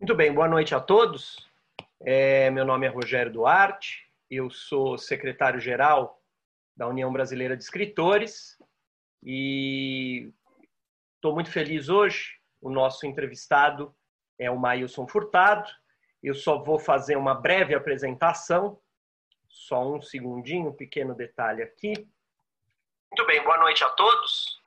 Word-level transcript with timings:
Muito 0.00 0.14
bem, 0.14 0.32
boa 0.32 0.46
noite 0.46 0.76
a 0.76 0.80
todos. 0.80 1.44
É, 1.98 2.48
meu 2.52 2.64
nome 2.64 2.86
é 2.86 2.88
Rogério 2.88 3.32
Duarte, 3.32 4.08
eu 4.30 4.48
sou 4.48 4.96
secretário-geral 4.96 6.22
da 6.76 6.86
União 6.86 7.12
Brasileira 7.12 7.56
de 7.56 7.64
Escritores 7.64 8.56
e 9.24 10.32
estou 11.16 11.34
muito 11.34 11.50
feliz 11.50 11.88
hoje. 11.88 12.38
O 12.60 12.70
nosso 12.70 13.06
entrevistado 13.06 13.92
é 14.38 14.48
o 14.48 14.56
Maílson 14.56 15.04
Furtado. 15.08 15.68
Eu 16.22 16.32
só 16.32 16.62
vou 16.62 16.78
fazer 16.78 17.16
uma 17.16 17.34
breve 17.34 17.74
apresentação, 17.74 18.80
só 19.48 19.84
um 19.84 20.00
segundinho, 20.00 20.68
um 20.68 20.76
pequeno 20.76 21.12
detalhe 21.12 21.60
aqui. 21.60 21.92
Muito 23.10 23.26
bem, 23.26 23.42
boa 23.42 23.58
noite 23.58 23.82
a 23.82 23.88
todos. 23.88 24.62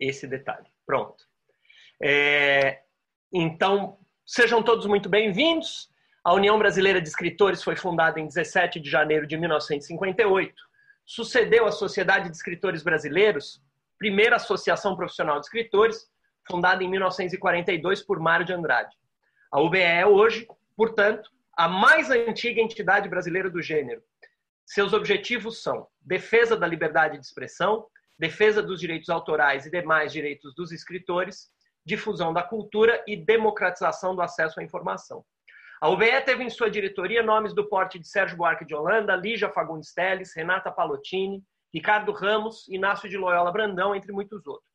Esse 0.00 0.26
detalhe, 0.26 0.66
pronto. 0.86 1.28
É, 2.00 2.84
então, 3.30 3.98
Sejam 4.28 4.60
todos 4.60 4.86
muito 4.86 5.08
bem-vindos. 5.08 5.88
A 6.24 6.34
União 6.34 6.58
Brasileira 6.58 7.00
de 7.00 7.06
Escritores 7.06 7.62
foi 7.62 7.76
fundada 7.76 8.18
em 8.18 8.26
17 8.26 8.80
de 8.80 8.90
janeiro 8.90 9.24
de 9.24 9.36
1958. 9.36 10.52
Sucedeu 11.04 11.64
a 11.64 11.70
Sociedade 11.70 12.28
de 12.28 12.34
Escritores 12.34 12.82
Brasileiros, 12.82 13.62
primeira 13.96 14.34
associação 14.34 14.96
profissional 14.96 15.38
de 15.38 15.46
escritores, 15.46 16.10
fundada 16.44 16.82
em 16.82 16.90
1942 16.90 18.02
por 18.02 18.18
Mário 18.18 18.44
de 18.44 18.52
Andrade. 18.52 18.96
A 19.48 19.60
UBE 19.60 19.78
é 19.78 20.04
hoje, 20.04 20.48
portanto, 20.76 21.30
a 21.56 21.68
mais 21.68 22.10
antiga 22.10 22.60
entidade 22.60 23.08
brasileira 23.08 23.48
do 23.48 23.62
gênero. 23.62 24.02
Seus 24.64 24.92
objetivos 24.92 25.62
são 25.62 25.86
defesa 26.02 26.56
da 26.56 26.66
liberdade 26.66 27.16
de 27.16 27.24
expressão, 27.24 27.86
defesa 28.18 28.60
dos 28.60 28.80
direitos 28.80 29.08
autorais 29.08 29.66
e 29.66 29.70
demais 29.70 30.12
direitos 30.12 30.52
dos 30.56 30.72
escritores, 30.72 31.48
difusão 31.86 32.32
da 32.32 32.42
cultura 32.42 33.02
e 33.06 33.16
democratização 33.16 34.14
do 34.14 34.20
acesso 34.20 34.58
à 34.58 34.62
informação. 34.62 35.24
A 35.80 35.88
UBE 35.88 36.20
teve 36.24 36.42
em 36.42 36.50
sua 36.50 36.70
diretoria 36.70 37.22
nomes 37.22 37.54
do 37.54 37.68
porte 37.68 37.98
de 37.98 38.08
Sérgio 38.08 38.36
Buarque 38.36 38.64
de 38.64 38.74
Holanda, 38.74 39.14
Lígia 39.14 39.48
Fagundes 39.48 39.92
Teles, 39.92 40.34
Renata 40.34 40.72
Palottini, 40.72 41.44
Ricardo 41.72 42.12
Ramos, 42.12 42.66
Inácio 42.68 43.08
de 43.08 43.16
Loyola 43.16 43.52
Brandão, 43.52 43.94
entre 43.94 44.10
muitos 44.10 44.46
outros. 44.46 44.68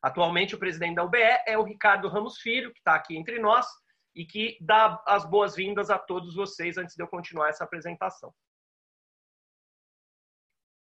Atualmente, 0.00 0.54
o 0.54 0.58
presidente 0.58 0.96
da 0.96 1.04
UBE 1.04 1.18
é 1.46 1.58
o 1.58 1.62
Ricardo 1.62 2.08
Ramos 2.08 2.38
Filho, 2.38 2.72
que 2.72 2.78
está 2.78 2.94
aqui 2.94 3.16
entre 3.16 3.38
nós 3.38 3.66
e 4.14 4.24
que 4.24 4.56
dá 4.60 5.02
as 5.06 5.24
boas-vindas 5.24 5.90
a 5.90 5.98
todos 5.98 6.34
vocês 6.34 6.76
antes 6.78 6.94
de 6.94 7.02
eu 7.02 7.08
continuar 7.08 7.48
essa 7.48 7.64
apresentação. 7.64 8.32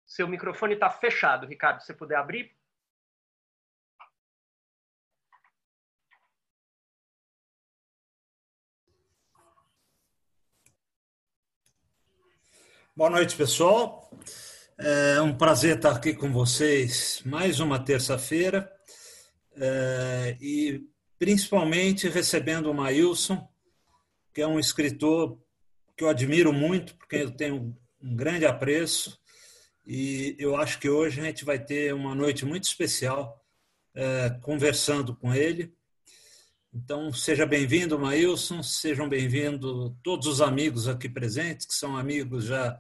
Seu 0.06 0.28
microfone 0.28 0.74
está 0.74 0.90
fechado, 0.90 1.48
Ricardo. 1.48 1.82
Se 1.82 1.94
puder 1.94 2.18
abrir. 2.18 2.52
Boa 12.98 13.10
noite, 13.10 13.36
pessoal. 13.36 14.10
É 14.78 15.20
um 15.20 15.36
prazer 15.38 15.76
estar 15.76 15.92
aqui 15.92 16.14
com 16.14 16.32
vocês 16.32 17.22
mais 17.26 17.60
uma 17.60 17.78
terça-feira 17.78 18.72
é, 19.58 20.38
e 20.40 20.82
principalmente 21.20 22.08
recebendo 22.08 22.72
o 22.72 22.74
Maílson, 22.74 23.46
que 24.34 24.42
é 24.42 24.48
um 24.48 24.58
escritor 24.58 25.38
que 25.98 26.06
eu 26.06 26.08
admiro 26.08 26.54
muito, 26.54 26.96
porque 26.96 27.18
eu 27.18 27.32
tenho 27.32 27.76
um 28.02 28.16
grande 28.16 28.46
apreço 28.46 29.20
e 29.86 30.34
eu 30.40 30.56
acho 30.56 30.80
que 30.80 30.88
hoje 30.88 31.20
a 31.20 31.26
gente 31.26 31.44
vai 31.44 31.60
ter 31.60 31.94
uma 31.94 32.16
noite 32.16 32.46
muito 32.46 32.64
especial 32.64 33.46
é, 33.94 34.30
conversando 34.42 35.14
com 35.14 35.36
ele. 35.36 35.76
Então, 36.78 37.10
seja 37.14 37.46
bem-vindo, 37.46 37.98
Maílson, 37.98 38.62
sejam 38.62 39.08
bem-vindos 39.08 39.94
todos 40.04 40.28
os 40.28 40.42
amigos 40.42 40.90
aqui 40.90 41.08
presentes, 41.08 41.66
que 41.66 41.74
são 41.74 41.96
amigos 41.96 42.44
já 42.44 42.78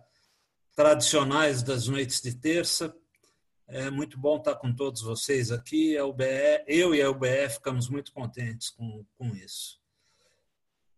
tradicionais 0.75 1.63
das 1.63 1.87
noites 1.87 2.19
de 2.21 2.37
terça. 2.37 2.93
É 3.65 3.89
muito 3.89 4.19
bom 4.19 4.35
estar 4.35 4.55
com 4.55 4.75
todos 4.75 5.01
vocês 5.01 5.49
aqui. 5.49 5.97
A 5.97 6.03
UBE, 6.03 6.25
eu 6.67 6.93
e 6.93 7.01
a 7.01 7.09
UBE 7.09 7.49
ficamos 7.49 7.87
muito 7.87 8.11
contentes 8.11 8.69
com, 8.69 9.05
com 9.17 9.27
isso. 9.29 9.79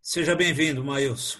Seja 0.01 0.35
bem-vindo, 0.35 0.83
Maílson. 0.83 1.39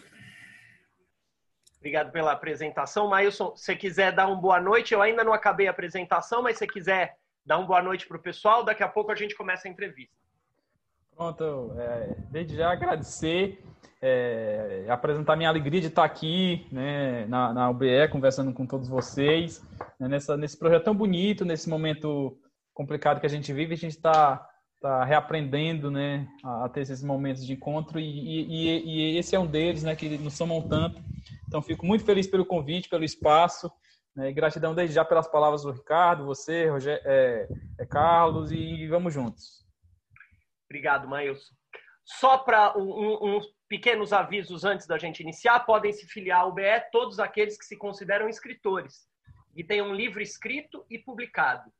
Obrigado 1.77 2.11
pela 2.11 2.33
apresentação. 2.33 3.07
Maílson, 3.07 3.55
se 3.55 3.75
quiser 3.75 4.11
dar 4.11 4.27
uma 4.27 4.39
boa 4.39 4.61
noite, 4.61 4.93
eu 4.93 5.01
ainda 5.01 5.23
não 5.23 5.33
acabei 5.33 5.67
a 5.67 5.71
apresentação, 5.71 6.43
mas 6.43 6.59
se 6.59 6.67
quiser 6.67 7.17
dar 7.43 7.57
uma 7.57 7.65
boa 7.65 7.81
noite 7.81 8.07
para 8.07 8.17
o 8.17 8.21
pessoal, 8.21 8.63
daqui 8.63 8.83
a 8.83 8.87
pouco 8.87 9.11
a 9.11 9.15
gente 9.15 9.35
começa 9.35 9.67
a 9.67 9.71
entrevista. 9.71 10.26
Pronto, 11.17 11.73
é, 11.79 12.15
desde 12.29 12.55
já 12.55 12.71
agradecer, 12.71 13.59
é, 13.99 14.85
apresentar 14.87 15.35
minha 15.35 15.49
alegria 15.49 15.81
de 15.81 15.87
estar 15.87 16.03
aqui 16.03 16.67
né, 16.71 17.25
na, 17.25 17.51
na 17.51 17.69
UBE, 17.71 18.07
conversando 18.11 18.53
com 18.53 18.67
todos 18.67 18.87
vocês, 18.87 19.59
né, 19.99 20.07
nessa, 20.07 20.37
nesse 20.37 20.55
projeto 20.55 20.83
tão 20.83 20.95
bonito, 20.95 21.43
nesse 21.43 21.67
momento 21.67 22.37
complicado 22.71 23.19
que 23.19 23.25
a 23.25 23.29
gente 23.29 23.51
vive, 23.51 23.73
a 23.73 23.77
gente 23.77 23.95
está 23.95 24.47
tá 24.79 25.03
reaprendendo 25.03 25.89
né, 25.89 26.27
a, 26.43 26.65
a, 26.65 26.69
ter 26.69 26.81
esses 26.81 27.01
momentos 27.01 27.43
de 27.43 27.53
encontro 27.53 27.99
e, 27.99 28.03
e, 28.05 28.85
e, 28.85 29.17
esse 29.17 29.35
é 29.35 29.39
um 29.39 29.47
deles, 29.47 29.81
né, 29.81 29.95
que 29.95 30.19
nos 30.19 30.35
somam 30.35 30.61
tanto. 30.61 31.01
Então, 31.47 31.63
fico 31.63 31.83
muito 31.83 32.05
feliz 32.05 32.27
pelo 32.27 32.45
convite, 32.45 32.89
pelo 32.89 33.03
espaço, 33.03 33.71
né, 34.15 34.31
gratidão 34.31 34.75
desde 34.75 34.93
já 34.93 35.03
pelas 35.03 35.27
palavras 35.27 35.63
do 35.63 35.71
Ricardo, 35.71 36.27
você, 36.27 36.69
Roger, 36.69 37.01
é, 37.03 37.47
é 37.79 37.85
Carlos, 37.87 38.51
e 38.51 38.87
vamos 38.87 39.15
juntos. 39.15 39.66
Obrigado, 40.69 41.07
Maílson. 41.07 41.53
Só 42.03 42.37
para 42.37 42.77
um, 42.77 43.35
uns 43.35 43.47
pequenos 43.67 44.13
avisos 44.13 44.63
antes 44.63 44.87
da 44.87 44.97
gente 44.97 45.21
iniciar, 45.21 45.61
podem 45.61 45.91
se 45.91 46.05
filiar 46.07 46.41
ao 46.41 46.53
BE 46.53 46.79
todos 46.91 47.19
aqueles 47.19 47.57
que 47.57 47.65
se 47.65 47.75
consideram 47.75 48.29
escritores 48.29 49.09
e 49.55 49.63
têm 49.63 49.81
um 49.81 49.93
livro 49.93 50.21
escrito 50.21 50.85
e 50.89 50.97
publicado, 50.97 51.71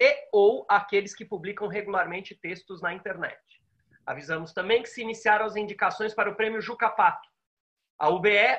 e 0.00 0.28
ou 0.32 0.66
aqueles 0.68 1.14
que 1.14 1.24
publicam 1.24 1.68
regularmente 1.68 2.34
textos 2.34 2.80
na 2.80 2.92
internet. 2.92 3.38
Avisamos 4.04 4.52
também 4.52 4.82
que 4.82 4.88
se 4.88 5.02
iniciaram 5.02 5.44
as 5.44 5.56
indicações 5.56 6.14
para 6.14 6.30
o 6.30 6.34
prêmio 6.34 6.60
Juca 6.60 6.88
Pato. 6.88 7.28
A 7.98 8.08
UBE 8.08 8.58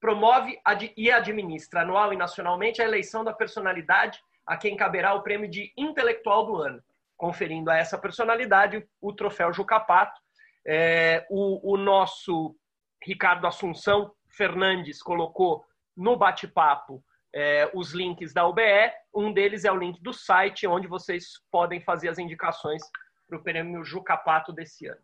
promove 0.00 0.60
e 0.96 1.10
administra 1.10 1.82
anual 1.82 2.12
e 2.12 2.16
nacionalmente 2.16 2.82
a 2.82 2.84
eleição 2.84 3.24
da 3.24 3.32
personalidade 3.32 4.20
a 4.46 4.56
quem 4.56 4.76
caberá 4.76 5.14
o 5.14 5.22
prêmio 5.22 5.48
de 5.48 5.72
intelectual 5.76 6.46
do 6.46 6.56
ano 6.56 6.82
conferindo 7.16 7.70
a 7.70 7.76
essa 7.76 7.98
personalidade 7.98 8.86
o 9.00 9.12
troféu 9.12 9.52
Jucapato. 9.52 10.20
É, 10.66 11.26
o, 11.30 11.74
o 11.74 11.76
nosso 11.76 12.56
Ricardo 13.02 13.46
Assunção 13.46 14.12
Fernandes 14.28 15.02
colocou 15.02 15.64
no 15.96 16.16
bate-papo 16.16 17.02
é, 17.34 17.70
os 17.74 17.92
links 17.92 18.32
da 18.32 18.46
UBE. 18.46 18.92
Um 19.14 19.32
deles 19.32 19.64
é 19.64 19.72
o 19.72 19.76
link 19.76 20.02
do 20.02 20.12
site, 20.12 20.66
onde 20.66 20.86
vocês 20.86 21.40
podem 21.50 21.80
fazer 21.80 22.08
as 22.08 22.18
indicações 22.18 22.82
para 23.28 23.38
o 23.38 23.42
prêmio 23.42 23.84
Jucapato 23.84 24.52
desse 24.52 24.86
ano. 24.86 25.00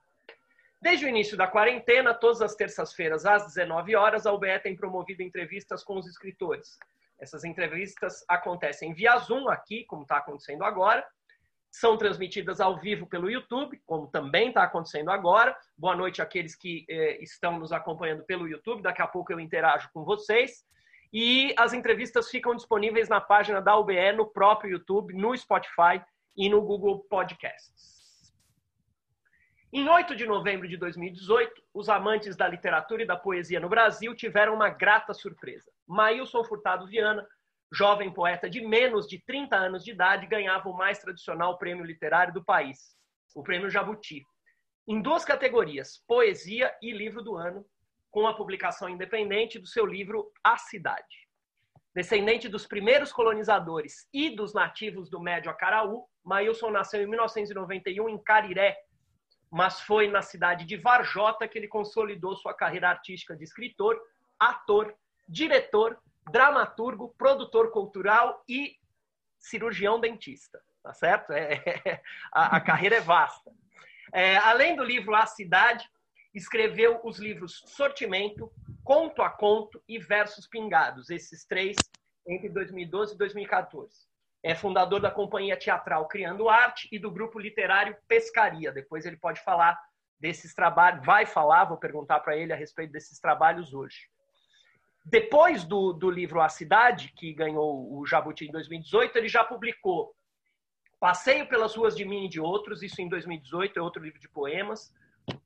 Desde 0.81 1.07
o 1.07 1.09
início 1.09 1.37
da 1.37 1.47
quarentena, 1.47 2.13
todas 2.13 2.43
as 2.43 2.57
terças-feiras, 2.57 3.25
às 3.25 3.47
19 3.47 3.95
horas, 3.95 4.27
a 4.27 4.33
UBE 4.33 4.59
tem 4.63 4.77
promovido 4.77 5.23
entrevistas 5.23 5.85
com 5.85 5.97
os 5.97 6.09
escritores. 6.09 6.77
Essas 7.21 7.45
entrevistas 7.45 8.25
acontecem 8.29 8.93
via 8.93 9.17
Zoom 9.19 9.49
aqui, 9.49 9.85
como 9.85 10.03
está 10.03 10.17
acontecendo 10.17 10.65
agora, 10.65 11.07
são 11.73 11.97
transmitidas 11.97 12.61
ao 12.61 12.79
vivo 12.79 13.07
pelo 13.07 13.31
YouTube, 13.31 13.81
como 13.87 14.07
também 14.07 14.49
está 14.49 14.63
acontecendo 14.63 15.11
agora. 15.11 15.57
Boa 15.77 15.97
noite 15.97 16.21
àqueles 16.21 16.55
que 16.55 16.85
eh, 16.87 17.19
estão 17.23 17.59
nos 17.59 17.73
acompanhando 17.73 18.23
pelo 18.25 18.47
YouTube. 18.47 18.83
Daqui 18.83 19.01
a 19.01 19.07
pouco 19.07 19.33
eu 19.33 19.41
interajo 19.41 19.89
com 19.95 20.05
vocês. 20.05 20.67
E 21.11 21.55
as 21.59 21.73
entrevistas 21.73 22.29
ficam 22.29 22.55
disponíveis 22.55 23.09
na 23.09 23.23
página 23.23 23.61
da 23.63 23.75
UBE, 23.77 24.13
no 24.13 24.27
próprio 24.27 24.73
YouTube, 24.73 25.15
no 25.15 25.35
Spotify 25.37 26.03
e 26.37 26.51
no 26.51 26.61
Google 26.61 27.07
Podcasts. 27.09 28.03
Em 29.73 29.89
8 29.89 30.15
de 30.15 30.27
novembro 30.27 30.69
de 30.69 30.77
2018, 30.77 31.63
os 31.73 31.89
amantes 31.89 32.37
da 32.37 32.47
literatura 32.47 33.03
e 33.03 33.07
da 33.07 33.17
poesia 33.17 33.59
no 33.59 33.71
Brasil 33.71 34.15
tiveram 34.15 34.55
uma 34.55 34.69
grata 34.69 35.15
surpresa. 35.15 35.73
Maílson 35.87 36.45
Furtado 36.45 36.87
Viana 36.87 37.27
jovem 37.73 38.13
poeta 38.13 38.51
de 38.51 38.61
menos 38.61 39.07
de 39.09 39.19
30 39.25 39.57
anos 39.57 39.83
de 39.83 39.93
idade, 39.93 40.27
ganhava 40.27 40.69
o 40.69 40.77
mais 40.77 40.99
tradicional 40.99 41.57
prêmio 41.57 41.85
literário 41.85 42.35
do 42.35 42.45
país, 42.45 42.95
o 43.35 43.43
Prêmio 43.43 43.71
Jabuti, 43.71 44.23
em 44.87 45.01
duas 45.01 45.25
categorias, 45.25 46.05
poesia 46.07 46.75
e 46.83 46.93
livro 46.93 47.23
do 47.23 47.35
ano, 47.35 47.65
com 48.11 48.27
a 48.27 48.35
publicação 48.35 48.91
independente 48.91 49.59
do 49.59 49.67
seu 49.67 49.87
livro 49.87 50.31
A 50.45 50.59
Cidade. 50.59 51.29
Descendente 51.95 52.47
dos 52.49 52.67
primeiros 52.67 53.11
colonizadores 53.11 54.07
e 54.13 54.29
dos 54.29 54.53
nativos 54.53 55.09
do 55.09 55.21
Médio 55.21 55.51
Acaraú, 55.51 56.05
Maílson 56.23 56.71
nasceu 56.71 57.03
em 57.03 57.07
1991 57.07 58.09
em 58.09 58.19
Cariré, 58.19 58.77
mas 59.51 59.81
foi 59.81 60.09
na 60.09 60.21
cidade 60.21 60.67
de 60.67 60.77
Varjota 60.77 61.49
que 61.49 61.59
ele 61.59 61.69
consolidou 61.69 62.37
sua 62.37 62.55
carreira 62.55 62.89
artística 62.91 63.37
de 63.37 63.45
escritor, 63.45 63.99
ator, 64.39 64.95
diretor 65.29 65.99
dramaturgo, 66.31 67.15
produtor 67.17 67.71
cultural 67.71 68.43
e 68.49 68.77
cirurgião 69.39 70.01
dentista, 70.01 70.61
tá 70.83 70.93
certo? 70.93 71.33
É, 71.33 71.55
é, 71.85 72.03
a, 72.33 72.57
a, 72.57 72.61
carreira 72.61 72.97
é 72.97 73.01
vasta. 73.01 73.51
É, 74.13 74.37
além 74.37 74.77
do 74.77 74.85
livro 74.85 75.15
A 75.15 75.27
Cidade, 75.27 75.89
escreveu 76.35 77.01
os 77.05 77.19
livros 77.19 77.63
Sortimento, 77.67 78.53
Conto 78.85 79.23
a 79.23 79.31
Conto 79.31 79.83
e 79.89 79.99
Versos 79.99 80.47
Pingados, 80.47 81.11
esses 81.11 81.45
três 81.45 81.77
entre 82.27 82.49
2012 82.49 83.15
e 83.15 83.19
2014. 83.19 84.13
É 84.43 84.55
fundador 84.55 85.01
da 85.01 85.11
companhia 85.11 85.57
teatral 85.57 86.09
Criando 86.09 86.49
Arte 86.49 86.89
e 86.91 86.99
do 86.99 87.11
grupo 87.11 87.39
literário 87.39 87.97
Pescaria. 88.09 88.73
Depois 88.73 89.07
ele 89.07 89.17
pode 89.17 89.41
falar 89.43 89.79
desses 90.19 90.55
trabalhos, 90.55 91.05
vai 91.05 91.27
falar, 91.27 91.65
vou 91.65 91.77
perguntar 91.77 92.21
para 92.21 92.37
ele 92.37 92.53
a 92.53 92.57
respeito 92.57 92.93
desses 92.93 93.19
trabalhos 93.19 93.73
hoje. 93.73 94.09
Depois 95.05 95.65
do, 95.65 95.93
do 95.93 96.11
livro 96.11 96.41
A 96.41 96.49
Cidade, 96.49 97.13
que 97.17 97.33
ganhou 97.33 97.99
o 97.99 98.07
Jabuti 98.07 98.47
em 98.47 98.53
2018, 98.53 99.17
ele 99.17 99.29
já 99.29 99.45
publicou 99.45 100.15
Passeio 101.01 101.49
pelas 101.49 101.75
Ruas 101.75 101.97
de 101.97 102.05
Mim 102.05 102.27
e 102.27 102.29
de 102.29 102.41
Outros, 102.41 102.83
isso 102.83 103.03
em 103.03 103.09
2018, 103.09 103.79
é 103.79 103.83
outro 103.83 104.03
livro 104.03 104.21
de 104.21 104.29
poemas 104.29 104.93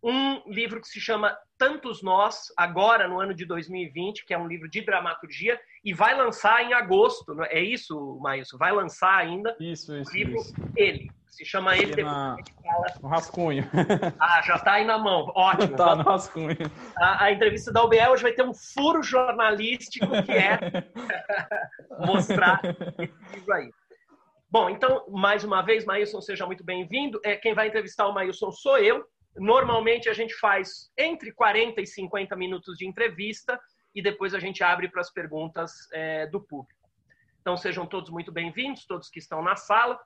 um 0.03 0.43
livro 0.51 0.81
que 0.81 0.89
se 0.89 1.01
chama 1.01 1.37
Tantos 1.59 2.03
Nós, 2.03 2.53
agora 2.57 3.09
no 3.09 3.21
ano 3.21 3.35
de 3.35 3.45
2020, 3.45 4.25
que 4.25 4.33
é 4.33 4.39
um 4.39 4.47
livro 4.47 4.69
de 4.69 4.81
dramaturgia, 4.81 5.61
e 5.85 5.93
vai 5.93 6.17
lançar 6.17 6.63
em 6.63 6.73
agosto, 6.73 7.41
é 7.45 7.61
isso, 7.61 8.19
Maílson? 8.21 8.57
Vai 8.57 8.73
lançar 8.73 9.17
ainda 9.17 9.57
isso, 9.61 9.95
isso, 9.97 10.11
o 10.11 10.15
livro 10.15 10.37
isso. 10.37 10.55
Ele. 10.77 11.11
Se 11.29 11.45
chama 11.45 11.77
Ele, 11.77 11.95
depois 11.95 12.07
na... 12.07 12.37
fala... 12.63 12.87
No 13.03 13.09
rascunho. 13.09 13.65
Ah, 14.19 14.43
já 14.43 14.55
está 14.57 14.73
aí 14.75 14.85
na 14.85 14.99
mão. 14.99 15.31
Ótimo. 15.35 15.77
tá 15.77 15.95
no 15.95 16.03
rascunho. 16.03 16.57
A, 16.99 17.25
a, 17.25 17.33
entrevista 17.33 17.73
da 17.73 17.85
UBL 17.85 18.11
hoje 18.11 18.23
vai 18.23 18.33
ter 18.33 18.43
um 18.43 18.55
furo 18.55 19.03
jornalístico 19.03 20.07
que 20.25 20.33
é 20.33 20.59
mostrar 22.07 22.61
esse 22.65 23.35
livro 23.35 23.53
aí. 23.53 23.71
Bom, 24.51 24.71
então, 24.71 25.05
mais 25.09 25.45
uma 25.45 25.61
vez, 25.61 25.85
Maílson, 25.85 26.21
seja 26.21 26.47
muito 26.47 26.65
bem-vindo. 26.65 27.21
É, 27.25 27.37
quem 27.37 27.53
vai 27.53 27.69
entrevistar 27.69 28.07
o 28.07 28.15
Maílson 28.15 28.51
sou 28.51 28.79
eu. 28.79 29.05
Normalmente 29.37 30.09
a 30.09 30.15
gente 30.15 30.35
faz 30.37 30.91
entre 30.97 31.33
40 31.33 31.81
e 31.81 31.87
50 31.87 32.35
minutos 32.37 32.79
de 32.79 32.87
entrevista 32.87 33.61
e 33.95 34.03
depois 34.03 34.35
a 34.35 34.39
gente 34.39 34.63
abre 34.63 34.89
para 34.89 35.01
as 35.01 35.13
perguntas 35.13 35.73
é, 35.93 36.27
do 36.27 36.41
público. 36.41 36.81
Então 37.41 37.57
sejam 37.57 37.87
todos 37.87 38.11
muito 38.11 38.33
bem-vindos, 38.33 38.87
todos 38.87 39.09
que 39.09 39.19
estão 39.19 39.43
na 39.43 39.57
sala. 39.57 39.99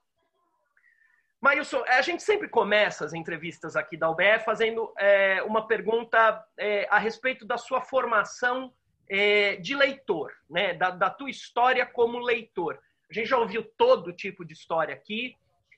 Mailson, 1.40 1.82
a 1.86 2.02
gente 2.02 2.22
sempre 2.22 2.48
começa 2.48 3.04
as 3.04 3.14
entrevistas 3.14 3.74
aqui 3.74 3.96
da 3.96 4.10
UBE 4.10 4.40
fazendo 4.44 4.92
é, 4.98 5.42
uma 5.42 5.66
pergunta 5.66 6.44
é, 6.58 6.86
a 6.90 6.98
respeito 6.98 7.46
da 7.46 7.56
sua 7.56 7.80
formação 7.80 8.72
é, 9.08 9.56
de 9.56 9.74
leitor, 9.74 10.32
né? 10.48 10.74
Da, 10.74 10.90
da, 10.90 11.08
tua 11.08 11.30
história 11.30 11.86
como 11.86 12.18
leitor. 12.18 12.78
A 13.10 13.14
gente 13.14 13.28
já 13.28 13.38
ouviu 13.38 13.64
todo 13.76 14.12
tipo 14.12 14.44
de 14.44 14.52
história 14.52 14.94
aqui 14.94 15.34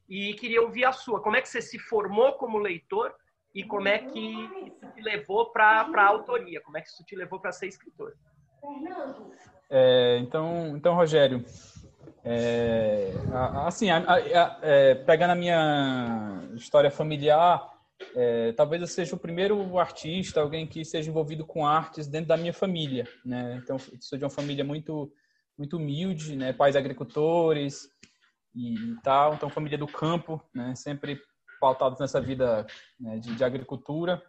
e 0.08 0.34
queria 0.34 0.60
ouvir 0.60 0.84
a 0.84 0.92
sua. 0.92 1.22
Como 1.22 1.36
é 1.36 1.40
que 1.40 1.48
você 1.48 1.62
se 1.62 1.78
formou 1.78 2.32
como 2.34 2.58
leitor 2.58 3.14
e 3.54 3.62
como 3.62 3.88
é 3.88 3.98
que 3.98 4.18
isso 4.18 4.92
te 4.94 5.00
levou 5.00 5.50
para 5.50 5.86
a 5.94 6.06
autoria, 6.06 6.60
como 6.60 6.76
é 6.76 6.80
que 6.80 6.88
isso 6.88 7.04
te 7.04 7.14
levou 7.14 7.38
para 7.38 7.52
ser 7.52 7.66
escritor. 7.66 8.14
É, 9.68 10.18
então, 10.18 10.76
então, 10.76 10.94
Rogério, 10.94 11.44
é, 12.24 13.12
assim, 13.66 13.90
a, 13.90 13.98
a, 13.98 14.58
é, 14.62 14.94
pegando 14.94 15.32
a 15.32 15.36
minha 15.36 16.48
história 16.54 16.90
familiar, 16.90 17.68
é, 18.14 18.52
talvez 18.52 18.80
eu 18.80 18.88
seja 18.88 19.16
o 19.16 19.18
primeiro 19.18 19.78
artista, 19.78 20.40
alguém 20.40 20.66
que 20.66 20.84
seja 20.84 21.10
envolvido 21.10 21.44
com 21.44 21.66
artes 21.66 22.06
dentro 22.06 22.28
da 22.28 22.36
minha 22.36 22.52
família, 22.52 23.06
né? 23.24 23.60
Então, 23.62 23.76
sou 24.00 24.18
de 24.18 24.24
uma 24.24 24.30
família 24.30 24.64
muito 24.64 25.12
muito 25.58 25.76
humilde, 25.76 26.34
né? 26.34 26.52
Pais 26.52 26.76
agricultores 26.76 27.88
e, 28.54 28.74
e 28.74 29.00
tal, 29.02 29.34
então 29.34 29.50
família 29.50 29.78
do 29.78 29.86
campo, 29.86 30.42
né? 30.54 30.74
Sempre 30.74 31.20
pautados 31.60 32.00
nessa 32.00 32.20
vida 32.20 32.66
né, 32.98 33.18
de, 33.18 33.36
de, 33.36 33.44
agricultura. 33.44 34.20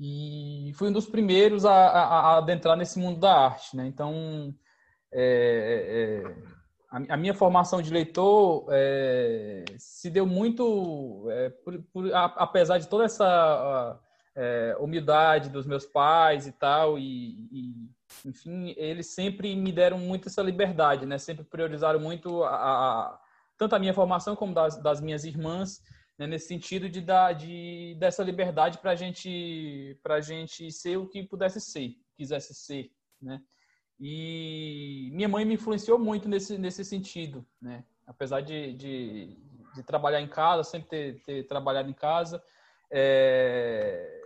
E 0.00 0.72
fui 0.74 0.88
um 0.88 0.92
dos 0.92 1.06
primeiros 1.06 1.64
a, 1.64 1.72
a, 1.72 2.04
a 2.04 2.38
adentrar 2.38 2.76
nesse 2.76 2.98
mundo 2.98 3.20
da 3.20 3.32
arte. 3.32 3.76
Né? 3.76 3.86
Então, 3.86 4.52
é, 5.12 6.24
é, 6.26 6.63
a, 6.94 7.14
a, 7.14 7.16
minha 7.16 7.34
formação 7.34 7.82
de 7.82 7.92
leitor 7.92 8.66
é, 8.70 9.64
se 9.76 10.08
deu 10.08 10.24
muito, 10.24 11.26
é, 11.28 11.50
por, 11.50 11.82
por, 11.92 12.14
apesar 12.14 12.78
de 12.78 12.88
toda 12.88 13.04
essa 13.04 14.00
é, 14.36 14.76
humildade 14.78 15.50
dos 15.50 15.66
meus 15.66 15.84
pais 15.84 16.46
e 16.46 16.52
tal, 16.52 16.96
e, 16.96 17.48
e, 17.50 17.90
enfim, 18.24 18.74
eles 18.76 19.08
sempre 19.08 19.56
me 19.56 19.72
deram 19.72 19.98
muito 19.98 20.28
essa 20.28 20.40
liberdade, 20.40 21.04
né? 21.04 21.18
Sempre 21.18 21.44
priorizaram 21.44 21.98
muito 21.98 22.44
a, 22.44 22.54
a 22.54 23.20
tanto 23.58 23.74
a 23.74 23.78
minha 23.78 23.94
formação 23.94 24.36
como 24.36 24.54
das, 24.54 24.80
das 24.80 25.00
minhas 25.00 25.24
irmãs 25.24 25.82
né, 26.16 26.26
nesse 26.28 26.46
sentido 26.46 26.88
de 26.88 27.00
dar 27.00 27.32
de, 27.32 27.96
dessa 27.98 28.22
liberdade 28.22 28.78
para 28.78 28.94
gente, 28.94 29.98
a 30.04 30.20
gente 30.20 30.70
ser 30.70 30.96
o 30.96 31.08
que 31.08 31.24
pudesse 31.24 31.60
ser, 31.60 31.96
quisesse 32.16 32.54
ser, 32.54 32.92
né? 33.20 33.40
E 33.98 35.10
minha 35.12 35.28
mãe 35.28 35.44
me 35.44 35.54
influenciou 35.54 35.98
muito 35.98 36.28
nesse, 36.28 36.58
nesse 36.58 36.84
sentido, 36.84 37.46
né? 37.60 37.84
Apesar 38.06 38.40
de, 38.40 38.72
de, 38.74 39.38
de 39.74 39.82
trabalhar 39.82 40.20
em 40.20 40.28
casa, 40.28 40.64
sempre 40.64 40.88
ter, 40.88 41.22
ter 41.22 41.46
trabalhado 41.46 41.88
em 41.88 41.94
casa, 41.94 42.42
é... 42.90 44.22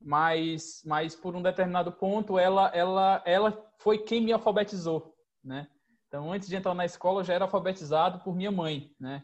mas, 0.00 0.82
mas 0.84 1.14
por 1.14 1.36
um 1.36 1.42
determinado 1.42 1.92
ponto 1.92 2.38
ela, 2.38 2.68
ela, 2.74 3.22
ela 3.24 3.70
foi 3.78 3.98
quem 3.98 4.20
me 4.20 4.32
alfabetizou, 4.32 5.14
né? 5.44 5.68
Então, 6.08 6.32
antes 6.32 6.48
de 6.48 6.56
entrar 6.56 6.74
na 6.74 6.84
escola, 6.84 7.20
eu 7.20 7.24
já 7.24 7.34
era 7.34 7.44
alfabetizado 7.44 8.20
por 8.20 8.34
minha 8.34 8.50
mãe, 8.50 8.94
né? 8.98 9.22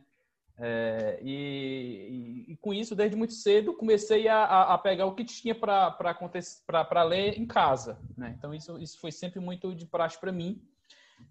É, 0.59 1.19
e, 1.23 2.45
e, 2.49 2.57
com 2.57 2.73
isso, 2.75 2.95
desde 2.95 3.17
muito 3.17 3.33
cedo, 3.33 3.75
comecei 3.75 4.29
a, 4.29 4.75
a 4.75 4.79
pegar 4.79 5.07
o 5.07 5.15
que 5.15 5.25
tinha 5.25 5.55
para 5.55 7.03
ler 7.03 7.39
em 7.39 7.47
casa. 7.47 7.99
Né? 8.17 8.35
Então, 8.39 8.55
isso, 8.55 8.79
isso 8.79 8.99
foi 9.01 9.11
sempre 9.11 9.41
muito 9.41 9.75
de 9.75 9.87
praxe 9.87 10.19
para 10.19 10.33
mim. 10.33 10.63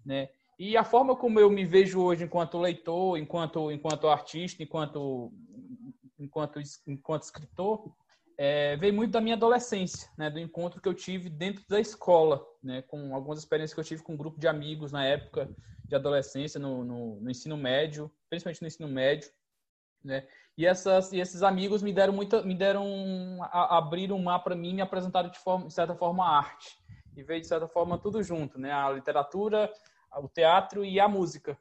Né? 0.04 0.28
E 0.58 0.76
a 0.76 0.84
forma 0.84 1.16
como 1.16 1.40
eu 1.40 1.50
me 1.50 1.64
vejo 1.64 2.00
hoje 2.00 2.24
enquanto 2.24 2.58
leitor, 2.58 3.16
enquanto, 3.16 3.70
enquanto 3.70 4.08
artista, 4.08 4.62
enquanto, 4.62 5.32
enquanto, 6.18 6.60
enquanto 6.86 7.22
escritor, 7.22 7.92
é, 8.36 8.76
veio 8.76 8.92
muito 8.92 9.12
da 9.12 9.20
minha 9.20 9.36
adolescência, 9.36 10.10
né? 10.18 10.30
do 10.30 10.38
encontro 10.38 10.80
que 10.80 10.88
eu 10.88 10.94
tive 10.94 11.30
dentro 11.30 11.64
da 11.68 11.80
escola, 11.80 12.44
né? 12.62 12.82
com 12.82 13.14
algumas 13.14 13.38
experiências 13.38 13.74
que 13.74 13.80
eu 13.80 13.84
tive 13.84 14.02
com 14.02 14.14
um 14.14 14.16
grupo 14.16 14.38
de 14.38 14.48
amigos 14.48 14.92
na 14.92 15.04
época 15.04 15.48
de 15.92 15.96
adolescência, 15.96 16.58
no, 16.58 16.82
no, 16.82 17.20
no 17.20 17.30
ensino 17.30 17.54
médio, 17.54 18.10
principalmente 18.30 18.62
no 18.62 18.66
ensino 18.66 18.88
médio, 18.88 19.30
né? 20.02 20.26
E, 20.56 20.66
essas, 20.66 21.12
e 21.12 21.20
esses 21.20 21.42
amigos 21.42 21.82
me 21.82 21.92
deram 21.92 22.14
muita, 22.14 22.42
me 22.42 22.54
deram, 22.54 23.38
a, 23.42 23.76
abriram 23.76 24.16
um 24.16 24.22
mapa 24.22 24.44
para 24.44 24.56
mim 24.56 24.74
me 24.74 24.80
apresentaram 24.80 25.30
de, 25.30 25.38
forma, 25.38 25.66
de 25.66 25.74
certa 25.74 25.94
forma 25.94 26.24
a 26.24 26.38
arte. 26.38 26.78
E 27.14 27.22
veio 27.22 27.42
de 27.42 27.46
certa 27.46 27.68
forma 27.68 27.98
tudo 27.98 28.22
junto, 28.22 28.58
né? 28.58 28.72
A 28.72 28.90
literatura, 28.90 29.70
o 30.16 30.28
teatro 30.28 30.82
e 30.82 30.98
a 30.98 31.06
música, 31.06 31.58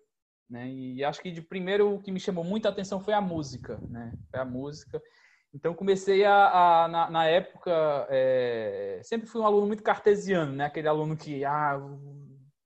né? 0.50 0.70
E 0.70 1.04
acho 1.04 1.22
que 1.22 1.30
de 1.30 1.42
primeiro 1.42 1.96
o 1.96 2.02
que 2.02 2.12
me 2.12 2.20
chamou 2.20 2.44
muita 2.44 2.70
atenção 2.70 3.02
foi 3.02 3.14
a 3.14 3.22
música, 3.22 3.80
né? 3.90 4.14
Foi 4.30 4.40
a 4.40 4.46
música. 4.46 5.02
Então 5.54 5.74
comecei 5.74 6.24
a, 6.24 6.84
a 6.84 6.88
na, 6.88 7.10
na, 7.10 7.26
época 7.26 8.08
é, 8.10 9.02
sempre 9.04 9.28
fui 9.28 9.42
um 9.42 9.46
aluno 9.46 9.68
muito 9.68 9.84
cartesiano, 9.84 10.54
né? 10.54 10.66
Aquele 10.66 10.88
aluno 10.88 11.18
que 11.18 11.44
ah 11.44 11.78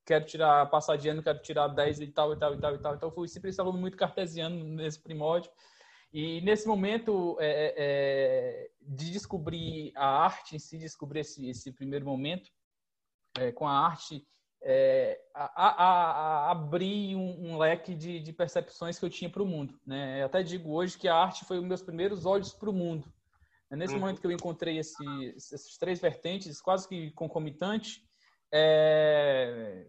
quero 0.05 0.25
tirar, 0.25 0.65
passar 0.67 0.97
de 0.97 1.09
ano, 1.09 1.23
quero 1.23 1.39
tirar 1.39 1.67
10 1.67 1.99
e 2.01 2.07
tal, 2.07 2.33
e 2.33 2.37
tal, 2.37 2.53
e 2.53 2.57
tal, 2.59 2.75
e 2.75 2.77
tal. 2.77 2.95
Então, 2.95 3.11
fui 3.11 3.27
sempre 3.27 3.49
esse 3.49 3.59
aluno 3.59 3.79
muito 3.79 3.97
cartesiano 3.97 4.63
nesse 4.63 4.99
primórdio. 4.99 5.51
E 6.13 6.39
nesse 6.41 6.67
momento 6.67 7.35
é, 7.39 7.47
é, 7.47 7.73
é, 7.77 8.69
de 8.81 9.11
descobrir 9.11 9.91
a 9.95 10.23
arte 10.23 10.55
em 10.55 10.59
si, 10.59 10.77
descobrir 10.77 11.21
esse, 11.21 11.49
esse 11.49 11.71
primeiro 11.73 12.05
momento 12.05 12.49
é, 13.37 13.51
com 13.51 13.67
a 13.67 13.85
arte, 13.85 14.25
é, 14.61 15.19
a, 15.33 15.65
a, 15.65 15.71
a, 16.47 16.51
abrir 16.51 17.15
um, 17.15 17.51
um, 17.51 17.57
leque 17.57 17.93
de, 17.93 18.19
de, 18.21 18.31
percepções 18.31 18.97
que 18.97 19.03
eu 19.03 19.09
tinha 19.09 19.29
para 19.29 19.43
o 19.43 19.45
mundo. 19.45 19.77
Né? 19.85 20.21
Eu 20.21 20.27
até 20.27 20.41
digo 20.41 20.71
hoje 20.71 20.97
que 20.97 21.07
a 21.07 21.15
arte 21.15 21.43
foi 21.43 21.57
os 21.59 21.65
meus 21.65 21.81
primeiros 21.81 22.25
olhos 22.25 22.53
para 22.53 22.69
o 22.69 22.73
mundo. 22.73 23.11
Nesse 23.69 23.93
uhum. 23.93 23.99
momento 23.99 24.21
que 24.21 24.27
eu 24.27 24.31
encontrei 24.31 24.77
esse, 24.77 25.03
esses 25.35 25.77
três 25.77 25.99
vertentes, 25.99 26.61
quase 26.61 26.87
que 26.87 27.11
concomitantes, 27.11 28.01
é, 28.57 29.85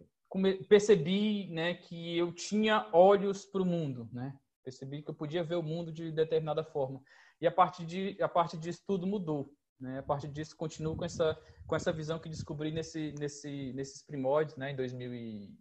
percebi 0.69 1.49
né, 1.51 1.75
que 1.75 2.19
eu 2.19 2.33
tinha 2.33 2.89
olhos 2.93 3.45
para 3.45 3.63
o 3.63 3.67
mundo, 3.67 4.09
né? 4.13 4.37
Percebi 4.65 5.03
que 5.03 5.11
eu 5.11 5.15
podia 5.15 5.45
ver 5.45 5.55
o 5.55 5.63
mundo 5.63 5.93
de 5.93 6.11
determinada 6.11 6.65
forma. 6.65 7.01
E 7.41 7.47
a 7.47 7.53
partir, 7.53 7.87
de, 7.87 8.21
a 8.21 8.29
partir 8.29 8.57
disso 8.59 8.83
tudo 8.85 9.07
mudou. 9.07 9.55
Né? 9.81 10.01
A 10.01 10.03
partir 10.03 10.27
disso 10.27 10.57
continuo 10.57 10.97
com 10.97 11.05
essa, 11.05 11.39
com 11.65 11.77
essa 11.77 11.93
visão 11.93 12.19
que 12.19 12.29
descobri 12.29 12.73
nesse, 12.73 13.15
nesse, 13.21 13.73
nesses 13.73 14.03
primórdios, 14.03 14.57
né? 14.57 14.73
em 14.73 14.77
2000 14.77 15.15
e, 15.15 15.55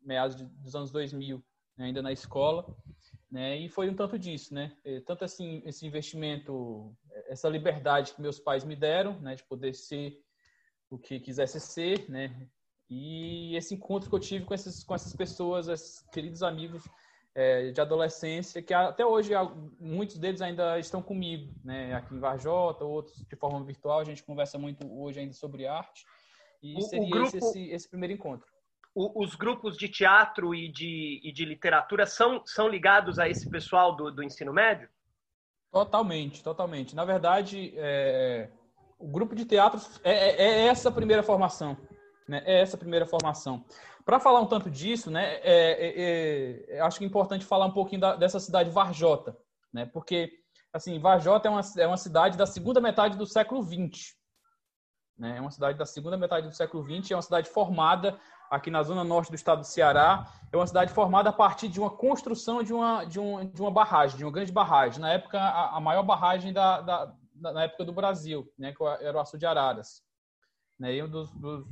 meados 0.00 0.36
dos 0.36 0.76
anos 0.76 0.92
2000, 0.92 1.42
né? 1.76 1.86
ainda 1.86 2.00
na 2.00 2.12
escola. 2.12 2.64
Né? 3.28 3.56
E 3.56 3.68
foi 3.68 3.90
um 3.90 3.96
tanto 3.96 4.16
disso, 4.16 4.54
né? 4.54 4.76
Tanto 5.04 5.24
assim, 5.24 5.60
esse 5.66 5.84
investimento, 5.84 6.96
essa 7.26 7.48
liberdade 7.48 8.14
que 8.14 8.22
meus 8.22 8.38
pais 8.38 8.62
me 8.62 8.76
deram, 8.76 9.18
né? 9.18 9.34
De 9.34 9.42
poder 9.42 9.74
ser 9.74 10.23
o 10.90 10.98
que 10.98 11.20
quisesse 11.20 11.60
ser, 11.60 12.08
né? 12.10 12.48
E 12.88 13.56
esse 13.56 13.74
encontro 13.74 14.08
que 14.08 14.14
eu 14.14 14.20
tive 14.20 14.44
com 14.44 14.54
essas, 14.54 14.84
com 14.84 14.94
essas 14.94 15.14
pessoas, 15.14 15.68
esses 15.68 16.02
queridos 16.12 16.42
amigos, 16.42 16.84
é, 17.34 17.72
de 17.72 17.80
adolescência, 17.80 18.62
que 18.62 18.72
até 18.72 19.04
hoje 19.04 19.32
muitos 19.80 20.18
deles 20.18 20.40
ainda 20.40 20.78
estão 20.78 21.02
comigo, 21.02 21.52
né? 21.64 21.94
Aqui 21.94 22.14
em 22.14 22.20
Varjota, 22.20 22.84
outros 22.84 23.24
de 23.26 23.36
forma 23.36 23.64
virtual. 23.64 23.98
A 23.98 24.04
gente 24.04 24.22
conversa 24.22 24.58
muito 24.58 24.86
hoje 24.92 25.18
ainda 25.18 25.32
sobre 25.32 25.66
arte. 25.66 26.04
E 26.62 26.76
o, 26.76 26.82
seria 26.82 27.06
o 27.06 27.10
grupo, 27.10 27.36
esse, 27.36 27.70
esse, 27.70 27.88
primeiro 27.88 28.14
encontro. 28.14 28.46
O, 28.94 29.24
os 29.24 29.34
grupos 29.34 29.76
de 29.76 29.88
teatro 29.88 30.54
e 30.54 30.70
de, 30.70 31.20
e 31.24 31.32
de 31.32 31.44
literatura 31.44 32.06
são, 32.06 32.42
são 32.46 32.68
ligados 32.68 33.18
a 33.18 33.28
esse 33.28 33.50
pessoal 33.50 33.96
do, 33.96 34.12
do 34.12 34.22
ensino 34.22 34.52
médio? 34.52 34.88
Totalmente, 35.72 36.42
totalmente. 36.42 36.94
Na 36.94 37.04
verdade, 37.04 37.74
é, 37.76 38.48
o 38.98 39.08
grupo 39.08 39.34
de 39.34 39.44
teatro 39.44 39.80
é, 40.02 40.12
é, 40.12 40.42
é 40.42 40.66
essa 40.66 40.90
primeira 40.90 41.22
formação. 41.22 41.76
Né? 42.28 42.42
É 42.44 42.60
essa 42.60 42.76
primeira 42.76 43.06
formação. 43.06 43.64
Para 44.04 44.20
falar 44.20 44.40
um 44.40 44.46
tanto 44.46 44.70
disso, 44.70 45.10
né, 45.10 45.36
é, 45.36 46.72
é, 46.72 46.76
é, 46.76 46.80
acho 46.80 46.98
que 46.98 47.04
é 47.04 47.08
importante 47.08 47.44
falar 47.44 47.66
um 47.66 47.72
pouquinho 47.72 48.02
da, 48.02 48.16
dessa 48.16 48.38
cidade 48.38 48.70
Varjota, 48.70 49.36
né? 49.72 49.86
porque 49.86 50.30
assim, 50.72 50.98
Varjota 50.98 51.48
é 51.48 51.50
uma, 51.50 51.60
é 51.78 51.86
uma 51.86 51.96
cidade 51.96 52.36
da 52.36 52.46
segunda 52.46 52.80
metade 52.80 53.16
do 53.16 53.26
século 53.26 53.62
XX. 53.62 54.14
Né? 55.16 55.38
É 55.38 55.40
uma 55.40 55.50
cidade 55.50 55.78
da 55.78 55.86
segunda 55.86 56.16
metade 56.18 56.48
do 56.48 56.54
século 56.54 56.84
XX, 56.84 57.12
é 57.12 57.16
uma 57.16 57.22
cidade 57.22 57.48
formada 57.48 58.18
aqui 58.50 58.70
na 58.70 58.82
zona 58.82 59.04
norte 59.04 59.30
do 59.30 59.36
estado 59.36 59.60
do 59.60 59.66
Ceará. 59.66 60.26
É 60.52 60.56
uma 60.56 60.66
cidade 60.66 60.92
formada 60.92 61.30
a 61.30 61.32
partir 61.32 61.68
de 61.68 61.80
uma 61.80 61.90
construção 61.90 62.62
de 62.62 62.72
uma, 62.72 63.04
de, 63.04 63.18
um, 63.18 63.46
de 63.46 63.60
uma 63.60 63.70
barragem, 63.70 64.18
de 64.18 64.24
uma 64.24 64.32
grande 64.32 64.52
barragem. 64.52 65.00
Na 65.00 65.12
época, 65.12 65.38
a, 65.38 65.76
a 65.76 65.80
maior 65.80 66.02
barragem 66.02 66.52
da, 66.52 66.80
da, 66.80 67.14
na 67.52 67.64
época 67.64 67.84
do 67.84 67.92
Brasil, 67.92 68.50
né? 68.58 68.72
que 68.72 68.82
era 68.82 69.16
o 69.16 69.20
Açu 69.20 69.38
de 69.38 69.46
Araras. 69.46 70.02
Né? 70.78 70.96
E 70.96 71.02
um 71.02 71.08
dos, 71.08 71.30
dos 71.32 71.66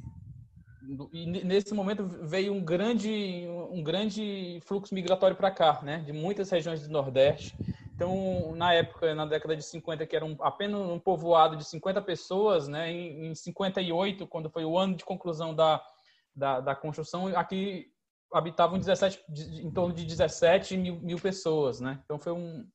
e 1.12 1.26
nesse 1.44 1.72
momento 1.74 2.04
veio 2.04 2.52
um 2.52 2.64
grande 2.64 3.46
um 3.70 3.82
grande 3.82 4.60
fluxo 4.64 4.94
migratório 4.94 5.36
para 5.36 5.50
cá, 5.50 5.80
né, 5.82 5.98
de 5.98 6.12
muitas 6.12 6.50
regiões 6.50 6.82
do 6.82 6.92
Nordeste. 6.92 7.54
Então, 7.94 8.52
na 8.56 8.74
época, 8.74 9.14
na 9.14 9.24
década 9.24 9.54
de 9.54 9.62
50, 9.62 10.04
que 10.06 10.16
era 10.16 10.24
um, 10.24 10.36
apenas 10.40 10.80
um 10.80 10.98
povoado 10.98 11.56
de 11.56 11.64
50 11.64 12.02
pessoas, 12.02 12.66
né, 12.66 12.90
em, 12.90 13.26
em 13.26 13.34
58, 13.34 14.26
quando 14.26 14.50
foi 14.50 14.64
o 14.64 14.76
ano 14.76 14.96
de 14.96 15.04
conclusão 15.04 15.54
da, 15.54 15.80
da, 16.34 16.60
da 16.60 16.74
construção, 16.74 17.28
aqui 17.36 17.86
habitavam 18.32 18.78
17, 18.78 19.22
em 19.62 19.70
torno 19.70 19.94
de 19.94 20.04
17 20.04 20.76
mil, 20.76 21.00
mil 21.00 21.18
pessoas, 21.18 21.80
né? 21.80 22.00
Então 22.04 22.18
foi 22.18 22.32
um, 22.32 22.66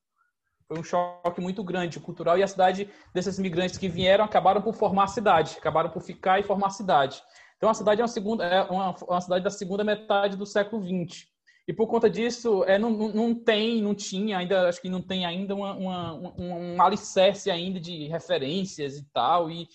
foi 0.67 0.79
um 0.79 0.83
choque 0.83 1.39
muito 1.39 1.63
grande 1.63 1.99
cultural 1.99 2.37
e 2.37 2.43
a 2.43 2.47
cidade 2.47 2.89
desses 3.13 3.39
imigrantes 3.39 3.77
que 3.77 3.87
vieram 3.87 4.25
acabaram 4.25 4.61
por 4.61 4.75
formar 4.75 5.05
a 5.05 5.07
cidade, 5.07 5.55
acabaram 5.57 5.89
por 5.89 6.01
ficar 6.01 6.39
e 6.39 6.43
formar 6.43 6.67
a 6.67 6.71
cidade. 6.71 7.21
Então 7.55 7.69
a 7.69 7.73
cidade 7.73 8.01
é 8.01 8.03
uma, 8.03 8.09
segunda, 8.09 8.45
é 8.45 8.61
uma, 8.63 8.93
uma 8.95 9.21
cidade 9.21 9.43
da 9.43 9.49
segunda 9.49 9.83
metade 9.83 10.35
do 10.35 10.45
século 10.45 10.83
XX. 10.83 11.25
E 11.67 11.73
por 11.73 11.87
conta 11.87 12.09
disso, 12.09 12.63
é, 12.65 12.77
não, 12.77 12.89
não 12.91 13.33
tem, 13.33 13.81
não 13.81 13.95
tinha 13.95 14.37
ainda, 14.37 14.69
acho 14.69 14.81
que 14.81 14.89
não 14.89 15.01
tem 15.01 15.25
ainda 15.25 15.55
uma, 15.55 15.73
uma, 15.73 16.13
um, 16.13 16.75
um 16.75 16.81
alicerce 16.81 17.49
ainda 17.49 17.79
de 17.79 18.07
referências 18.07 18.97
e 18.97 19.05
tal. 19.11 19.49
E, 19.49 19.67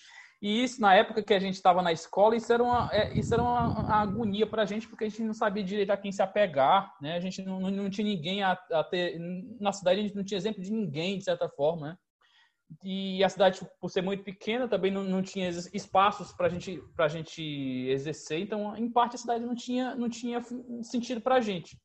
e 0.42 0.64
isso, 0.64 0.80
na 0.80 0.92
época 0.92 1.22
que 1.22 1.32
a 1.32 1.38
gente 1.38 1.54
estava 1.54 1.80
na 1.82 1.92
escola, 1.92 2.34
isso 2.34 2.52
era 2.52 2.60
uma, 2.60 2.90
é, 2.92 3.16
isso 3.16 3.32
era 3.32 3.40
uma, 3.40 3.78
uma 3.78 3.94
agonia 3.94 4.44
para 4.44 4.62
a 4.62 4.66
gente, 4.66 4.88
porque 4.88 5.04
a 5.04 5.08
gente 5.08 5.22
não 5.22 5.32
sabia 5.32 5.62
direito 5.62 5.90
a 5.90 5.96
quem 5.96 6.10
se 6.10 6.20
apegar, 6.20 6.92
né? 7.00 7.14
A 7.14 7.20
gente 7.20 7.40
não, 7.42 7.60
não, 7.60 7.88
tinha 7.88 8.04
ninguém 8.04 8.42
a, 8.42 8.58
a, 8.72 8.82
ter... 8.82 9.20
Na 9.60 9.72
cidade 9.72 10.00
a 10.00 10.02
gente 10.02 10.16
não 10.16 10.24
tinha 10.24 10.36
exemplo 10.36 10.60
de 10.60 10.72
ninguém, 10.72 11.16
de 11.16 11.22
certa 11.22 11.48
forma, 11.48 11.90
né? 11.90 11.96
E 12.82 13.22
a 13.22 13.28
cidade, 13.28 13.60
por 13.80 13.88
ser 13.88 14.02
muito 14.02 14.24
pequena, 14.24 14.66
também 14.66 14.90
não, 14.90 15.04
não 15.04 15.22
tinha 15.22 15.48
espaços 15.48 16.32
para 16.32 16.48
gente, 16.48 16.82
a 16.98 17.08
gente 17.08 17.40
exercer. 17.88 18.40
Então, 18.40 18.76
em 18.76 18.90
parte, 18.90 19.14
a 19.14 19.18
cidade 19.18 19.44
não 19.44 19.54
tinha, 19.54 19.94
não 19.94 20.08
tinha 20.08 20.42
sentido 20.82 21.20
para 21.20 21.36
a 21.36 21.40
gente. 21.40 21.78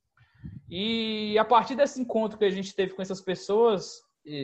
E 0.67 1.37
a 1.37 1.45
partir 1.45 1.75
desse 1.75 2.01
encontro 2.01 2.39
que 2.39 2.45
a 2.45 2.49
gente 2.49 2.73
teve 2.73 2.95
com 2.95 3.03
essas 3.03 3.21
pessoas, 3.21 4.01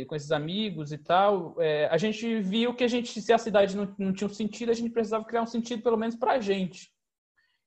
com 0.08 0.16
esses 0.16 0.32
amigos 0.32 0.92
e 0.92 0.98
tal, 0.98 1.56
é, 1.60 1.88
a 1.88 1.98
gente 1.98 2.40
viu 2.40 2.74
que 2.74 2.84
a 2.84 2.88
gente, 2.88 3.22
se 3.22 3.34
a 3.34 3.38
cidade 3.38 3.76
não, 3.76 3.94
não 3.98 4.14
tinha 4.14 4.28
um 4.28 4.34
sentido, 4.34 4.72
a 4.72 4.76
gente 4.76 4.92
precisava 4.92 5.26
criar 5.26 5.42
um 5.42 5.48
sentido 5.48 5.84
pelo 5.84 5.98
menos 5.98 6.16
para 6.16 6.34
a 6.34 6.40
gente. 6.40 6.92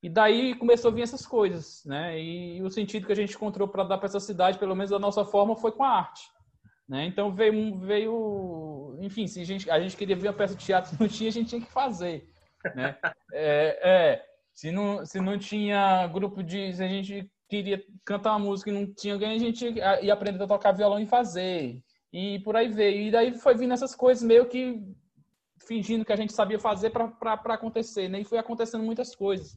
E 0.03 0.09
daí 0.09 0.55
começou 0.55 0.91
a 0.91 0.95
vir 0.95 1.03
essas 1.03 1.27
coisas, 1.27 1.83
né? 1.85 2.19
E, 2.21 2.59
e 2.59 2.63
o 2.63 2.71
sentido 2.71 3.07
que 3.07 3.13
a 3.13 3.17
gente 3.17 3.35
encontrou 3.35 3.67
para 3.67 3.85
dar 3.85 3.99
para 3.99 4.07
essa 4.07 4.21
cidade, 4.21 4.59
pelo 4.59 4.75
menos 4.75 4.91
da 4.91 4.99
nossa 4.99 5.25
forma, 5.25 5.57
foi 5.57 5.73
com 5.73 5.83
a 5.83 5.89
arte. 5.89 6.23
Né? 6.89 7.07
Então 7.07 7.35
veio, 7.35 7.79
veio, 7.81 8.97
enfim, 9.01 9.27
se 9.27 9.41
a 9.41 9.45
gente, 9.45 9.69
a 9.69 9.81
gente 9.81 9.97
queria 9.97 10.15
ver 10.15 10.29
uma 10.29 10.35
peça 10.35 10.55
de 10.55 10.65
teatro 10.65 10.97
não 11.01 11.09
tinha, 11.09 11.29
a 11.29 11.33
gente 11.33 11.49
tinha 11.49 11.61
que 11.61 11.73
fazer. 11.73 12.29
Né? 12.75 12.97
É, 13.33 13.81
é, 13.83 14.25
se, 14.55 14.71
não, 14.71 15.05
se 15.05 15.21
não 15.21 15.39
tinha 15.39 16.07
grupo 16.07 16.43
de. 16.43 16.73
Se 16.73 16.83
a 16.83 16.89
gente 16.89 17.31
queria 17.49 17.83
cantar 18.05 18.31
uma 18.31 18.47
música 18.47 18.71
e 18.71 18.73
não 18.73 18.93
tinha 18.95 19.15
alguém, 19.15 19.35
a 19.35 19.39
gente 19.39 19.67
ia 20.03 20.13
aprender 20.13 20.43
a 20.43 20.47
tocar 20.47 20.73
violão 20.73 21.01
e 21.01 21.07
fazer. 21.07 21.83
E 22.13 22.39
por 22.41 22.57
aí 22.57 22.69
veio. 22.69 23.09
E 23.09 23.11
daí 23.11 23.39
foi 23.39 23.55
vindo 23.55 23.75
essas 23.75 23.95
coisas 23.95 24.23
meio 24.23 24.47
que 24.47 24.83
fingindo 25.67 26.05
que 26.05 26.13
a 26.13 26.17
gente 26.17 26.33
sabia 26.33 26.59
fazer 26.59 26.91
para 26.91 27.55
acontecer. 27.55 28.09
Né? 28.09 28.21
E 28.21 28.25
foi 28.25 28.39
acontecendo 28.39 28.85
muitas 28.85 29.15
coisas. 29.15 29.57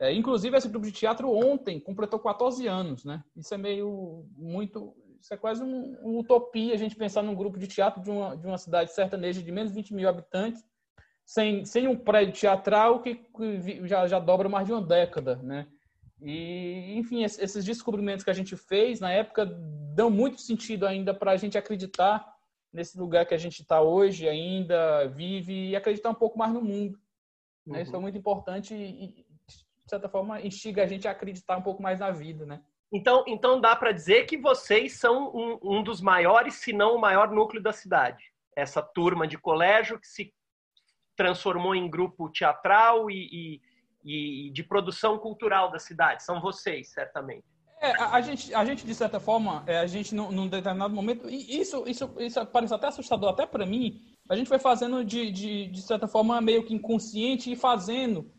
É, 0.00 0.12
inclusive, 0.12 0.56
esse 0.56 0.68
grupo 0.68 0.86
de 0.86 0.92
teatro 0.92 1.30
ontem 1.30 1.78
completou 1.78 2.18
14 2.18 2.66
anos. 2.66 3.04
Né? 3.04 3.22
Isso 3.36 3.54
é 3.54 3.58
meio 3.58 4.26
muito 4.36 4.94
isso 5.22 5.32
é 5.32 5.36
quase 5.36 5.62
um, 5.62 5.96
uma 6.02 6.20
utopia 6.20 6.74
a 6.74 6.76
gente 6.76 6.96
pensar 6.96 7.22
num 7.22 7.34
grupo 7.34 7.56
de 7.56 7.68
teatro 7.68 8.02
de 8.02 8.10
uma, 8.10 8.36
de 8.36 8.44
uma 8.44 8.58
cidade 8.58 8.92
sertaneja 8.92 9.40
de 9.40 9.52
menos 9.52 9.70
de 9.70 9.76
20 9.76 9.94
mil 9.94 10.08
habitantes, 10.08 10.64
sem, 11.24 11.64
sem 11.64 11.86
um 11.86 11.96
prédio 11.96 12.34
teatral 12.34 13.00
que, 13.00 13.14
que 13.14 13.86
já, 13.86 14.08
já 14.08 14.18
dobra 14.18 14.48
mais 14.48 14.66
de 14.66 14.72
uma 14.72 14.82
década, 14.82 15.36
né? 15.36 15.68
E, 16.24 16.94
enfim, 16.96 17.24
esses 17.24 17.64
descobrimentos 17.64 18.24
que 18.24 18.30
a 18.30 18.34
gente 18.34 18.56
fez 18.56 19.00
na 19.00 19.10
época 19.10 19.44
dão 19.94 20.10
muito 20.10 20.40
sentido 20.40 20.86
ainda 20.86 21.12
para 21.12 21.32
a 21.32 21.36
gente 21.36 21.58
acreditar 21.58 22.32
nesse 22.72 22.98
lugar 22.98 23.26
que 23.26 23.34
a 23.34 23.38
gente 23.38 23.60
está 23.60 23.82
hoje, 23.82 24.28
ainda 24.28 25.06
vive 25.08 25.70
e 25.70 25.76
acreditar 25.76 26.10
um 26.10 26.14
pouco 26.14 26.38
mais 26.38 26.52
no 26.52 26.62
mundo. 26.62 26.98
Né? 27.66 27.78
Uhum. 27.78 27.82
Isso 27.82 27.96
é 27.96 27.98
muito 27.98 28.16
importante 28.16 28.74
e, 28.74 29.26
de 29.46 29.90
certa 29.90 30.08
forma, 30.08 30.40
instiga 30.40 30.84
a 30.84 30.86
gente 30.86 31.06
a 31.06 31.10
acreditar 31.10 31.58
um 31.58 31.62
pouco 31.62 31.82
mais 31.82 31.98
na 31.98 32.10
vida, 32.10 32.46
né? 32.46 32.62
Então, 32.92 33.24
então 33.26 33.60
dá 33.60 33.74
para 33.74 33.92
dizer 33.92 34.26
que 34.26 34.36
vocês 34.36 34.98
são 34.98 35.34
um, 35.34 35.58
um, 35.62 35.82
dos 35.82 36.00
maiores, 36.00 36.54
se 36.54 36.72
não 36.72 36.96
o 36.96 37.00
maior 37.00 37.30
núcleo 37.30 37.62
da 37.62 37.72
cidade. 37.72 38.32
Essa 38.54 38.82
turma 38.82 39.26
de 39.26 39.38
colégio 39.38 39.98
que 39.98 40.06
se 40.06 40.32
transformou 41.16 41.74
em 41.74 41.88
grupo 41.88 42.30
teatral 42.30 43.10
e, 43.10 43.28
e, 43.32 43.62
e 44.04 44.50
de 44.50 44.62
produção 44.62 45.18
cultural 45.18 45.70
da 45.70 45.78
cidade. 45.78 46.24
São 46.24 46.40
vocês, 46.40 46.88
certamente. 46.88 47.44
É, 47.80 47.90
a, 48.00 48.14
a, 48.14 48.20
gente, 48.20 48.54
a 48.54 48.64
gente, 48.64 48.86
de 48.86 48.94
certa 48.94 49.18
forma, 49.18 49.64
é, 49.66 49.78
a 49.78 49.86
gente, 49.86 50.14
num, 50.14 50.30
num, 50.30 50.48
determinado 50.48 50.94
momento, 50.94 51.28
e 51.28 51.60
isso, 51.60 51.82
isso, 51.86 52.14
isso 52.20 52.46
parece 52.46 52.72
até 52.72 52.86
assustador, 52.86 53.30
até 53.30 53.44
para 53.44 53.66
mim, 53.66 54.00
a 54.28 54.36
gente 54.36 54.46
foi 54.46 54.60
fazendo, 54.60 55.04
de, 55.04 55.32
de, 55.32 55.66
de 55.66 55.82
certa 55.82 56.06
forma, 56.06 56.40
meio 56.40 56.64
que 56.64 56.72
inconsciente 56.72 57.50
e 57.50 57.56
fazendo, 57.56 58.32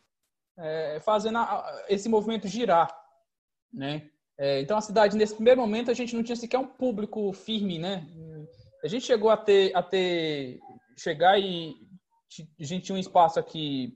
é, 0.57 1.01
fazendo 1.01 1.39
a, 1.39 1.85
esse 1.89 2.07
movimento 2.07 2.47
girar, 2.47 2.89
né? 3.71 4.09
É, 4.37 4.61
então 4.61 4.77
a 4.77 4.81
cidade, 4.81 5.17
nesse 5.17 5.35
primeiro 5.35 5.59
momento, 5.59 5.91
a 5.91 5.93
gente 5.93 6.15
não 6.15 6.23
tinha 6.23 6.35
sequer 6.35 6.57
um 6.57 6.67
público 6.67 7.33
firme, 7.33 7.77
né? 7.77 8.07
A 8.81 8.87
gente 8.87 9.05
chegou 9.05 9.29
a 9.29 9.37
ter, 9.37 9.75
a 9.75 9.83
ter 9.83 10.59
chegar 10.97 11.37
e 11.37 11.75
a 12.59 12.63
gente 12.63 12.85
tinha 12.85 12.95
um 12.95 12.99
espaço 12.99 13.39
aqui 13.39 13.93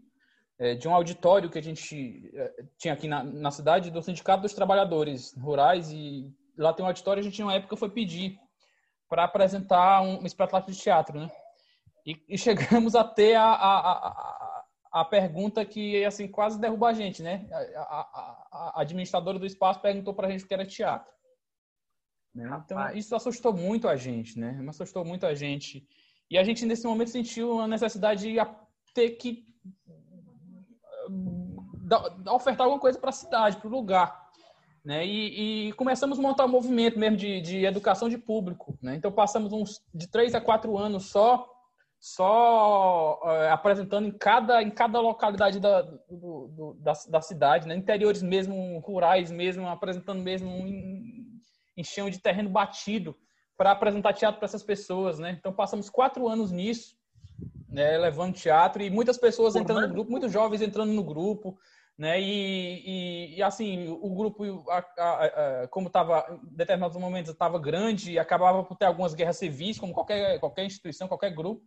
de 0.76 0.88
um 0.88 0.94
auditório 0.94 1.50
que 1.50 1.60
a 1.60 1.64
gente 1.64 2.32
é, 2.34 2.64
tinha 2.78 2.94
aqui 2.94 3.08
na, 3.08 3.24
na 3.24 3.52
cidade 3.52 3.92
do 3.92 4.02
Sindicato 4.02 4.42
dos 4.42 4.54
Trabalhadores 4.54 5.34
Rurais 5.38 5.92
e 5.92 6.34
lá 6.58 6.74
tem 6.74 6.84
um 6.84 6.88
auditório, 6.88 7.22
a 7.22 7.24
gente 7.24 7.42
uma 7.44 7.54
época 7.54 7.78
foi 7.78 7.90
pedir 7.90 8.40
para 9.08 9.24
apresentar 9.24 10.02
um, 10.02 10.22
um 10.22 10.26
espetáculo 10.26 10.74
de 10.74 10.80
teatro, 10.80 11.20
né? 11.20 11.32
E, 12.06 12.22
e 12.28 12.38
chegamos 12.40 12.96
a 12.96 13.04
ter 13.04 13.36
a, 13.36 13.46
a, 13.46 13.80
a 13.80 14.58
a 14.92 15.06
pergunta 15.06 15.66
que 15.66 16.04
assim 16.06 16.28
quase 16.28 16.60
derruba 16.60 16.88
a 16.90 16.94
gente, 16.94 17.22
né? 17.22 17.48
A 17.52 18.82
administradora 18.82 19.38
do 19.38 19.46
espaço 19.46 19.82
perguntou 19.82 20.14
para 20.14 20.28
a 20.28 20.32
gente 20.32 20.44
o 20.44 20.48
que 20.48 20.54
era 20.54 20.66
teatro. 20.66 21.12
Né? 22.34 22.50
Então 22.66 22.92
isso 22.96 23.16
assustou 23.16 23.54
muito 23.54 23.88
a 23.88 23.96
gente, 23.96 24.40
né? 24.40 24.64
Assustou 24.68 25.04
muito 25.04 25.26
a 25.26 25.34
gente. 25.34 25.88
E 26.30 26.38
a 26.38 26.44
gente 26.44 26.66
nesse 26.66 26.86
momento 26.86 27.10
sentiu 27.10 27.60
a 27.60 27.68
necessidade 27.68 28.32
de 28.32 28.38
ter 28.94 29.12
que 29.12 29.46
ofertar 32.32 32.66
alguma 32.66 32.80
coisa 32.80 33.00
para 33.00 33.10
a 33.10 33.14
cidade, 33.14 33.58
para 33.58 33.68
o 33.68 33.72
lugar. 33.72 34.28
Né? 34.84 35.06
E, 35.06 35.68
e, 35.68 35.74
começamos 35.74 36.18
a 36.18 36.22
montar 36.22 36.46
um 36.46 36.50
movimento 36.50 36.98
mesmo 36.98 37.18
de, 37.18 37.42
de 37.42 37.66
educação 37.66 38.08
de 38.08 38.18
público. 38.18 38.78
Né? 38.82 38.96
Então 38.96 39.12
passamos 39.12 39.52
uns 39.52 39.82
de 39.94 40.08
três 40.08 40.34
a 40.34 40.42
quatro 40.42 40.78
anos 40.78 41.08
só 41.08 41.54
só 42.00 43.20
uh, 43.24 43.52
apresentando 43.52 44.08
em 44.08 44.12
cada, 44.12 44.62
em 44.62 44.70
cada 44.70 45.00
localidade 45.00 45.60
da, 45.60 45.82
do, 45.82 46.48
do, 46.48 46.78
da, 46.80 46.94
da, 47.10 47.22
cidade, 47.22 47.68
né? 47.68 47.76
interiores 47.76 48.22
mesmo, 48.22 48.80
rurais 48.80 49.32
mesmo, 49.32 49.68
apresentando 49.68 50.22
mesmo 50.22 50.50
em, 50.50 51.42
em 51.76 51.84
chão 51.84 52.10
de 52.10 52.20
terreno 52.20 52.50
batido 52.50 53.18
para 53.58 53.72
apresentar 53.72 54.14
teatro 54.14 54.40
para 54.40 54.46
essas 54.46 54.64
pessoas. 54.64 55.18
Né? 55.18 55.36
Então 55.40 55.52
passamos 55.52 55.90
quatro 55.90 56.28
anos 56.28 56.52
nisso, 56.52 56.96
né? 57.70 57.98
levando 57.98 58.36
teatro 58.36 58.82
e 58.82 58.90
muitas 58.90 59.18
pessoas 59.18 59.56
entrando 59.56 59.88
no 59.88 59.94
grupo, 59.94 60.12
muitos 60.12 60.32
jovens 60.32 60.62
entrando 60.62 60.92
no 60.92 61.04
grupo, 61.04 61.58
né? 61.98 62.22
E, 62.22 62.84
e, 62.86 63.36
e, 63.38 63.44
assim, 63.44 63.88
o 63.90 64.14
grupo, 64.14 64.44
a, 64.70 64.86
a, 64.98 65.26
a, 65.64 65.68
como 65.70 65.88
estava, 65.88 66.26
em 66.30 66.56
determinados 66.56 66.96
momentos, 66.98 67.32
estava 67.32 67.58
grande, 67.58 68.20
acabava 68.20 68.64
por 68.64 68.78
ter 68.78 68.86
algumas 68.86 69.16
guerras 69.16 69.38
civis, 69.38 69.80
como 69.80 69.94
qualquer, 69.94 70.40
qualquer 70.40 70.66
instituição, 70.66 71.08
qualquer 71.08 71.34
grupo. 71.34 71.66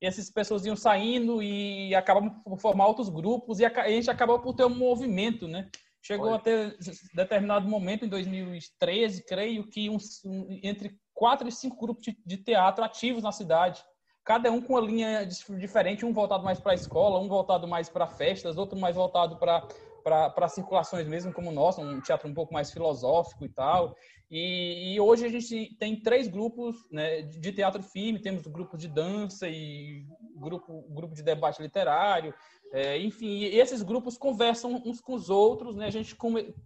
E 0.00 0.06
essas 0.06 0.30
pessoas 0.30 0.66
iam 0.66 0.76
saindo 0.76 1.42
e 1.42 1.94
acabavam 1.94 2.30
por 2.42 2.58
formar 2.58 2.86
outros 2.86 3.08
grupos, 3.08 3.60
e 3.60 3.64
a, 3.64 3.88
gente 3.88 4.10
acabou 4.10 4.40
por 4.40 4.52
ter 4.52 4.64
um 4.64 4.74
movimento, 4.74 5.48
né? 5.48 5.70
Chegou 6.02 6.26
Olha. 6.26 6.36
a 6.36 6.40
ter 6.40 6.76
determinado 7.14 7.66
momento, 7.66 8.04
em 8.04 8.08
2013, 8.08 9.24
creio 9.24 9.66
que 9.70 9.88
uns, 9.88 10.22
um, 10.24 10.60
entre 10.62 10.98
quatro 11.14 11.48
e 11.48 11.52
cinco 11.52 11.76
grupos 11.78 12.02
de, 12.04 12.18
de 12.26 12.36
teatro 12.36 12.84
ativos 12.84 13.22
na 13.22 13.32
cidade 13.32 13.82
cada 14.24 14.50
um 14.50 14.60
com 14.60 14.74
uma 14.74 14.80
linha 14.80 15.26
diferente, 15.26 16.04
um 16.04 16.12
voltado 16.12 16.44
mais 16.44 16.60
para 16.60 16.72
a 16.72 16.74
escola, 16.74 17.18
um 17.18 17.28
voltado 17.28 17.66
mais 17.66 17.88
para 17.88 18.06
festas, 18.06 18.56
outro 18.56 18.78
mais 18.78 18.96
voltado 18.96 19.36
para 19.36 19.66
para 20.02 20.48
circulações 20.48 21.06
mesmo 21.06 21.32
como 21.32 21.50
o 21.50 21.54
nosso, 21.54 21.80
um 21.80 22.00
teatro 22.00 22.28
um 22.28 22.34
pouco 22.34 22.52
mais 22.52 22.72
filosófico 22.72 23.44
e 23.44 23.48
tal. 23.48 23.94
E, 24.30 24.94
e 24.94 25.00
hoje 25.00 25.26
a 25.26 25.28
gente 25.28 25.76
tem 25.78 26.00
três 26.00 26.26
grupos 26.26 26.76
né, 26.90 27.22
de 27.22 27.52
teatro 27.52 27.82
firme, 27.82 28.20
temos 28.20 28.44
o 28.46 28.50
grupo 28.50 28.76
de 28.76 28.88
dança 28.88 29.48
e 29.48 30.04
grupo 30.36 30.82
grupo 30.88 31.14
de 31.14 31.22
debate 31.22 31.62
literário. 31.62 32.34
É, 32.72 32.98
enfim, 32.98 33.44
esses 33.44 33.82
grupos 33.82 34.16
conversam 34.16 34.82
uns 34.86 35.00
com 35.00 35.12
os 35.12 35.28
outros, 35.28 35.76
né? 35.76 35.86
A 35.86 35.90
gente 35.90 36.16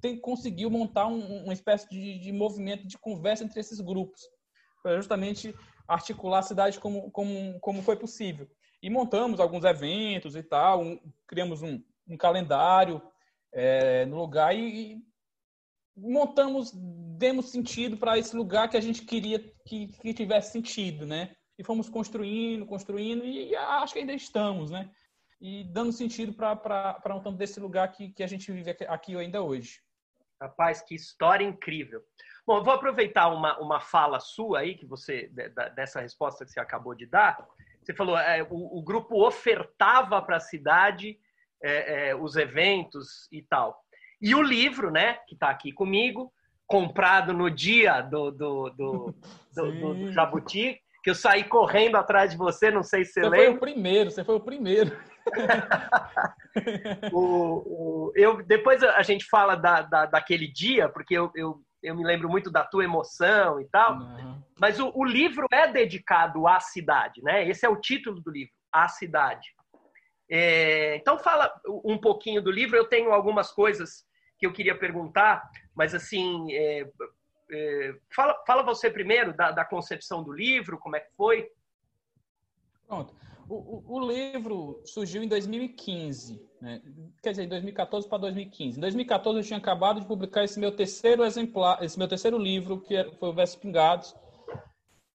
tem, 0.01 0.17
conseguiu 0.19 0.71
montar 0.71 1.09
um, 1.09 1.43
uma 1.43 1.53
espécie 1.53 1.89
de, 1.91 2.21
de 2.21 2.33
movimento 2.33 2.87
de 2.87 2.97
conversa 2.97 3.43
entre 3.43 3.59
esses 3.59 3.81
grupos, 3.81 4.23
para 4.81 4.97
justamente 4.97 5.53
articular 5.87 6.41
a 6.41 6.43
cidade 6.43 6.81
como, 6.81 7.11
como, 7.11 7.59
como 7.61 7.83
foi 7.83 7.97
possível. 7.97 8.49
E 8.83 8.91
montamos 8.91 9.41
alguns 9.41 9.65
eventos 9.65 10.37
e 10.37 10.43
tal, 10.43 10.83
um, 10.83 11.01
criamos 11.27 11.63
um, 11.63 11.83
um 12.09 12.17
calendário 12.17 13.03
é, 13.53 14.05
no 14.07 14.17
lugar 14.17 14.55
e, 14.55 14.93
e, 14.93 15.03
montamos, 15.97 16.73
demos 17.19 17.51
sentido 17.51 17.97
para 17.97 18.19
esse 18.19 18.37
lugar 18.37 18.69
que 18.69 18.77
a 18.77 18.81
gente 18.81 19.03
queria 19.03 19.39
que, 19.65 19.89
que 19.89 20.15
tivesse 20.15 20.53
sentido, 20.53 21.07
né? 21.07 21.35
E 21.59 21.65
fomos 21.65 21.89
construindo, 21.89 22.67
construindo 22.67 23.25
e, 23.25 23.51
e 23.51 23.57
acho 23.57 23.95
que 23.95 24.01
ainda 24.01 24.13
estamos, 24.13 24.71
né? 24.71 24.91
E 25.41 25.65
dando 25.65 25.93
sentido 25.93 26.35
para 26.35 27.17
um 27.17 27.21
tanto 27.21 27.37
desse 27.37 27.59
lugar 27.61 27.91
que, 27.93 28.11
que 28.11 28.23
a 28.23 28.27
gente 28.27 28.51
vive 28.53 28.71
aqui, 28.71 28.85
aqui 28.85 29.17
ainda 29.17 29.43
hoje. 29.43 29.81
Rapaz, 30.41 30.83
que 30.83 30.95
história 30.95 31.45
incrível. 31.45 32.03
Bom, 32.47 32.63
vou 32.63 32.75
aproveitar 32.75 33.29
uma, 33.29 33.59
uma 33.59 33.81
fala 33.81 34.21
sua 34.21 34.61
aí, 34.61 34.77
que 34.77 34.87
você, 34.87 35.31
dessa 35.75 36.01
resposta 36.01 36.45
que 36.45 36.53
você 36.53 36.61
acabou 36.61 36.95
de 36.95 37.05
dar. 37.05 37.45
Você 37.83 37.93
falou, 37.93 38.17
é, 38.17 38.43
o, 38.45 38.79
o 38.79 38.83
grupo 38.83 39.27
ofertava 39.27 40.23
para 40.23 40.37
a 40.37 40.41
cidade 40.41 41.19
é, 41.63 42.11
é, 42.11 42.15
os 42.15 42.37
eventos 42.37 43.29
e 43.33 43.43
tal. 43.43 43.77
E 44.21 44.35
o 44.35 44.43
livro, 44.43 44.91
né, 44.91 45.15
que 45.27 45.35
está 45.35 45.51
aqui 45.51 45.73
comigo, 45.73 46.33
comprado 46.67 47.33
no 47.33 47.51
dia 47.51 48.01
do, 48.01 48.31
do, 48.31 48.71
do, 48.71 49.15
do, 49.53 49.73
do, 49.73 49.95
do 49.95 50.13
Jabuti, 50.13 50.81
que 51.03 51.11
eu 51.11 51.15
saí 51.15 51.45
correndo 51.45 51.97
atrás 51.97 52.31
de 52.31 52.37
você, 52.37 52.71
não 52.71 52.83
sei 52.83 53.05
se 53.05 53.13
você, 53.13 53.21
você 53.21 53.29
lembra. 53.29 53.39
Você 53.39 53.47
foi 53.47 53.57
o 53.57 53.61
primeiro, 53.61 54.11
você 54.11 54.25
foi 54.25 54.35
o 54.37 54.41
primeiro. 54.41 54.99
o, 57.13 57.19
o, 57.19 58.13
eu, 58.15 58.43
depois 58.43 58.83
a 58.83 59.03
gente 59.03 59.25
fala 59.27 59.57
da, 59.57 59.83
da, 59.83 60.07
daquele 60.07 60.47
dia, 60.47 60.89
porque 60.89 61.15
eu, 61.15 61.31
eu 61.35 61.61
eu 61.83 61.95
me 61.95 62.05
lembro 62.05 62.29
muito 62.29 62.51
da 62.51 62.65
tua 62.65 62.85
emoção 62.85 63.61
e 63.61 63.69
tal. 63.69 63.99
Uhum. 63.99 64.43
Mas 64.59 64.79
o, 64.81 64.91
o, 64.95 65.05
livro 65.05 65.47
é 65.53 65.67
dedicado 65.71 66.47
à 66.47 66.61
cidade, 66.61 67.23
né? 67.23 67.47
Esse 67.49 67.67
é 67.67 67.69
o 67.69 67.81
título 67.81 68.21
do 68.21 68.31
livro, 68.31 68.53
A 68.73 68.89
Cidade. 68.89 69.55
É, 70.29 70.97
então 70.97 71.19
fala 71.19 71.53
um 71.85 71.99
pouquinho 71.99 72.43
do 72.43 72.51
livro. 72.51 72.77
Eu 72.77 72.89
tenho 72.89 73.13
algumas 73.13 73.53
coisas 73.53 74.05
que 74.39 74.47
eu 74.47 74.53
queria 74.53 74.77
perguntar, 74.77 75.49
mas 75.75 75.95
assim, 75.95 76.53
é, 76.53 76.89
é, 77.51 77.95
fala, 78.15 78.43
fala 78.47 78.63
você 78.63 78.91
primeiro 78.91 79.35
da, 79.35 79.51
da 79.51 79.65
concepção 79.65 80.23
do 80.23 80.33
livro, 80.33 80.79
como 80.79 80.97
é 80.97 81.01
que 81.01 81.15
foi? 81.17 81.49
Pronto. 82.87 83.15
O, 83.49 83.97
o, 83.97 84.01
livro 84.01 84.83
surgiu 84.85 85.23
em 85.23 85.29
2015, 85.29 86.41
né? 86.61 86.83
quer 87.23 87.31
dizer, 87.31 87.45
em 87.45 87.49
2014 87.49 88.09
para 88.09 88.19
2015. 88.19 88.77
Em 88.77 88.81
2014 88.81 89.39
eu 89.39 89.45
tinha 89.45 89.59
acabado 89.59 90.01
de 90.01 90.07
publicar 90.07 90.43
esse 90.43 90.59
meu 90.59 90.73
terceiro 90.73 91.25
exemplar, 91.25 91.81
esse 91.83 91.97
meu 91.97 92.09
terceiro 92.09 92.39
livro, 92.39 92.81
que 92.81 93.05
foi 93.21 93.29
o 93.29 93.33
Versos 93.33 93.57
Pingados, 93.57 94.17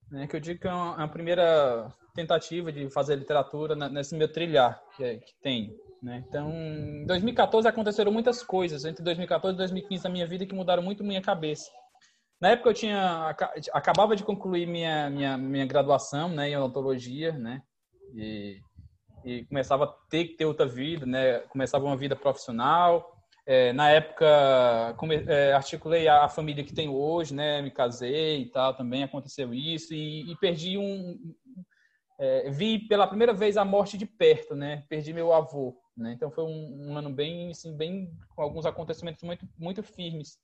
né? 0.10 0.28
que 0.28 0.36
eu 0.36 0.40
digo 0.40 0.62
que 0.62 0.68
é 0.68 0.74
uma, 0.74 1.02
é 1.02 1.04
a 1.04 1.08
primeira 1.10 1.94
tentativa 2.16 2.72
de 2.72 2.90
fazer 2.90 3.18
literatura 3.18 3.76
nesse 3.90 4.16
meu 4.16 4.32
trilhar 4.32 4.82
que, 4.96 5.04
é, 5.04 5.18
que 5.18 5.34
tem. 5.42 5.76
Né? 6.02 6.24
Então, 6.28 6.52
em 6.52 7.06
2014 7.06 7.68
aconteceram 7.68 8.14
muitas 8.14 8.42
coisas 8.42 8.86
entre 8.86 9.04
2014 9.04 9.56
e 9.56 9.58
2015 9.58 10.04
na 10.06 10.10
minha 10.10 10.28
vida 10.28 10.46
que 10.46 10.56
mudaram 10.56 10.82
muito 10.82 11.04
minha 11.04 11.22
cabeça. 11.22 11.70
Na 12.40 12.50
época 12.50 12.70
eu 12.70 12.74
tinha 12.74 13.36
acabava 13.72 14.16
de 14.16 14.24
concluir 14.24 14.66
minha 14.66 15.10
minha, 15.12 15.38
minha 15.38 15.66
graduação, 15.66 16.28
né, 16.28 16.50
em 16.50 16.58
odontologia, 16.58 17.34
né? 17.34 17.62
E, 18.14 18.62
e 19.24 19.46
começava 19.46 19.86
a 19.86 19.88
ter 20.10 20.26
que 20.26 20.36
ter 20.36 20.46
outra 20.46 20.66
vida, 20.66 21.06
né? 21.06 21.40
Começava 21.50 21.86
uma 21.86 21.98
vida 21.98 22.16
profissional. 22.16 23.18
É, 23.46 23.74
na 23.74 23.90
época, 23.90 24.94
come, 24.98 25.16
é, 25.28 25.54
articulei 25.54 26.08
a, 26.08 26.26
a, 26.26 26.30
família 26.30 26.64
que 26.64 26.74
tenho 26.74 26.94
hoje, 26.94 27.34
né? 27.34 27.62
Me 27.62 27.72
casei 27.72 28.44
e 28.44 28.46
tal, 28.52 28.76
também 28.76 29.04
aconteceu 29.04 29.54
isso 29.54 29.94
e, 29.94 30.32
e 30.32 30.36
perdi 30.38 30.78
um, 30.78 31.34
é, 32.20 32.52
vi 32.52 32.78
pela 32.78 33.08
primeira 33.08 33.34
vez 33.34 33.58
a 33.58 33.66
morte 33.66 33.98
de 33.98 34.06
perto, 34.06 34.56
né? 34.56 34.84
Perdi 34.88 35.12
meu 35.12 35.34
avô, 35.34 35.76
né? 35.98 36.14
Então 36.14 36.30
foi 36.30 36.44
um, 36.44 36.92
um 36.92 36.98
ano 36.98 37.10
bem, 37.10 37.50
assim, 37.50 37.76
bem 37.76 38.12
com 38.36 38.44
alguns 38.44 38.66
acontecimentos 38.66 39.24
muito, 39.24 39.48
muito 39.58 39.82
firmes 39.82 40.38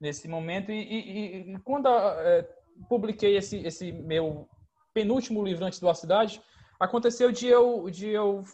nesse 0.00 0.26
momento 0.26 0.72
e, 0.72 0.80
e, 0.82 1.54
e 1.54 1.58
quando 1.58 1.88
é, 1.88 2.48
publiquei 2.88 3.36
esse, 3.36 3.58
esse 3.58 3.92
meu 3.92 4.48
penúltimo 4.94 5.44
livro 5.44 5.64
antes 5.64 5.78
do 5.78 5.88
A 5.88 5.94
Cidade, 5.94 6.40
aconteceu 6.84 7.32
de 7.32 7.46
eu, 7.46 7.88
de 7.90 8.08
eu 8.08 8.44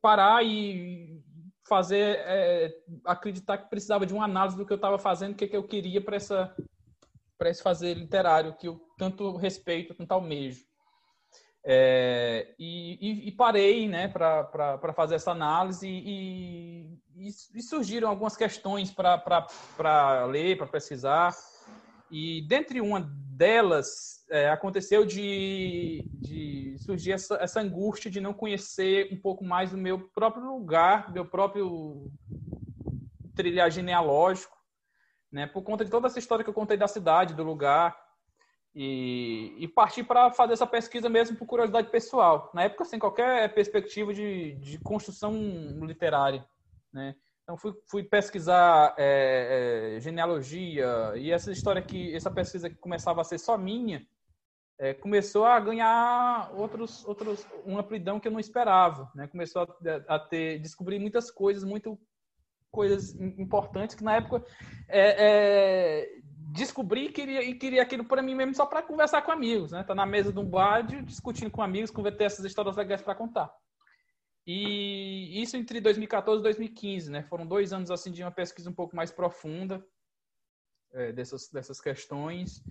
parar 0.00 0.44
e 0.44 1.22
fazer 1.68 2.18
é, 2.20 2.74
acreditar 3.04 3.58
que 3.58 3.68
precisava 3.68 4.06
de 4.06 4.14
uma 4.14 4.24
análise 4.24 4.56
do 4.56 4.64
que 4.64 4.72
eu 4.72 4.76
estava 4.76 4.98
fazendo, 4.98 5.32
o 5.32 5.34
que, 5.34 5.46
que 5.46 5.56
eu 5.56 5.62
queria 5.62 6.00
para 6.00 6.16
essa 6.16 6.54
para 7.36 7.50
esse 7.50 7.62
fazer 7.62 7.94
literário 7.94 8.56
que 8.56 8.66
eu 8.66 8.80
tanto 8.98 9.36
respeito, 9.36 9.94
tanto 9.94 10.10
almejo. 10.10 10.66
É, 11.64 12.54
e, 12.58 12.98
e, 13.00 13.28
e, 13.28 13.32
parei 13.32 13.88
né, 13.88 14.08
para 14.08 14.92
fazer 14.94 15.16
essa 15.16 15.32
análise 15.32 15.86
e, 15.86 16.98
e, 17.14 17.62
surgiram 17.62 18.08
algumas 18.08 18.36
questões 18.36 18.90
para 18.90 20.24
ler, 20.24 20.56
para 20.56 20.66
pesquisar. 20.66 21.36
E 22.10 22.42
dentre 22.48 22.80
uma 22.80 23.00
delas, 23.00 24.17
é, 24.30 24.50
aconteceu 24.50 25.04
de, 25.04 26.04
de 26.14 26.76
surgir 26.78 27.12
essa, 27.12 27.36
essa, 27.36 27.60
angústia 27.60 28.10
de 28.10 28.20
não 28.20 28.34
conhecer 28.34 29.08
um 29.12 29.20
pouco 29.20 29.44
mais 29.44 29.70
do 29.70 29.78
meu 29.78 30.08
próprio 30.10 30.44
lugar, 30.44 31.12
meu 31.12 31.24
próprio 31.24 32.10
trilhar 33.34 33.70
genealógico, 33.70 34.56
né? 35.30 35.46
Por 35.46 35.62
conta 35.62 35.84
de 35.84 35.90
toda 35.90 36.06
essa 36.06 36.18
história 36.18 36.42
que 36.42 36.50
eu 36.50 36.54
contei 36.54 36.76
da 36.76 36.88
cidade, 36.88 37.34
do 37.34 37.42
lugar. 37.42 37.96
E, 38.74 39.56
e 39.58 39.66
partir 39.66 40.04
para 40.04 40.30
fazer 40.30 40.52
essa 40.52 40.66
pesquisa 40.66 41.08
mesmo 41.08 41.36
por 41.36 41.46
curiosidade 41.46 41.90
pessoal. 41.90 42.50
Na 42.54 42.64
época, 42.64 42.84
sem 42.84 42.98
qualquer 42.98 43.52
perspectiva 43.52 44.12
de, 44.14 44.54
de 44.54 44.78
construção 44.78 45.32
literária, 45.84 46.46
né? 46.92 47.16
Então 47.42 47.56
fui, 47.56 47.72
fui 47.86 48.02
pesquisar 48.04 48.94
é, 48.98 49.94
é, 49.96 50.00
genealogia 50.00 51.14
e 51.16 51.32
essa 51.32 51.50
história 51.50 51.80
que 51.80 52.14
essa 52.14 52.30
pesquisa 52.30 52.68
que 52.68 52.76
começava 52.76 53.22
a 53.22 53.24
ser 53.24 53.38
só 53.38 53.56
minha 53.56 54.06
é, 54.78 54.94
começou 54.94 55.44
a 55.44 55.58
ganhar 55.58 56.50
outros 56.54 57.04
outros 57.04 57.44
uma 57.64 57.80
amplidão 57.80 58.20
que 58.20 58.28
eu 58.28 58.32
não 58.32 58.38
esperava, 58.38 59.10
né? 59.14 59.26
Começou 59.26 59.62
a, 59.62 60.14
a 60.14 60.18
ter 60.18 60.60
descobrir 60.60 60.98
muitas 61.00 61.30
coisas, 61.30 61.64
muito 61.64 61.98
coisas 62.70 63.14
importantes 63.20 63.96
que 63.96 64.04
na 64.04 64.16
época 64.16 64.44
é, 64.88 65.16
é, 65.18 66.08
descobri 66.52 67.06
e 67.06 67.12
queria, 67.12 67.58
queria 67.58 67.82
aquilo 67.82 68.04
para 68.04 68.22
mim 68.22 68.34
mesmo 68.34 68.54
só 68.54 68.66
para 68.66 68.82
conversar 68.82 69.22
com 69.22 69.32
amigos, 69.32 69.72
né? 69.72 69.82
Tá 69.82 69.94
na 69.94 70.06
mesa 70.06 70.32
de 70.32 70.38
um 70.38 70.48
bar 70.48 70.82
discutindo 70.82 71.50
com 71.50 71.62
amigos, 71.62 71.90
converter 71.90 72.24
essas 72.24 72.44
histórias 72.44 72.76
legais 72.76 73.02
para 73.02 73.14
contar. 73.14 73.52
E 74.46 75.42
isso 75.42 75.56
entre 75.56 75.80
2014 75.80 76.40
e 76.40 76.42
2015, 76.44 77.10
né? 77.10 77.22
Foram 77.24 77.46
dois 77.46 77.72
anos 77.72 77.90
assim 77.90 78.12
de 78.12 78.22
uma 78.22 78.30
pesquisa 78.30 78.70
um 78.70 78.74
pouco 78.74 78.94
mais 78.94 79.10
profunda 79.10 79.84
é, 80.92 81.12
dessas, 81.12 81.48
dessas 81.48 81.80
questões. 81.80 82.62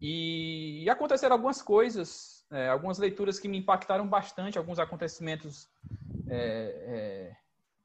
E, 0.00 0.82
e 0.84 0.90
aconteceram 0.90 1.34
algumas 1.34 1.62
coisas, 1.62 2.44
é, 2.50 2.68
algumas 2.68 2.98
leituras 2.98 3.38
que 3.38 3.48
me 3.48 3.58
impactaram 3.58 4.06
bastante, 4.06 4.58
alguns 4.58 4.78
acontecimentos 4.78 5.68
é, 6.28 7.32
é 7.32 7.36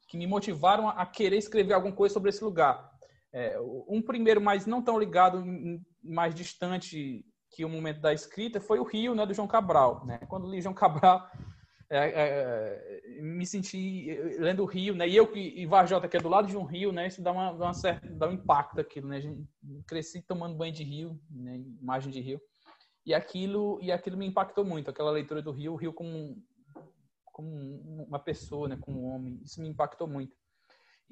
que 0.08 0.18
me 0.18 0.28
motivaram 0.28 0.90
a 0.90 1.06
querer 1.06 1.38
escrever 1.38 1.74
alguma 1.74 1.96
coisa 1.96 2.14
sobre 2.14 2.30
esse 2.30 2.44
lugar. 2.44 2.92
É, 3.32 3.58
um 3.88 4.02
primeiro, 4.02 4.42
mas 4.42 4.66
não 4.66 4.82
tão 4.82 5.00
ligado, 5.00 5.42
mais 6.04 6.36
distante 6.36 7.26
que 7.50 7.64
o 7.64 7.70
momento 7.70 8.02
da 8.02 8.14
escrita, 8.14 8.60
foi 8.60 8.80
o 8.80 8.84
Rio, 8.84 9.16
né, 9.16 9.26
do 9.26 9.34
João 9.34 9.48
Cabral. 9.48 10.06
Né? 10.06 10.20
Quando 10.28 10.50
li 10.50 10.62
João 10.62 10.74
Cabral, 10.74 11.30
é, 11.94 13.18
é, 13.18 13.22
me 13.22 13.46
senti 13.46 14.18
lendo 14.40 14.64
o 14.64 14.66
rio, 14.66 14.96
né? 14.96 15.08
E 15.10 15.16
eu 15.16 15.30
e 15.36 15.66
Varjota, 15.66 16.08
que 16.08 16.16
é 16.16 16.22
do 16.22 16.30
lado 16.30 16.48
de 16.48 16.56
um 16.56 16.64
rio, 16.64 16.94
né? 16.94 17.08
Isso 17.08 17.22
dá, 17.22 17.34
uma, 17.34 17.52
uma 17.52 17.74
certa, 17.74 18.08
dá 18.10 18.30
um 18.30 18.32
impacto 18.32 18.80
aquilo, 18.80 19.10
né? 19.10 19.20
cresci 19.86 20.22
tomando 20.22 20.56
banho 20.56 20.72
de 20.72 20.86
rio, 20.86 21.20
né? 21.30 21.62
imagem 21.82 22.10
de 22.10 22.22
rio. 22.22 22.42
E 23.06 23.14
aquilo, 23.14 23.78
e 23.82 23.92
aquilo 23.92 24.16
me 24.16 24.26
impactou 24.26 24.64
muito, 24.64 24.90
aquela 24.90 25.12
leitura 25.12 25.42
do 25.42 25.52
rio, 25.52 25.74
o 25.74 25.76
rio 25.76 25.92
como, 25.92 26.42
como 27.26 28.06
uma 28.08 28.20
pessoa, 28.20 28.70
né? 28.70 28.78
Como 28.80 29.02
um 29.02 29.14
homem. 29.14 29.42
Isso 29.44 29.62
me 29.62 29.68
impactou 29.68 30.08
muito. 30.08 30.34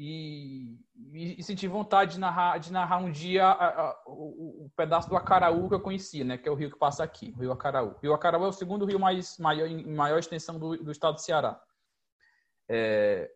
E, 0.01 0.79
senti 1.41 1.67
vontade 1.67 2.13
de 2.13 2.19
narrar, 2.21 2.57
de 2.57 2.71
narrar 2.71 2.99
um 2.99 3.11
dia 3.11 3.45
a, 3.45 3.81
a, 3.81 4.03
o, 4.07 4.65
o, 4.65 4.71
pedaço 4.73 5.09
do 5.09 5.17
Acaraú 5.17 5.67
que 5.67 5.75
eu 5.75 5.81
conhecia, 5.81 6.23
né? 6.23 6.37
Que 6.37 6.47
é 6.47 6.51
o 6.51 6.55
rio 6.55 6.71
que 6.71 6.79
passa 6.79 7.03
aqui, 7.03 7.33
o 7.35 7.41
Rio 7.41 7.51
Acaraú. 7.51 7.89
O 7.89 7.99
Rio 8.01 8.13
Acaraú 8.13 8.45
é 8.45 8.47
o 8.47 8.53
segundo 8.53 8.85
rio 8.85 8.97
mais 8.97 9.37
maior, 9.37 9.67
em 9.67 9.93
maior 9.93 10.17
extensão 10.17 10.57
do, 10.57 10.77
do 10.77 10.89
estado 10.89 11.15
do 11.15 11.21
Ceará. 11.21 11.61
É, 12.69 13.29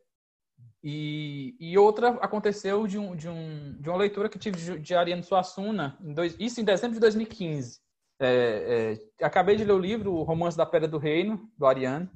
e, 0.82 1.54
e, 1.60 1.78
outra 1.78 2.12
aconteceu 2.22 2.88
de, 2.88 2.98
um, 2.98 3.14
de, 3.14 3.28
um, 3.28 3.76
de 3.82 3.90
uma 3.90 3.98
leitura 3.98 4.30
que 4.30 4.40
tive 4.40 4.56
de, 4.56 4.80
de 4.80 4.96
Ariano 4.96 5.24
Suassuna, 5.24 5.98
em 6.02 6.14
dois, 6.14 6.34
isso 6.40 6.62
em 6.62 6.64
dezembro 6.64 6.94
de 6.94 7.02
2015. 7.02 7.82
É, 8.22 8.98
é, 9.20 9.26
acabei 9.26 9.58
de 9.58 9.66
ler 9.66 9.74
o 9.74 9.80
livro 9.80 10.14
O 10.14 10.24
Romance 10.24 10.56
da 10.56 10.66
Pedra 10.66 10.88
do 10.88 10.98
Reino, 10.98 11.52
do 11.58 11.66
Ariano. 11.66 12.10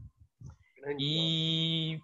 E 0.97 1.99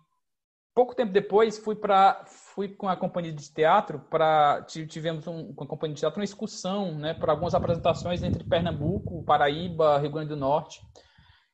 pouco 0.74 0.96
tempo 0.96 1.12
depois 1.12 1.58
fui 1.58 1.76
para 1.76 2.24
fui 2.26 2.68
com 2.68 2.88
a 2.88 2.96
companhia 2.96 3.32
de 3.32 3.52
teatro 3.52 4.00
para 4.10 4.64
tivemos 4.64 5.28
um, 5.28 5.54
com 5.54 5.64
a 5.64 5.68
companhia 5.68 5.94
de 5.94 6.00
teatro 6.02 6.20
uma 6.20 6.26
excursão 6.26 6.96
né 6.96 7.14
para 7.14 7.32
algumas 7.32 7.54
apresentações 7.54 8.24
entre 8.24 8.44
Pernambuco 8.44 9.24
Paraíba 9.24 10.00
Rio 10.00 10.12
Grande 10.12 10.30
do 10.30 10.38
Norte. 10.38 10.82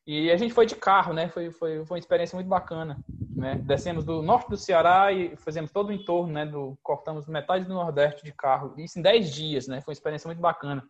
E 0.07 0.31
a 0.31 0.37
gente 0.37 0.53
foi 0.53 0.65
de 0.65 0.75
carro 0.75 1.13
né 1.13 1.27
foi 1.27 1.51
foi, 1.51 1.85
foi 1.85 1.95
uma 1.95 1.99
experiência 1.99 2.35
muito 2.35 2.47
bacana 2.47 2.97
né. 3.35 3.55
Descemos 3.55 4.03
do 4.03 4.21
norte 4.21 4.49
do 4.49 4.57
Ceará 4.57 5.11
e 5.11 5.35
fazemos 5.35 5.71
todo 5.71 5.89
o 5.89 5.93
entorno 5.93 6.33
né 6.33 6.45
do 6.45 6.77
cortamos 6.81 7.27
metade 7.27 7.65
do 7.65 7.73
Nordeste 7.73 8.23
de 8.23 8.31
carro 8.31 8.73
isso 8.77 8.97
em 8.97 9.01
10 9.01 9.33
dias 9.33 9.67
né 9.67 9.81
foi 9.81 9.91
uma 9.91 9.97
experiência 9.97 10.27
muito 10.27 10.41
bacana. 10.41 10.83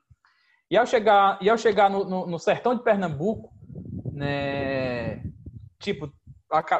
E 0.72 0.78
ao 0.78 0.86
chegar 0.86 1.40
e 1.42 1.50
ao 1.50 1.58
chegar 1.58 1.90
no, 1.90 2.06
no, 2.06 2.28
no 2.28 2.38
sertão 2.38 2.76
de 2.76 2.84
Pernambuco 2.84 3.52
né 4.14 5.24
tipo 5.80 6.12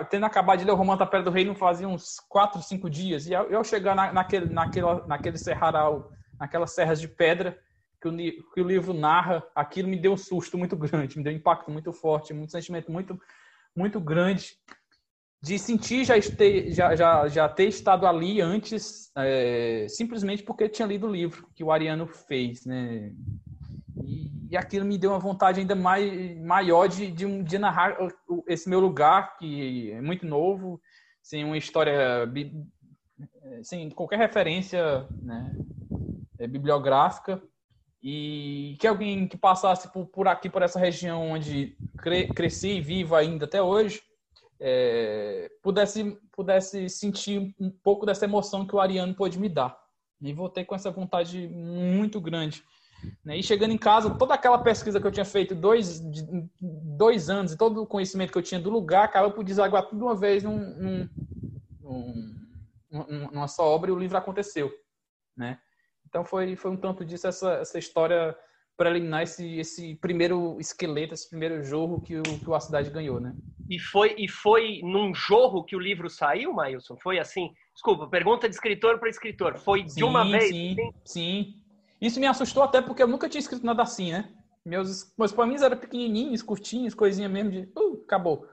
tendo 0.10 0.26
acabado 0.26 0.60
de 0.60 0.66
ler 0.66 0.72
o 0.72 0.76
Romance 0.76 1.00
da 1.00 1.06
Pedra 1.06 1.26
do 1.26 1.32
Rei, 1.32 1.46
não 1.46 1.56
fazia 1.56 1.88
uns 1.88 2.20
4, 2.28 2.62
5 2.62 2.90
dias. 2.90 3.28
E 3.28 3.34
eu 3.34 3.64
chegar 3.64 3.96
na, 3.96 4.12
naquele, 4.12 4.52
naquele, 4.52 4.86
naquele 5.08 5.38
serraral, 5.38 6.12
naquelas 6.40 6.72
serras 6.72 7.00
de 7.00 7.08
pedra 7.08 7.58
que 8.02 8.08
o, 8.08 8.16
que 8.16 8.62
o 8.62 8.68
livro 8.68 8.94
narra, 8.94 9.44
aquilo 9.54 9.90
me 9.90 10.00
deu 10.00 10.14
um 10.14 10.18
susto 10.18 10.58
muito 10.58 10.76
grande, 10.76 11.18
me 11.18 11.24
deu 11.24 11.34
um 11.34 11.36
impacto 11.36 11.70
muito 11.70 11.92
forte, 11.92 12.34
um 12.34 12.48
sentimento 12.48 12.92
muito, 12.92 13.20
muito 13.76 14.00
grande 14.00 14.58
de 15.42 15.58
sentir 15.58 16.04
já, 16.04 16.18
este, 16.18 16.72
já, 16.72 16.96
já, 16.96 17.28
já 17.28 17.48
ter 17.48 17.68
estado 17.68 18.06
ali 18.06 18.42
antes, 18.42 19.12
é, 19.16 19.86
simplesmente 19.88 20.44
porque 20.44 20.68
tinha 20.68 20.88
lido 20.88 21.08
o 21.08 21.12
livro 21.12 21.48
que 21.56 21.64
o 21.64 21.72
Ariano 21.72 22.08
fez, 22.08 22.66
né? 22.66 23.14
E, 24.04 24.32
e 24.52 24.58
aquilo 24.58 24.86
me 24.86 24.98
deu 24.98 25.12
uma 25.12 25.20
vontade 25.20 25.60
ainda 25.60 25.76
mais, 25.76 26.38
maior 26.40 26.88
de, 26.88 27.12
de, 27.12 27.44
de 27.44 27.58
narrar 27.58 27.98
esse 28.48 28.70
meu 28.70 28.80
lugar, 28.80 29.38
que 29.38 29.92
é 29.92 30.02
muito 30.02 30.26
novo, 30.26 30.82
sem 31.22 31.44
uma 31.44 31.58
história, 31.58 32.30
sem 33.64 33.90
qualquer 33.90 34.18
referência 34.18 35.08
né, 35.22 35.56
é, 36.40 36.48
bibliográfica, 36.48 37.42
e 38.02 38.78
que 38.80 38.88
alguém 38.88 39.28
que 39.28 39.38
passasse 39.38 39.92
por, 39.92 40.06
por 40.08 40.28
aqui, 40.28 40.50
por 40.50 40.62
essa 40.62 40.80
região 40.80 41.32
onde 41.32 41.78
cre, 41.98 42.28
cresci 42.30 42.78
e 42.78 42.82
vivo 42.82 43.16
ainda 43.16 43.46
até 43.46 43.62
hoje, 43.62 44.02
é, 44.60 45.50
pudesse, 45.62 46.18
pudesse 46.32 46.90
sentir 46.90 47.54
um 47.60 47.70
pouco 47.70 48.06
dessa 48.06 48.26
emoção 48.26 48.66
que 48.66 48.76
o 48.76 48.80
Ariano 48.80 49.14
pôde 49.14 49.40
me 49.40 49.50
dar. 49.50 49.78
E 50.22 50.34
voltei 50.34 50.66
com 50.66 50.76
essa 50.76 50.92
vontade 50.92 51.48
muito 51.48 52.20
grande 52.20 52.64
né? 53.24 53.38
E 53.38 53.44
chegando 53.44 53.72
em 53.72 53.78
casa, 53.78 54.10
toda 54.16 54.34
aquela 54.34 54.58
pesquisa 54.58 55.00
que 55.00 55.08
eu 55.08 55.12
tinha 55.12 55.26
feito 55.26 55.54
dois, 55.56 56.02
dois 56.60 57.30
anos 57.30 57.54
e 57.54 57.58
todo 57.58 57.84
o 57.84 57.88
conhecimento 57.88 58.32
que 58.32 58.38
eu 58.38 58.44
tinha 58.44 58.60
do 58.60 58.70
lugar 58.70 59.06
acaba 59.06 59.30
por 59.30 59.44
desaguar 59.44 59.88
tudo 59.88 60.06
uma 60.06 60.16
vez 60.16 60.44
num, 60.44 60.58
num, 60.58 61.10
num, 62.92 63.30
numa 63.32 63.48
só 63.48 63.68
obra 63.68 63.90
e 63.90 63.94
o 63.94 64.00
livro 64.00 64.18
aconteceu. 64.18 64.72
Né? 65.36 65.60
Então 66.08 66.26
foi, 66.26 66.56
foi 66.56 66.72
um 66.72 66.78
tanto 66.78 67.06
disso 67.06 67.28
essa, 67.28 67.54
essa 67.54 67.78
história 67.78 68.36
preliminar, 68.76 69.24
esse, 69.24 69.60
esse 69.60 69.96
primeiro 69.96 70.58
esqueleto, 70.60 71.14
esse 71.14 71.30
primeiro 71.30 71.62
jorro 71.64 72.02
que 72.02 72.18
o, 72.18 72.24
que 72.24 72.54
a 72.54 72.60
cidade 72.60 72.90
ganhou. 72.90 73.20
Né? 73.20 73.36
E 73.70 73.78
foi, 73.78 74.16
e 74.18 74.28
foi 74.28 74.80
num 74.84 75.14
jorro 75.14 75.64
que 75.64 75.76
o 75.76 75.80
livro 75.80 76.10
saiu, 76.10 76.54
Mailson? 76.54 76.96
Foi 76.98 77.20
assim? 77.20 77.54
Desculpa, 77.74 78.08
pergunta 78.08 78.48
de 78.48 78.56
escritor 78.56 78.98
para 78.98 79.10
escritor. 79.10 79.58
Foi 79.58 79.84
de 79.84 80.04
uma 80.04 80.24
vez? 80.24 80.50
Sim, 80.50 80.76
sim. 81.06 81.54
Isso 82.02 82.20
me 82.20 82.28
assustou 82.28 82.64
até 82.64 82.82
porque 82.82 83.04
eu 83.04 83.08
nunca 83.08 83.28
tinha 83.28 83.40
escrito 83.40 83.66
nada 83.66 83.84
assim, 83.84 84.12
né? 84.12 84.30
Meus, 84.66 85.12
meus 85.18 85.32
poeminhos 85.32 85.62
eram 85.62 85.78
pequenininhos, 85.78 86.42
curtinhos, 86.42 86.94
coisinha 86.94 87.28
mesmo 87.28 87.52
de... 87.52 87.70
Uh, 87.76 88.02
acabou. 88.06 88.48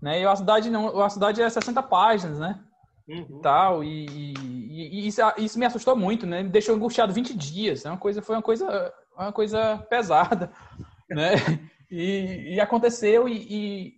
Né? 0.00 0.22
E 0.22 0.26
a 0.26 0.34
cidade 0.34 0.70
não, 0.70 1.00
a 1.00 1.10
cidade 1.10 1.42
é 1.42 1.48
60 1.48 1.82
páginas, 1.82 2.38
né? 2.38 2.60
Uhum. 3.08 3.40
Tal, 3.40 3.82
e, 3.82 4.06
e, 4.06 5.02
e, 5.02 5.06
isso, 5.06 5.20
isso 5.38 5.58
me 5.58 5.64
assustou 5.64 5.96
muito, 5.96 6.26
né? 6.26 6.42
Me 6.42 6.50
deixou 6.50 6.74
angustiado 6.74 7.12
20 7.12 7.34
dias. 7.34 7.84
É 7.84 7.90
uma 7.90 7.96
coisa, 7.96 8.20
foi 8.20 8.36
uma 8.36 8.42
coisa, 8.42 8.94
uma 9.16 9.32
coisa 9.32 9.78
pesada, 9.88 10.50
né? 11.08 11.32
E, 11.90 12.54
e 12.54 12.60
aconteceu 12.60 13.26
e, 13.26 13.94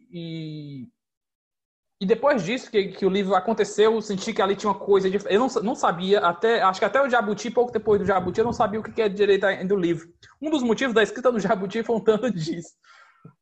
e, 2.01 2.07
depois 2.07 2.43
disso, 2.43 2.71
que, 2.71 2.89
que 2.89 3.05
o 3.05 3.11
livro 3.11 3.35
aconteceu, 3.35 3.93
eu 3.93 4.01
senti 4.01 4.33
que 4.33 4.41
ali 4.41 4.57
tinha 4.57 4.73
uma 4.73 4.79
coisa 4.79 5.11
diferente. 5.11 5.35
Eu 5.35 5.41
não, 5.41 5.63
não 5.63 5.75
sabia, 5.75 6.21
até 6.21 6.63
acho 6.63 6.81
que 6.81 6.87
até 6.87 7.03
o 7.03 7.11
Jabuti, 7.11 7.51
pouco 7.51 7.71
depois 7.71 8.01
do 8.01 8.07
Jabuti, 8.07 8.39
eu 8.39 8.45
não 8.45 8.55
sabia 8.55 8.81
o 8.81 8.83
que 8.83 9.03
é 9.03 9.09
direito 9.09 9.47
do 9.67 9.77
livro. 9.77 10.09
Um 10.41 10.49
dos 10.49 10.63
motivos 10.63 10.95
da 10.95 11.03
escrita 11.03 11.31
do 11.31 11.39
Jabuti 11.39 11.83
foi 11.83 11.97
um 11.97 12.01
tanto 12.01 12.31
disso. 12.33 12.71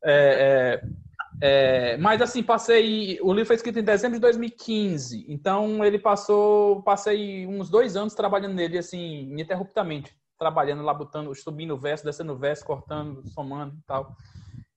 É, 0.04 0.80
é, 0.80 1.94
é, 1.94 1.96
mas 1.98 2.20
assim, 2.20 2.42
passei. 2.42 3.20
O 3.22 3.32
livro 3.32 3.46
foi 3.46 3.56
escrito 3.56 3.78
em 3.78 3.84
dezembro 3.84 4.16
de 4.16 4.22
2015, 4.22 5.26
então 5.28 5.84
ele 5.84 5.98
passou. 5.98 6.82
Passei 6.82 7.46
uns 7.46 7.70
dois 7.70 7.96
anos 7.96 8.12
trabalhando 8.12 8.54
nele, 8.54 8.78
assim, 8.78 9.30
ininterruptamente. 9.30 10.12
Trabalhando 10.36 10.82
lá, 10.82 10.92
botando, 10.92 11.32
subindo 11.34 11.74
o 11.74 11.78
verso, 11.78 12.04
descendo 12.04 12.32
o 12.32 12.36
verso, 12.36 12.64
cortando, 12.64 13.22
somando 13.28 13.76
e 13.76 13.82
tal. 13.86 14.16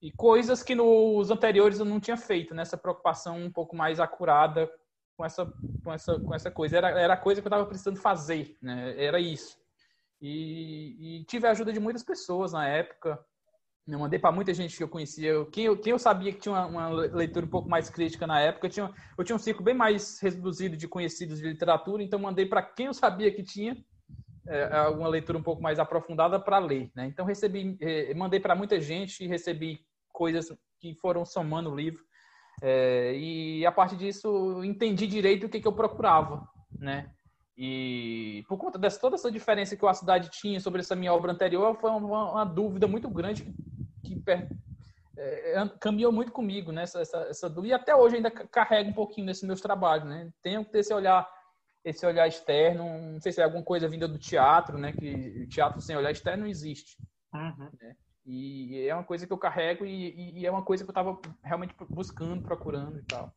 E 0.02 0.12
coisas 0.12 0.64
que 0.64 0.74
nos 0.74 1.30
anteriores 1.30 1.80
eu 1.80 1.86
não 1.86 2.00
tinha 2.00 2.18
feito, 2.18 2.56
nessa 2.56 2.76
né? 2.76 2.82
preocupação 2.82 3.38
um 3.38 3.52
pouco 3.52 3.76
mais 3.76 4.00
acurada 4.00 4.70
com 5.16 5.24
essa, 5.24 5.46
com 5.84 5.94
essa, 5.94 6.20
com 6.20 6.34
essa 6.34 6.50
coisa. 6.50 6.78
Era, 6.78 6.90
era 7.00 7.14
a 7.14 7.18
coisa 7.18 7.40
que 7.40 7.48
eu 7.48 7.50
estava 7.50 7.68
precisando 7.68 8.00
fazer, 8.00 8.58
né? 8.60 8.96
Era 8.98 9.20
isso. 9.20 9.56
E, 10.20 11.20
e, 11.20 11.26
tive 11.26 11.48
a 11.48 11.52
ajuda 11.52 11.72
de 11.72 11.80
muitas 11.80 12.04
pessoas 12.04 12.54
na 12.54 12.68
época. 12.68 13.20
Eu 13.88 14.00
mandei 14.00 14.20
para 14.20 14.32
muita 14.32 14.54
gente 14.54 14.76
que 14.76 14.84
eu 14.84 14.88
conhecia. 14.88 15.46
Quem 15.52 15.66
eu, 15.66 15.78
quem 15.78 15.92
eu 15.92 16.00
sabia 16.00 16.32
que 16.32 16.40
tinha 16.40 16.54
uma, 16.54 16.66
uma, 16.66 16.90
leitura 16.90 17.46
um 17.46 17.50
pouco 17.50 17.70
mais 17.70 17.90
crítica 17.90 18.26
na 18.26 18.40
época, 18.40 18.68
eu 18.68 18.72
tinha, 18.72 18.94
eu 19.18 19.24
tinha 19.24 19.36
um 19.36 19.40
ciclo 19.40 19.64
bem 19.64 19.74
mais 19.74 20.20
reduzido 20.20 20.78
de 20.78 20.88
conhecidos 20.88 21.40
de 21.40 21.48
literatura, 21.48 22.02
então 22.02 22.20
mandei 22.20 22.46
para 22.46 22.62
quem 22.62 22.88
eu 22.88 22.94
sabia 22.94 23.32
que 23.34 23.44
tinha 23.44 23.76
é, 24.48 24.64
alguma 24.78 25.08
leitura 25.08 25.38
um 25.38 25.44
pouco 25.44 25.62
mais 25.62 25.80
aprofundada 25.80 26.40
para 26.40 26.60
ler. 26.60 26.92
Né? 26.96 27.08
Então 27.08 27.26
recebi, 27.26 27.78
eh, 27.82 28.14
mandei 28.14 28.40
para 28.40 28.56
muita 28.56 28.80
gente 28.80 29.24
e 29.24 29.28
recebi 29.28 29.80
coisas 30.12 30.48
que 30.80 30.94
foram 30.96 31.26
somando 31.26 31.72
o 31.72 31.76
livro. 31.76 32.04
É, 32.62 33.16
e 33.16 33.66
a 33.66 33.72
partir 33.72 33.96
disso 33.96 34.64
entendi 34.64 35.08
direito 35.08 35.46
o 35.46 35.50
que, 35.50 35.60
que 35.60 35.68
eu 35.68 35.74
procurava, 35.74 36.48
né? 36.78 37.12
E 37.58 38.44
por 38.48 38.58
conta 38.58 38.78
dessa 38.78 39.00
toda 39.00 39.16
essa 39.16 39.32
diferença 39.32 39.76
que 39.76 39.86
a 39.86 39.94
cidade 39.94 40.30
tinha 40.30 40.60
sobre 40.60 40.82
essa 40.82 40.96
minha 40.96 41.14
obra 41.14 41.32
anterior, 41.32 41.76
foi 41.80 41.90
uma, 41.90 42.32
uma 42.32 42.46
dúvida 42.46 42.88
muito 42.88 43.10
grande 43.10 43.54
que, 44.04 44.16
que 44.16 44.32
é, 45.18 45.70
caminhou 45.80 46.12
muito 46.12 46.32
comigo, 46.32 46.72
né? 46.72 46.84
Essa, 46.84 47.02
essa, 47.02 47.18
essa, 47.30 47.50
dúvida. 47.50 47.74
E 47.74 47.74
até 47.74 47.96
hoje 47.96 48.16
ainda 48.16 48.32
carrego 48.32 48.90
um 48.90 48.94
pouquinho 48.94 49.28
nesses 49.28 49.44
meus 49.44 49.62
trabalhos, 49.62 50.08
né? 50.08 50.32
Tenho 50.42 50.66
que 50.66 50.72
ter 50.72 50.80
esse 50.80 50.94
olhar, 50.94 51.30
esse 51.84 52.06
olhar 52.06 52.28
externo. 52.28 52.84
Não 53.14 53.22
sei 53.22 53.32
se 53.32 53.42
é 53.42 53.44
alguma 53.44 53.64
coisa 53.64 53.88
vinda 53.88 54.08
do 54.08 54.18
teatro, 54.18 54.78
né? 54.78 54.94
Que 54.94 55.48
teatro 55.48 55.82
sem 55.82 55.96
olhar 55.96 56.12
externo 56.12 56.44
não 56.44 56.50
existe. 56.50 56.98
Uhum. 57.34 57.70
Né? 57.80 57.96
E 58.26 58.88
é 58.88 58.94
uma 58.94 59.04
coisa 59.04 59.26
que 59.26 59.34
eu 59.34 59.38
carrego 59.38 59.86
e, 59.86 60.40
e 60.40 60.46
é 60.46 60.52
uma 60.52 60.64
coisa 60.64 60.84
que 60.84 60.90
eu 60.90 60.92
estava 60.92 61.20
realmente 61.44 61.74
buscando, 61.90 62.44
procurando 62.44 63.00
e 63.00 63.04
tal. 63.04 63.34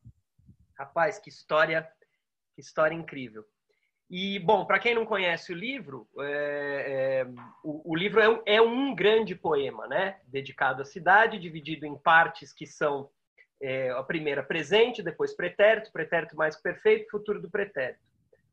Rapaz, 0.78 1.18
que 1.18 1.28
história, 1.28 1.88
que 2.54 2.60
história 2.60 2.94
incrível. 2.94 3.44
E, 4.10 4.38
bom, 4.38 4.66
para 4.66 4.78
quem 4.78 4.94
não 4.94 5.06
conhece 5.06 5.52
o 5.52 5.56
livro, 5.56 6.06
é, 6.18 7.24
é, 7.24 7.26
o, 7.62 7.92
o, 7.92 7.96
livro 7.96 8.20
é 8.20 8.28
um, 8.28 8.42
é 8.44 8.60
um, 8.60 8.94
grande 8.94 9.34
poema, 9.34 9.86
né? 9.86 10.20
Dedicado 10.26 10.82
à 10.82 10.84
cidade, 10.84 11.38
dividido 11.38 11.86
em 11.86 11.96
partes 11.96 12.52
que 12.52 12.66
são 12.66 13.10
é, 13.60 13.90
a 13.90 14.02
primeira 14.02 14.42
presente, 14.42 15.02
depois 15.02 15.34
pretérito, 15.34 15.90
pretérito 15.90 16.36
mais 16.36 16.54
perfeito, 16.54 17.10
futuro 17.10 17.40
do 17.40 17.50
pretérito, 17.50 18.00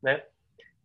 né? 0.01 0.23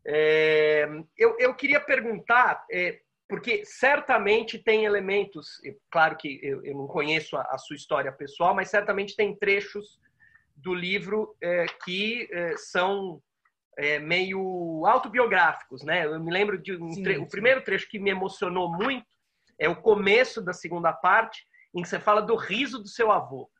É, 0.05 0.89
eu, 1.17 1.37
eu 1.39 1.55
queria 1.55 1.81
perguntar, 1.81 2.65
é, 2.71 3.01
porque 3.29 3.65
certamente 3.65 4.59
tem 4.59 4.85
elementos, 4.85 5.61
claro 5.91 6.17
que 6.17 6.39
eu, 6.43 6.65
eu 6.65 6.75
não 6.75 6.87
conheço 6.87 7.37
a, 7.37 7.43
a, 7.43 7.59
sua 7.59 7.75
história 7.75 8.13
pessoal, 8.13 8.55
mas 8.55 8.71
certamente 8.71 9.17
tem 9.17 9.35
trechos 9.35 10.01
do 10.55 10.73
livro 10.73 11.37
é, 11.43 11.67
que 11.85 12.29
é, 12.31 12.57
são 12.57 13.21
é, 13.77 13.99
meio 13.99 14.87
autobiográficos, 14.87 15.83
né? 15.83 16.07
Eu 16.07 16.21
me 16.21 16.33
lembro 16.33 16.57
de 16.57 16.77
um 16.77 17.03
tre... 17.03 17.19
o 17.19 17.29
primeiro 17.29 17.63
trecho 17.63 17.89
que 17.89 17.99
me 17.99 18.11
emocionou 18.11 18.73
muito 18.73 19.07
é 19.59 19.69
o 19.69 19.77
começo 19.77 20.41
da 20.41 20.53
segunda 20.53 20.93
parte, 20.93 21.47
em 21.75 21.83
que 21.83 21.89
você 21.89 21.99
fala 21.99 22.23
do 22.23 22.37
riso 22.37 22.79
do 22.79 22.89
seu 22.89 23.11
avô, 23.11 23.51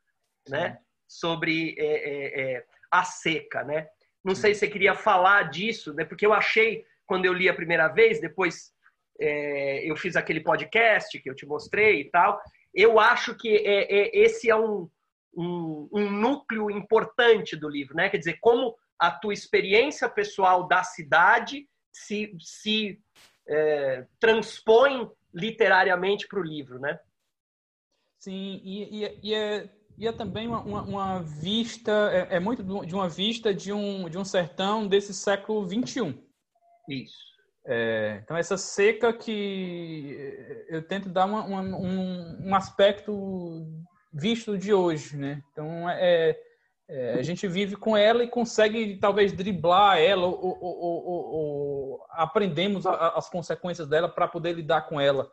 né? 0.47 0.79
Sobre 1.07 1.75
é, 1.77 1.85
é, 1.85 2.41
é, 2.55 2.65
a 2.89 3.03
seca, 3.03 3.63
né? 3.63 3.87
Não 4.23 4.33
sei 4.33 4.53
se 4.53 4.61
você 4.61 4.67
queria 4.67 4.95
falar 4.95 5.49
disso, 5.49 5.93
né? 5.93 6.03
Porque 6.03 6.25
eu 6.25 6.33
achei 6.33 6.85
quando 7.05 7.25
eu 7.25 7.33
li 7.33 7.47
a 7.47 7.53
primeira 7.53 7.87
vez, 7.87 8.19
depois 8.19 8.73
é, 9.19 9.89
eu 9.89 9.95
fiz 9.95 10.15
aquele 10.15 10.41
podcast 10.41 11.19
que 11.19 11.29
eu 11.29 11.35
te 11.35 11.45
mostrei 11.45 12.01
e 12.01 12.09
tal. 12.09 12.39
Eu 12.73 12.99
acho 12.99 13.35
que 13.35 13.49
é, 13.49 13.83
é, 13.91 14.17
esse 14.17 14.49
é 14.49 14.55
um, 14.55 14.89
um, 15.35 15.89
um, 15.91 16.11
núcleo 16.11 16.69
importante 16.69 17.55
do 17.55 17.67
livro, 17.67 17.95
né? 17.95 18.09
Quer 18.09 18.17
dizer, 18.17 18.37
como 18.39 18.75
a 18.99 19.11
tua 19.11 19.33
experiência 19.33 20.09
pessoal 20.09 20.67
da 20.67 20.83
cidade 20.83 21.67
se, 21.91 22.35
se 22.39 22.99
é, 23.47 24.05
transpõe 24.19 25.09
literariamente 25.33 26.27
para 26.27 26.39
o 26.39 26.43
livro, 26.43 26.79
né? 26.79 26.99
Sim, 28.19 28.59
e, 28.63 29.03
e, 29.03 29.19
e, 29.23 29.33
é, 29.33 29.69
e 29.97 30.07
é 30.07 30.11
também 30.11 30.47
uma, 30.47 30.61
uma, 30.61 30.81
uma 30.81 31.23
vista, 31.23 31.91
é, 32.11 32.35
é, 32.35 32.39
muito 32.39 32.63
de 32.63 32.93
uma 32.93 33.09
vista 33.09 33.53
de 33.53 33.71
um, 33.71 34.09
de 34.09 34.17
um 34.17 34.25
sertão 34.25 34.87
desse 34.87 35.13
século 35.13 35.67
XXI. 35.67 36.17
Isso. 36.89 37.36
É, 37.69 38.21
então, 38.23 38.37
essa 38.37 38.55
seca 38.55 39.11
que 39.11 40.17
eu 40.69 40.81
tento 40.81 41.09
dar 41.09 41.25
uma, 41.25 41.43
uma, 41.43 41.61
um, 41.61 42.47
um, 42.47 42.55
aspecto 42.55 43.67
visto 44.13 44.57
de 44.57 44.73
hoje, 44.73 45.17
né? 45.17 45.43
Então, 45.51 45.89
é, 45.89 46.39
é, 46.87 47.13
a 47.15 47.21
gente 47.21 47.45
vive 47.45 47.75
com 47.75 47.97
ela 47.97 48.23
e 48.23 48.29
consegue, 48.29 48.95
talvez, 48.95 49.33
driblar 49.33 49.97
ela 49.99 50.25
ou, 50.27 50.57
ou, 50.61 50.79
ou, 50.85 51.25
ou 51.33 52.05
aprendemos 52.11 52.85
a, 52.85 53.09
as 53.17 53.29
consequências 53.29 53.85
dela 53.85 54.07
para 54.07 54.29
poder 54.29 54.53
lidar 54.53 54.87
com 54.87 55.01
ela. 55.01 55.29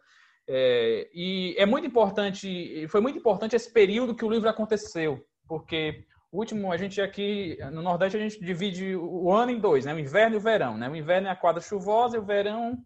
É, 0.48 1.08
e 1.14 1.54
é 1.56 1.64
muito 1.64 1.86
importante, 1.86 2.84
foi 2.88 3.00
muito 3.00 3.16
importante 3.16 3.54
esse 3.54 3.72
período 3.72 4.14
que 4.14 4.24
o 4.24 4.30
livro 4.30 4.48
aconteceu, 4.48 5.24
porque 5.46 6.04
o 6.34 6.38
último, 6.38 6.72
a 6.72 6.76
gente 6.76 7.00
aqui 7.00 7.56
no 7.70 7.80
Nordeste, 7.80 8.16
a 8.16 8.20
gente 8.20 8.44
divide 8.44 8.96
o 8.96 9.30
ano 9.30 9.52
em 9.52 9.60
dois, 9.60 9.84
né? 9.84 9.94
O 9.94 10.00
inverno 10.00 10.34
e 10.34 10.38
o 10.38 10.40
verão, 10.40 10.76
né? 10.76 10.88
O 10.88 10.96
inverno 10.96 11.28
é 11.28 11.30
a 11.30 11.36
quadra 11.36 11.62
chuvosa 11.62 12.16
e 12.16 12.18
o 12.18 12.24
verão 12.24 12.76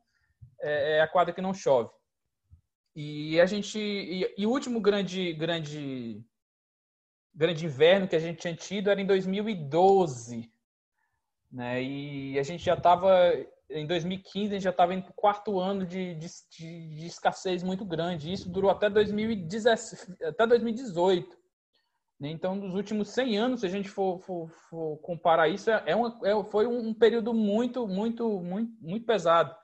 é, 0.61 0.99
é 0.99 1.01
a 1.01 1.09
quadra 1.09 1.33
que 1.33 1.41
não 1.41 1.55
chove. 1.55 1.89
E 2.95 3.41
a 3.41 3.47
gente 3.47 3.79
e, 3.79 4.35
e, 4.37 4.47
o 4.47 4.51
último 4.51 4.83
grande 4.83 5.33
grande 5.33 6.23
grande 7.35 7.65
inverno 7.65 8.07
que 8.07 8.17
a 8.17 8.19
gente 8.19 8.39
tinha 8.39 8.55
tido 8.55 8.91
era 8.91 9.01
em 9.01 9.07
2012, 9.07 10.53
né? 11.51 11.83
E 11.83 12.39
a 12.39 12.43
gente 12.43 12.63
já 12.63 12.75
estava 12.75 13.33
em 13.71 13.87
2015 13.87 14.49
a 14.49 14.55
gente 14.57 14.65
já 14.65 14.71
estava 14.71 14.93
indo 14.93 15.05
para 15.05 15.13
o 15.13 15.15
quarto 15.15 15.59
ano 15.59 15.87
de, 15.87 16.15
de, 16.17 16.29
de, 16.51 17.07
escassez 17.07 17.63
muito 17.63 17.87
grande. 17.87 18.31
Isso 18.31 18.51
durou 18.51 18.71
até 18.71 18.91
2017, 18.91 20.23
até 20.23 20.47
2018. 20.47 21.38
Né? 22.21 22.31
Então, 22.31 22.55
nos 22.55 22.75
últimos 22.75 23.09
100 23.09 23.39
anos, 23.39 23.61
se 23.61 23.67
a 23.67 23.69
gente 23.69 23.89
for, 23.89 24.19
for, 24.21 24.49
for 24.69 24.97
comparar 24.99 25.49
isso, 25.49 25.71
é 25.71 25.95
uma, 25.95 26.19
é, 26.25 26.45
foi 26.51 26.67
um 26.67 26.93
período 26.93 27.33
muito, 27.33 27.87
muito, 27.87 28.41
muito, 28.41 28.73
muito 28.81 29.07
pesado. 29.07 29.55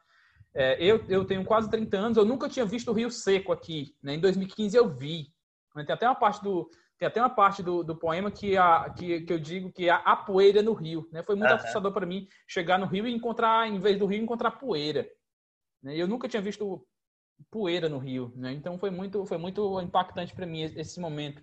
É, 0.55 0.83
eu, 0.83 1.05
eu 1.09 1.25
tenho 1.25 1.45
quase 1.45 1.69
30 1.69 1.97
anos, 1.97 2.17
eu 2.17 2.25
nunca 2.25 2.49
tinha 2.49 2.65
visto 2.65 2.91
o 2.91 2.95
Rio 2.95 3.11
Seco 3.11 3.53
aqui. 3.53 3.97
Né? 4.03 4.15
Em 4.15 4.21
2015 4.21 4.77
eu 4.77 4.89
vi. 4.89 5.33
Tem 5.75 5.93
até 5.93 6.07
uma 6.07 6.15
parte 6.15 6.43
do, 6.45 6.71
tem 6.97 7.09
até 7.09 7.21
uma 7.21 7.31
parte 7.31 7.63
do, 7.63 7.83
do 7.83 7.97
poema 7.97 8.31
que, 8.31 8.57
a, 8.57 8.89
que, 8.91 9.23
que 9.23 9.33
eu 9.33 9.39
digo 9.39 9.73
que 9.73 9.89
é 9.89 9.93
a 9.93 10.15
poeira 10.15 10.63
no 10.63 10.73
rio. 10.73 11.09
Né? 11.11 11.25
Foi 11.25 11.35
muito 11.35 11.51
uhum. 11.51 11.57
assustador 11.57 11.93
para 11.93 12.07
mim 12.07 12.29
chegar 12.47 12.79
no 12.79 12.87
rio 12.87 13.07
e 13.07 13.13
encontrar, 13.13 13.67
em 13.69 13.81
vez 13.81 13.99
do 13.99 14.07
rio, 14.07 14.23
encontrar 14.23 14.53
poeira. 14.53 15.09
Né? 15.83 15.97
Eu 15.97 16.07
nunca 16.07 16.29
tinha 16.29 16.41
visto 16.41 16.87
poeira 17.51 17.89
no 17.89 17.99
rio. 17.99 18.33
Né? 18.37 18.53
Então 18.53 18.79
foi 18.79 18.91
muito, 18.91 19.27
foi 19.27 19.39
muito 19.39 19.81
impactante 19.81 20.33
para 20.33 20.47
mim 20.47 20.63
esse 20.63 21.01
momento. 21.01 21.43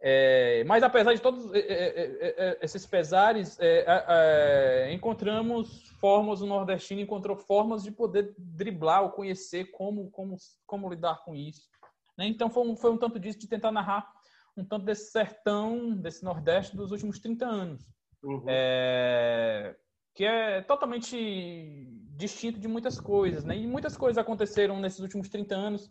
É, 0.00 0.62
mas 0.64 0.82
apesar 0.84 1.12
de 1.12 1.20
todos 1.20 1.52
é, 1.52 1.58
é, 1.58 2.34
é 2.38 2.58
esses 2.62 2.86
pesares, 2.86 3.58
é, 3.60 4.92
encontramos 4.92 5.88
formas, 6.00 6.40
o 6.40 6.46
nordestino 6.46 7.00
encontrou 7.00 7.36
formas 7.36 7.82
de 7.82 7.90
poder 7.90 8.32
driblar 8.38 9.02
ou 9.02 9.10
conhecer 9.10 9.72
como, 9.72 10.08
como, 10.10 10.36
como 10.66 10.88
lidar 10.88 11.24
com 11.24 11.34
isso. 11.34 11.68
Né? 12.16 12.28
Então 12.28 12.48
foi 12.48 12.66
um, 12.66 12.76
foi 12.76 12.92
um 12.92 12.96
tanto 12.96 13.18
disso 13.18 13.40
de 13.40 13.48
tentar 13.48 13.72
narrar 13.72 14.08
um 14.56 14.64
tanto 14.64 14.84
desse 14.84 15.10
sertão, 15.10 15.94
desse 15.96 16.24
nordeste 16.24 16.76
dos 16.76 16.92
últimos 16.92 17.18
30 17.18 17.46
anos. 17.46 17.88
Uhum. 18.20 18.46
que 20.12 20.24
é 20.24 20.60
totalmente 20.62 21.86
distinto 22.16 22.58
de 22.58 22.66
muitas 22.66 22.98
coisas, 22.98 23.44
né? 23.44 23.56
E 23.56 23.64
muitas 23.64 23.96
coisas 23.96 24.18
aconteceram 24.18 24.80
nesses 24.80 24.98
últimos 24.98 25.28
30 25.28 25.54
anos 25.54 25.88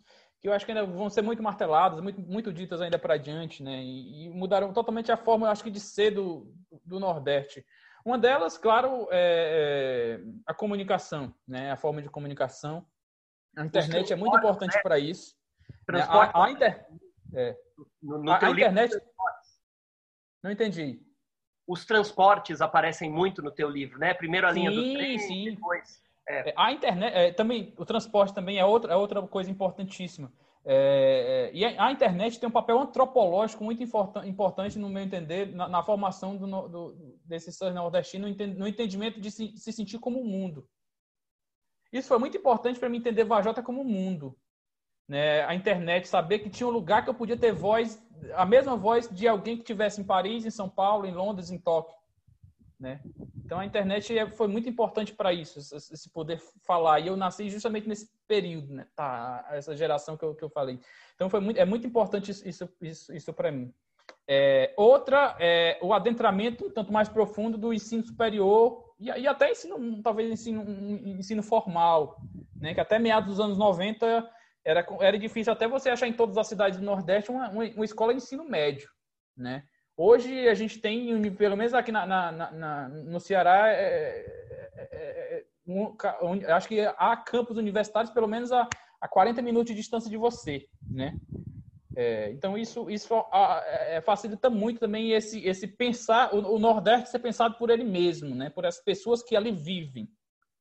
que 0.47 0.49
eu 0.49 0.53
acho 0.53 0.65
que 0.65 0.71
ainda 0.71 0.85
vão 0.85 1.09
ser 1.09 1.21
muito 1.21 1.43
marteladas, 1.43 1.99
muito, 1.99 2.21
muito 2.21 2.53
ditas 2.53 2.81
ainda 2.81 2.97
para 2.97 3.15
adiante, 3.15 3.61
né? 3.61 3.83
E, 3.83 4.25
e, 4.25 4.29
mudaram 4.29 4.71
totalmente 4.71 5.11
a 5.11 5.17
forma, 5.17 5.45
eu 5.45 5.51
acho 5.51 5.61
que, 5.61 5.69
de 5.69 5.79
ser 5.79 6.11
do, 6.11 6.55
do 6.85 6.99
Nordeste. 7.01 7.65
Uma 8.05 8.17
delas, 8.17 8.57
claro, 8.57 9.09
é, 9.11 10.21
é 10.21 10.25
a 10.45 10.53
comunicação, 10.53 11.33
né? 11.45 11.69
A 11.69 11.75
forma 11.75 12.01
de 12.01 12.09
comunicação. 12.09 12.87
A 13.57 13.65
internet 13.65 14.13
é 14.13 14.15
muito 14.15 14.37
importante 14.37 14.75
né? 14.75 14.81
para 14.81 14.97
isso. 14.97 15.35
Né? 15.91 16.01
A, 16.01 16.45
a, 16.45 16.51
inter... 16.51 16.87
é. 17.33 17.57
no, 18.01 18.23
no 18.23 18.31
a, 18.31 18.39
a 18.41 18.49
internet. 18.49 18.97
Não 20.41 20.51
entendi. 20.51 21.01
Os 21.67 21.85
transportes 21.85 22.61
aparecem 22.61 23.11
muito 23.11 23.41
no 23.41 23.51
teu 23.51 23.69
livro, 23.69 23.99
né? 23.99 24.13
Primeiro 24.13 24.47
a 24.47 24.51
linha 24.51 24.71
sim, 24.71 24.75
do 24.77 24.93
trem, 24.93 25.19
sim. 25.19 25.55
depois 25.55 26.06
é. 26.27 26.49
é. 26.49 26.53
A 26.55 26.71
internet, 26.71 27.13
é, 27.15 27.31
também, 27.31 27.73
o 27.77 27.85
transporte 27.85 28.33
também 28.33 28.57
é 28.57 28.65
outra, 28.65 28.93
é 28.93 28.95
outra 28.95 29.21
coisa 29.23 29.49
importantíssima. 29.49 30.31
É, 30.65 31.49
é 31.53 31.55
e 31.55 31.63
a, 31.63 31.91
internet 31.91 32.39
tem 32.39 32.49
um 32.49 32.51
papel 32.51 32.79
antropológico 32.79 33.63
muito 33.63 33.81
importante, 34.25 34.77
no 34.77 34.89
meu 34.89 35.03
entender, 35.03 35.53
na, 35.55 35.67
na 35.67 35.83
formação 35.83 36.35
do, 36.35 36.67
do, 36.67 37.17
desse 37.23 37.51
ser 37.51 37.73
nordestino, 37.73 38.27
no 38.55 38.67
entendimento 38.67 39.19
de 39.19 39.31
se, 39.31 39.55
se 39.57 39.71
sentir 39.71 39.99
como 39.99 40.21
um 40.21 40.25
mundo. 40.25 40.67
Isso 41.91 42.07
foi 42.07 42.17
muito 42.17 42.37
importante 42.37 42.79
para 42.79 42.89
mim 42.89 42.97
entender 42.97 43.23
Vajota 43.23 43.63
como 43.63 43.81
um 43.81 43.85
mundo. 43.85 44.37
Né? 45.07 45.43
A 45.45 45.55
internet, 45.55 46.07
saber 46.07 46.39
que 46.39 46.49
tinha 46.49 46.67
um 46.67 46.71
lugar 46.71 47.03
que 47.03 47.09
eu 47.09 47.13
podia 47.13 47.37
ter 47.37 47.53
voz, 47.53 47.97
a 48.33 48.45
mesma 48.45 48.75
voz 48.75 49.07
de 49.09 49.27
alguém 49.27 49.55
que 49.55 49.61
estivesse 49.61 50.01
em 50.01 50.03
Paris, 50.03 50.45
em 50.45 50.51
São 50.51 50.69
Paulo, 50.69 51.05
em 51.05 51.13
Londres, 51.13 51.49
em 51.49 51.57
Tóquio. 51.57 51.95
Né? 52.79 53.01
Então 53.43 53.59
a 53.59 53.65
internet 53.65 54.15
é, 54.15 54.29
foi 54.29 54.47
muito 54.47 54.69
importante 54.69 55.11
para 55.11 55.33
isso, 55.33 55.57
esse 55.57 56.09
poder 56.09 56.39
falar. 56.63 56.99
E 56.99 57.07
eu 57.07 57.17
nasci 57.17 57.49
justamente 57.49 57.87
nesse 57.87 58.09
período, 58.27 58.71
né? 58.71 58.85
Tá, 58.95 59.47
essa 59.51 59.75
geração 59.75 60.15
que 60.15 60.23
eu, 60.23 60.35
que 60.35 60.43
eu 60.43 60.49
falei. 60.49 60.79
Então 61.15 61.29
foi 61.29 61.39
muito, 61.39 61.57
é 61.57 61.65
muito 61.65 61.87
importante 61.87 62.29
isso, 62.29 62.69
isso, 62.81 63.13
isso, 63.13 63.33
para 63.33 63.51
mim. 63.51 63.73
É, 64.27 64.73
outra 64.77 65.35
é 65.39 65.79
o 65.81 65.91
adentramento 65.91 66.69
tanto 66.69 66.93
mais 66.93 67.09
profundo 67.09 67.57
do 67.57 67.73
ensino 67.73 68.05
superior 68.05 68.93
e, 68.99 69.07
e 69.07 69.27
até 69.27 69.51
ensino, 69.51 70.01
talvez 70.03 70.29
ensino, 70.29 70.63
ensino 71.17 71.41
formal, 71.41 72.21
né? 72.55 72.75
Que 72.75 72.79
até 72.79 72.99
meados 72.99 73.29
dos 73.29 73.39
anos 73.39 73.57
90 73.57 74.29
era, 74.63 74.85
era 74.99 75.17
difícil 75.17 75.51
até 75.51 75.67
você 75.67 75.89
achar 75.89 76.07
em 76.07 76.13
todas 76.13 76.37
as 76.37 76.47
cidades 76.47 76.77
do 76.77 76.85
Nordeste 76.85 77.31
uma, 77.31 77.49
uma, 77.49 77.63
uma 77.63 77.85
escola 77.85 78.13
de 78.13 78.17
ensino 78.17 78.43
médio, 78.43 78.87
né? 79.35 79.63
Hoje 79.99 80.47
a 80.47 80.53
gente 80.53 80.77
tem, 80.79 81.33
pelo 81.33 81.57
menos 81.57 81.73
aqui 81.73 81.91
na, 81.91 82.05
na, 82.05 82.31
na 82.31 82.87
no 82.87 83.19
Ceará, 83.19 83.69
é, 83.69 83.73
é, 83.73 84.89
é, 84.91 85.37
é 85.39 85.45
um, 85.65 85.97
acho 86.53 86.67
que 86.67 86.79
há 86.81 87.17
campos 87.17 87.57
universitários 87.57 88.13
pelo 88.13 88.27
menos 88.27 88.51
a, 88.51 88.69
a 89.01 89.07
40 89.07 89.41
minutos 89.41 89.71
de 89.71 89.75
distância 89.75 90.07
de 90.07 90.15
você, 90.15 90.67
né? 90.87 91.17
É, 91.95 92.29
então 92.29 92.55
isso, 92.55 92.91
isso 92.91 93.11
é, 93.33 93.99
facilita 94.01 94.51
muito 94.51 94.79
também 94.79 95.13
esse, 95.13 95.43
esse 95.43 95.65
pensar, 95.65 96.31
o, 96.31 96.53
o, 96.53 96.59
Nordeste 96.59 97.09
ser 97.09 97.17
pensado 97.17 97.55
por 97.57 97.71
ele 97.71 97.83
mesmo, 97.83 98.35
né? 98.35 98.51
Por 98.51 98.67
as 98.67 98.79
pessoas 98.79 99.23
que 99.23 99.35
ali 99.35 99.51
vivem. 99.51 100.07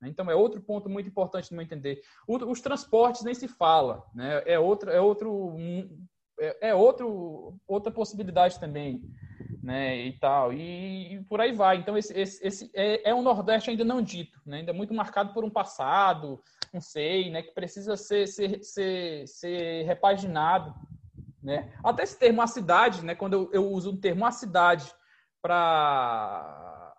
Né? 0.00 0.08
Então 0.08 0.30
é 0.30 0.34
outro 0.34 0.62
ponto 0.62 0.88
muito 0.88 1.10
importante 1.10 1.52
meu 1.52 1.62
entender. 1.62 2.00
Os 2.26 2.62
transportes 2.62 3.22
nem 3.22 3.34
se 3.34 3.48
fala, 3.48 4.02
né? 4.14 4.42
É 4.46 4.58
outro, 4.58 4.90
é 4.90 4.98
outro, 4.98 5.54
é, 6.38 6.68
é 6.68 6.74
outro, 6.74 7.58
outra 7.66 7.92
possibilidade 7.92 8.58
também 8.60 9.02
né, 9.62 9.96
e 9.96 10.12
tal, 10.12 10.52
e, 10.52 11.14
e, 11.14 11.24
por 11.24 11.40
aí 11.40 11.52
vai. 11.52 11.78
Então, 11.78 11.98
esse, 11.98 12.16
esse, 12.16 12.46
esse 12.46 12.70
é, 12.72 13.10
é, 13.10 13.14
um 13.14 13.20
Nordeste 13.20 13.68
ainda 13.68 13.84
não 13.84 14.00
dito, 14.00 14.40
né, 14.46 14.58
ainda 14.58 14.72
muito 14.72 14.94
marcado 14.94 15.34
por 15.34 15.44
um 15.44 15.50
passado, 15.50 16.40
não 16.72 16.80
sei, 16.80 17.30
né, 17.30 17.42
que 17.42 17.52
precisa 17.52 17.96
ser, 17.96 18.28
ser, 18.28 18.62
ser, 18.62 19.26
ser 19.26 19.84
repaginado. 19.84 20.72
Né? 21.42 21.72
Até 21.82 22.04
esse 22.04 22.16
termo 22.16 22.42
a 22.42 22.46
cidade, 22.46 23.04
né, 23.04 23.16
quando 23.16 23.32
eu, 23.32 23.50
eu 23.52 23.70
uso 23.72 23.90
o 23.90 23.96
termo 23.96 24.24
a 24.24 24.30
cidade 24.30 24.88
para 25.42 26.94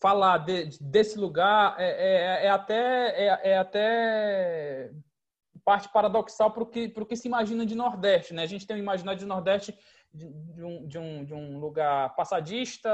falar 0.00 0.38
de, 0.38 0.68
desse 0.80 1.18
lugar 1.18 1.74
é, 1.78 2.42
é, 2.42 2.46
é 2.46 2.50
até 2.50 3.08
é, 3.08 3.40
é, 3.50 3.58
até 3.58 4.92
parte 5.66 5.92
paradoxal 5.92 6.52
para 6.52 6.62
o 6.62 6.66
que, 6.66 6.88
que 6.88 7.16
se 7.16 7.26
imagina 7.26 7.66
de 7.66 7.74
Nordeste. 7.74 8.32
Né? 8.32 8.44
A 8.44 8.46
gente 8.46 8.64
tem 8.66 8.76
um 8.76 8.78
imaginário 8.80 9.18
de 9.18 9.26
Nordeste 9.26 9.76
de, 10.14 10.26
de, 10.54 10.64
um, 10.64 10.86
de, 10.86 10.98
um, 10.98 11.24
de 11.24 11.34
um 11.34 11.58
lugar 11.58 12.14
passadista, 12.14 12.88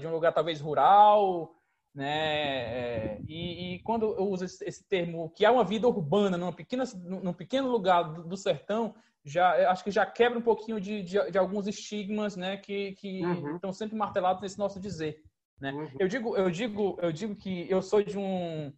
de 0.00 0.06
um 0.06 0.12
lugar 0.12 0.32
talvez 0.32 0.58
rural, 0.58 1.54
né? 1.94 2.08
É, 2.08 3.20
e, 3.28 3.74
e, 3.74 3.78
quando 3.80 4.06
eu 4.16 4.28
uso 4.28 4.44
esse, 4.44 4.88
termo, 4.88 5.30
que 5.30 5.44
é 5.44 5.50
uma 5.50 5.62
vida 5.62 5.86
urbana, 5.86 6.36
numa 6.36 6.52
pequena, 6.52 6.84
num 7.04 7.32
pequeno 7.32 7.70
lugar 7.70 8.02
do, 8.02 8.24
do 8.24 8.36
sertão, 8.36 8.94
já 9.24 9.70
acho 9.70 9.84
que 9.84 9.90
já 9.92 10.04
quebra 10.04 10.38
um 10.38 10.42
pouquinho 10.42 10.80
de, 10.80 11.02
de, 11.02 11.30
de 11.30 11.38
alguns 11.38 11.68
estigmas, 11.68 12.36
né? 12.36 12.56
Que, 12.56 12.92
que 12.92 13.24
uhum. 13.24 13.54
estão 13.54 13.72
sempre 13.72 13.96
martelados 13.96 14.42
nesse 14.42 14.58
nosso 14.58 14.80
dizer, 14.80 15.22
né? 15.60 15.72
Uhum. 15.72 15.88
Eu 16.00 16.08
digo, 16.08 16.36
eu 16.36 16.50
digo, 16.50 16.98
eu 17.00 17.12
digo 17.12 17.36
que 17.36 17.70
eu 17.70 17.80
sou 17.80 18.02
de 18.02 18.18
um, 18.18 18.72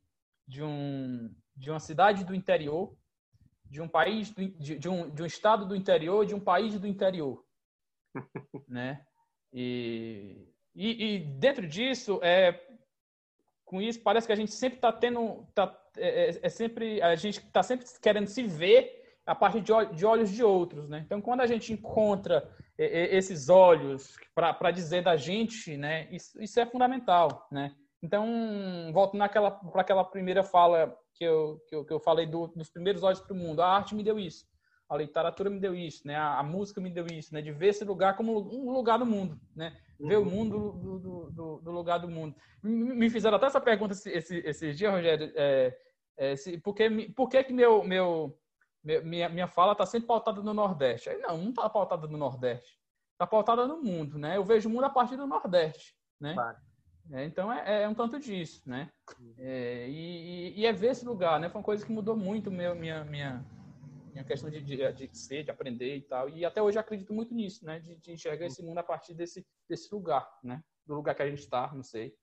de 0.47 0.63
um, 0.63 1.35
de 1.57 1.71
uma 1.71 1.81
cidade 1.81 2.23
do 2.23 2.35
interior, 2.35 2.95
de 3.71 3.81
um 3.81 3.89
país, 3.89 4.31
do, 4.31 4.47
de, 4.49 4.79
de, 4.79 4.89
um, 4.89 5.11
de 5.11 5.23
um 5.23 5.27
estado 5.27 5.67
do 5.67 5.77
interior, 5.77 6.25
de 6.25 6.35
um 6.35 6.41
país 6.41 6.79
do 6.79 6.87
interior, 6.87 7.45
né? 8.69 9.05
E, 9.53 10.53
e, 10.75 11.15
e 11.15 11.19
dentro 11.19 11.67
disso 11.67 12.21
é 12.23 12.61
com 13.67 13.83
isso, 13.83 14.01
parece 14.01 14.27
que 14.27 14.33
a 14.33 14.37
gente 14.37 14.53
sempre 14.53 14.79
está 14.79 14.93
tendo. 14.93 15.45
Tá, 15.55 15.77
é, 15.97 16.31
é, 16.31 16.41
é, 16.43 16.49
sempre, 16.49 17.03
a 17.03 17.17
gente 17.17 17.39
está 17.41 17.63
sempre 17.63 17.85
querendo 18.01 18.29
se 18.29 18.45
ver 18.45 19.19
a 19.27 19.35
partir 19.35 19.61
de, 19.61 19.73
de 19.95 20.07
olhos 20.07 20.31
de 20.31 20.43
outros. 20.45 20.89
Né? 20.89 21.03
Então, 21.05 21.21
quando 21.21 21.41
a 21.41 21.47
gente 21.47 21.73
encontra 21.73 22.49
esses 22.79 23.49
olhos 23.49 24.17
para 24.35 24.71
dizer 24.71 25.03
da 25.03 25.17
gente, 25.17 25.77
né, 25.79 26.07
isso, 26.13 26.41
isso 26.41 26.61
é 26.61 26.67
fundamental. 26.67 27.49
Né? 27.51 27.75
Então, 28.03 28.91
volto 28.93 29.17
naquela 29.17 29.51
para 29.51 29.81
aquela 29.81 30.05
primeira 30.05 30.43
fala 30.43 30.97
que 31.15 31.25
eu, 31.25 31.61
que 31.69 31.75
eu, 31.75 31.85
que 31.85 31.93
eu 31.93 32.01
falei 32.01 32.27
do, 32.27 32.47
dos 32.49 32.71
primeiros 32.71 33.03
olhos 33.03 33.21
para 33.21 33.33
o 33.33 33.37
mundo. 33.37 33.63
A 33.63 33.69
arte 33.69 33.95
me 33.95 34.03
deu 34.03 34.19
isso, 34.19 34.45
a 34.89 34.97
literatura 34.97 35.49
me 35.49 35.59
deu 35.59 35.75
isso, 35.75 36.07
né? 36.07 36.15
a, 36.15 36.39
a 36.39 36.43
música 36.43 36.81
me 36.81 36.91
deu 36.91 37.07
isso, 37.07 37.33
né? 37.33 37.41
de 37.41 37.53
ver 37.53 37.69
esse 37.69 37.85
lugar 37.85 38.17
como 38.17 38.39
um 38.53 38.71
lugar 38.71 38.99
do 38.99 39.07
mundo. 39.07 39.41
Né? 39.55 39.77
ver 39.99 40.17
o 40.17 40.21
uhum. 40.21 40.31
mundo 40.31 40.73
do, 40.73 41.31
do, 41.31 41.61
do, 41.63 41.71
lugar 41.71 41.99
do 41.99 42.09
mundo. 42.09 42.37
Me 42.63 43.09
fizeram 43.09 43.37
até 43.37 43.47
essa 43.47 43.61
pergunta 43.61 43.93
esse, 43.93 44.11
esse, 44.11 44.37
esses 44.39 44.77
dias, 44.77 44.93
Rogério, 44.93 45.33
é, 45.35 45.77
é, 46.17 46.37
se, 46.37 46.59
por, 46.59 46.75
que, 46.75 47.09
por 47.13 47.29
que, 47.29 47.43
que 47.45 47.53
meu, 47.53 47.83
meu, 47.83 48.39
minha, 49.05 49.29
minha 49.29 49.47
fala 49.47 49.73
está 49.73 49.87
sempre 49.87 50.07
pautada 50.07 50.43
no 50.43 50.53
Nordeste? 50.53 51.09
Aí, 51.09 51.19
não, 51.19 51.39
não 51.39 51.51
está 51.51 51.69
pautada 51.69 52.07
no 52.07 52.19
Nordeste. 52.19 52.79
Está 53.13 53.27
pautada 53.27 53.67
no 53.67 53.83
mundo, 53.83 54.19
né? 54.19 54.37
Eu 54.37 54.45
vejo 54.45 54.69
o 54.69 54.73
mundo 54.73 54.85
a 54.85 54.91
partir 54.91 55.17
do 55.17 55.27
Nordeste, 55.27 55.95
né? 56.21 56.35
Claro. 56.35 56.59
É, 57.13 57.25
então 57.25 57.53
é, 57.53 57.83
é, 57.83 57.89
um 57.89 57.95
tanto 57.95 58.19
disso, 58.19 58.63
né? 58.67 58.91
Uhum. 59.19 59.35
É, 59.39 59.89
e, 59.89 60.61
e, 60.61 60.67
é 60.67 60.73
ver 60.73 60.91
esse 60.91 61.05
lugar, 61.05 61.39
né? 61.39 61.49
Foi 61.49 61.61
uma 61.61 61.65
coisa 61.65 61.85
que 61.85 61.93
mudou 61.93 62.17
muito 62.17 62.51
meu, 62.51 62.75
minha, 62.75 63.05
minha, 63.05 63.45
minha 64.13 64.25
questão 64.25 64.51
de, 64.51 64.61
de, 64.61 64.93
de 64.93 65.17
ser, 65.17 65.45
de 65.45 65.51
aprender 65.51 65.97
e 65.97 66.03
tal. 66.03 66.29
E 66.29 66.45
até 66.45 66.61
hoje 66.61 66.79
acredito 66.79 67.13
muito 67.13 67.33
nisso, 67.35 67.65
né? 67.65 67.79
De, 67.79 67.97
de 67.97 68.13
enxergar 68.13 68.47
esse 68.47 68.63
mundo 68.63 68.79
a 68.79 68.83
partir 68.83 69.15
desse, 69.15 69.47
desse 69.69 69.93
lugar, 69.95 70.29
né? 70.43 70.63
Do 70.85 70.95
lugar 70.95 71.15
que 71.15 71.23
a 71.23 71.29
gente 71.29 71.41
está, 71.41 71.73
não 71.73 71.83
sei. 71.83 72.15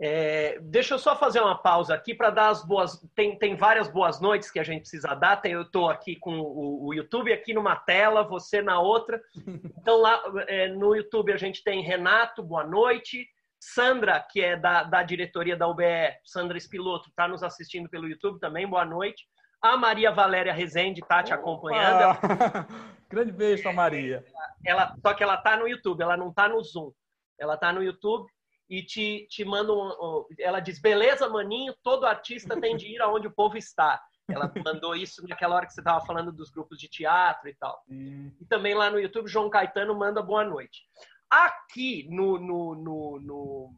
É, 0.00 0.60
deixa 0.60 0.94
eu 0.94 0.98
só 0.98 1.16
fazer 1.16 1.40
uma 1.40 1.58
pausa 1.58 1.92
aqui 1.92 2.14
para 2.14 2.30
dar 2.30 2.50
as 2.50 2.64
boas. 2.64 3.04
Tem, 3.16 3.36
tem 3.36 3.56
várias 3.56 3.88
boas 3.88 4.20
noites 4.20 4.48
que 4.48 4.60
a 4.60 4.62
gente 4.62 4.82
precisa 4.82 5.12
dar. 5.14 5.38
Tem, 5.38 5.52
eu 5.52 5.62
estou 5.62 5.90
aqui 5.90 6.14
com 6.14 6.38
o, 6.38 6.86
o, 6.86 6.94
YouTube 6.94 7.32
aqui 7.32 7.52
numa 7.52 7.74
tela, 7.74 8.22
você 8.22 8.62
na 8.62 8.80
outra. 8.80 9.20
Então 9.80 10.00
lá 10.00 10.22
é, 10.46 10.68
no 10.68 10.94
YouTube 10.94 11.32
a 11.32 11.36
gente 11.36 11.64
tem 11.64 11.82
Renato, 11.82 12.42
boa 12.42 12.64
noite. 12.64 13.26
Sandra, 13.60 14.20
que 14.20 14.40
é 14.40 14.56
da, 14.56 14.84
da 14.84 15.02
diretoria 15.02 15.56
da 15.56 15.66
UBE, 15.66 15.84
Sandra 16.24 16.56
Espiloto, 16.56 17.08
está 17.08 17.26
nos 17.26 17.42
assistindo 17.42 17.88
pelo 17.88 18.08
YouTube 18.08 18.38
também, 18.38 18.66
boa 18.66 18.84
noite. 18.84 19.26
A 19.60 19.76
Maria 19.76 20.12
Valéria 20.12 20.52
Rezende 20.52 21.00
está 21.00 21.22
te 21.22 21.32
acompanhando. 21.32 22.00
Ela... 22.02 22.18
Grande 23.10 23.32
beijo 23.32 23.62
para 23.62 23.72
Maria. 23.72 24.24
Ela, 24.64 24.94
só 25.00 25.14
que 25.14 25.22
ela 25.22 25.34
está 25.34 25.56
no 25.56 25.66
YouTube, 25.66 26.02
ela 26.02 26.16
não 26.16 26.28
está 26.28 26.48
no 26.48 26.62
Zoom. 26.62 26.92
Ela 27.38 27.54
está 27.54 27.72
no 27.72 27.82
YouTube 27.82 28.28
e 28.68 28.82
te, 28.82 29.26
te 29.30 29.44
manda 29.44 29.72
um, 29.72 30.24
Ela 30.38 30.60
diz: 30.60 30.80
beleza, 30.80 31.28
maninho, 31.28 31.74
todo 31.82 32.06
artista 32.06 32.60
tem 32.60 32.76
de 32.76 32.86
ir 32.86 33.00
aonde 33.00 33.26
o 33.26 33.32
povo 33.32 33.56
está. 33.56 34.00
Ela 34.30 34.52
mandou 34.62 34.94
isso 34.94 35.26
naquela 35.26 35.56
hora 35.56 35.66
que 35.66 35.72
você 35.72 35.80
estava 35.80 36.04
falando 36.04 36.30
dos 36.30 36.50
grupos 36.50 36.78
de 36.78 36.86
teatro 36.86 37.48
e 37.48 37.54
tal. 37.54 37.82
Hum. 37.88 38.30
E 38.38 38.44
também 38.44 38.74
lá 38.74 38.90
no 38.90 39.00
YouTube, 39.00 39.26
João 39.26 39.48
Caetano 39.48 39.94
manda 39.94 40.22
boa 40.22 40.44
noite. 40.44 40.82
Aqui 41.30 42.06
no, 42.10 42.38
no, 42.38 42.74
no, 42.74 43.20
no, 43.20 43.74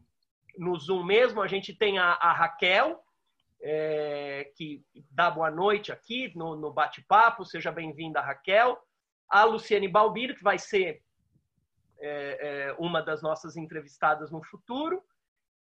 no 0.57 0.79
Zoom 0.79 1.03
mesmo, 1.03 1.41
a 1.41 1.47
gente 1.47 1.73
tem 1.75 1.99
a, 1.99 2.13
a 2.13 2.31
Raquel, 2.31 3.03
é, 3.61 4.51
que 4.55 4.83
dá 5.11 5.29
boa 5.29 5.51
noite 5.51 5.91
aqui 5.91 6.31
no, 6.35 6.55
no 6.55 6.71
bate-papo. 6.71 7.45
Seja 7.45 7.71
bem-vinda, 7.71 8.21
Raquel. 8.21 8.77
A 9.29 9.43
Luciane 9.43 9.87
Balbino, 9.87 10.35
que 10.35 10.43
vai 10.43 10.57
ser 10.57 11.03
é, 11.99 12.69
é, 12.69 12.75
uma 12.79 13.01
das 13.01 13.21
nossas 13.21 13.55
entrevistadas 13.57 14.31
no 14.31 14.41
futuro. 14.43 15.03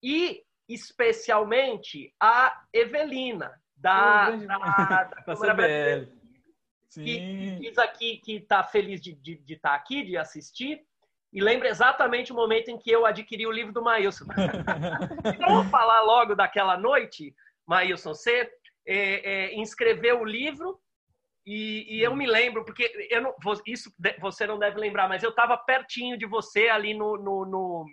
E, 0.02 0.44
especialmente, 0.68 2.14
a 2.20 2.64
Evelina, 2.72 3.62
da, 3.76 4.30
oh, 4.34 4.48
da, 4.48 5.04
da, 5.04 5.24
Câmara 5.24 5.54
Brasileira. 5.54 6.24
Que, 6.90 7.04
que 7.04 7.56
diz 7.60 7.78
aqui 7.78 8.18
que 8.18 8.36
está 8.36 8.64
feliz 8.64 9.02
de, 9.02 9.14
de, 9.14 9.36
de 9.36 9.54
estar 9.56 9.72
tá 9.72 9.76
aqui, 9.76 10.04
de 10.04 10.16
assistir 10.16 10.86
e 11.34 11.42
lembra 11.42 11.68
exatamente 11.68 12.32
o 12.32 12.36
momento 12.36 12.70
em 12.70 12.78
que 12.78 12.92
eu 12.92 13.06
adquiri 13.06 13.48
o 13.48 13.52
livro 13.52 13.74
do 13.74 13.82
Maílson. 13.82 14.26
então, 15.36 15.50
vamos 15.50 15.72
falar 15.72 16.02
logo 16.02 16.36
daquela 16.36 16.78
noite, 16.78 17.36
Maílson, 17.66 18.14
você 18.14 18.52
é, 18.86 19.32
é, 19.32 19.56
inscreveu 19.56 20.22
o 20.22 20.26
livro 20.26 20.80
e, 21.46 21.98
e, 21.98 22.02
eu 22.02 22.16
me 22.16 22.26
lembro, 22.26 22.64
porque 22.64 22.90
eu 23.10 23.22
não, 23.22 23.36
isso 23.66 23.92
você 24.22 24.48
não 24.48 24.58
deve 24.58 24.80
lembrar, 24.80 25.10
mas 25.10 25.24
eu 25.24 25.32
estava 25.32 25.58
pertinho 25.58 26.18
de 26.18 26.26
você 26.26 26.70
ali 26.70 26.94
no, 26.94 27.18
no, 27.18 27.46
no, 27.46 27.86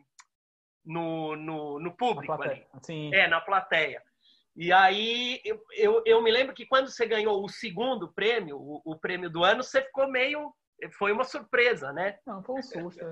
no, 0.84 1.36
no, 1.36 1.80
no 1.80 1.96
público. 1.96 2.32
Ali. 2.40 2.64
Sim. 2.82 3.12
É, 3.12 3.26
na 3.26 3.40
plateia. 3.40 4.02
E 4.54 4.72
aí 4.72 5.40
eu, 5.44 5.60
eu, 5.72 6.02
eu, 6.04 6.22
me 6.22 6.30
lembro 6.30 6.54
que 6.54 6.66
quando 6.66 6.88
você 6.88 7.06
ganhou 7.06 7.42
o 7.42 7.48
segundo 7.48 8.12
prêmio, 8.12 8.56
o, 8.56 8.82
o, 8.84 8.98
prêmio 8.98 9.30
do 9.30 9.42
ano, 9.42 9.62
você 9.62 9.82
ficou 9.82 10.08
meio. 10.08 10.54
Foi 10.98 11.12
uma 11.12 11.24
surpresa, 11.24 11.92
né? 11.92 12.18
Não, 12.26 12.42
foi 12.42 12.58
um 12.58 12.62
susto. 12.62 13.04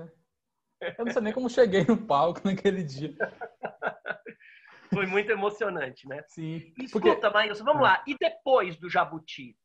Eu 0.81 1.05
não 1.05 1.11
sei 1.11 1.21
nem 1.21 1.33
como 1.33 1.49
cheguei 1.49 1.83
no 1.85 1.97
palco 1.97 2.41
naquele 2.43 2.83
dia. 2.83 3.15
Foi 4.93 5.05
muito 5.05 5.31
emocionante, 5.31 6.07
né? 6.07 6.23
Sim. 6.27 6.73
Escuta, 6.81 7.15
porque... 7.15 7.29
Maílson, 7.29 7.63
vamos 7.63 7.83
lá. 7.83 8.03
E 8.07 8.15
depois 8.19 8.75
do 8.77 8.89
Jabuti? 8.89 9.55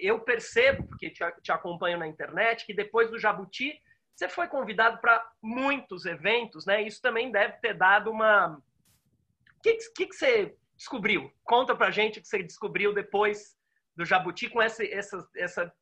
Eu 0.00 0.20
percebo, 0.20 0.88
porque 0.88 1.10
te 1.10 1.52
acompanho 1.52 1.98
na 1.98 2.08
internet, 2.08 2.64
que 2.66 2.74
depois 2.74 3.10
do 3.10 3.18
Jabuti 3.18 3.78
você 4.20 4.28
foi 4.28 4.48
convidado 4.48 5.00
para 5.00 5.24
muitos 5.42 6.04
eventos, 6.04 6.66
né? 6.66 6.82
Isso 6.82 7.00
também 7.00 7.32
deve 7.32 7.54
ter 7.58 7.74
dado 7.74 8.10
uma. 8.10 8.48
O 8.56 9.62
que, 9.62 9.78
que, 9.94 10.06
que 10.06 10.14
você 10.14 10.54
descobriu? 10.76 11.32
Conta 11.42 11.74
pra 11.74 11.90
gente 11.90 12.18
o 12.18 12.22
que 12.22 12.28
você 12.28 12.42
descobriu 12.42 12.92
depois 12.92 13.56
do 13.96 14.04
Jabuti 14.04 14.48
com 14.50 14.60
essa, 14.60 14.84
essa, 14.84 15.26
essa, 15.36 15.72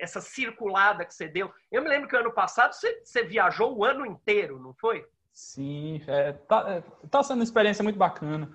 essa 0.00 0.20
circulada 0.20 1.04
que 1.04 1.14
você 1.14 1.28
deu. 1.28 1.50
Eu 1.70 1.82
me 1.82 1.88
lembro 1.88 2.08
que 2.08 2.16
ano 2.16 2.32
passado 2.32 2.72
você, 2.72 3.00
você 3.04 3.22
viajou 3.24 3.76
o 3.76 3.84
ano 3.84 4.06
inteiro, 4.06 4.58
não 4.58 4.74
foi? 4.74 5.04
Sim, 5.32 6.02
é, 6.06 6.32
tá, 6.32 6.64
é, 6.68 7.08
tá 7.08 7.22
sendo 7.22 7.38
uma 7.38 7.44
experiência 7.44 7.82
muito 7.82 7.98
bacana. 7.98 8.50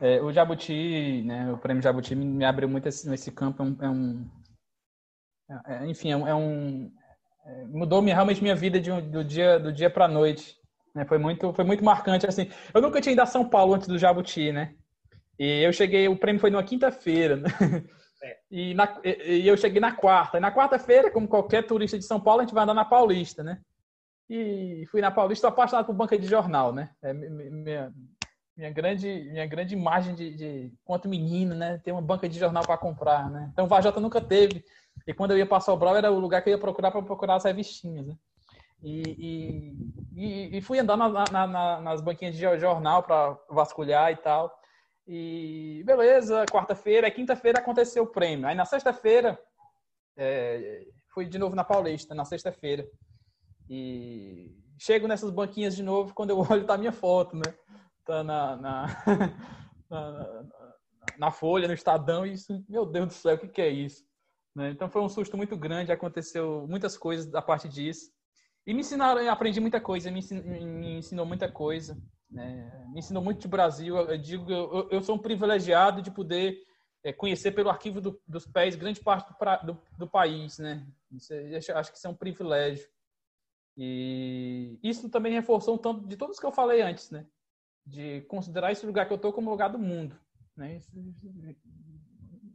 É, 0.00 0.20
o 0.20 0.32
Jabuti, 0.32 1.22
né, 1.24 1.52
o 1.52 1.58
prêmio 1.58 1.82
Jabuti 1.82 2.14
me, 2.14 2.24
me 2.24 2.44
abriu 2.44 2.68
muito 2.68 2.88
esse, 2.88 3.08
nesse 3.08 3.30
campo. 3.30 3.62
É 3.62 3.66
um, 3.66 3.76
é 3.80 3.88
um 3.88 4.30
é, 5.66 5.86
enfim, 5.86 6.10
é 6.10 6.16
um, 6.16 6.26
é 6.26 6.34
é, 7.46 7.64
mudou 7.66 8.02
realmente 8.02 8.42
minha 8.42 8.56
vida 8.56 8.80
de, 8.80 8.90
do 9.02 9.22
dia 9.22 9.58
do 9.58 9.72
dia 9.72 9.88
para 9.88 10.08
noite. 10.08 10.56
Né? 10.94 11.04
Foi 11.04 11.18
muito 11.18 11.52
foi 11.52 11.64
muito 11.64 11.84
marcante 11.84 12.26
assim. 12.26 12.50
Eu 12.74 12.82
nunca 12.82 13.00
tinha 13.00 13.12
ido 13.12 13.22
a 13.22 13.26
São 13.26 13.48
Paulo 13.48 13.74
antes 13.74 13.86
do 13.86 13.98
Jabuti, 13.98 14.50
né? 14.50 14.74
E 15.38 15.62
eu 15.62 15.72
cheguei, 15.72 16.08
o 16.08 16.16
prêmio 16.16 16.40
foi 16.40 16.50
numa 16.50 16.64
quinta-feira. 16.64 17.36
Né? 17.36 17.48
E, 18.50 18.74
na, 18.74 19.00
e, 19.04 19.46
eu 19.46 19.56
cheguei 19.56 19.80
na 19.80 19.92
quarta. 19.92 20.38
E 20.38 20.40
na 20.40 20.52
quarta-feira, 20.52 21.10
como 21.10 21.28
qualquer 21.28 21.66
turista 21.66 21.98
de 21.98 22.04
São 22.04 22.20
Paulo, 22.20 22.40
a 22.40 22.44
gente 22.44 22.54
vai 22.54 22.64
andar 22.64 22.74
na 22.74 22.84
Paulista, 22.84 23.42
né? 23.42 23.60
E 24.28 24.84
fui 24.90 25.00
na 25.00 25.10
Paulista, 25.10 25.48
apaixonado 25.48 25.86
por 25.86 25.94
banca 25.94 26.18
de 26.18 26.26
jornal, 26.26 26.72
né? 26.72 26.90
É 27.02 27.12
minha, 27.12 27.92
minha 28.56 28.70
grande, 28.70 29.06
minha 29.30 29.46
grande 29.46 29.74
imagem 29.74 30.14
de, 30.14 30.34
de 30.34 30.72
quanto 30.84 31.08
menino, 31.08 31.54
né? 31.54 31.78
Ter 31.84 31.92
uma 31.92 32.02
banca 32.02 32.28
de 32.28 32.38
jornal 32.38 32.64
para 32.64 32.78
comprar, 32.78 33.30
né? 33.30 33.48
Então 33.52 33.68
Vajota 33.68 34.00
nunca 34.00 34.20
teve. 34.20 34.64
E 35.06 35.14
quando 35.14 35.32
eu 35.32 35.38
ia 35.38 35.46
para 35.46 35.60
Sobral, 35.60 35.96
era 35.96 36.10
o 36.10 36.18
lugar 36.18 36.42
que 36.42 36.50
eu 36.50 36.54
ia 36.54 36.58
procurar 36.58 36.90
para 36.90 37.02
procurar 37.02 37.36
as 37.36 37.44
revistinhas, 37.44 38.06
né? 38.06 38.14
E, 38.82 39.72
e, 40.14 40.58
e 40.58 40.60
fui 40.60 40.78
andando 40.78 41.08
na, 41.08 41.24
na, 41.30 41.46
na, 41.46 41.80
nas 41.80 42.00
banquinhas 42.00 42.34
de 42.34 42.40
jornal 42.40 43.02
para 43.02 43.36
vasculhar 43.50 44.12
e 44.12 44.16
tal. 44.16 44.52
E 45.06 45.82
beleza, 45.84 46.44
quarta-feira, 46.50 47.10
quinta-feira 47.10 47.60
aconteceu 47.60 48.02
o 48.02 48.08
prêmio. 48.08 48.46
Aí 48.46 48.54
na 48.54 48.64
sexta-feira, 48.64 49.38
é, 50.16 50.86
fui 51.14 51.26
de 51.26 51.38
novo 51.38 51.54
na 51.54 51.62
Paulista, 51.62 52.14
na 52.14 52.24
sexta-feira. 52.24 52.86
E 53.68 54.56
chego 54.78 55.06
nessas 55.06 55.30
banquinhas 55.30 55.76
de 55.76 55.82
novo, 55.82 56.12
quando 56.12 56.30
eu 56.30 56.38
olho 56.50 56.64
tá 56.64 56.74
a 56.74 56.78
minha 56.78 56.92
foto, 56.92 57.36
né? 57.36 57.54
tá 58.04 58.22
na, 58.22 58.56
na, 58.56 58.86
na, 59.90 60.74
na, 61.18 61.30
Folha, 61.30 61.68
no 61.68 61.74
Estadão, 61.74 62.24
e 62.24 62.32
isso, 62.32 62.64
meu 62.68 62.86
Deus 62.86 63.08
do 63.08 63.12
céu, 63.12 63.34
o 63.34 63.38
que, 63.38 63.48
que 63.48 63.60
é 63.60 63.68
isso? 63.68 64.04
Né? 64.54 64.70
Então 64.70 64.88
foi 64.88 65.02
um 65.02 65.08
susto 65.08 65.36
muito 65.36 65.56
grande, 65.56 65.92
aconteceu 65.92 66.66
muitas 66.68 66.96
coisas 66.96 67.34
a 67.34 67.42
partir 67.42 67.68
disso. 67.68 68.10
E 68.66 68.72
me 68.72 68.80
ensinaram, 68.80 69.28
aprendi 69.30 69.60
muita 69.60 69.80
coisa, 69.80 70.10
me 70.10 70.20
ensinou, 70.20 70.44
me 70.44 70.98
ensinou 70.98 71.26
muita 71.26 71.50
coisa. 71.50 71.96
Né? 72.30 72.86
Me 72.92 72.98
ensinou 72.98 73.22
muito 73.22 73.40
de 73.40 73.48
Brasil. 73.48 73.96
Eu 73.96 74.18
digo, 74.18 74.50
eu, 74.50 74.88
eu 74.90 75.02
sou 75.02 75.16
um 75.16 75.18
privilegiado 75.18 76.02
de 76.02 76.10
poder 76.10 76.62
é, 77.04 77.12
conhecer 77.12 77.52
pelo 77.52 77.70
arquivo 77.70 78.00
do, 78.00 78.20
dos 78.26 78.46
pés 78.46 78.74
grande 78.74 79.00
parte 79.00 79.32
do, 79.32 79.72
do, 79.72 79.82
do 79.98 80.06
país, 80.08 80.58
né? 80.58 80.86
Isso, 81.12 81.32
é, 81.32 81.56
acho 81.56 81.92
que 81.92 81.98
isso 81.98 82.06
é 82.06 82.10
um 82.10 82.14
privilégio. 82.14 82.88
E 83.76 84.78
isso 84.82 85.08
também 85.10 85.32
reforçou 85.32 85.74
um 85.74 85.78
tanto 85.78 86.06
de 86.06 86.16
todos 86.16 86.40
que 86.40 86.46
eu 86.46 86.52
falei 86.52 86.80
antes, 86.80 87.10
né? 87.10 87.26
De 87.84 88.22
considerar 88.22 88.72
esse 88.72 88.84
lugar 88.84 89.06
que 89.06 89.12
eu 89.12 89.16
estou 89.16 89.32
como 89.32 89.50
lugar 89.50 89.68
do 89.68 89.78
mundo, 89.78 90.18
né? 90.56 90.76
Isso, 90.76 90.90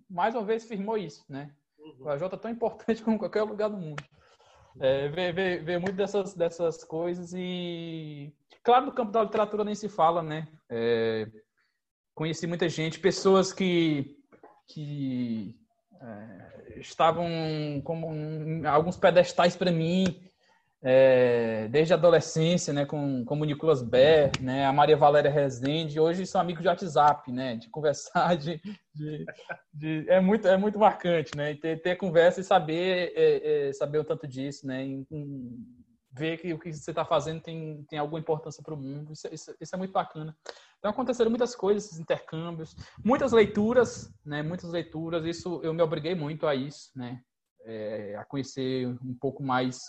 mais 0.09 0.35
uma 0.35 0.43
vez 0.43 0.65
firmou 0.65 0.97
isso, 0.97 1.23
né? 1.29 1.55
O 1.99 2.09
AJ 2.09 2.23
é 2.23 2.37
tão 2.37 2.51
importante 2.51 3.01
como 3.03 3.17
qualquer 3.19 3.43
lugar 3.43 3.69
do 3.69 3.77
mundo. 3.77 4.03
É, 4.79 5.07
ver, 5.09 5.33
ver, 5.33 5.63
ver 5.63 5.79
muito 5.79 5.95
dessas, 5.95 6.33
dessas 6.33 6.83
coisas 6.83 7.33
e 7.33 8.33
claro 8.63 8.85
no 8.85 8.91
campo 8.91 9.11
da 9.11 9.23
literatura 9.23 9.63
nem 9.63 9.75
se 9.75 9.89
fala 9.89 10.21
né? 10.21 10.47
É, 10.69 11.27
conheci 12.13 12.47
muita 12.47 12.67
gente 12.69 12.99
pessoas 12.99 13.53
que 13.53 14.17
que 14.67 15.55
é, 16.01 16.79
estavam 16.79 17.81
como 17.83 18.07
um, 18.07 18.67
alguns 18.67 18.97
pedestais 18.97 19.55
para 19.55 19.71
mim 19.71 20.31
é, 20.83 21.67
desde 21.69 21.93
a 21.93 21.95
adolescência, 21.95 22.73
né, 22.73 22.85
com, 22.85 23.23
como 23.23 23.43
o 23.43 23.45
Nicolas 23.45 23.83
Ber, 23.83 24.31
né, 24.41 24.65
a 24.65 24.73
Maria 24.73 24.97
Valéria 24.97 25.29
Rezende, 25.29 25.99
hoje 25.99 26.25
são 26.25 26.41
amigos 26.41 26.63
de 26.63 26.67
WhatsApp, 26.67 27.31
né, 27.31 27.55
de 27.55 27.69
conversar, 27.69 28.35
de, 28.35 28.59
de, 28.93 29.25
de 29.71 30.05
é 30.09 30.19
muito 30.19 30.47
é 30.47 30.57
muito 30.57 30.79
marcante, 30.79 31.37
né, 31.37 31.53
ter, 31.53 31.81
ter 31.81 31.97
conversa 31.97 32.41
e 32.41 32.43
saber 32.43 33.13
é, 33.15 33.67
é, 33.69 33.73
saber 33.73 33.99
o 33.99 34.03
tanto 34.03 34.27
disso, 34.27 34.65
né, 34.65 34.83
em, 34.83 35.05
em 35.11 35.80
ver 36.11 36.37
que 36.37 36.53
o 36.53 36.59
que 36.59 36.73
você 36.73 36.91
está 36.91 37.05
fazendo 37.05 37.41
tem, 37.41 37.83
tem 37.89 37.97
alguma 37.97 38.19
importância 38.19 38.61
para 38.61 38.73
o 38.73 38.77
mundo, 38.77 39.13
isso, 39.13 39.27
isso, 39.31 39.55
isso, 39.59 39.75
é 39.75 39.77
muito 39.77 39.93
bacana. 39.93 40.35
Então 40.77 40.91
aconteceram 40.91 41.29
muitas 41.29 41.55
coisas, 41.55 41.85
esses 41.85 41.99
intercâmbios, 41.99 42.75
muitas 43.03 43.31
leituras, 43.31 44.13
né, 44.25 44.41
muitas 44.43 44.69
leituras, 44.71 45.25
isso 45.25 45.61
eu 45.63 45.73
me 45.73 45.81
obriguei 45.81 46.15
muito 46.15 46.47
a 46.47 46.55
isso, 46.55 46.91
né, 46.95 47.21
é, 47.63 48.15
a 48.17 48.25
conhecer 48.25 48.87
um 48.87 49.15
pouco 49.19 49.41
mais 49.43 49.79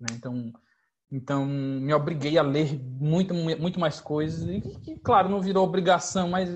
né? 0.00 0.06
Então, 0.12 0.52
então 1.10 1.46
me 1.46 1.92
obriguei 1.92 2.38
a 2.38 2.42
ler 2.42 2.78
muito, 2.78 3.34
muito 3.34 3.78
mais 3.78 4.00
coisas 4.00 4.42
e, 4.48 4.96
claro, 5.02 5.28
não 5.28 5.40
virou 5.40 5.64
obrigação, 5.64 6.28
mas 6.28 6.50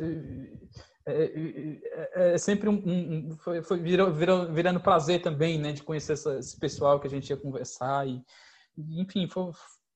é, 1.07 1.13
é, 1.15 1.81
é, 2.15 2.35
é 2.35 2.39
sempre 2.39 2.69
um, 2.69 2.75
um 2.75 3.37
foi, 3.39 3.63
foi 3.63 3.79
virou, 3.79 4.13
virou, 4.13 4.53
virando 4.53 4.81
prazer 4.81 5.23
também, 5.23 5.59
né, 5.59 5.73
de 5.73 5.83
conhecer 5.83 6.15
essa, 6.15 6.39
esse 6.39 6.59
pessoal 6.59 7.01
que 7.01 7.07
a 7.07 7.11
gente 7.11 7.31
ia 7.31 7.37
conversar 7.37 8.07
e, 8.07 8.23
enfim, 8.79 9.29
foi, 9.29 9.51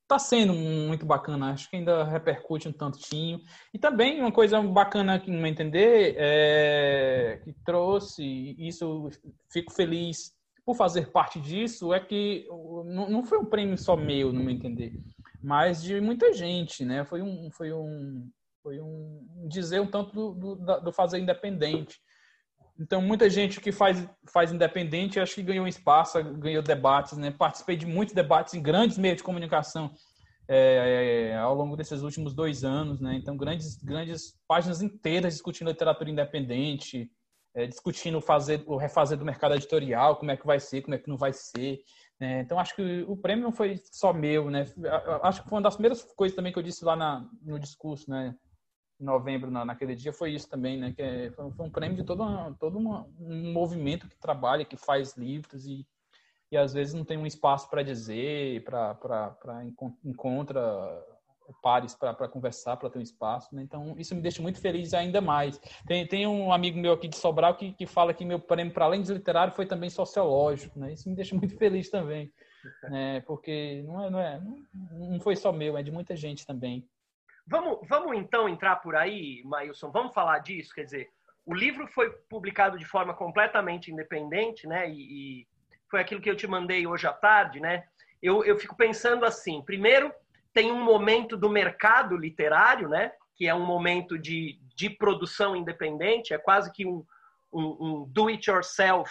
tá 0.09 0.19
sendo 0.19 0.53
muito 0.53 1.07
bacana. 1.07 1.53
Acho 1.53 1.71
que 1.71 1.77
ainda 1.77 2.05
repercute 2.05 2.69
um 2.69 2.73
tantinho. 2.73 3.41
E 3.73 3.79
também 3.79 4.21
uma 4.21 4.33
coisa 4.33 4.61
bacana 4.63 5.19
que 5.19 5.31
não 5.31 5.47
entender 5.47 6.15
é 6.19 7.41
que 7.43 7.53
trouxe 7.65 8.55
isso, 8.59 9.09
fico 9.51 9.73
feliz 9.73 10.33
por 10.65 10.77
fazer 10.77 11.11
parte 11.11 11.41
disso, 11.41 11.93
é 11.93 11.99
que 11.99 12.47
não 12.87 13.25
foi 13.25 13.39
um 13.39 13.45
prêmio 13.45 13.77
só 13.77 13.97
meu, 13.97 14.33
no 14.33 14.41
meu 14.41 14.55
entender, 14.55 14.93
mas 15.43 15.83
de 15.83 16.01
muita 16.01 16.33
gente, 16.33 16.85
né? 16.85 17.05
Foi 17.05 17.21
um, 17.21 17.51
foi 17.51 17.73
um, 17.73 18.31
foi 18.63 18.81
um 18.81 19.47
dizer 19.49 19.81
um 19.81 19.91
tanto 19.91 20.13
do, 20.13 20.55
do, 20.55 20.81
do 20.81 20.93
fazer 20.93 21.19
independente. 21.19 21.99
Então, 22.79 23.03
muita 23.03 23.29
gente 23.29 23.61
que 23.61 23.71
faz, 23.71 24.09
faz 24.33 24.53
independente, 24.53 25.21
acho 25.21 25.35
que 25.35 25.43
ganhou 25.43 25.67
espaço, 25.67 26.23
ganhou 26.35 26.63
debates, 26.63 27.17
né? 27.19 27.31
Participei 27.31 27.77
de 27.77 27.87
muitos 27.87 28.15
debates 28.15 28.55
em 28.55 28.63
grandes 28.63 28.99
meios 28.99 29.19
de 29.19 29.23
comunicação 29.23 29.93
é, 30.49 31.31
é, 31.31 31.37
ao 31.37 31.55
longo 31.55 31.77
desses 31.77 32.03
últimos 32.03 32.35
dois 32.35 32.65
anos, 32.65 33.01
né? 33.01 33.15
Então, 33.15 33.37
grandes, 33.37 33.77
grandes 33.77 34.35
páginas 34.49 34.83
inteiras 34.83 35.35
discutindo 35.35 35.69
literatura 35.69 36.11
independente, 36.11 37.11
é, 37.55 37.67
discutindo 37.67 38.21
fazer, 38.21 38.63
o 38.67 38.77
refazer 38.77 39.19
do 39.19 39.25
mercado 39.25 39.55
editorial, 39.55 40.17
como 40.17 40.31
é 40.31 40.37
que 40.37 40.47
vai 40.47 40.59
ser, 40.59 40.83
como 40.83 40.95
é 40.95 40.99
que 40.99 41.09
não 41.09 41.17
vai 41.17 41.33
ser. 41.33 41.81
Né? 42.19 42.41
Então, 42.41 42.59
acho 42.59 42.75
que 42.75 43.05
o 43.07 43.17
prêmio 43.17 43.45
não 43.45 43.53
foi 43.53 43.81
só 43.91 44.13
meu, 44.13 44.51
né? 44.51 44.65
Acho 45.23 45.43
que 45.43 45.49
foi 45.49 45.57
uma 45.57 45.63
das 45.63 45.75
primeiras 45.75 46.03
coisas 46.15 46.35
também 46.35 46.53
que 46.53 46.59
eu 46.59 46.63
disse 46.63 46.85
lá 46.85 46.97
na, 46.97 47.29
no 47.43 47.59
discurso, 47.59 48.11
né? 48.11 48.35
Em 49.01 49.05
novembro, 49.05 49.51
na, 49.51 49.65
naquele 49.65 49.95
dia, 49.95 50.13
foi 50.13 50.33
isso 50.33 50.49
também, 50.49 50.79
né? 50.79 50.93
Que 50.93 51.03
é, 51.03 51.31
foi, 51.33 51.51
foi, 51.51 51.67
um 51.67 51.71
prêmio 51.71 51.97
de 51.97 52.05
todo, 52.05 52.23
uma, 52.23 52.55
todo 52.59 52.79
uma, 52.79 53.07
um 53.19 53.53
movimento 53.53 54.09
que 54.09 54.17
trabalha, 54.17 54.65
que 54.65 54.77
faz 54.77 55.17
livros 55.17 55.67
e, 55.67 55.87
e 56.51 56.57
às 56.57 56.73
vezes 56.73 56.95
não 56.95 57.05
tem 57.05 57.17
um 57.17 57.27
espaço 57.27 57.69
para 57.69 57.83
dizer, 57.83 58.65
para 58.65 59.65
encontra 60.05 60.61
pares 61.61 61.95
para 61.95 62.29
conversar, 62.29 62.77
para 62.77 62.89
ter 62.89 62.99
um 62.99 63.03
espaço. 63.03 63.55
Né? 63.55 63.63
Então, 63.63 63.95
isso 63.99 64.15
me 64.15 64.23
deixa 64.23 64.41
muito 64.41 64.61
feliz 64.61 64.95
ainda 64.95 65.21
mais. 65.21 65.59
Tem, 65.87 66.07
tem 66.07 66.27
um 66.27 66.53
amigo 66.53 66.79
meu 66.79 66.93
aqui 66.93 67.09
de 67.09 67.17
Sobral 67.17 67.57
que, 67.57 67.73
que 67.73 67.87
fala 67.87 68.15
que 68.15 68.25
meu 68.25 68.39
prêmio, 68.39 68.73
para 68.73 68.85
além 68.85 69.03
de 69.03 69.13
literário, 69.13 69.53
foi 69.53 69.67
também 69.67 69.91
sociológico. 69.91 70.79
Né? 70.79 70.93
Isso 70.93 71.09
me 71.09 71.17
deixa 71.17 71.35
muito 71.35 71.57
feliz 71.57 71.91
também. 71.91 72.33
Né? 72.85 73.21
Porque 73.23 73.83
não, 73.87 74.05
é, 74.05 74.11
não, 74.11 74.21
é, 74.21 74.41
não 74.93 75.21
foi 75.21 75.37
só 75.37 75.53
meu, 75.53 75.77
é 75.77 75.83
de 75.83 75.91
muita 75.91 76.15
gente 76.15 76.47
também. 76.47 76.87
Vamos, 77.47 77.87
vamos 77.89 78.17
então 78.17 78.49
entrar 78.49 78.77
por 78.77 78.95
aí, 78.95 79.43
Mailson? 79.45 79.91
Vamos 79.91 80.15
falar 80.15 80.39
disso? 80.39 80.75
Quer 80.75 80.85
dizer, 80.85 81.11
o 81.45 81.55
livro 81.55 81.87
foi 81.89 82.11
publicado 82.29 82.79
de 82.79 82.85
forma 82.85 83.15
completamente 83.15 83.91
independente, 83.91 84.67
né? 84.67 84.89
E, 84.89 85.41
e 85.41 85.49
foi 85.91 86.01
aquilo 86.01 86.21
que 86.21 86.31
eu 86.31 86.37
te 86.37 86.47
mandei 86.47 86.87
hoje 86.87 87.07
à 87.07 87.13
tarde, 87.13 87.61
né? 87.61 87.85
Eu, 88.23 88.45
eu 88.45 88.59
fico 88.59 88.77
pensando 88.77 89.25
assim: 89.25 89.61
primeiro, 89.63 90.13
tem 90.53 90.71
um 90.71 90.83
momento 90.83 91.37
do 91.37 91.51
mercado 91.51 92.17
literário, 92.17 92.89
né? 92.89 93.13
Que 93.35 93.49
é 93.49 93.55
um 93.55 93.67
momento 93.67 94.19
de, 94.19 94.61
de 94.77 94.89
produção 94.89 95.57
independente, 95.57 96.33
é 96.33 96.39
quase 96.39 96.73
que 96.73 96.87
um, 96.87 97.05
um, 97.53 97.77
um 97.81 98.05
do-it-yourself 98.09 99.11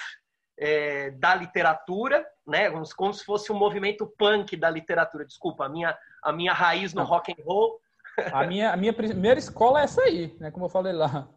é, 0.57 1.11
da 1.11 1.35
literatura, 1.35 2.25
né? 2.47 2.69
Como, 2.69 2.83
como, 2.95 3.13
se 3.13 3.25
fosse 3.25 3.51
um 3.51 3.57
movimento 3.57 4.07
punk 4.17 4.55
da 4.55 4.69
literatura. 4.69 5.25
Desculpa, 5.25 5.65
a 5.65 5.69
minha, 5.69 5.97
a 6.23 6.31
minha 6.31 6.53
raiz 6.53 6.93
no 6.93 7.03
rock 7.03 7.31
and 7.31 7.43
roll. 7.43 7.81
A 8.31 8.45
minha, 8.45 8.71
a 8.71 8.77
minha 8.77 8.93
primeira 8.93 9.39
escola 9.39 9.81
é 9.81 9.83
essa 9.83 10.01
aí, 10.01 10.35
né? 10.39 10.51
Como 10.51 10.65
eu 10.65 10.69
falei 10.69 10.93
lá. 10.93 11.27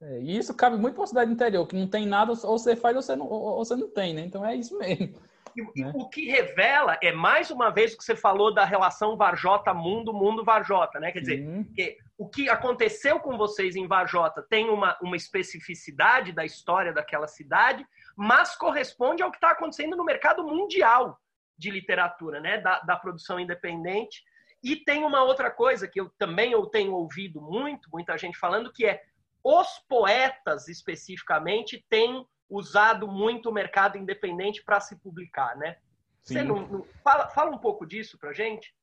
É, 0.00 0.20
e 0.20 0.36
isso 0.36 0.54
cabe 0.54 0.76
muito 0.76 0.94
para 0.94 1.04
a 1.04 1.08
cidade 1.08 1.32
interior, 1.32 1.66
que 1.66 1.74
não 1.74 1.88
tem 1.88 2.06
nada, 2.06 2.30
ou 2.30 2.58
você 2.58 2.76
faz 2.76 2.94
ou 2.94 3.02
você 3.02 3.16
não, 3.16 3.26
ou 3.26 3.64
você 3.64 3.74
não 3.74 3.88
tem, 3.88 4.14
né? 4.14 4.22
Então 4.22 4.44
é 4.44 4.54
isso 4.54 4.78
mesmo. 4.78 5.20
E, 5.56 5.82
né? 5.82 5.92
o 5.94 6.08
que 6.08 6.26
revela 6.26 6.98
é, 7.02 7.10
mais 7.10 7.50
uma 7.50 7.70
vez, 7.70 7.94
o 7.94 7.98
que 7.98 8.04
você 8.04 8.14
falou 8.14 8.52
da 8.54 8.64
relação 8.64 9.16
Varjota-Mundo, 9.16 10.12
Mundo-Varjota, 10.12 11.00
né? 11.00 11.10
Quer 11.10 11.20
dizer, 11.20 11.64
que 11.74 11.96
o 12.16 12.28
que 12.28 12.48
aconteceu 12.48 13.18
com 13.18 13.36
vocês 13.36 13.74
em 13.74 13.86
Varjota 13.86 14.44
tem 14.48 14.68
uma, 14.70 14.96
uma 15.02 15.16
especificidade 15.16 16.32
da 16.32 16.44
história 16.44 16.92
daquela 16.92 17.26
cidade, 17.26 17.84
mas 18.16 18.54
corresponde 18.56 19.22
ao 19.22 19.30
que 19.30 19.36
está 19.36 19.50
acontecendo 19.50 19.96
no 19.96 20.04
mercado 20.04 20.44
mundial 20.44 21.18
de 21.56 21.70
literatura, 21.70 22.40
né? 22.40 22.58
Da, 22.58 22.80
da 22.80 22.96
produção 22.96 23.40
independente. 23.40 24.22
E 24.62 24.76
tem 24.76 25.04
uma 25.04 25.22
outra 25.22 25.50
coisa 25.50 25.86
que 25.86 26.00
eu 26.00 26.10
também 26.18 26.52
eu 26.52 26.66
tenho 26.66 26.94
ouvido 26.94 27.40
muito, 27.40 27.88
muita 27.92 28.18
gente 28.18 28.36
falando, 28.38 28.72
que 28.72 28.84
é 28.84 29.02
os 29.42 29.78
poetas 29.88 30.68
especificamente 30.68 31.84
têm 31.88 32.26
usado 32.50 33.06
muito 33.06 33.50
o 33.50 33.52
mercado 33.52 33.96
independente 33.96 34.62
para 34.64 34.80
se 34.80 34.96
publicar, 34.96 35.56
né? 35.56 35.76
Sim. 36.22 36.34
Você 36.34 36.42
não, 36.42 36.66
não, 36.66 36.84
fala, 37.04 37.28
fala 37.28 37.54
um 37.54 37.58
pouco 37.58 37.86
disso 37.86 38.18
para 38.18 38.32
gente. 38.32 38.74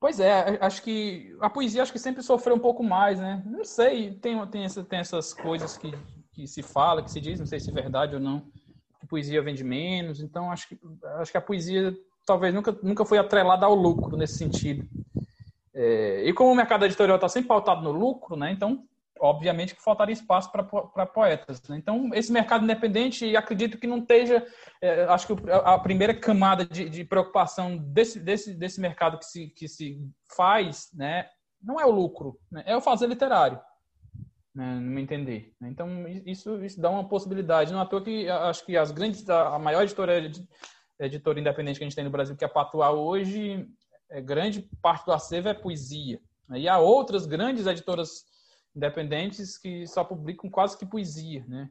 Pois 0.00 0.18
é, 0.18 0.58
acho 0.60 0.82
que 0.82 1.36
a 1.40 1.48
poesia 1.48 1.82
acho 1.82 1.92
que 1.92 1.98
sempre 1.98 2.22
sofreu 2.24 2.56
um 2.56 2.60
pouco 2.60 2.82
mais, 2.82 3.20
né? 3.20 3.40
Não 3.46 3.64
sei, 3.64 4.12
tem, 4.14 4.44
tem, 4.48 4.64
essa, 4.64 4.82
tem 4.82 4.98
essas 4.98 5.32
coisas 5.32 5.76
que, 5.76 5.92
que 6.32 6.46
se 6.46 6.60
fala, 6.60 7.04
que 7.04 7.10
se 7.10 7.20
diz, 7.20 7.38
não 7.38 7.46
sei 7.46 7.60
se 7.60 7.70
é 7.70 7.72
verdade 7.72 8.16
ou 8.16 8.20
não, 8.20 8.50
que 8.98 9.06
poesia 9.06 9.40
vende 9.40 9.62
menos, 9.62 10.20
então 10.20 10.50
acho 10.50 10.68
que, 10.68 10.80
acho 11.18 11.30
que 11.30 11.38
a 11.38 11.42
poesia 11.42 11.96
talvez 12.26 12.54
nunca, 12.54 12.76
nunca 12.82 13.04
foi 13.04 13.18
atrelada 13.18 13.66
ao 13.66 13.74
lucro 13.74 14.16
nesse 14.16 14.38
sentido. 14.38 14.86
É, 15.74 16.24
e 16.24 16.32
como 16.32 16.52
o 16.52 16.54
mercado 16.54 16.84
editorial 16.84 17.16
está 17.16 17.28
sempre 17.28 17.48
pautado 17.48 17.82
no 17.82 17.92
lucro, 17.92 18.36
né? 18.36 18.52
Então 18.52 18.84
obviamente 19.22 19.74
que 19.74 19.82
faltaria 19.82 20.12
espaço 20.12 20.50
para 20.50 21.06
poetas. 21.06 21.62
Né? 21.68 21.76
Então, 21.76 22.10
esse 22.12 22.32
mercado 22.32 22.64
independente, 22.64 23.36
acredito 23.36 23.78
que 23.78 23.86
não 23.86 23.98
esteja. 23.98 24.44
É, 24.82 25.04
acho 25.04 25.28
que 25.28 25.50
a 25.50 25.78
primeira 25.78 26.12
camada 26.12 26.66
de, 26.66 26.88
de, 26.88 27.04
preocupação 27.04 27.76
desse, 27.76 28.18
desse, 28.18 28.52
desse 28.52 28.80
mercado 28.80 29.18
que 29.18 29.24
se, 29.24 29.48
que 29.48 29.68
se 29.68 30.00
faz 30.36 30.90
né, 30.92 31.28
não 31.62 31.80
é 31.80 31.86
o 31.86 31.90
lucro, 31.90 32.36
né, 32.50 32.64
é 32.66 32.76
o 32.76 32.80
fazer 32.80 33.06
literário. 33.06 33.60
Né, 34.54 34.74
no 34.74 34.90
meu 34.90 35.02
entender. 35.02 35.54
Né? 35.60 35.68
Então, 35.70 36.06
isso, 36.26 36.62
isso 36.64 36.80
dá 36.80 36.90
uma 36.90 37.08
possibilidade. 37.08 37.72
Não 37.72 37.80
à 37.80 37.86
toa 37.86 38.02
que 38.02 38.28
acho 38.28 38.66
que 38.66 38.76
as 38.76 38.90
grandes, 38.90 39.28
a 39.30 39.58
maior 39.58 39.82
editora, 39.82 40.20
editora 41.06 41.40
independente 41.40 41.78
que 41.78 41.84
a 41.84 41.88
gente 41.88 41.96
tem 41.96 42.04
no 42.04 42.10
Brasil, 42.10 42.36
que 42.36 42.44
é 42.44 42.46
a 42.46 42.50
Patuá 42.50 42.90
hoje, 42.90 43.68
é, 44.10 44.20
grande 44.20 44.62
parte 44.80 45.04
do 45.06 45.12
acervo 45.12 45.48
é 45.48 45.54
poesia. 45.54 46.20
E 46.50 46.68
há 46.68 46.78
outras 46.78 47.24
grandes 47.24 47.66
editoras 47.66 48.24
independentes 48.74 49.58
que 49.58 49.86
só 49.86 50.04
publicam 50.04 50.50
quase 50.50 50.76
que 50.76 50.86
poesia, 50.86 51.44
né? 51.46 51.70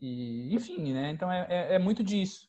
E, 0.00 0.54
enfim, 0.54 0.92
né? 0.92 1.10
Então 1.10 1.30
é, 1.30 1.46
é, 1.48 1.74
é 1.74 1.78
muito 1.78 2.02
disso. 2.02 2.48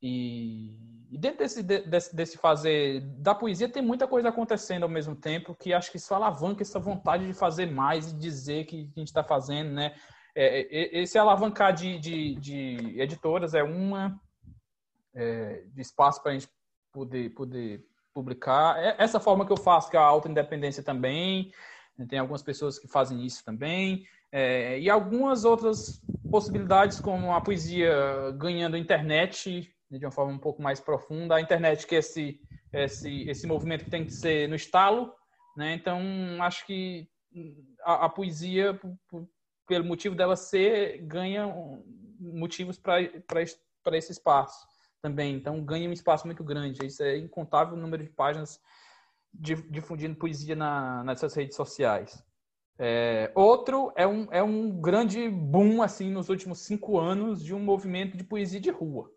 E, 0.00 0.76
e 1.10 1.18
dentro 1.18 1.38
desse, 1.38 1.62
desse, 1.62 2.14
desse, 2.14 2.38
fazer 2.38 3.00
da 3.18 3.34
poesia 3.34 3.68
tem 3.68 3.82
muita 3.82 4.06
coisa 4.06 4.28
acontecendo 4.28 4.84
ao 4.84 4.88
mesmo 4.88 5.16
tempo 5.16 5.56
que 5.56 5.72
acho 5.72 5.90
que 5.90 5.96
isso 5.96 6.14
alavanca 6.14 6.62
essa 6.62 6.78
vontade 6.78 7.26
de 7.26 7.32
fazer 7.32 7.66
mais 7.66 8.12
e 8.12 8.16
dizer 8.16 8.64
que 8.64 8.90
a 8.96 9.00
gente 9.00 9.08
está 9.08 9.24
fazendo, 9.24 9.70
né? 9.70 9.94
É, 10.34 10.60
é, 10.60 11.00
esse 11.02 11.18
alavancar 11.18 11.72
de, 11.72 11.98
de, 11.98 12.34
de, 12.36 13.00
editoras 13.00 13.54
é 13.54 13.62
uma 13.62 14.20
é, 15.18 15.64
de 15.74 15.82
espaço 15.82 16.22
para 16.22 16.30
a 16.30 16.34
gente 16.34 16.48
poder, 16.92 17.30
poder 17.30 17.84
publicar. 18.14 18.78
É 18.78 18.94
essa 18.98 19.18
forma 19.18 19.44
que 19.44 19.52
eu 19.52 19.56
faço, 19.56 19.90
que 19.90 19.96
é 19.96 20.00
a 20.00 20.04
alta 20.04 20.28
independência 20.28 20.82
também. 20.82 21.52
Né? 21.98 22.06
Tem 22.08 22.18
algumas 22.20 22.42
pessoas 22.42 22.78
que 22.78 22.86
fazem 22.86 23.26
isso 23.26 23.44
também. 23.44 24.06
É, 24.30 24.78
e 24.78 24.88
algumas 24.88 25.44
outras 25.44 26.00
possibilidades, 26.30 27.00
como 27.00 27.32
a 27.32 27.40
poesia 27.40 27.92
ganhando 28.36 28.76
internet 28.76 29.74
né, 29.90 29.98
de 29.98 30.04
uma 30.04 30.12
forma 30.12 30.32
um 30.32 30.38
pouco 30.38 30.62
mais 30.62 30.78
profunda. 30.78 31.34
A 31.34 31.40
internet 31.40 31.86
que 31.86 31.96
é 31.96 31.98
esse, 31.98 32.40
esse, 32.72 33.28
esse 33.28 33.46
movimento 33.46 33.84
que 33.84 33.90
tem 33.90 34.04
que 34.04 34.12
ser 34.12 34.48
no 34.48 34.54
estalo. 34.54 35.12
Né? 35.56 35.74
Então, 35.74 36.00
acho 36.40 36.64
que 36.64 37.08
a, 37.82 38.06
a 38.06 38.08
poesia, 38.08 38.74
por, 38.74 38.96
por, 39.08 39.28
pelo 39.66 39.84
motivo 39.84 40.14
dela 40.14 40.36
ser, 40.36 41.02
ganha 41.02 41.52
motivos 42.20 42.78
para 42.78 43.96
esse 43.96 44.12
espaço 44.12 44.77
também. 45.00 45.34
Então, 45.34 45.62
ganha 45.64 45.88
um 45.88 45.92
espaço 45.92 46.26
muito 46.26 46.42
grande. 46.44 46.86
Isso 46.86 47.02
é 47.02 47.16
incontável 47.16 47.74
o 47.74 47.80
número 47.80 48.02
de 48.02 48.10
páginas 48.10 48.60
difundindo 49.32 50.16
poesia 50.16 50.56
na, 50.56 51.04
nessas 51.04 51.34
redes 51.34 51.56
sociais. 51.56 52.22
É, 52.78 53.32
outro 53.34 53.92
é 53.96 54.06
um, 54.06 54.32
é 54.32 54.42
um 54.42 54.80
grande 54.80 55.28
boom, 55.28 55.82
assim, 55.82 56.10
nos 56.10 56.28
últimos 56.28 56.60
cinco 56.60 56.98
anos, 56.98 57.42
de 57.42 57.52
um 57.54 57.60
movimento 57.60 58.16
de 58.16 58.24
poesia 58.24 58.60
de 58.60 58.70
rua. 58.70 59.12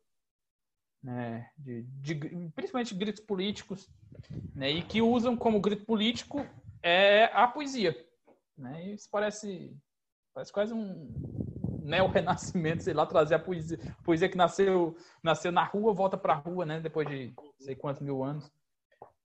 Né, 1.04 1.50
de, 1.58 1.82
de, 1.82 2.16
principalmente 2.54 2.94
gritos 2.94 3.24
políticos, 3.24 3.90
né, 4.54 4.70
e 4.70 4.84
que 4.84 5.02
usam 5.02 5.36
como 5.36 5.60
grito 5.60 5.84
político 5.84 6.46
é 6.84 7.26
a 7.34 7.48
poesia. 7.48 7.96
Né, 8.56 8.92
isso 8.92 9.10
parece, 9.12 9.76
parece 10.32 10.54
quase 10.54 10.74
um 10.74 11.12
neo-renascimento, 11.82 12.84
sei 12.84 12.94
lá, 12.94 13.06
trazer 13.06 13.36
a 13.36 13.40
poesia, 13.40 13.80
a 14.00 14.04
poesia 14.04 14.30
que 14.30 14.38
nasceu, 14.38 14.96
nasceu 15.24 15.52
na 15.52 15.64
rua, 15.64 15.94
volta 15.94 16.18
para 16.18 16.34
a 16.34 16.38
rua, 16.38 16.66
né, 16.66 16.80
depois 16.80 17.08
de 17.08 17.34
sei 17.60 17.76
quantos 17.76 18.02
mil 18.02 18.24
anos. 18.24 18.52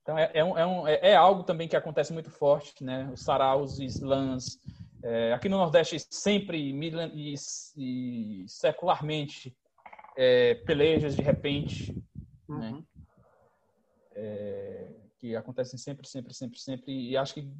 Então, 0.07 0.16
é, 0.16 0.30
é, 0.34 0.44
um, 0.44 0.57
é, 0.57 0.64
um, 0.64 0.86
é, 0.86 1.00
é, 1.02 1.16
algo 1.16 1.42
também 1.42 1.66
que 1.66 1.74
acontece 1.74 2.12
muito 2.12 2.30
forte, 2.30 2.84
né? 2.84 3.11
Os 3.12 3.22
saraus, 3.22 3.80
slams. 3.80 4.57
É, 5.02 5.32
aqui 5.32 5.48
no 5.48 5.57
Nordeste, 5.57 5.98
sempre 6.09 6.59
e, 6.59 7.34
e 7.76 8.44
secularmente, 8.46 9.57
é, 10.16 10.54
pelejas 10.64 11.16
de 11.16 11.22
repente, 11.22 11.92
uhum. 12.48 12.59
né? 12.59 12.84
Que 15.18 15.34
acontecem 15.34 15.76
sempre, 15.76 16.07
sempre, 16.07 16.32
sempre, 16.32 16.59
sempre. 16.61 17.11
E 17.11 17.16
acho 17.16 17.34
que 17.34 17.52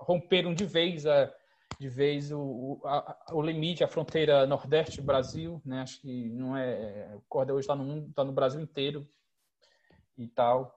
romperam 0.00 0.52
de 0.52 0.66
vez 0.66 1.06
a, 1.06 1.32
de 1.78 1.88
vez 1.88 2.32
o, 2.32 2.80
a, 2.84 3.16
o 3.32 3.42
limite, 3.42 3.84
a 3.84 3.88
fronteira 3.88 4.46
Nordeste 4.46 5.00
Brasil, 5.00 5.60
né? 5.64 5.82
Acho 5.82 6.00
que 6.00 6.30
não 6.30 6.56
é. 6.56 7.14
O 7.16 7.22
cordel 7.28 7.56
hoje 7.56 7.64
está 7.64 7.76
no 7.76 7.84
mundo, 7.84 8.08
está 8.08 8.24
no 8.24 8.32
Brasil 8.32 8.60
inteiro 8.60 9.06
e 10.16 10.26
tal. 10.28 10.74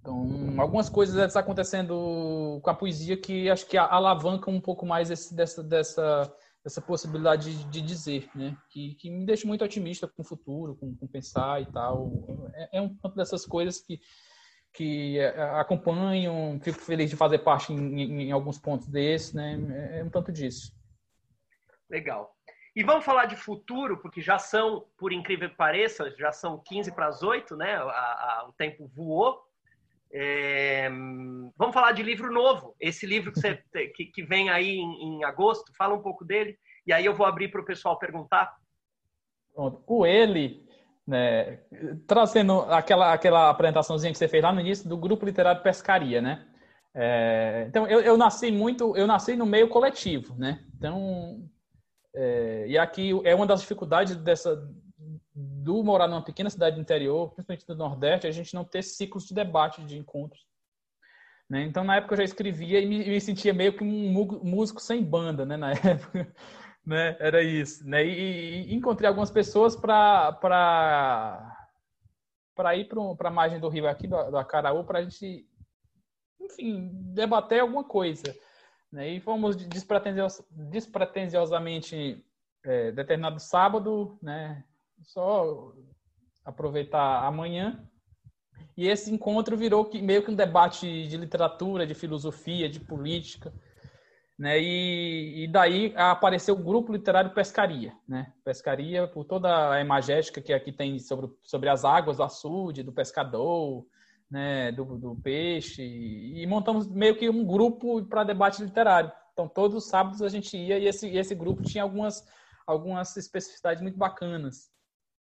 Então, 0.00 0.60
algumas 0.60 0.88
coisas 0.88 1.16
estão 1.16 1.40
acontecendo 1.40 2.60
com 2.62 2.70
a 2.70 2.74
poesia 2.74 3.16
que 3.16 3.50
acho 3.50 3.66
que 3.66 3.76
alavancam 3.76 4.54
um 4.54 4.60
pouco 4.60 4.86
mais 4.86 5.10
esse, 5.10 5.34
dessa, 5.34 5.64
dessa, 5.64 6.32
dessa 6.62 6.80
possibilidade 6.80 7.56
de, 7.56 7.64
de 7.64 7.82
dizer, 7.82 8.30
né? 8.34 8.56
Que, 8.70 8.94
que, 8.94 9.10
me 9.10 9.26
deixa 9.26 9.48
muito 9.48 9.64
otimista 9.64 10.06
com 10.06 10.22
o 10.22 10.24
futuro, 10.24 10.76
com, 10.76 10.94
com 10.94 11.06
pensar 11.08 11.60
e 11.62 11.66
tal. 11.66 12.12
É, 12.54 12.78
é 12.78 12.80
um 12.80 12.94
tanto 12.94 13.16
dessas 13.16 13.44
coisas 13.44 13.80
que, 13.80 14.00
que 14.76 15.18
é, 15.18 15.28
acompanham, 15.58 16.60
fico 16.62 16.78
feliz 16.78 17.08
de 17.08 17.16
fazer 17.16 17.38
parte 17.38 17.72
em, 17.72 18.02
em, 18.02 18.22
em 18.24 18.32
alguns 18.32 18.58
pontos 18.58 18.86
desses, 18.88 19.32
né? 19.32 19.58
É, 19.92 20.00
é 20.00 20.04
um 20.04 20.10
tanto 20.10 20.30
disso. 20.30 20.72
Legal. 21.88 22.36
E 22.74 22.84
vamos 22.84 23.06
falar 23.06 23.24
de 23.24 23.36
futuro, 23.36 23.96
porque 23.96 24.20
já 24.20 24.38
são, 24.38 24.86
por 24.98 25.10
incrível 25.10 25.48
que 25.48 25.56
pareça, 25.56 26.14
já 26.18 26.30
são 26.30 26.62
15 26.62 26.92
para 26.92 27.06
as 27.06 27.22
8, 27.22 27.56
né? 27.56 27.74
A, 27.76 27.80
a, 27.80 28.46
o 28.48 28.52
tempo 28.52 28.86
voou. 28.94 29.42
É, 30.12 30.90
vamos 31.56 31.72
falar 31.72 31.92
de 31.92 32.02
livro 32.02 32.30
novo. 32.30 32.76
Esse 32.78 33.06
livro 33.06 33.32
que, 33.32 33.40
você, 33.40 33.62
que, 33.96 34.04
que 34.06 34.22
vem 34.22 34.50
aí 34.50 34.76
em, 34.76 35.02
em, 35.02 35.24
agosto, 35.24 35.72
fala 35.74 35.94
um 35.94 36.02
pouco 36.02 36.22
dele. 36.22 36.58
E 36.86 36.92
aí 36.92 37.06
eu 37.06 37.14
vou 37.14 37.26
abrir 37.26 37.50
para 37.50 37.62
o 37.62 37.64
pessoal 37.64 37.98
perguntar. 37.98 38.54
O 39.54 40.04
ele, 40.04 40.65
né, 41.06 41.60
trazendo 42.06 42.62
aquela, 42.62 43.12
aquela 43.12 43.50
apresentaçãozinha 43.50 44.12
que 44.12 44.18
você 44.18 44.28
fez 44.28 44.42
lá 44.42 44.52
no 44.52 44.60
início 44.60 44.88
do 44.88 44.96
grupo 44.96 45.24
literário 45.24 45.62
Pescaria, 45.62 46.20
né? 46.20 46.46
É, 46.94 47.66
então 47.68 47.86
eu, 47.86 48.00
eu 48.00 48.16
nasci 48.16 48.50
muito, 48.50 48.96
eu 48.96 49.06
nasci 49.06 49.36
no 49.36 49.44
meio 49.44 49.68
coletivo, 49.68 50.34
né? 50.36 50.64
Então 50.76 51.46
é, 52.14 52.66
e 52.68 52.78
aqui 52.78 53.12
é 53.24 53.34
uma 53.34 53.46
das 53.46 53.60
dificuldades 53.60 54.16
dessa 54.16 54.56
do 55.34 55.84
morar 55.84 56.08
numa 56.08 56.24
pequena 56.24 56.48
cidade 56.48 56.76
do 56.76 56.82
interior, 56.82 57.30
principalmente 57.34 57.66
do 57.66 57.76
Nordeste, 57.76 58.26
a 58.26 58.30
gente 58.30 58.54
não 58.54 58.64
ter 58.64 58.82
ciclos 58.82 59.26
de 59.26 59.34
debate, 59.34 59.84
de 59.84 59.98
encontros. 59.98 60.46
Né? 61.48 61.62
Então, 61.64 61.84
na 61.84 61.96
época, 61.96 62.14
eu 62.14 62.18
já 62.18 62.24
escrevia 62.24 62.80
e 62.80 62.86
me, 62.86 62.98
me, 63.04 63.20
sentia 63.20 63.52
meio 63.52 63.76
que 63.76 63.84
um 63.84 64.40
músico 64.42 64.80
sem 64.80 65.02
banda, 65.04 65.44
né? 65.44 65.56
Na 65.56 65.70
época, 65.76 66.34
né? 66.86 67.16
Era 67.18 67.42
isso. 67.42 67.86
Né? 67.86 68.06
E, 68.06 68.70
e 68.70 68.74
encontrei 68.74 69.08
algumas 69.08 69.30
pessoas 69.30 69.74
para 69.74 70.32
para 72.54 72.74
ir 72.74 72.88
para 72.88 73.28
a 73.28 73.32
margem 73.32 73.60
do 73.60 73.68
rio 73.68 73.86
aqui, 73.86 74.08
do, 74.08 74.30
do 74.30 74.38
Acaraú, 74.38 74.82
para 74.82 75.00
a 75.00 75.02
gente, 75.02 75.46
enfim, 76.40 76.90
debater 77.12 77.60
alguma 77.60 77.84
coisa. 77.84 78.34
Né? 78.90 79.10
E 79.10 79.20
fomos 79.20 79.56
despretensios, 79.56 80.40
despretensiosamente 80.50 82.24
é, 82.64 82.92
determinado 82.92 83.38
sábado, 83.38 84.18
né? 84.22 84.64
só 85.02 85.74
aproveitar 86.42 87.26
amanhã. 87.26 87.86
E 88.74 88.88
esse 88.88 89.12
encontro 89.12 89.54
virou 89.54 89.90
meio 89.92 90.22
que 90.22 90.30
um 90.30 90.34
debate 90.34 91.06
de 91.06 91.16
literatura, 91.18 91.86
de 91.86 91.94
filosofia, 91.94 92.70
de 92.70 92.80
política. 92.80 93.52
Né? 94.38 94.60
E, 94.60 95.44
e, 95.44 95.48
daí 95.48 95.94
apareceu 95.96 96.54
o 96.54 96.62
grupo 96.62 96.92
literário 96.92 97.32
Pescaria, 97.32 97.94
né? 98.06 98.32
Pescaria 98.44 99.08
por 99.08 99.24
toda 99.24 99.72
a 99.72 99.80
imagética 99.80 100.42
que 100.42 100.52
aqui 100.52 100.70
tem 100.70 100.98
sobre, 100.98 101.30
sobre 101.42 101.70
as 101.70 101.86
águas 101.86 102.18
do 102.18 102.22
açude, 102.22 102.82
do 102.82 102.92
pescador, 102.92 103.86
né? 104.30 104.70
Do, 104.72 104.84
do 104.98 105.16
peixe 105.16 105.82
e 105.82 106.46
montamos 106.46 106.86
meio 106.86 107.16
que 107.16 107.30
um 107.30 107.46
grupo 107.46 108.04
para 108.04 108.24
debate 108.24 108.62
literário. 108.62 109.10
Então 109.32 109.48
todos 109.48 109.74
os 109.74 109.88
sábados 109.88 110.20
a 110.20 110.28
gente 110.28 110.54
ia 110.54 110.78
e 110.78 110.86
esse, 110.86 111.08
esse 111.16 111.34
grupo 111.34 111.62
tinha 111.62 111.82
algumas 111.82 112.22
algumas 112.66 113.16
especificidades 113.16 113.80
muito 113.80 113.96
bacanas 113.96 114.70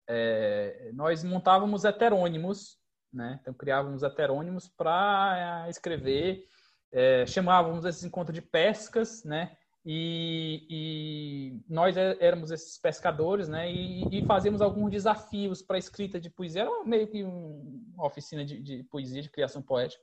é, 0.08 0.90
nós 0.94 1.24
montávamos 1.24 1.84
heterônimos, 1.84 2.78
né? 3.12 3.38
Então 3.40 3.52
criávamos 3.52 4.02
heterônimos 4.02 4.68
para 4.68 5.64
é, 5.66 5.70
escrever, 5.70 6.44
é, 6.92 7.26
chamávamos 7.26 7.84
esses 7.84 8.04
encontros 8.04 8.34
de 8.34 8.42
pescas, 8.42 9.24
né? 9.24 9.56
E, 9.88 10.66
e 10.68 11.60
nós 11.68 11.96
é, 11.96 12.16
éramos 12.18 12.50
esses 12.50 12.76
pescadores, 12.76 13.48
né? 13.48 13.70
E, 13.70 14.18
e 14.18 14.26
fazíamos 14.26 14.60
alguns 14.60 14.90
desafios 14.90 15.62
para 15.62 15.78
escrita 15.78 16.20
de 16.20 16.28
poesia. 16.28 16.62
Era 16.62 16.84
meio 16.84 17.06
que 17.06 17.22
uma 17.22 18.06
oficina 18.06 18.44
de, 18.44 18.60
de 18.60 18.82
poesia, 18.84 19.22
de 19.22 19.30
criação 19.30 19.62
poética. 19.62 20.02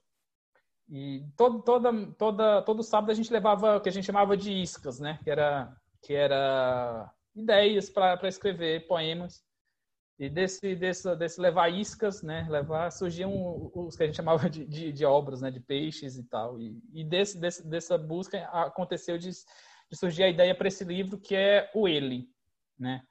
E 0.89 1.25
todo, 1.35 1.61
toda, 1.61 1.91
toda, 2.17 2.61
todo 2.61 2.83
sábado 2.83 3.11
a 3.11 3.13
gente 3.13 3.31
levava 3.31 3.77
o 3.77 3.81
que 3.81 3.89
a 3.89 3.91
gente 3.91 4.05
chamava 4.05 4.37
de 4.37 4.51
iscas, 4.53 4.99
né? 4.99 5.19
Que 5.23 5.29
era, 5.29 5.75
que 6.01 6.13
era 6.13 7.11
ideias 7.35 7.89
para 7.89 8.27
escrever 8.27 8.87
poemas. 8.87 9.43
E 10.19 10.29
desse, 10.29 10.75
desse, 10.75 11.15
desse 11.15 11.41
levar 11.41 11.69
iscas, 11.69 12.21
né? 12.21 12.45
Levar, 12.49 12.91
surgiam 12.91 13.71
os 13.73 13.95
que 13.95 14.03
a 14.03 14.05
gente 14.05 14.15
chamava 14.15 14.49
de, 14.49 14.65
de, 14.65 14.91
de 14.91 15.05
obras, 15.05 15.41
né? 15.41 15.49
De 15.49 15.59
peixes 15.59 16.17
e 16.17 16.23
tal. 16.23 16.59
E, 16.59 16.79
e 16.93 17.03
desse, 17.03 17.39
desse, 17.39 17.67
dessa 17.67 17.97
busca 17.97 18.45
aconteceu 18.49 19.17
de, 19.17 19.29
de 19.29 19.97
surgir 19.97 20.23
a 20.23 20.29
ideia 20.29 20.53
para 20.53 20.67
esse 20.67 20.83
livro, 20.83 21.17
que 21.17 21.35
é 21.35 21.69
o 21.73 21.87
Ele, 21.87 22.29
né? 22.77 23.01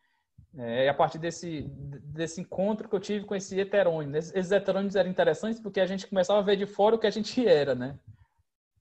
É 0.57 0.89
a 0.89 0.95
partir 0.95 1.19
desse, 1.19 1.63
desse 2.05 2.41
encontro 2.41 2.89
que 2.89 2.95
eu 2.95 3.01
tive 3.01 3.25
com 3.25 3.35
esse 3.35 3.59
heterônimo. 3.59 4.17
Esses 4.17 4.53
heterônimos 4.53 4.97
eram 4.97 5.11
interessantes 5.11 5.59
porque 5.59 5.81
a 5.81 5.87
gente 5.87 6.07
começava 6.07 6.41
a 6.41 6.43
ver 6.43 6.57
de 6.57 6.67
fora 6.67 6.95
o 6.95 6.99
que 6.99 7.07
a 7.07 7.11
gente 7.11 7.45
era, 7.49 7.75
né? 7.75 7.99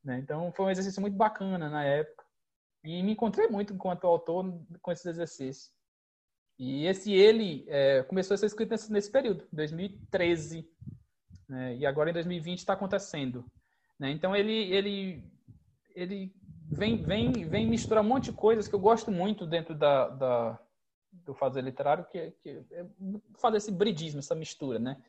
né? 0.03 0.19
Então 0.19 0.51
foi 0.51 0.65
um 0.65 0.69
exercício 0.69 1.01
muito 1.01 1.15
bacana 1.15 1.69
na 1.69 1.84
época. 1.84 2.26
E 2.84 3.01
me 3.01 3.13
encontrei 3.13 3.47
muito 3.47 3.74
enquanto 3.74 4.05
autor 4.05 4.53
com 4.82 4.91
esses 4.91 5.05
exercícios. 5.05 5.72
E 6.64 6.86
esse 6.86 7.12
ele 7.12 7.66
é, 7.68 8.03
começou 8.03 8.36
a 8.36 8.38
ser 8.38 8.45
escrito 8.45 8.70
nesse, 8.70 8.91
nesse 8.91 9.12
período, 9.12 9.47
2013. 9.51 10.70
Né? 11.49 11.76
E 11.78 11.88
agora 11.88 12.12
em 12.12 12.14
2020 12.14 12.59
está 12.59 12.74
acontecendo. 12.74 13.43
Né? 13.97 14.12
Então 14.12 14.36
ele, 14.36 14.72
ele, 14.72 15.24
ele 15.95 16.32
vem, 16.70 17.01
vem, 17.01 17.32
vem 17.32 17.68
misturar 17.68 18.03
um 18.03 18.07
monte 18.07 18.26
de 18.26 18.34
coisas 18.34 18.68
que 18.68 18.76
eu 18.76 18.80
gosto 18.80 19.12
muito 19.12 19.47
dentro 19.47 19.74
da, 19.74 20.09
da 20.09 20.59
do 21.12 21.34
fazer 21.34 21.64
literário, 21.64 22.05
que, 22.05 22.30
que 22.43 22.49
é 22.72 22.86
fazer 23.39 23.57
esse 23.57 23.72
bridismo, 23.72 24.20
essa 24.20 24.36
mistura, 24.36 24.78
né? 24.78 25.01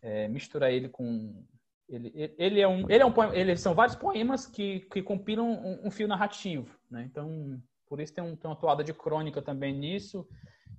É, 0.00 0.26
misturar 0.26 0.72
ele 0.72 0.88
com 0.88 1.44
ele, 1.86 2.34
ele 2.38 2.60
é 2.60 2.66
um 2.66 2.90
ele 2.90 3.02
é 3.02 3.06
um 3.06 3.12
poema, 3.12 3.36
ele 3.36 3.56
são 3.56 3.74
vários 3.74 3.94
poemas 3.94 4.46
que, 4.46 4.80
que 4.90 5.02
compilam 5.02 5.48
um, 5.48 5.86
um 5.86 5.90
fio 5.90 6.08
narrativo, 6.08 6.74
né? 6.90 7.04
Então 7.04 7.62
por 7.86 8.00
isso 8.00 8.14
tem, 8.14 8.24
um, 8.24 8.34
tem 8.34 8.50
uma 8.50 8.56
toada 8.56 8.82
de 8.82 8.94
crônica 8.94 9.42
também 9.42 9.72
nisso, 9.74 10.26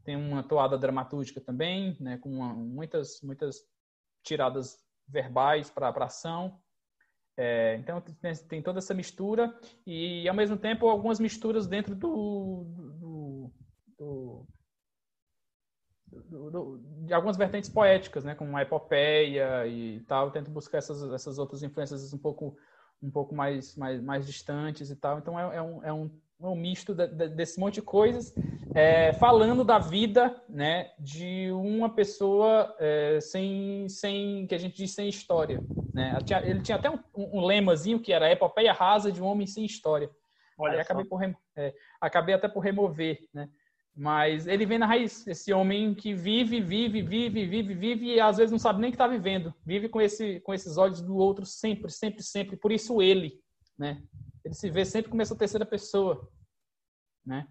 tem 0.03 0.15
uma 0.15 0.43
toada 0.43 0.77
dramatúrgica 0.77 1.39
também, 1.39 1.97
né? 1.99 2.17
Com 2.17 2.29
uma, 2.29 2.53
muitas 2.53 3.21
muitas 3.21 3.61
tiradas 4.23 4.77
verbais 5.07 5.69
para 5.69 5.89
ação. 5.89 6.59
É, 7.35 7.77
então 7.77 7.99
tem, 7.99 8.35
tem, 8.47 8.61
toda 8.61 8.77
essa 8.77 8.93
mistura 8.93 9.57
e 9.87 10.29
ao 10.29 10.35
mesmo 10.35 10.55
tempo 10.55 10.87
algumas 10.87 11.19
misturas 11.19 11.65
dentro 11.65 11.95
do, 11.95 12.63
do, 12.67 13.51
do, 13.97 14.47
do 16.51 16.77
de 17.05 17.13
algumas 17.13 17.35
vertentes 17.35 17.71
poéticas, 17.71 18.23
né, 18.23 18.35
como 18.35 18.55
a 18.55 18.61
epopeia 18.61 19.65
e 19.67 20.01
tal. 20.01 20.29
Tento 20.29 20.51
buscar 20.51 20.77
essas, 20.77 21.11
essas 21.11 21.39
outras 21.39 21.63
influências 21.63 22.13
um 22.13 22.19
pouco 22.19 22.55
um 23.01 23.11
pouco 23.11 23.35
mais 23.35 23.75
mais, 23.75 24.01
mais 24.01 24.25
distantes 24.25 24.89
e 24.91 24.95
tal. 24.95 25.17
Então 25.17 25.39
é, 25.39 25.57
é 25.57 25.61
um, 25.61 25.83
é 25.83 25.93
um 25.93 26.09
um 26.47 26.55
misto 26.55 26.93
de, 26.93 27.07
de, 27.07 27.29
desse 27.29 27.59
monte 27.59 27.75
de 27.75 27.81
coisas, 27.81 28.33
é, 28.75 29.13
falando 29.13 29.63
da 29.63 29.79
vida, 29.79 30.41
né, 30.49 30.91
de 30.99 31.51
uma 31.51 31.89
pessoa 31.89 32.75
é, 32.79 33.19
sem, 33.21 33.87
sem, 33.89 34.47
que 34.47 34.55
a 34.55 34.57
gente 34.57 34.75
diz 34.75 34.93
sem 34.93 35.07
história, 35.07 35.63
né? 35.93 36.17
Ele 36.43 36.61
tinha 36.61 36.77
até 36.77 36.89
um, 36.89 36.99
um 37.15 37.45
lemazinho 37.45 37.99
que 37.99 38.11
era 38.11 38.25
a 38.25 38.31
epopeia 38.31 38.73
rasa 38.73 39.11
de 39.11 39.21
um 39.21 39.25
homem 39.25 39.45
sem 39.45 39.63
história. 39.63 40.09
Olha 40.57 40.73
Aí 40.73 40.79
acabei, 40.79 41.05
por, 41.05 41.21
é, 41.55 41.73
acabei 42.01 42.35
até 42.35 42.47
por 42.47 42.61
remover, 42.61 43.19
né? 43.33 43.49
Mas 43.95 44.47
ele 44.47 44.65
vem 44.65 44.79
na 44.79 44.87
raiz, 44.87 45.25
esse 45.27 45.53
homem 45.53 45.93
que 45.93 46.15
vive, 46.15 46.59
vive, 46.59 47.01
vive, 47.03 47.45
vive, 47.45 47.73
vive 47.75 48.05
e 48.07 48.19
às 48.19 48.37
vezes 48.37 48.51
não 48.51 48.57
sabe 48.57 48.81
nem 48.81 48.89
que 48.89 48.95
está 48.95 49.07
vivendo. 49.07 49.53
Vive 49.63 49.87
com, 49.87 50.01
esse, 50.01 50.39
com 50.39 50.51
esses 50.51 50.77
olhos 50.77 50.99
do 50.99 51.15
outro 51.15 51.45
sempre, 51.45 51.91
sempre, 51.91 52.23
sempre. 52.23 52.57
Por 52.57 52.71
isso 52.71 53.03
ele, 53.03 53.39
né? 53.77 54.01
Ele 54.43 54.53
se 54.53 54.69
vê 54.69 54.85
sempre 54.85 55.09
como 55.09 55.21
essa 55.21 55.35
terceira 55.35 55.65
pessoa, 55.65 56.29
né? 57.25 57.47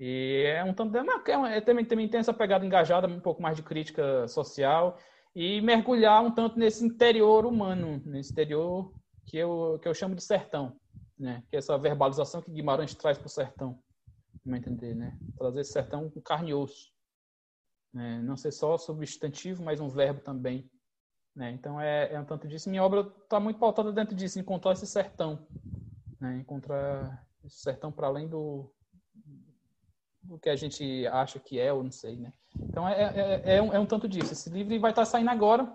E 0.00 0.44
é 0.46 0.64
um 0.64 0.74
tanto, 0.74 0.96
é, 0.96 1.56
é, 1.56 1.60
também, 1.60 1.84
também 1.84 2.08
tem 2.08 2.18
essa 2.18 2.34
pegada 2.34 2.66
engajada, 2.66 3.06
um 3.06 3.20
pouco 3.20 3.40
mais 3.40 3.56
de 3.56 3.62
crítica 3.62 4.26
social 4.26 4.98
e 5.34 5.60
mergulhar 5.60 6.22
um 6.24 6.30
tanto 6.30 6.58
nesse 6.58 6.84
interior 6.84 7.46
humano, 7.46 8.02
nesse 8.04 8.32
interior 8.32 8.92
que 9.24 9.36
eu, 9.36 9.78
que 9.80 9.88
eu 9.88 9.94
chamo 9.94 10.16
de 10.16 10.22
sertão, 10.22 10.76
né? 11.18 11.44
Que 11.48 11.56
é 11.56 11.58
essa 11.58 11.78
verbalização 11.78 12.42
que 12.42 12.50
Guimarães 12.50 12.94
traz 12.94 13.16
para 13.16 13.26
o 13.26 13.30
sertão, 13.30 13.78
como 14.42 14.56
entender, 14.56 14.94
né? 14.94 15.16
Trazer 15.38 15.60
esse 15.60 15.72
sertão 15.72 16.10
com 16.10 16.20
carne 16.20 16.50
e 16.50 16.54
osso, 16.54 16.90
né? 17.94 18.20
Não 18.22 18.36
ser 18.36 18.50
só 18.50 18.76
substantivo, 18.76 19.62
mas 19.62 19.80
um 19.80 19.88
verbo 19.88 20.20
também, 20.20 20.68
né? 21.34 21.52
Então 21.52 21.80
é, 21.80 22.12
é 22.12 22.18
um 22.18 22.24
tanto 22.24 22.48
disso. 22.48 22.68
Minha 22.68 22.82
obra 22.82 23.00
está 23.22 23.38
muito 23.38 23.60
pautada 23.60 23.92
dentro 23.92 24.16
disso, 24.16 24.40
encontrar 24.40 24.72
esse 24.72 24.86
sertão, 24.86 25.46
né? 26.22 26.38
Encontrar 26.38 27.26
esse 27.44 27.58
sertão 27.58 27.90
para 27.90 28.06
além 28.06 28.28
do 28.28 28.70
do 30.22 30.38
que 30.38 30.48
a 30.48 30.54
gente 30.54 31.04
acha 31.08 31.40
que 31.40 31.58
é 31.58 31.72
ou 31.72 31.82
não 31.82 31.90
sei, 31.90 32.16
né? 32.16 32.32
Então 32.60 32.88
é, 32.88 33.02
é, 33.02 33.56
é, 33.56 33.62
um, 33.62 33.72
é 33.72 33.78
um 33.78 33.84
tanto 33.84 34.08
disso. 34.08 34.32
Esse 34.32 34.48
livro 34.48 34.78
vai 34.78 34.92
estar 34.92 35.04
saindo 35.04 35.30
agora, 35.30 35.70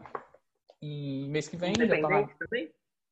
e 0.81 1.27
mês 1.27 1.49
que 1.49 1.57
vem. 1.57 1.71
Independente 1.71 2.01
tá 2.01 2.09
na... 2.09 2.27
também? 2.39 2.71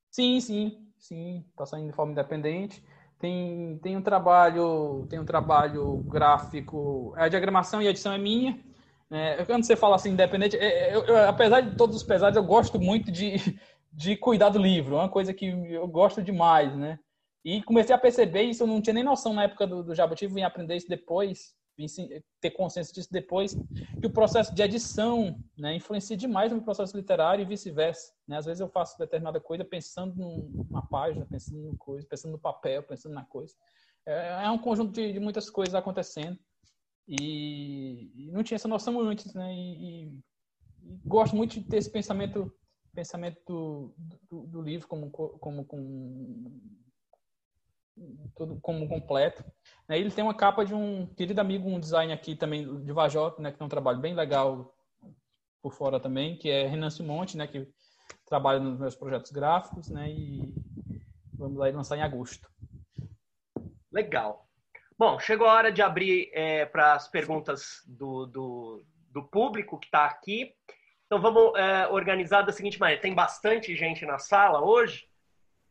Sim, 0.09 0.39
sim, 0.39 0.88
sim. 0.97 1.45
Está 1.49 1.65
saindo 1.65 1.89
de 1.89 1.95
forma 1.95 2.13
independente. 2.13 2.81
Tem, 3.19 3.77
tem 3.79 3.97
um 3.97 4.01
trabalho, 4.01 5.05
tem 5.09 5.19
um 5.19 5.25
trabalho 5.25 5.97
gráfico. 6.07 7.13
A 7.17 7.27
diagramação 7.27 7.81
e 7.81 7.88
a 7.88 7.89
edição 7.89 8.13
é 8.13 8.17
minha. 8.17 8.57
É, 9.11 9.43
quando 9.45 9.65
você 9.65 9.75
fala 9.75 9.95
assim, 9.97 10.11
independente, 10.11 10.55
é, 10.57 10.89
é, 10.89 10.95
eu, 10.95 11.03
eu, 11.03 11.29
apesar 11.29 11.61
de 11.61 11.75
todos 11.75 11.95
os 11.95 12.03
pesares, 12.03 12.38
eu 12.38 12.43
gosto 12.43 12.79
muito 12.79 13.11
de, 13.11 13.36
de 13.91 14.15
cuidar 14.15 14.49
do 14.49 14.59
livro. 14.59 14.95
É 14.95 14.99
uma 14.99 15.09
coisa 15.09 15.33
que 15.33 15.47
eu 15.47 15.88
gosto 15.88 16.21
demais, 16.21 16.73
né? 16.75 16.97
E 17.45 17.61
comecei 17.61 17.93
a 17.93 17.99
perceber 17.99 18.41
isso, 18.41 18.63
eu 18.63 18.67
não 18.67 18.81
tinha 18.81 18.95
nem 18.95 19.03
noção 19.03 19.31
na 19.31 19.43
época 19.43 19.67
do, 19.67 19.83
do 19.83 19.93
Jabuti, 19.93 20.25
vim 20.25 20.41
aprender 20.41 20.77
isso 20.77 20.89
depois, 20.89 21.55
vim 21.77 21.85
ter 22.41 22.49
consciência 22.49 22.91
disso 22.91 23.09
depois, 23.11 23.55
que 24.01 24.07
o 24.07 24.11
processo 24.11 24.55
de 24.55 24.63
edição 24.63 25.39
né, 25.55 25.75
influencia 25.75 26.17
demais 26.17 26.51
no 26.51 26.63
processo 26.63 26.97
literário 26.97 27.43
e 27.43 27.45
vice-versa. 27.45 28.11
Né? 28.27 28.37
Às 28.37 28.47
vezes 28.47 28.61
eu 28.61 28.67
faço 28.67 28.97
determinada 28.97 29.39
coisa 29.39 29.63
pensando 29.63 30.15
numa 30.15 30.87
página, 30.87 31.23
pensando 31.29 31.61
numa 31.61 31.77
coisa, 31.77 32.07
pensando 32.09 32.31
no 32.31 32.39
papel, 32.39 32.81
pensando 32.81 33.13
na 33.13 33.25
coisa. 33.25 33.53
É, 34.07 34.45
é 34.45 34.49
um 34.49 34.57
conjunto 34.57 34.91
de, 34.93 35.13
de, 35.13 35.19
muitas 35.19 35.47
coisas 35.47 35.75
acontecendo. 35.75 36.39
E, 37.07 38.11
e, 38.15 38.31
não 38.31 38.41
tinha 38.41 38.55
essa 38.55 38.67
noção 38.67 38.99
antes, 38.99 39.35
né? 39.35 39.53
E, 39.53 39.59
e, 39.59 40.23
e, 40.81 40.97
gosto 41.05 41.35
muito 41.35 41.59
de 41.59 41.67
ter 41.67 41.77
esse 41.77 41.91
pensamento 41.91 42.51
pensamento 42.95 43.37
do, 43.45 43.93
do, 44.29 44.47
do 44.47 44.61
livro 44.61 44.87
como, 44.87 45.11
como, 45.11 45.65
como 45.65 46.61
tudo 48.35 48.59
como 48.61 48.87
completo. 48.87 49.43
Né? 49.87 49.97
Ele 49.97 50.11
tem 50.11 50.23
uma 50.23 50.33
capa 50.33 50.65
de 50.65 50.73
um 50.73 51.05
querido 51.15 51.39
amigo, 51.39 51.69
um 51.69 51.79
design 51.79 52.11
aqui 52.11 52.35
também 52.35 52.83
de 52.83 52.91
Vajota, 52.91 53.41
né, 53.41 53.51
que 53.51 53.57
tem 53.57 53.65
um 53.65 53.69
trabalho 53.69 53.99
bem 53.99 54.13
legal 54.13 54.73
por 55.61 55.73
fora 55.73 55.99
também, 55.99 56.37
que 56.37 56.49
é 56.49 56.67
Renan 56.67 56.89
Simonte, 56.89 57.37
né, 57.37 57.47
que 57.47 57.67
trabalha 58.25 58.59
nos 58.59 58.79
meus 58.79 58.95
projetos 58.95 59.31
gráficos, 59.31 59.89
né, 59.89 60.09
e 60.09 60.53
vamos 61.33 61.59
aí 61.61 61.71
lançar 61.71 61.97
em 61.97 62.03
agosto. 62.03 62.49
Legal. 63.91 64.45
Bom, 64.97 65.19
chegou 65.19 65.47
a 65.47 65.53
hora 65.53 65.71
de 65.71 65.81
abrir 65.81 66.29
é, 66.33 66.65
para 66.65 66.93
as 66.93 67.07
perguntas 67.07 67.81
do, 67.85 68.25
do, 68.25 68.85
do, 69.09 69.23
público 69.23 69.77
que 69.77 69.87
está 69.87 70.05
aqui. 70.05 70.53
Então 71.05 71.21
vamos 71.21 71.53
é, 71.57 71.87
organizar 71.87 72.41
da 72.41 72.53
seguinte 72.53 72.79
maneira: 72.79 73.01
tem 73.01 73.13
bastante 73.13 73.75
gente 73.75 74.05
na 74.05 74.17
sala 74.17 74.61
hoje, 74.61 75.05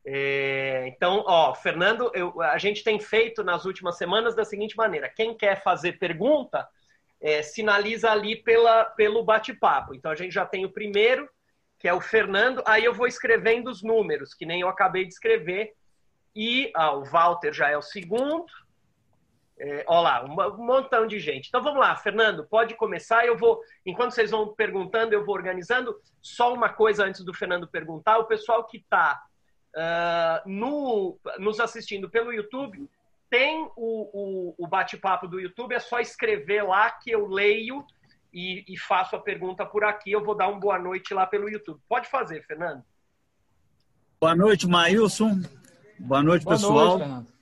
é, 0.07 0.87
então, 0.87 1.23
ó, 1.25 1.55
Fernando, 1.55 2.11
eu, 2.13 2.39
a 2.39 2.59
gente 2.59 2.83
tem 2.83 2.99
feito 2.99 3.43
nas 3.43 3.65
últimas 3.65 3.97
semanas 3.97 4.35
da 4.35 4.45
seguinte 4.45 4.77
maneira: 4.77 5.09
quem 5.09 5.35
quer 5.35 5.63
fazer 5.63 5.93
pergunta, 5.93 6.67
é, 7.19 7.41
sinaliza 7.41 8.11
ali 8.11 8.35
pela, 8.35 8.85
pelo 8.85 9.23
bate-papo. 9.23 9.95
Então, 9.95 10.11
a 10.11 10.15
gente 10.15 10.31
já 10.31 10.45
tem 10.45 10.63
o 10.63 10.71
primeiro, 10.71 11.27
que 11.79 11.87
é 11.87 11.93
o 11.93 11.99
Fernando, 11.99 12.61
aí 12.67 12.85
eu 12.85 12.93
vou 12.93 13.07
escrevendo 13.07 13.69
os 13.69 13.81
números, 13.81 14.35
que 14.35 14.45
nem 14.45 14.61
eu 14.61 14.69
acabei 14.69 15.05
de 15.05 15.13
escrever, 15.13 15.73
e 16.35 16.71
ah, 16.75 16.93
o 16.93 17.03
Walter 17.03 17.51
já 17.51 17.69
é 17.69 17.77
o 17.77 17.81
segundo. 17.81 18.45
É, 19.57 19.85
lá, 19.87 20.23
um, 20.23 20.33
um 20.33 20.65
montão 20.65 21.07
de 21.07 21.17
gente. 21.17 21.47
Então 21.47 21.63
vamos 21.63 21.79
lá, 21.79 21.95
Fernando, 21.95 22.45
pode 22.45 22.75
começar. 22.75 23.25
Eu 23.25 23.37
vou, 23.37 23.61
enquanto 23.85 24.11
vocês 24.11 24.29
vão 24.29 24.53
perguntando, 24.53 25.13
eu 25.13 25.25
vou 25.25 25.33
organizando. 25.33 25.95
Só 26.21 26.53
uma 26.53 26.69
coisa 26.69 27.05
antes 27.05 27.23
do 27.23 27.33
Fernando 27.33 27.65
perguntar: 27.65 28.17
o 28.17 28.25
pessoal 28.25 28.65
que 28.65 28.77
está 28.77 29.23
uh, 29.75 30.49
no, 30.49 31.17
nos 31.37 31.59
assistindo 31.59 32.09
pelo 32.09 32.33
YouTube, 32.33 32.89
tem 33.29 33.69
o, 33.75 34.53
o, 34.55 34.55
o 34.57 34.67
bate-papo 34.67 35.27
do 35.27 35.39
YouTube, 35.39 35.73
é 35.73 35.79
só 35.79 35.99
escrever 35.99 36.63
lá 36.63 36.89
que 36.91 37.11
eu 37.11 37.27
leio 37.27 37.85
e, 38.33 38.63
e, 38.67 38.77
faço 38.77 39.15
a 39.15 39.19
pergunta 39.19 39.65
por 39.65 39.83
aqui. 39.83 40.11
Eu 40.11 40.23
vou 40.23 40.35
dar 40.35 40.47
uma 40.47 40.59
boa 40.59 40.77
noite 40.77 41.13
lá 41.13 41.25
pelo 41.25 41.49
YouTube. 41.49 41.79
Pode 41.87 42.09
fazer, 42.09 42.45
Fernando. 42.45 42.83
Boa 44.19 44.35
noite, 44.35 44.67
Maílson. 44.67 45.41
Boa 45.99 46.21
noite, 46.21 46.43
boa 46.43 46.55
pessoal. 46.55 46.97
Noite, 46.97 47.33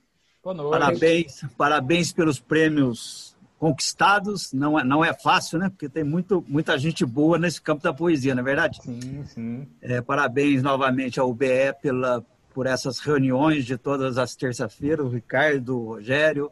boa 0.43 0.55
noite. 0.55 0.71
Parabéns, 0.71 1.45
parabéns 1.57 2.13
pelos 2.13 2.39
prêmios 2.39 3.32
conquistados. 3.63 4.51
Não 4.51 4.77
é, 4.77 4.83
não 4.83 5.05
é 5.05 5.13
fácil, 5.13 5.57
né? 5.57 5.69
Porque 5.69 5.87
tem 5.87 6.03
muito, 6.03 6.43
muita 6.49 6.77
gente 6.77 7.05
boa 7.05 7.39
nesse 7.39 7.61
campo 7.61 7.81
da 7.81 7.93
poesia, 7.93 8.35
não 8.35 8.41
é 8.41 8.43
verdade? 8.43 8.77
Sim, 8.83 9.25
sim. 9.25 9.67
É, 9.81 10.01
parabéns 10.01 10.61
novamente 10.61 11.17
ao 11.17 11.29
UBE 11.29 11.73
pela, 11.81 12.21
por 12.53 12.67
essas 12.67 12.99
reuniões 12.99 13.63
de 13.63 13.77
todas 13.77 14.17
as 14.17 14.35
terças-feiras, 14.35 15.05
o 15.05 15.09
Ricardo, 15.09 15.79
o 15.79 15.85
Rogério. 15.93 16.51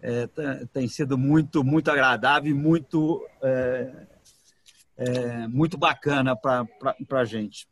É, 0.00 0.26
tem 0.72 0.88
sido 0.88 1.18
muito, 1.18 1.62
muito 1.62 1.90
agradável 1.90 2.50
e 2.50 2.54
muito, 2.54 3.22
é, 3.42 3.92
é, 4.96 5.46
muito 5.46 5.76
bacana 5.76 6.34
para 6.34 6.66
a 7.20 7.24
gente. 7.26 7.68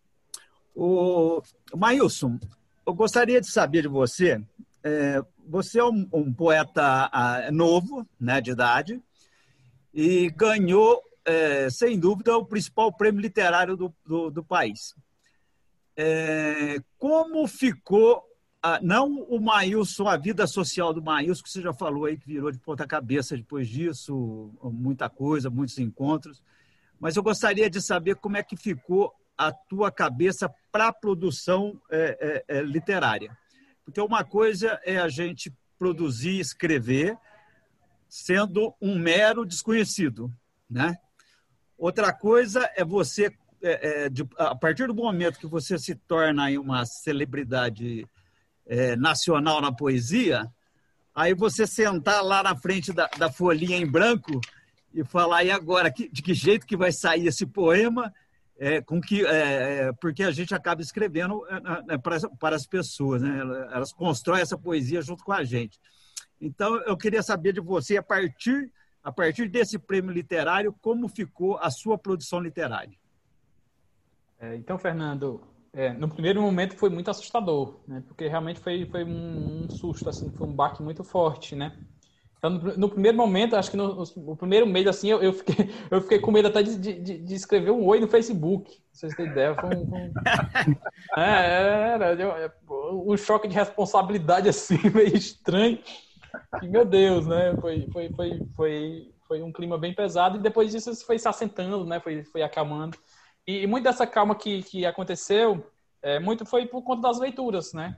O 0.77 1.41
Maílson, 1.75 2.39
eu 2.87 2.93
gostaria 2.93 3.41
de 3.41 3.51
saber 3.51 3.81
de 3.81 3.89
você 3.89 4.39
é, 4.85 5.23
você 5.49 5.81
é 5.81 5.85
um, 5.85 6.09
um 6.13 6.33
poeta 6.33 7.09
ah, 7.13 7.51
novo, 7.51 8.07
né, 8.21 8.41
de 8.41 8.51
idade, 8.51 9.03
e 9.93 10.31
ganhou, 10.31 11.03
é, 11.25 11.71
sem 11.71 11.99
dúvida, 11.99 12.37
o 12.37 12.45
principal 12.45 12.93
prêmio 12.93 13.21
literário 13.21 13.77
do, 13.77 13.95
do, 14.07 14.31
do 14.31 14.45
país. 14.45 14.95
É, 15.97 16.77
como 16.99 17.49
ficou, 17.49 18.23
ah, 18.63 18.79
não 18.83 19.23
o 19.23 19.41
Maílson, 19.41 20.07
a 20.07 20.17
vida 20.17 20.47
social 20.47 20.93
do 20.93 21.03
Maílson, 21.03 21.43
que 21.43 21.51
você 21.51 21.63
já 21.63 21.73
falou 21.73 22.05
aí, 22.05 22.17
que 22.17 22.27
virou 22.27 22.53
de 22.53 22.59
ponta 22.59 22.87
cabeça 22.87 23.37
depois 23.37 23.69
disso, 23.69 24.53
muita 24.63 25.09
coisa, 25.09 25.51
muitos 25.51 25.79
encontros, 25.79 26.43
mas 27.01 27.17
eu 27.17 27.23
gostaria 27.23 27.71
de 27.71 27.81
saber 27.81 28.17
como 28.17 28.37
é 28.37 28.43
que 28.43 28.57
ficou 28.57 29.15
a 29.37 29.53
tua 29.53 29.91
cabeça 29.91 30.53
para 30.73 30.89
a 30.89 30.93
produção 30.93 31.81
é, 31.91 32.45
é, 32.49 32.59
é, 32.59 32.63
literária? 32.63 33.37
Porque 33.89 34.03
uma 34.03 34.23
coisa 34.23 34.79
é 34.85 34.99
a 34.99 35.09
gente 35.09 35.51
produzir, 35.79 36.39
escrever, 36.39 37.17
sendo 38.07 38.75
um 38.83 38.99
mero 38.99 39.47
desconhecido, 39.47 40.31
né? 40.69 40.99
Outra 41.79 42.13
coisa 42.13 42.71
é 42.77 42.85
você, 42.85 43.33
é, 43.63 44.05
é, 44.05 44.09
de, 44.11 44.29
a 44.37 44.55
partir 44.55 44.89
do 44.89 44.95
momento 44.95 45.39
que 45.39 45.47
você 45.47 45.79
se 45.79 45.95
torna 45.95 46.51
uma 46.61 46.85
celebridade 46.85 48.07
é, 48.67 48.95
nacional 48.95 49.59
na 49.63 49.73
poesia, 49.73 50.47
aí 51.15 51.33
você 51.33 51.67
sentar 51.67 52.23
lá 52.23 52.43
na 52.43 52.55
frente 52.55 52.93
da, 52.93 53.09
da 53.17 53.33
folhinha 53.33 53.79
em 53.79 53.91
branco 53.91 54.39
e 54.93 55.03
falar, 55.03 55.45
e 55.45 55.51
agora, 55.51 55.91
que, 55.91 56.11
de 56.11 56.21
que 56.21 56.35
jeito 56.35 56.67
que 56.67 56.77
vai 56.77 56.93
sair 56.93 57.27
esse 57.27 57.47
poema? 57.47 58.13
É, 58.61 58.81
com 58.83 59.01
que, 59.01 59.25
é, 59.25 59.87
é 59.89 59.93
porque 59.93 60.25
a 60.25 60.33
gente 60.33 60.53
acaba 60.53 60.83
escrevendo 60.83 61.47
é, 61.47 61.95
é, 61.95 61.99
para, 61.99 62.19
para 62.41 62.57
as 62.57 62.67
pessoas, 62.67 63.23
né? 63.23 63.39
elas 63.73 63.93
constroem 63.93 64.43
essa 64.43 64.59
poesia 64.59 65.01
junto 65.01 65.23
com 65.23 65.33
a 65.33 65.45
gente. 65.45 65.79
Então, 66.41 66.77
eu 66.83 66.97
queria 66.97 67.23
saber 67.23 67.53
de 67.53 67.61
você, 67.61 67.97
a 67.97 68.03
partir, 68.03 68.73
a 69.03 69.13
partir 69.13 69.49
desse 69.49 69.79
prêmio 69.79 70.11
literário, 70.11 70.75
como 70.81 71.09
ficou 71.09 71.57
a 71.59 71.71
sua 71.71 71.97
produção 71.97 72.41
literária? 72.41 72.97
então, 74.55 74.79
Fernando, 74.79 75.43
é, 75.73 75.93
no 75.93 76.09
primeiro 76.09 76.41
momento 76.41 76.77
foi 76.77 76.89
muito 76.89 77.11
assustador, 77.11 77.79
né? 77.87 78.03
Porque 78.07 78.27
realmente 78.27 78.59
foi, 78.61 78.87
foi 78.87 79.05
um, 79.05 79.65
um, 79.65 79.71
susto, 79.71 80.09
assim, 80.09 80.31
foi 80.31 80.47
um 80.47 80.53
baque 80.53 80.83
muito 80.83 81.05
forte, 81.05 81.55
né? 81.55 81.77
Então, 82.39 82.51
no, 82.51 82.89
primeiro 82.89 83.17
momento, 83.17 83.57
acho 83.57 83.71
que 83.71 83.77
no, 83.77 84.05
no, 84.17 84.37
primeiro 84.37 84.65
mês, 84.65 84.87
assim, 84.87 85.11
eu, 85.11 85.21
eu, 85.21 85.33
fiquei, 85.33 85.71
eu 85.91 86.01
fiquei 86.01 86.21
com 86.21 86.31
medo 86.31 86.49
até 86.49 86.63
de, 86.63 86.77
de, 86.77 87.19
de 87.19 87.35
escrever 87.35 87.73
um 87.73 87.85
oi 87.85 87.99
no 87.99 88.07
Facebook. 88.07 88.71
Não 88.71 88.77
sei 88.93 89.11
se 89.11 89.17
tem 89.17 89.27
ideia. 89.27 89.55
Foi 89.57 89.75
um, 89.75 89.83
um... 89.83 90.13
É, 91.17 91.95
era 91.95 92.55
um 92.93 93.17
choque 93.17 93.49
de 93.49 93.55
responsabilidade, 93.55 94.49
assim, 94.51 94.79
meio 94.95 95.17
estranho. 95.17 95.79
E, 96.63 96.69
meu 96.69 96.85
Deus, 96.85 97.27
né? 97.27 97.57
Foi, 97.61 97.89
foi, 97.93 98.11
foi, 98.11 98.41
foi, 98.55 99.11
foi 99.27 99.43
um 99.43 99.53
clima 99.53 99.77
bem 99.77 99.93
pesado. 99.93 100.39
E 100.39 100.41
depois 100.41 100.71
disso, 100.71 100.95
foi 101.05 101.19
se 101.19 101.27
assentando, 101.27 101.85
né? 101.85 101.99
Foi, 101.99 102.23
foi 102.23 102.43
acalmando. 102.43 102.97
E, 103.47 103.63
e 103.63 103.67
muito 103.67 103.85
dessa 103.85 104.07
calma 104.07 104.37
que, 104.37 104.63
que 104.63 104.87
aconteceu, 104.87 105.67
é, 106.01 106.21
muito 106.21 106.47
foi 106.47 106.67
por 106.67 106.83
conta 106.83 107.03
das 107.03 107.19
leituras, 107.19 107.73
né? 107.73 107.97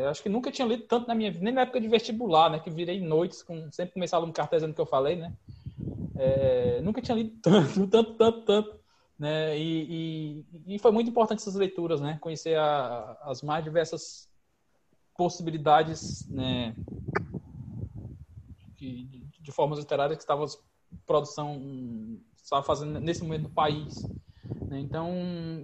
Eu 0.00 0.08
acho 0.08 0.22
que 0.22 0.28
nunca 0.28 0.50
tinha 0.50 0.66
lido 0.66 0.84
tanto 0.84 1.06
na 1.06 1.14
minha 1.14 1.30
vida, 1.30 1.44
nem 1.44 1.54
na 1.54 1.62
época 1.62 1.80
de 1.80 1.88
vestibular, 1.88 2.50
né? 2.50 2.58
Que 2.58 2.70
virei 2.70 3.00
noites, 3.00 3.42
com, 3.42 3.70
sempre 3.70 3.94
começava 3.94 4.22
aluno 4.22 4.32
cartesiano 4.32 4.74
que 4.74 4.80
eu 4.80 4.86
falei, 4.86 5.16
né? 5.16 5.32
É, 6.16 6.80
nunca 6.82 7.00
tinha 7.02 7.16
lido 7.16 7.36
tanto, 7.42 7.86
tanto, 7.86 8.14
tanto, 8.14 8.42
tanto. 8.42 8.80
Né? 9.18 9.56
E, 9.58 10.44
e, 10.66 10.74
e 10.74 10.78
foi 10.78 10.90
muito 10.90 11.10
importante 11.10 11.38
essas 11.38 11.54
leituras, 11.54 12.00
né? 12.00 12.18
Conhecer 12.20 12.58
a, 12.58 13.18
as 13.22 13.42
mais 13.42 13.62
diversas 13.62 14.28
possibilidades, 15.16 16.28
né? 16.28 16.74
De, 18.76 19.04
de, 19.40 19.52
formas 19.52 19.78
literárias 19.78 20.16
que 20.16 20.22
estavam 20.22 20.46
produção 21.06 22.18
estava 22.42 22.62
fazendo 22.62 23.00
nesse 23.00 23.22
momento 23.22 23.44
no 23.44 23.50
país. 23.50 24.02
Né? 24.68 24.80
Então, 24.80 25.10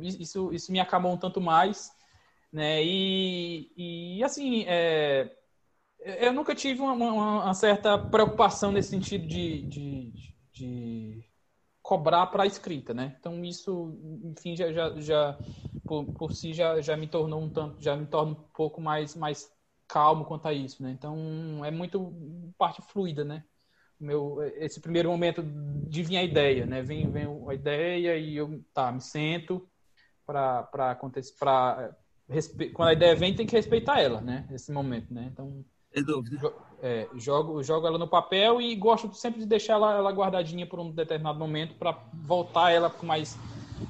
isso, 0.03 0.53
isso 0.53 0.73
me 0.73 0.81
acabou 0.81 1.13
um 1.13 1.17
tanto 1.17 1.41
mais. 1.41 1.93
Né? 2.53 2.85
E, 2.85 3.73
e 4.19 4.25
assim, 4.25 4.65
é, 4.67 5.31
eu 6.01 6.33
nunca 6.33 6.55
tive 6.55 6.81
uma, 6.81 6.93
uma, 6.93 7.45
uma, 7.45 7.55
certa 7.55 7.99
preocupação 7.99 8.73
nesse 8.73 8.91
sentido 8.91 9.27
de, 9.27 9.63
de, 9.63 10.13
de 10.53 11.25
cobrar 11.83 12.27
para 12.27 12.43
a 12.45 12.47
escrita, 12.47 12.93
né? 12.93 13.17
Então 13.21 13.45
isso, 13.45 13.97
enfim, 14.25 14.57
já, 14.57 14.73
já, 14.73 15.01
já 15.01 15.39
por, 15.87 16.05
por, 16.15 16.33
si 16.33 16.53
já, 16.53 16.81
já 16.81 16.97
me 16.97 17.07
tornou 17.07 17.41
um 17.41 17.49
tanto, 17.51 17.81
já 17.83 17.97
me 17.97 18.07
torna 18.07 18.33
um 18.33 18.35
pouco 18.35 18.81
mais 18.81 19.15
mais 19.15 19.51
calmo 19.89 20.25
quanto 20.25 20.47
a 20.47 20.53
isso, 20.53 20.83
né? 20.83 20.91
Então 20.93 21.65
é 21.65 21.71
muito 21.71 22.53
parte 22.59 22.83
fluida, 22.83 23.25
né? 23.25 23.45
meu 24.01 24.43
esse 24.57 24.81
primeiro 24.81 25.11
momento 25.11 25.43
de 25.43 26.03
vir 26.03 26.17
a 26.17 26.25
ideia, 26.25 26.67
né? 26.67 26.83
Vem, 26.83 27.11
vem 27.11 27.27
a 27.49 27.55
ideia 27.55 28.17
e 28.17 28.35
eu 28.37 28.65
tá, 28.73 28.91
me 28.91 29.01
sento 29.01 29.69
para 30.27 30.91
acontecer 30.91 31.35
para 31.39 31.95
quando 32.75 32.89
a 32.89 32.93
ideia 32.93 33.15
vem 33.17 33.35
tem 33.35 33.47
que 33.47 33.57
respeitar 33.57 34.01
ela, 34.01 34.21
né? 34.21 34.47
Esse 34.53 34.73
momento, 34.73 35.13
né? 35.13 35.29
Então 35.33 35.65
Sem 35.93 36.05
dúvida. 36.05 36.53
É, 36.83 37.09
jogo 37.17 37.63
jogo 37.63 37.87
ela 37.87 37.99
no 37.99 38.09
papel 38.09 38.61
e 38.61 38.75
gosto 38.75 39.13
sempre 39.15 39.41
de 39.41 39.47
deixar 39.47 39.75
ela, 39.75 39.95
ela 39.95 40.13
guardadinha 40.13 40.67
por 40.67 40.79
um 40.81 40.91
determinado 40.91 41.39
momento 41.39 41.75
para 41.75 41.93
voltar 42.15 42.71
ela 42.71 42.89
com 42.89 43.07
mais 43.07 43.39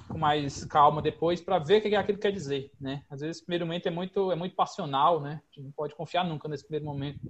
com 0.08 0.18
mais 0.18 0.64
calma 0.64 1.02
depois 1.02 1.40
para 1.40 1.58
ver 1.58 1.78
o 1.78 1.82
que 1.82 1.94
aquilo 1.94 2.18
quer 2.18 2.32
dizer, 2.32 2.72
né? 2.80 3.02
Às 3.10 3.20
vezes 3.20 3.40
o 3.40 3.44
primeiro 3.44 3.66
momento 3.66 3.86
é 3.86 3.90
muito 3.90 4.32
é 4.32 4.36
muito 4.36 4.54
passional, 4.54 5.20
né? 5.20 5.40
A 5.42 5.54
gente 5.54 5.64
não 5.64 5.72
pode 5.72 5.94
confiar 5.94 6.24
nunca 6.24 6.48
nesse 6.48 6.64
primeiro 6.64 6.86
momento. 6.86 7.20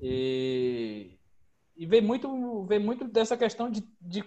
E 0.00 1.18
e 1.80 1.86
vem 1.86 2.02
muito, 2.02 2.62
vem 2.66 2.78
muito 2.78 3.08
dessa 3.08 3.38
questão 3.38 3.70
de, 3.70 3.82
de 4.02 4.22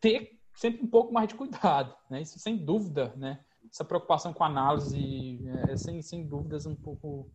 ter 0.00 0.38
sempre 0.54 0.84
um 0.84 0.86
pouco 0.86 1.12
mais 1.12 1.26
de 1.26 1.34
cuidado, 1.34 1.92
né? 2.08 2.22
Isso 2.22 2.38
sem 2.38 2.56
dúvida, 2.56 3.12
né? 3.16 3.40
Essa 3.72 3.84
preocupação 3.84 4.32
com 4.32 4.44
análise 4.44 5.40
é, 5.68 5.72
é 5.72 5.76
sem, 5.76 6.02
sem 6.02 6.26
dúvidas 6.26 6.66
um 6.66 6.76
pouco 6.76 7.30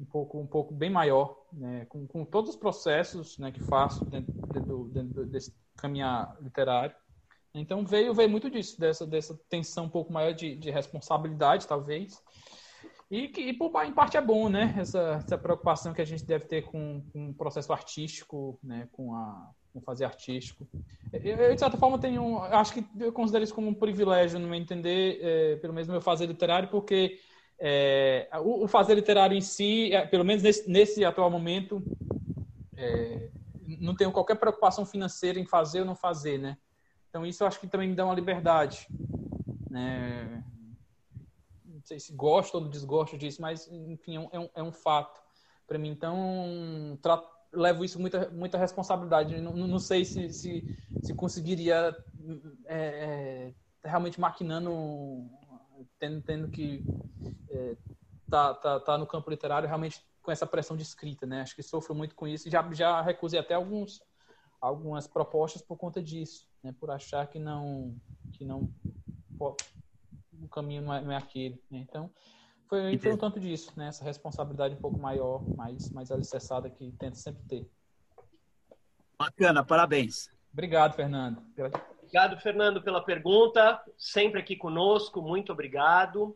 um 0.00 0.04
pouco 0.04 0.40
um 0.40 0.46
pouco 0.46 0.74
bem 0.74 0.90
maior, 0.90 1.36
né? 1.52 1.84
Com, 1.86 2.06
com 2.06 2.24
todos 2.24 2.50
os 2.50 2.56
processos, 2.56 3.38
né, 3.38 3.52
que 3.52 3.60
faço 3.60 4.04
dentro, 4.04 4.32
dentro, 4.52 4.84
dentro 4.88 5.26
desse 5.26 5.54
caminhar 5.76 6.36
literário. 6.40 6.96
Então 7.54 7.84
veio 7.86 8.12
veio 8.12 8.28
muito 8.28 8.50
disso, 8.50 8.80
dessa 8.80 9.06
dessa 9.06 9.38
tensão 9.48 9.84
um 9.84 9.90
pouco 9.90 10.12
maior 10.12 10.32
de, 10.32 10.56
de 10.56 10.70
responsabilidade, 10.70 11.68
talvez, 11.68 12.20
e 13.12 13.28
que, 13.28 13.42
e, 13.42 13.52
por, 13.52 13.70
em 13.84 13.92
parte, 13.92 14.16
é 14.16 14.22
bom, 14.22 14.48
né? 14.48 14.74
Essa, 14.78 15.22
essa 15.22 15.36
preocupação 15.36 15.92
que 15.92 16.00
a 16.00 16.04
gente 16.04 16.24
deve 16.24 16.46
ter 16.46 16.62
com, 16.62 17.04
com 17.12 17.28
o 17.28 17.34
processo 17.34 17.70
artístico, 17.70 18.58
né? 18.62 18.88
Com, 18.90 19.14
a, 19.14 19.50
com 19.72 19.80
fazer 19.80 20.04
artístico. 20.04 20.66
Eu, 21.12 21.54
de 21.54 21.58
certa 21.58 21.76
forma, 21.76 21.98
tenho... 21.98 22.38
Acho 22.44 22.74
que 22.74 22.86
eu 22.98 23.12
considero 23.12 23.44
isso 23.44 23.54
como 23.54 23.68
um 23.68 23.74
privilégio, 23.74 24.38
no 24.38 24.46
meu 24.46 24.58
entender, 24.58 25.18
é, 25.22 25.56
pelo 25.56 25.72
menos 25.72 25.88
no 25.88 25.92
meu 25.92 26.00
fazer 26.00 26.26
literário, 26.26 26.68
porque 26.68 27.18
é, 27.58 28.28
o, 28.42 28.64
o, 28.64 28.68
fazer 28.68 28.94
literário 28.94 29.36
em 29.36 29.40
si, 29.40 29.92
é, 29.92 30.06
pelo 30.06 30.24
menos 30.24 30.42
nesse, 30.42 30.68
nesse 30.68 31.04
atual 31.04 31.30
momento, 31.30 31.82
é, 32.76 33.28
não 33.80 33.94
tenho 33.94 34.12
qualquer 34.12 34.36
preocupação 34.36 34.84
financeira 34.84 35.38
em 35.38 35.46
fazer 35.46 35.80
ou 35.80 35.86
não 35.86 35.94
fazer, 35.94 36.38
né? 36.38 36.58
Então, 37.08 37.26
isso 37.26 37.42
eu 37.42 37.46
acho 37.46 37.60
que 37.60 37.66
também 37.66 37.88
me 37.88 37.94
dá 37.94 38.04
uma 38.04 38.14
liberdade, 38.14 38.86
né? 39.70 40.42
não 41.82 41.86
sei 41.86 41.98
se 41.98 42.12
gosto 42.12 42.54
ou 42.54 42.68
desgosto 42.68 43.18
disso, 43.18 43.42
mas 43.42 43.68
enfim, 43.70 44.16
é 44.30 44.38
um, 44.38 44.48
é 44.54 44.62
um 44.62 44.68
é 44.68 44.72
fato 44.72 45.20
para 45.66 45.78
mim. 45.78 45.90
Então, 45.90 46.98
levo 47.52 47.84
isso 47.84 48.00
muita 48.00 48.30
muita 48.30 48.58
responsabilidade. 48.58 49.40
Não, 49.40 49.52
não 49.54 49.78
sei 49.78 50.04
se, 50.04 50.32
se, 50.32 50.64
se 51.02 51.14
conseguiria 51.14 51.94
é, 52.66 53.54
é, 53.84 53.88
realmente 53.88 54.20
maquinando, 54.20 55.28
tendo, 55.98 56.22
tendo 56.22 56.48
que 56.48 56.84
é, 57.50 57.76
tá, 58.30 58.54
tá, 58.54 58.80
tá 58.80 58.98
no 58.98 59.06
campo 59.06 59.30
literário 59.30 59.68
realmente 59.68 60.02
com 60.22 60.30
essa 60.30 60.46
pressão 60.46 60.76
de 60.76 60.82
escrita, 60.82 61.26
né? 61.26 61.42
Acho 61.42 61.54
que 61.54 61.62
sofro 61.62 61.94
muito 61.94 62.14
com 62.14 62.26
isso. 62.26 62.48
Já 62.48 62.66
já 62.72 63.00
recusei 63.02 63.38
até 63.38 63.54
alguns 63.54 64.00
algumas 64.60 65.08
propostas 65.08 65.60
por 65.60 65.76
conta 65.76 66.00
disso, 66.00 66.48
né? 66.62 66.74
Por 66.78 66.90
achar 66.90 67.26
que 67.26 67.38
não 67.38 67.96
que 68.32 68.44
não 68.44 68.72
o 69.38 70.48
caminho 70.48 70.82
não 70.82 70.94
é, 70.94 71.00
não 71.02 71.12
é 71.12 71.16
aquele. 71.16 71.60
Né? 71.70 71.78
Então, 71.78 72.10
foi, 72.72 72.96
foi 72.96 73.12
um 73.12 73.18
tanto 73.18 73.38
disso, 73.38 73.70
né? 73.76 73.88
Essa 73.88 74.02
responsabilidade 74.02 74.74
um 74.74 74.80
pouco 74.80 74.98
maior, 74.98 75.46
mais, 75.54 75.90
mais 75.90 76.10
alicerçada 76.10 76.70
que 76.70 76.90
tenta 76.92 77.16
sempre 77.16 77.42
ter. 77.42 77.70
Bacana, 79.18 79.62
parabéns. 79.62 80.30
Obrigado, 80.50 80.94
Fernando. 80.94 81.42
Obrigado, 81.98 82.40
Fernando, 82.40 82.82
pela 82.82 83.04
pergunta. 83.04 83.78
Sempre 83.98 84.40
aqui 84.40 84.56
conosco, 84.56 85.20
muito 85.20 85.52
obrigado. 85.52 86.34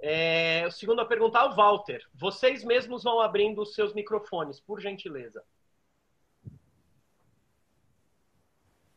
É, 0.00 0.66
o 0.66 0.70
segundo 0.70 1.02
a 1.02 1.04
perguntar 1.04 1.40
ao 1.40 1.54
Walter. 1.54 2.02
Vocês 2.14 2.64
mesmos 2.64 3.02
vão 3.02 3.20
abrindo 3.20 3.60
os 3.60 3.74
seus 3.74 3.92
microfones, 3.92 4.58
por 4.58 4.80
gentileza. 4.80 5.44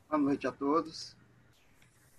Boa 0.07 0.21
noite 0.21 0.47
a 0.47 0.53
todos. 0.53 1.17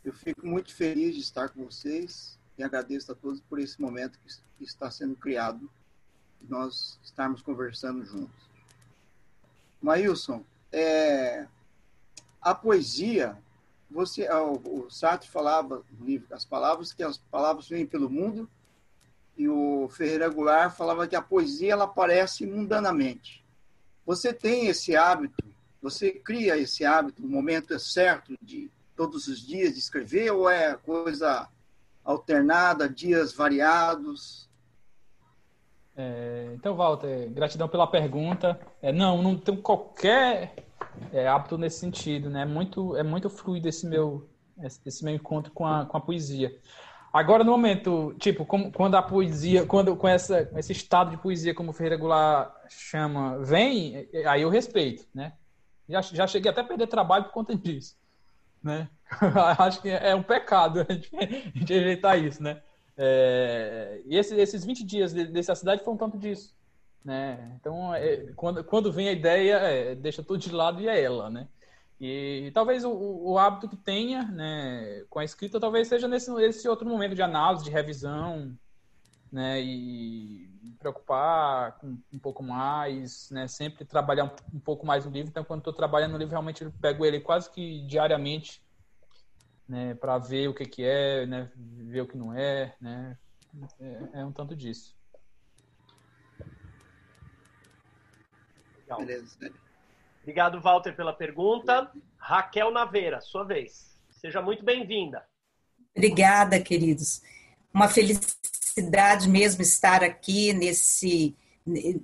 Eu 0.05 0.13
fico 0.13 0.47
muito 0.47 0.75
feliz 0.75 1.15
de 1.15 1.23
estar 1.23 1.49
com 1.49 1.65
vocês 1.65 2.38
e 2.59 2.65
agradeço 2.65 3.13
a 3.13 3.15
todos 3.15 3.41
por 3.41 3.61
esse 3.61 3.81
momento 3.81 4.19
que 4.59 4.65
está 4.65 4.91
sendo 4.91 5.15
criado 5.15 5.71
nós 6.49 6.99
estarmos 7.03 7.41
conversando 7.41 8.05
juntos. 8.05 8.49
Maílson, 9.81 10.45
é, 10.73 11.47
a 12.41 12.55
poesia, 12.55 13.39
você, 13.91 14.29
o 14.33 14.91
Sartre 14.91 15.29
falava 15.29 15.85
no 15.99 16.05
livro 16.05 16.35
As 16.35 16.45
Palavras, 16.45 16.93
que 16.93 17.03
as 17.03 17.19
palavras 17.19 17.69
vêm 17.69 17.87
pelo 17.87 18.11
mundo, 18.11 18.49
e 19.37 19.49
o 19.49 19.89
Ferreira 19.89 20.29
Goulart 20.29 20.77
falava 20.77 21.07
que 21.07 21.15
a 21.15 21.23
poesia 21.23 21.73
ela 21.73 21.85
aparece 21.85 22.45
mundanamente. 22.45 23.45
Você 24.05 24.33
tem 24.33 24.67
esse 24.67 24.97
hábito, 24.97 25.45
você 25.81 26.11
cria 26.11 26.59
esse 26.59 26.85
hábito 26.85 27.23
no 27.23 27.29
momento 27.29 27.79
certo 27.79 28.37
de 28.43 28.69
todos 28.97 29.29
os 29.29 29.47
dias 29.47 29.75
de 29.75 29.79
escrever 29.79 30.33
ou 30.33 30.51
é 30.51 30.77
coisa 30.77 31.49
alternada, 32.09 32.89
dias 32.89 33.35
variados? 33.35 34.49
É, 35.95 36.53
então, 36.55 36.75
Walter, 36.75 37.29
gratidão 37.31 37.69
pela 37.69 37.87
pergunta. 37.87 38.59
É, 38.81 38.91
não, 38.91 39.23
não 39.23 39.37
tenho 39.37 39.61
qualquer 39.61 40.55
é, 41.13 41.29
hábito 41.29 41.59
nesse 41.59 41.81
sentido, 41.81 42.31
né? 42.31 42.43
É 42.43 42.47
muito, 42.47 42.97
é 42.97 43.03
muito 43.03 43.29
fluido 43.29 43.69
esse 43.69 43.87
meu, 43.87 44.27
esse 44.87 45.05
meu 45.05 45.15
encontro 45.15 45.53
com 45.53 45.67
a, 45.67 45.85
com 45.85 45.97
a 45.99 46.01
poesia. 46.01 46.59
Agora, 47.13 47.45
no 47.45 47.53
momento, 47.53 48.15
tipo, 48.19 48.47
como, 48.47 48.73
quando 48.73 48.95
a 48.95 49.03
poesia, 49.03 49.67
quando 49.67 49.95
com 49.97 50.09
essa, 50.09 50.49
esse 50.57 50.73
estado 50.73 51.11
de 51.11 51.17
poesia, 51.19 51.55
como 51.55 51.71
o 51.71 51.73
Ferreira 51.75 51.97
Goulart 51.97 52.53
chama, 52.69 53.39
vem, 53.39 54.09
aí 54.27 54.43
eu 54.43 54.51
respeito, 54.51 55.07
né? 55.15 55.33
Já, 55.89 56.01
já 56.03 56.27
cheguei 56.27 56.51
até 56.51 56.61
a 56.61 56.65
perder 56.65 56.87
trabalho 56.87 57.25
por 57.25 57.33
conta 57.33 57.57
disso, 57.57 57.97
né? 58.63 58.89
Acho 59.59 59.81
que 59.81 59.89
é 59.89 60.15
um 60.15 60.23
pecado 60.23 60.81
a 60.89 60.93
gente, 60.93 61.11
a 61.17 61.59
gente 61.59 61.73
rejeitar 61.73 62.19
isso, 62.19 62.43
né? 62.43 62.63
É, 62.97 64.01
e 64.07 64.17
esse, 64.17 64.35
esses 64.35 64.65
20 64.65 64.85
dias 64.85 65.13
dessa 65.13 65.55
cidade 65.55 65.85
foi 65.85 65.95
um 65.95 65.97
tanto 65.97 66.19
disso, 66.19 66.55
né? 67.05 67.53
Então, 67.61 67.95
é, 67.95 68.33
quando, 68.35 68.65
quando 68.65 68.93
vem 68.93 69.09
a 69.09 69.13
ideia, 69.13 69.55
é, 69.55 69.95
deixa 69.95 70.23
tudo 70.23 70.39
de 70.39 70.51
lado 70.53 70.81
e 70.81 70.89
é 70.89 71.01
ela, 71.01 71.31
né? 71.31 71.47
E 72.01 72.51
talvez 72.55 72.85
o, 72.85 72.93
o, 72.93 73.39
hábito 73.39 73.69
que 73.69 73.77
tenha 73.77 74.23
né, 74.23 75.05
com 75.11 75.19
a 75.19 75.25
escrita 75.25 75.59
talvez 75.59 75.89
seja 75.89 76.07
nesse, 76.07 76.31
nesse 76.31 76.69
outro 76.69 76.89
momento 76.89 77.15
de 77.15 77.23
análise, 77.23 77.65
de 77.65 77.71
revisão, 77.71 78.57
né, 79.31 79.61
e 79.61 80.49
preocupar 80.79 81.79
com 81.79 81.99
um 82.13 82.19
pouco 82.19 82.43
mais, 82.43 83.31
né, 83.31 83.47
sempre 83.49 83.85
trabalhar 83.85 84.25
um, 84.25 84.57
um 84.57 84.61
pouco 84.61 84.87
mais 84.87 85.05
no 85.05 85.11
livro. 85.11 85.31
Então, 85.31 85.45
quando 85.45 85.61
estou 85.61 85.73
trabalhando 85.73 86.13
no 86.13 86.19
livro, 86.19 86.33
realmente 86.33 86.65
eu 86.65 86.73
pego 86.81 87.05
ele 87.05 87.21
quase 87.21 87.51
que 87.51 87.85
diariamente, 87.87 88.63
né, 89.69 89.95
para 89.95 90.19
ver 90.19 90.49
o 90.49 90.55
que, 90.55 90.65
que 90.65 90.85
é, 90.85 91.27
né, 91.27 91.51
ver 91.57 92.03
o 92.03 92.07
que 92.07 92.17
não 92.17 92.33
é, 92.33 92.75
né, 92.81 93.19
é, 93.81 94.21
é 94.21 94.25
um 94.25 94.33
tanto 94.33 94.55
disso. 94.57 94.97
Beleza. 98.97 99.53
Obrigado, 100.23 100.61
Walter, 100.61 100.95
pela 100.97 101.13
pergunta. 101.13 101.91
Raquel 102.17 102.71
Naveira, 102.71 103.21
sua 103.21 103.45
vez. 103.45 103.99
Seja 104.11 104.41
muito 104.41 104.65
bem-vinda. 104.65 105.27
Obrigada, 105.95 106.61
queridos. 106.61 107.23
Uma 107.73 107.89
felicidade 107.89 108.58
mesmo 109.29 109.63
estar 109.63 110.03
aqui 110.03 110.53
nesse, 110.53 111.37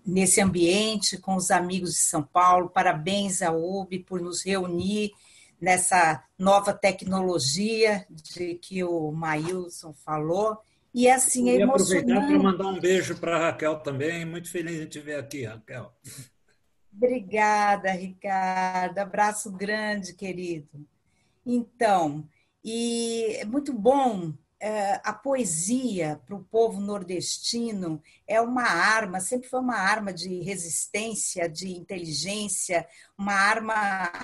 nesse 0.06 0.40
ambiente 0.40 1.18
com 1.18 1.34
os 1.36 1.50
amigos 1.50 1.90
de 1.90 2.00
São 2.00 2.22
Paulo. 2.22 2.70
Parabéns 2.70 3.42
à 3.42 3.52
UB 3.52 3.98
por 4.00 4.20
nos 4.20 4.44
reunir 4.44 5.12
nessa 5.60 6.22
nova 6.38 6.72
tecnologia 6.72 8.06
de 8.10 8.54
que 8.56 8.84
o 8.84 9.10
Maílson 9.12 9.92
falou. 9.92 10.58
E 10.92 11.08
assim 11.08 11.50
é 11.50 11.56
emocionante. 11.56 12.12
aproveitar 12.12 12.26
para 12.28 12.38
mandar 12.38 12.66
um 12.68 12.80
beijo 12.80 13.16
para 13.16 13.36
a 13.36 13.40
Raquel 13.50 13.80
também. 13.80 14.24
Muito 14.24 14.48
feliz 14.48 14.78
de 14.78 14.86
te 14.86 15.00
ver 15.00 15.18
aqui, 15.18 15.44
Raquel. 15.44 15.92
Obrigada, 16.96 17.90
Ricardo. 17.90 18.98
Abraço 18.98 19.50
grande, 19.50 20.14
querido. 20.14 20.86
Então, 21.44 22.28
e 22.64 23.36
é 23.40 23.44
muito 23.44 23.72
bom. 23.72 24.32
É, 24.66 24.98
a 25.04 25.12
poesia 25.12 26.18
para 26.24 26.34
o 26.34 26.42
povo 26.42 26.80
nordestino 26.80 28.02
é 28.26 28.40
uma 28.40 28.62
arma, 28.62 29.20
sempre 29.20 29.46
foi 29.46 29.60
uma 29.60 29.76
arma 29.76 30.10
de 30.10 30.40
resistência, 30.40 31.46
de 31.46 31.76
inteligência, 31.76 32.88
uma 33.18 33.34
arma 33.34 33.74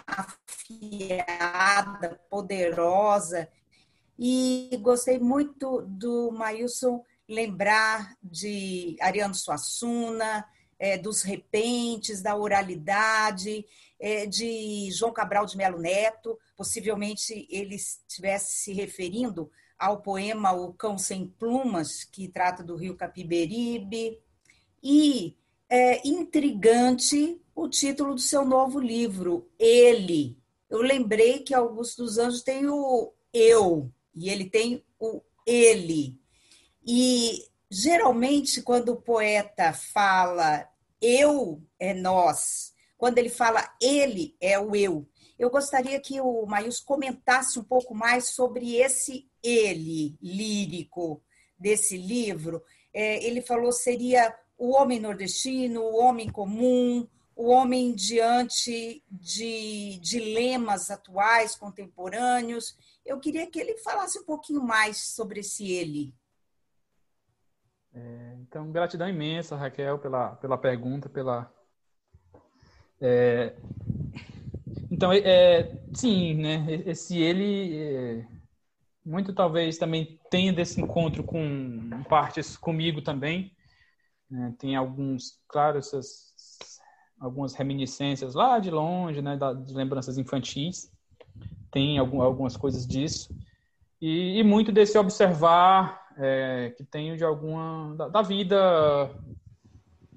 afiada, 0.07 2.19
poderosa. 2.31 3.51
E 4.19 4.71
gostei 4.81 5.19
muito 5.19 5.83
do 5.83 6.33
Maílson 6.33 7.05
lembrar 7.29 8.17
de 8.23 8.97
Ariano 8.99 9.35
Suassuna, 9.35 10.49
é, 10.79 10.97
dos 10.97 11.21
repentes, 11.21 12.23
da 12.23 12.35
oralidade, 12.35 13.67
é, 14.01 14.25
de 14.25 14.91
João 14.91 15.13
Cabral 15.13 15.45
de 15.45 15.59
Melo 15.59 15.79
Neto. 15.79 16.39
Possivelmente 16.57 17.47
ele 17.51 17.75
estivesse 17.75 18.63
se 18.63 18.73
referindo 18.73 19.51
ao 19.81 20.03
poema 20.03 20.53
O 20.53 20.75
Cão 20.75 20.99
Sem 20.99 21.27
Plumas, 21.27 22.05
que 22.05 22.29
trata 22.29 22.63
do 22.63 22.77
rio 22.77 22.97
Capiberibe. 22.97 24.21
E 24.83 25.35
é 25.69 26.07
intrigante 26.07 27.41
o 27.55 27.67
título 27.67 28.15
do 28.15 28.21
seu 28.21 28.45
novo 28.45 28.79
livro, 28.79 29.51
Ele. 29.59 30.39
Eu 30.69 30.83
lembrei 30.83 31.41
que 31.41 31.55
Augusto 31.55 32.05
dos 32.05 32.19
Anjos 32.19 32.43
tem 32.43 32.69
o 32.69 33.13
eu, 33.33 33.91
e 34.15 34.29
ele 34.29 34.49
tem 34.49 34.85
o 34.99 35.23
ele. 35.47 36.19
E 36.87 37.45
geralmente, 37.71 38.63
quando 38.63 38.91
o 38.91 39.01
poeta 39.01 39.73
fala 39.73 40.69
eu 41.01 41.63
é 41.79 41.95
nós. 41.95 42.73
Quando 42.97 43.19
ele 43.19 43.31
fala 43.31 43.75
ele 43.81 44.37
é 44.41 44.59
o 44.59 44.77
eu. 44.77 45.09
Eu 45.39 45.51
gostaria 45.51 45.99
que 45.99 46.21
o 46.21 46.45
Maius 46.45 46.81
comentasse 46.81 47.59
um 47.59 47.65
pouco 47.65 47.95
mais 47.95 48.29
sobre 48.29 48.77
esse 48.77 49.30
ele 49.43 50.17
lírico 50.23 51.23
desse 51.59 51.97
livro. 51.97 52.63
É, 52.93 53.25
ele 53.25 53.41
falou 53.41 53.73
seria 53.73 54.35
o 54.59 54.75
homem 54.75 55.01
nordestino, 55.01 55.81
o 55.81 55.97
homem 55.97 56.31
comum, 56.31 57.07
o 57.35 57.49
homem 57.49 57.95
diante 57.95 59.03
de 59.11 59.99
dilemas 60.01 60.91
atuais, 60.91 61.57
contemporâneos. 61.57 62.77
Eu 63.05 63.19
queria 63.19 63.47
que 63.47 63.59
ele 63.59 63.79
falasse 63.79 64.19
um 64.19 64.25
pouquinho 64.25 64.63
mais 64.63 65.15
sobre 65.15 65.41
esse 65.41 65.71
ele. 65.71 66.15
É, 67.95 68.37
então, 68.41 68.71
gratidão 68.71 69.09
imensa, 69.09 69.57
Raquel, 69.57 69.99
pela, 69.99 70.37
pela 70.37 70.59
pergunta, 70.59 71.09
pela. 71.09 71.53
É, 73.01 73.57
então, 74.91 75.13
é, 75.13 75.81
sim, 75.95 76.35
né? 76.35 76.67
Esse 76.85 77.19
ele 77.19 77.79
é, 77.79 78.27
muito 79.11 79.33
talvez 79.33 79.77
também 79.77 80.21
tenha 80.31 80.53
desse 80.53 80.81
encontro 80.81 81.25
com 81.25 81.91
partes 82.09 82.57
comigo 82.57 83.03
também. 83.03 83.53
Né? 84.31 84.55
Tem 84.57 84.77
alguns, 84.77 85.41
claro, 85.49 85.79
essas 85.79 86.31
algumas 87.19 87.53
reminiscências 87.55 88.35
lá 88.35 88.59
de 88.59 88.71
longe, 88.71 89.21
né, 89.21 89.37
das 89.37 89.73
lembranças 89.73 90.17
infantis. 90.17 90.91
Tem 91.71 91.99
algum, 91.99 92.23
algumas 92.23 92.57
coisas 92.57 92.87
disso. 92.87 93.37
E, 94.01 94.39
e 94.39 94.45
muito 94.45 94.73
desse 94.73 94.97
observar 94.97 96.09
é, 96.17 96.73
que 96.77 96.85
tenho 96.85 97.17
de 97.17 97.25
alguma 97.25 97.95
da, 97.97 98.09
da 98.09 98.23
vida 98.23 99.11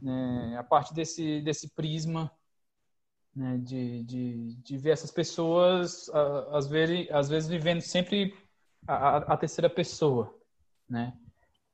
né, 0.01 0.55
a 0.57 0.63
partir 0.63 0.93
desse 0.93 1.41
desse 1.41 1.69
prisma 1.73 2.31
né, 3.35 3.57
de, 3.57 4.03
de, 4.03 4.53
de 4.55 4.77
ver 4.77 4.91
essas 4.91 5.11
pessoas 5.11 6.09
às 6.51 6.67
vezes 6.67 7.09
às 7.11 7.29
vezes 7.29 7.49
vivendo 7.49 7.81
sempre 7.81 8.33
a, 8.88 9.17
a 9.17 9.38
terceira 9.38 9.69
pessoa 9.69 10.34
né 10.89 11.13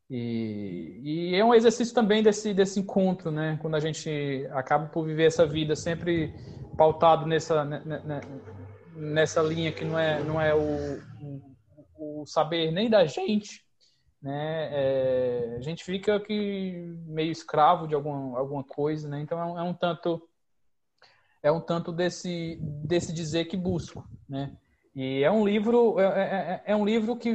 e, 0.09 1.01
e, 1.03 1.35
é 1.35 1.45
um 1.45 1.53
exercício 1.53 1.93
também 1.93 2.23
desse 2.23 2.53
desse 2.53 2.79
encontro 2.79 3.31
né 3.31 3.57
quando 3.61 3.75
a 3.75 3.79
gente 3.79 4.47
acaba 4.51 4.87
por 4.87 5.05
viver 5.05 5.25
essa 5.25 5.45
vida 5.45 5.75
sempre 5.75 6.33
pautado 6.77 7.25
nessa 7.25 7.63
né, 7.63 7.81
né, 7.85 8.01
né, 8.05 8.21
nessa 8.95 9.41
linha 9.41 9.71
que 9.71 9.85
não 9.85 9.97
é 9.97 10.23
não 10.23 10.41
é 10.41 10.53
o, 10.55 11.01
o 11.97 12.25
saber 12.25 12.71
nem 12.71 12.89
da 12.89 13.05
gente 13.05 13.63
né? 14.21 14.69
É, 14.71 15.55
a 15.57 15.61
gente 15.61 15.83
fica 15.83 16.21
meio 16.27 17.31
escravo 17.31 17.87
de 17.87 17.95
alguma, 17.95 18.37
alguma 18.37 18.63
coisa, 18.63 19.07
né? 19.07 19.21
Então 19.21 19.39
é 19.39 19.45
um, 19.45 19.59
é 19.59 19.63
um 19.63 19.73
tanto 19.73 20.21
é 21.41 21.51
um 21.51 21.61
tanto 21.61 21.91
desse 21.91 22.59
desse 22.83 23.13
dizer 23.13 23.45
que 23.45 23.55
busco, 23.55 24.05
né? 24.27 24.55
E 24.95 25.23
é 25.23 25.31
um 25.31 25.45
livro 25.45 25.99
é, 25.99 26.03
é, 26.03 26.07
é, 26.07 26.63
é 26.67 26.75
um 26.75 26.85
livro 26.85 27.15
que 27.15 27.33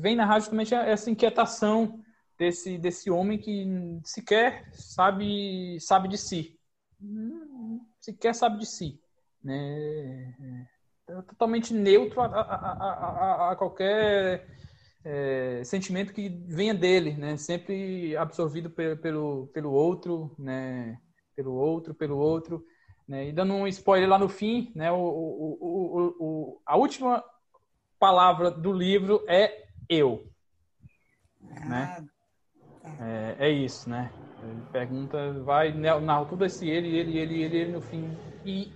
vem 0.00 0.16
narrar 0.16 0.40
justamente 0.40 0.74
essa 0.74 1.10
inquietação 1.10 2.02
desse 2.38 2.78
desse 2.78 3.10
homem 3.10 3.38
que 3.38 3.66
sequer 4.04 4.68
sabe 4.72 5.78
sabe 5.80 6.08
de 6.08 6.18
si, 6.18 6.58
sequer 8.00 8.34
sabe 8.34 8.58
de 8.58 8.66
si, 8.66 9.00
né? 9.42 10.34
É 11.08 11.22
totalmente 11.22 11.72
neutro 11.72 12.20
a, 12.20 12.26
a, 12.26 12.72
a, 12.72 13.52
a 13.52 13.56
qualquer 13.56 14.46
é, 15.04 15.62
sentimento 15.64 16.12
que 16.12 16.28
venha 16.28 16.74
dele, 16.74 17.12
né? 17.16 17.36
Sempre 17.36 18.16
absorvido 18.16 18.70
pelo, 18.70 19.46
pelo 19.48 19.72
outro, 19.72 20.34
né? 20.38 21.00
Pelo 21.34 21.54
outro, 21.54 21.94
pelo 21.94 22.18
outro, 22.18 22.64
né? 23.08 23.28
E 23.28 23.32
dando 23.32 23.54
um 23.54 23.66
spoiler 23.66 24.08
lá 24.08 24.18
no 24.18 24.28
fim, 24.28 24.70
né? 24.74 24.92
O, 24.92 24.96
o, 24.96 25.58
o, 25.60 26.16
o 26.20 26.62
a 26.66 26.76
última 26.76 27.24
palavra 27.98 28.50
do 28.50 28.72
livro 28.72 29.24
é 29.26 29.66
eu, 29.88 30.30
né? 31.66 31.96
Ah, 31.98 32.04
tá. 32.82 33.04
É, 33.04 33.48
é 33.48 33.50
isso, 33.50 33.88
né? 33.88 34.12
Ele 34.42 34.62
pergunta, 34.70 35.32
vai 35.42 35.72
narra 35.72 36.24
tudo 36.26 36.44
esse 36.44 36.68
ele, 36.68 36.96
ele, 36.96 37.18
ele, 37.18 37.42
ele, 37.42 37.56
ele 37.56 37.72
no 37.72 37.80
fim 37.80 38.16
e, 38.44 38.70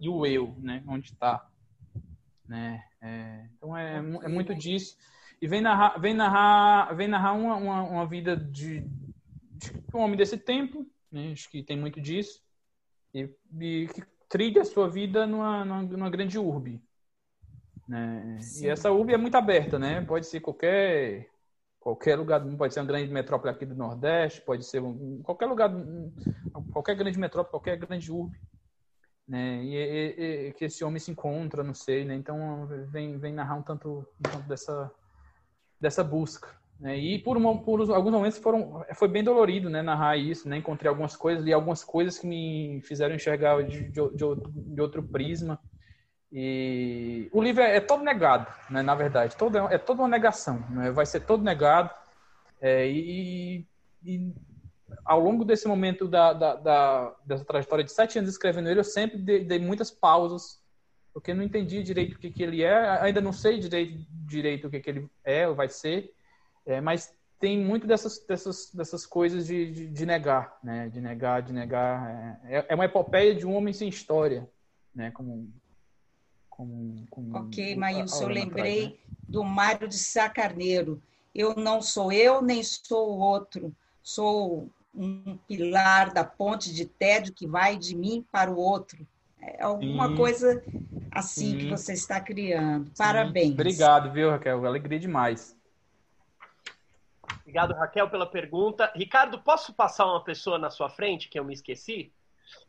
e 0.00 0.08
o 0.08 0.26
eu, 0.26 0.54
né? 0.58 0.82
Onde 0.88 1.12
está? 1.12 1.48
né? 2.48 2.82
É, 3.00 3.46
então 3.56 3.76
é, 3.76 3.96
é, 3.96 4.28
muito 4.28 4.54
disso 4.54 4.96
e 5.40 5.46
vem 5.46 5.60
narrar, 5.60 5.98
vem 6.00 6.14
narrar, 6.14 6.96
vem 6.96 7.06
narrar 7.06 7.34
uma, 7.34 7.54
uma, 7.56 7.82
uma 7.82 8.06
vida 8.06 8.36
de, 8.36 8.80
de, 8.80 9.72
um 9.94 9.98
homem 9.98 10.16
desse 10.16 10.38
tempo, 10.38 10.84
né? 11.12 11.30
acho 11.32 11.48
que 11.50 11.62
tem 11.62 11.78
muito 11.78 12.00
disso 12.00 12.42
e, 13.14 13.28
e 13.60 13.88
que 13.88 14.02
trilha 14.28 14.62
a 14.62 14.64
sua 14.64 14.88
vida 14.88 15.26
numa, 15.26 15.64
numa, 15.64 15.82
numa 15.82 16.10
grande 16.10 16.38
urbe, 16.38 16.82
né? 17.88 18.38
E 18.60 18.68
essa 18.68 18.90
urbe 18.92 19.14
é 19.14 19.16
muito 19.16 19.36
aberta, 19.36 19.78
né? 19.78 20.02
Pode 20.02 20.26
ser 20.26 20.40
qualquer 20.40 21.28
qualquer 21.80 22.16
lugar, 22.16 22.44
pode 22.56 22.74
ser 22.74 22.80
uma 22.80 22.86
grande 22.86 23.10
metrópole 23.10 23.50
aqui 23.50 23.64
do 23.64 23.74
Nordeste, 23.74 24.42
pode 24.42 24.64
ser 24.64 24.82
um, 24.82 25.22
qualquer 25.22 25.46
lugar, 25.46 25.70
qualquer 26.70 26.94
grande 26.96 27.18
metrópole, 27.18 27.50
qualquer 27.50 27.78
grande 27.78 28.12
urbe, 28.12 28.38
né? 29.26 29.62
E, 29.64 29.74
e, 29.74 30.48
e, 30.48 30.52
que 30.52 30.66
esse 30.66 30.84
homem 30.84 30.98
se 30.98 31.10
encontra, 31.10 31.62
não 31.62 31.74
sei, 31.74 32.04
né? 32.04 32.14
Então 32.14 32.66
vem 32.90 33.18
vem 33.18 33.32
narrar 33.32 33.54
um 33.54 33.62
tanto, 33.62 34.06
um 34.18 34.30
tanto 34.30 34.46
dessa 34.46 34.92
dessa 35.80 36.04
busca, 36.04 36.48
né? 36.78 36.96
E 36.96 37.18
por, 37.18 37.36
uma, 37.36 37.58
por 37.58 37.80
alguns 37.90 38.12
momentos 38.12 38.38
foram 38.38 38.84
foi 38.94 39.08
bem 39.08 39.24
dolorido, 39.24 39.68
né? 39.68 39.82
Narrar 39.82 40.16
isso, 40.16 40.48
né? 40.48 40.58
Encontrei 40.58 40.88
algumas 40.88 41.16
coisas 41.16 41.46
e 41.46 41.52
algumas 41.52 41.82
coisas 41.82 42.18
que 42.18 42.26
me 42.26 42.80
fizeram 42.82 43.14
enxergar 43.14 43.62
de, 43.62 43.88
de, 43.88 44.00
de 44.14 44.80
outro 44.80 45.02
prisma 45.02 45.58
e 46.30 47.28
o 47.32 47.42
livro 47.42 47.62
é, 47.62 47.76
é, 47.76 47.80
todo 47.80 48.04
negado, 48.04 48.52
né, 48.70 48.82
na 48.82 48.94
verdade. 48.94 49.36
Todo, 49.36 49.56
é, 49.56 49.74
é 49.74 49.78
toda 49.78 50.02
uma 50.02 50.08
negação. 50.08 50.58
Né? 50.70 50.90
Vai 50.90 51.06
ser 51.06 51.20
todo 51.20 51.42
negado. 51.42 51.90
É, 52.60 52.86
e, 52.86 53.66
e, 54.04 54.32
ao 55.04 55.20
longo 55.20 55.44
desse 55.44 55.66
momento 55.66 56.06
da, 56.06 56.32
da, 56.32 56.54
da, 56.56 57.16
dessa 57.24 57.44
trajetória 57.44 57.84
de 57.84 57.92
sete 57.92 58.18
anos 58.18 58.30
escrevendo 58.30 58.68
ele, 58.68 58.80
eu 58.80 58.84
sempre 58.84 59.16
dei, 59.16 59.44
dei 59.44 59.58
muitas 59.58 59.90
pausas, 59.90 60.60
porque 61.14 61.32
não 61.32 61.42
entendi 61.42 61.82
direito 61.82 62.16
o 62.16 62.18
que, 62.18 62.30
que 62.30 62.42
ele 62.42 62.62
é. 62.62 63.00
Ainda 63.00 63.20
não 63.20 63.32
sei 63.32 63.58
direito, 63.58 63.98
direito 64.10 64.66
o 64.66 64.70
que, 64.70 64.80
que 64.80 64.90
ele 64.90 65.08
é 65.24 65.48
ou 65.48 65.54
vai 65.54 65.68
ser. 65.68 66.12
É, 66.68 66.82
mas 66.82 67.14
tem 67.40 67.58
muito 67.58 67.86
dessas, 67.86 68.18
dessas, 68.26 68.70
dessas 68.74 69.06
coisas 69.06 69.46
de, 69.46 69.72
de, 69.72 69.86
de 69.86 70.06
negar, 70.06 70.58
né? 70.62 70.88
De 70.90 71.00
negar, 71.00 71.40
de 71.40 71.52
negar. 71.52 72.38
É, 72.44 72.66
é 72.68 72.74
uma 72.74 72.84
epopeia 72.84 73.34
de 73.34 73.46
um 73.46 73.54
homem 73.54 73.72
sem 73.72 73.88
história, 73.88 74.46
né? 74.94 75.10
Como 75.10 75.50
com, 76.50 77.06
com 77.08 77.30
ok, 77.32 77.74
Maílson, 77.74 78.24
eu 78.24 78.28
lembrei 78.28 78.78
atrás, 78.78 78.92
né? 78.92 78.98
do 79.28 79.44
Mário 79.44 79.88
de 79.88 79.96
Sá 79.96 80.28
Carneiro. 80.28 81.00
Eu 81.34 81.54
não 81.54 81.80
sou 81.80 82.12
eu, 82.12 82.42
nem 82.42 82.62
sou 82.62 83.16
o 83.16 83.18
outro. 83.18 83.74
Sou 84.02 84.68
um 84.94 85.38
pilar 85.48 86.12
da 86.12 86.24
ponte 86.24 86.74
de 86.74 86.84
tédio 86.84 87.32
que 87.32 87.46
vai 87.46 87.78
de 87.78 87.96
mim 87.96 88.26
para 88.30 88.50
o 88.50 88.58
outro. 88.58 89.06
É 89.40 89.62
alguma 89.62 90.08
Sim. 90.08 90.16
coisa 90.16 90.62
assim 91.10 91.52
Sim. 91.52 91.58
que 91.58 91.70
você 91.70 91.94
está 91.94 92.20
criando. 92.20 92.90
Parabéns. 92.98 93.52
Obrigado, 93.52 94.12
viu, 94.12 94.30
Raquel? 94.30 94.66
Alegria 94.66 94.98
demais. 94.98 95.57
Obrigado, 97.48 97.72
Raquel, 97.72 98.10
pela 98.10 98.26
pergunta. 98.26 98.92
Ricardo, 98.94 99.40
posso 99.40 99.72
passar 99.72 100.04
uma 100.04 100.22
pessoa 100.22 100.58
na 100.58 100.68
sua 100.68 100.90
frente 100.90 101.30
que 101.30 101.40
eu 101.40 101.44
me 101.44 101.54
esqueci? 101.54 102.12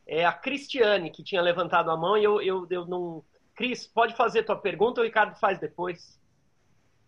É 0.08 0.24
a 0.24 0.32
Cristiane, 0.32 1.12
que 1.12 1.22
tinha 1.22 1.42
levantado 1.42 1.92
a 1.92 1.98
mão 1.98 2.18
e 2.18 2.24
eu, 2.24 2.42
eu, 2.42 2.66
eu 2.70 2.86
não 2.86 3.22
Cris, 3.54 3.86
pode 3.86 4.16
fazer 4.16 4.44
tua 4.44 4.56
pergunta, 4.56 5.02
o 5.02 5.04
Ricardo 5.04 5.38
faz 5.38 5.60
depois. 5.60 6.18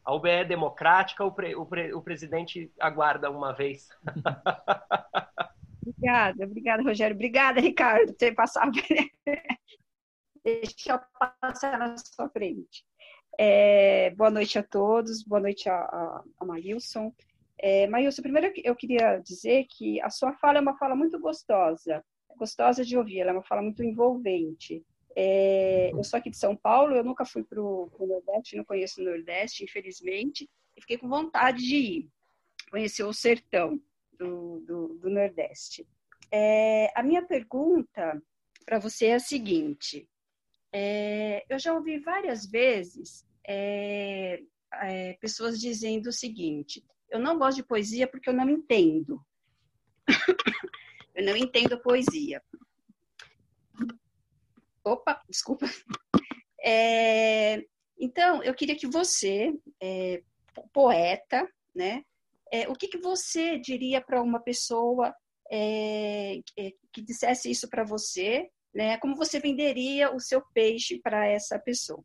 A 0.03 0.13
UBE 0.13 0.29
é 0.29 0.43
democrática, 0.43 1.23
o, 1.23 1.31
pre, 1.31 1.55
o, 1.55 1.65
pre, 1.65 1.93
o 1.93 2.01
presidente 2.01 2.69
aguarda 2.77 3.31
uma 3.31 3.53
vez. 3.53 3.87
obrigada, 5.81 6.43
obrigada, 6.43 6.83
Rogério. 6.83 7.15
Obrigada, 7.15 7.61
Ricardo, 7.61 8.07
por 8.07 8.15
ter 8.15 8.35
passado. 8.35 8.73
Deixa 10.43 10.91
eu 10.91 10.99
passar 11.39 11.79
na 11.79 11.95
sua 11.97 12.27
frente. 12.27 12.83
É, 13.39 14.09
boa 14.09 14.29
noite 14.29 14.59
a 14.59 14.63
todos, 14.63 15.23
boa 15.23 15.39
noite 15.39 15.69
a, 15.69 15.73
a, 15.73 16.23
a 16.37 16.45
Marilson. 16.45 17.13
É, 17.61 17.87
primeiro 18.21 18.51
eu 18.63 18.75
queria 18.75 19.19
dizer 19.19 19.67
que 19.69 20.01
a 20.01 20.09
sua 20.09 20.33
fala 20.33 20.57
é 20.57 20.61
uma 20.61 20.77
fala 20.77 20.95
muito 20.95 21.19
gostosa, 21.19 22.03
gostosa 22.35 22.83
de 22.83 22.97
ouvir, 22.97 23.19
ela 23.19 23.29
é 23.29 23.33
uma 23.33 23.43
fala 23.43 23.61
muito 23.61 23.83
envolvente. 23.83 24.83
É, 25.15 25.91
eu 25.93 26.03
sou 26.03 26.17
aqui 26.17 26.29
de 26.29 26.37
São 26.37 26.55
Paulo, 26.55 26.95
eu 26.95 27.03
nunca 27.03 27.23
fui 27.23 27.43
para 27.43 27.61
o 27.61 27.91
Nordeste, 27.99 28.55
não 28.55 28.63
conheço 28.63 28.99
o 28.99 29.03
Nordeste, 29.03 29.63
infelizmente, 29.63 30.49
e 30.75 30.81
fiquei 30.81 30.97
com 30.97 31.07
vontade 31.07 31.59
de 31.59 31.75
ir 31.75 32.09
conhecer 32.71 33.03
o 33.03 33.13
sertão 33.13 33.79
do, 34.17 34.59
do, 34.61 34.87
do 34.95 35.09
Nordeste. 35.09 35.85
É, 36.31 36.91
a 36.95 37.03
minha 37.03 37.21
pergunta 37.21 38.21
para 38.65 38.79
você 38.79 39.07
é 39.07 39.15
a 39.15 39.19
seguinte: 39.19 40.09
é, 40.73 41.45
eu 41.49 41.59
já 41.59 41.73
ouvi 41.73 41.99
várias 41.99 42.45
vezes 42.45 43.25
é, 43.45 44.41
é, 44.73 45.13
pessoas 45.13 45.59
dizendo 45.59 46.07
o 46.07 46.13
seguinte: 46.13 46.83
eu 47.11 47.19
não 47.19 47.37
gosto 47.37 47.57
de 47.57 47.63
poesia 47.63 48.07
porque 48.07 48.29
eu 48.29 48.33
não 48.33 48.49
entendo. 48.49 49.23
eu 51.13 51.25
não 51.25 51.35
entendo 51.35 51.81
poesia. 51.81 52.41
Opa, 54.83 55.21
desculpa. 55.29 55.67
É, 56.63 57.63
então, 57.99 58.41
eu 58.43 58.53
queria 58.53 58.75
que 58.75 58.87
você, 58.87 59.53
é, 59.81 60.23
poeta, 60.73 61.47
né, 61.73 62.03
é, 62.51 62.67
o 62.67 62.73
que, 62.73 62.87
que 62.87 62.97
você 62.97 63.57
diria 63.57 64.01
para 64.01 64.21
uma 64.21 64.39
pessoa 64.39 65.15
é, 65.49 66.39
é, 66.57 66.71
que 66.91 67.01
dissesse 67.01 67.49
isso 67.49 67.69
para 67.69 67.83
você, 67.83 68.49
né? 68.73 68.97
Como 68.97 69.15
você 69.15 69.39
venderia 69.39 70.13
o 70.13 70.19
seu 70.19 70.41
peixe 70.53 70.99
para 70.99 71.27
essa 71.27 71.59
pessoa? 71.59 72.03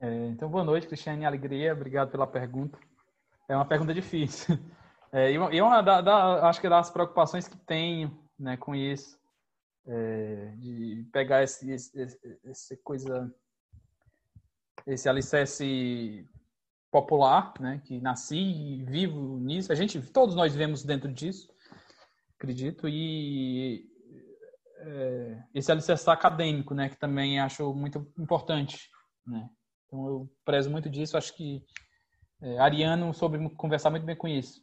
É, 0.00 0.26
então, 0.28 0.48
boa 0.48 0.64
noite, 0.64 0.86
Cristiane 0.86 1.24
Alegria. 1.24 1.72
Obrigado 1.72 2.10
pela 2.10 2.26
pergunta. 2.26 2.78
É 3.50 3.56
uma 3.56 3.66
pergunta 3.66 3.92
difícil. 3.92 4.56
É, 5.12 5.32
e 5.32 5.60
uma 5.60 5.82
da, 5.82 6.00
da, 6.00 6.48
acho 6.48 6.60
que 6.60 6.68
das 6.68 6.88
preocupações 6.88 7.48
que 7.48 7.56
tenho 7.56 8.16
né, 8.38 8.56
com 8.56 8.76
isso 8.76 9.18
é, 9.84 10.54
de 10.56 11.04
pegar 11.12 11.42
esse, 11.42 11.68
esse, 11.68 11.90
esse, 12.44 12.76
coisa, 12.76 13.28
esse 14.86 15.08
alicerce 15.08 16.24
popular, 16.92 17.52
né, 17.58 17.82
que 17.84 18.00
nasci 18.00 18.36
e 18.36 18.84
vivo 18.84 19.40
nisso. 19.40 19.72
A 19.72 19.74
gente, 19.74 20.00
todos 20.00 20.36
nós 20.36 20.52
vivemos 20.52 20.84
dentro 20.84 21.12
disso, 21.12 21.52
acredito, 22.36 22.88
e 22.88 23.84
é, 24.76 25.42
esse 25.52 25.72
alicerce 25.72 26.08
acadêmico, 26.08 26.72
né, 26.72 26.88
que 26.88 26.96
também 26.96 27.40
acho 27.40 27.74
muito 27.74 27.98
importante, 28.16 28.88
né. 29.26 29.50
Então 29.88 30.06
eu 30.06 30.32
prezo 30.44 30.70
muito 30.70 30.88
disso. 30.88 31.18
Acho 31.18 31.36
que 31.36 31.64
é, 32.42 32.58
Ariano 32.58 33.12
soube 33.12 33.48
conversar 33.56 33.90
muito 33.90 34.06
bem 34.06 34.16
com 34.16 34.28
isso. 34.28 34.62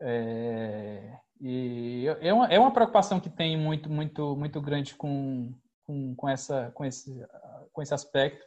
É, 0.00 1.18
e 1.40 2.06
é 2.20 2.32
uma, 2.32 2.46
é 2.46 2.58
uma 2.58 2.72
preocupação 2.72 3.20
que 3.20 3.30
tem 3.30 3.56
muito, 3.56 3.90
muito, 3.90 4.36
muito 4.36 4.60
grande 4.60 4.94
com, 4.94 5.54
com, 5.84 6.14
com, 6.14 6.28
essa, 6.28 6.70
com, 6.74 6.84
esse, 6.84 7.26
com 7.72 7.82
esse 7.82 7.94
aspecto. 7.94 8.44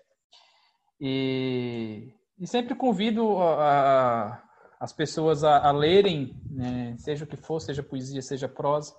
E, 0.99 2.13
e 2.37 2.47
sempre 2.47 2.75
convido 2.75 3.37
a, 3.37 4.33
a, 4.33 4.43
as 4.79 4.91
pessoas 4.91 5.43
a, 5.43 5.67
a 5.67 5.71
lerem, 5.71 6.35
né, 6.49 6.95
seja 6.97 7.25
o 7.25 7.27
que 7.27 7.37
for, 7.37 7.59
seja 7.59 7.83
poesia, 7.83 8.21
seja 8.21 8.49
prosa, 8.49 8.95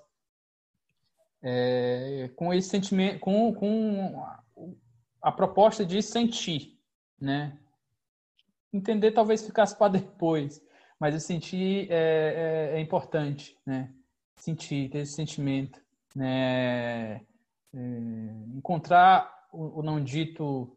é, 1.43 2.31
com 2.37 2.53
esse 2.53 2.69
sentimento, 2.69 3.19
com, 3.21 3.55
com 3.55 4.25
a 5.23 5.33
proposta 5.33 5.85
de 5.85 6.03
sentir, 6.03 6.79
né? 7.21 7.59
Entender 8.73 9.13
talvez 9.13 9.45
ficasse 9.45 9.77
para 9.77 9.93
depois, 9.93 10.61
mas 10.99 11.15
eu 11.15 11.21
sentir 11.21 11.91
é, 11.91 12.71
é, 12.73 12.79
é 12.79 12.81
importante, 12.81 13.57
né? 13.67 13.93
Sentir, 14.37 14.89
ter 14.91 14.99
esse 14.99 15.15
sentimento, 15.15 15.81
né? 16.15 17.23
É, 17.75 17.81
encontrar 18.55 19.33
o, 19.53 19.81
o, 19.81 19.83
não 19.83 20.03
dito 20.03 20.77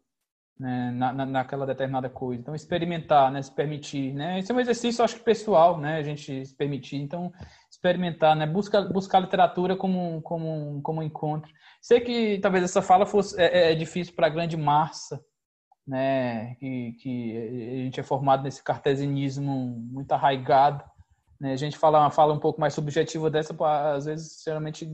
né? 0.58 0.92
Na, 0.92 1.12
na, 1.12 1.26
naquela 1.26 1.66
determinada 1.66 2.08
coisa. 2.08 2.40
Então, 2.40 2.54
experimentar, 2.54 3.30
né? 3.30 3.42
Se 3.42 3.52
permitir, 3.52 4.14
né? 4.14 4.38
Esse 4.38 4.52
é 4.52 4.54
um 4.54 4.60
exercício, 4.60 5.04
acho 5.04 5.16
que 5.16 5.24
pessoal, 5.24 5.78
né? 5.78 5.96
A 5.96 6.02
gente 6.02 6.46
se 6.46 6.54
permitir. 6.54 6.96
Então, 6.96 7.32
experimentar, 7.70 8.36
né? 8.36 8.46
Buscar, 8.46 8.82
buscar 8.82 9.20
literatura 9.20 9.76
como, 9.76 10.22
como, 10.22 10.80
como 10.82 11.00
um 11.00 11.02
encontro. 11.02 11.52
Sei 11.80 12.00
que 12.00 12.38
talvez 12.38 12.64
essa 12.64 12.80
fala 12.80 13.04
fosse 13.04 13.40
é, 13.40 13.72
é 13.72 13.74
difícil 13.74 14.14
para 14.14 14.26
a 14.26 14.30
grande 14.30 14.56
massa, 14.56 15.20
né, 15.86 16.54
que, 16.56 16.92
que 16.92 17.36
a 17.36 17.84
gente 17.84 18.00
é 18.00 18.02
formado 18.02 18.42
nesse 18.42 18.62
cartesianismo 18.62 19.52
muito 19.52 20.12
arraigado, 20.12 20.82
né, 21.40 21.52
a 21.52 21.56
gente 21.56 21.76
fala 21.76 22.00
uma 22.00 22.10
fala 22.10 22.32
um 22.32 22.38
pouco 22.38 22.60
mais 22.60 22.74
subjetiva 22.74 23.30
dessa, 23.30 23.54
às 23.92 24.06
vezes, 24.06 24.42
geralmente 24.42 24.88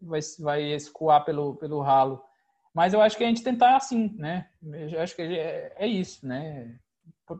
vai, 0.00 0.20
vai 0.40 0.62
escoar 0.74 1.24
pelo, 1.24 1.56
pelo 1.56 1.80
ralo. 1.80 2.22
Mas 2.74 2.92
eu 2.92 3.00
acho 3.00 3.16
que 3.16 3.24
a 3.24 3.26
gente 3.26 3.42
tentar 3.42 3.76
assim, 3.76 4.14
né, 4.18 4.48
eu 4.62 5.00
acho 5.00 5.16
que 5.16 5.22
é, 5.22 5.74
é 5.76 5.86
isso, 5.86 6.26
né, 6.26 6.78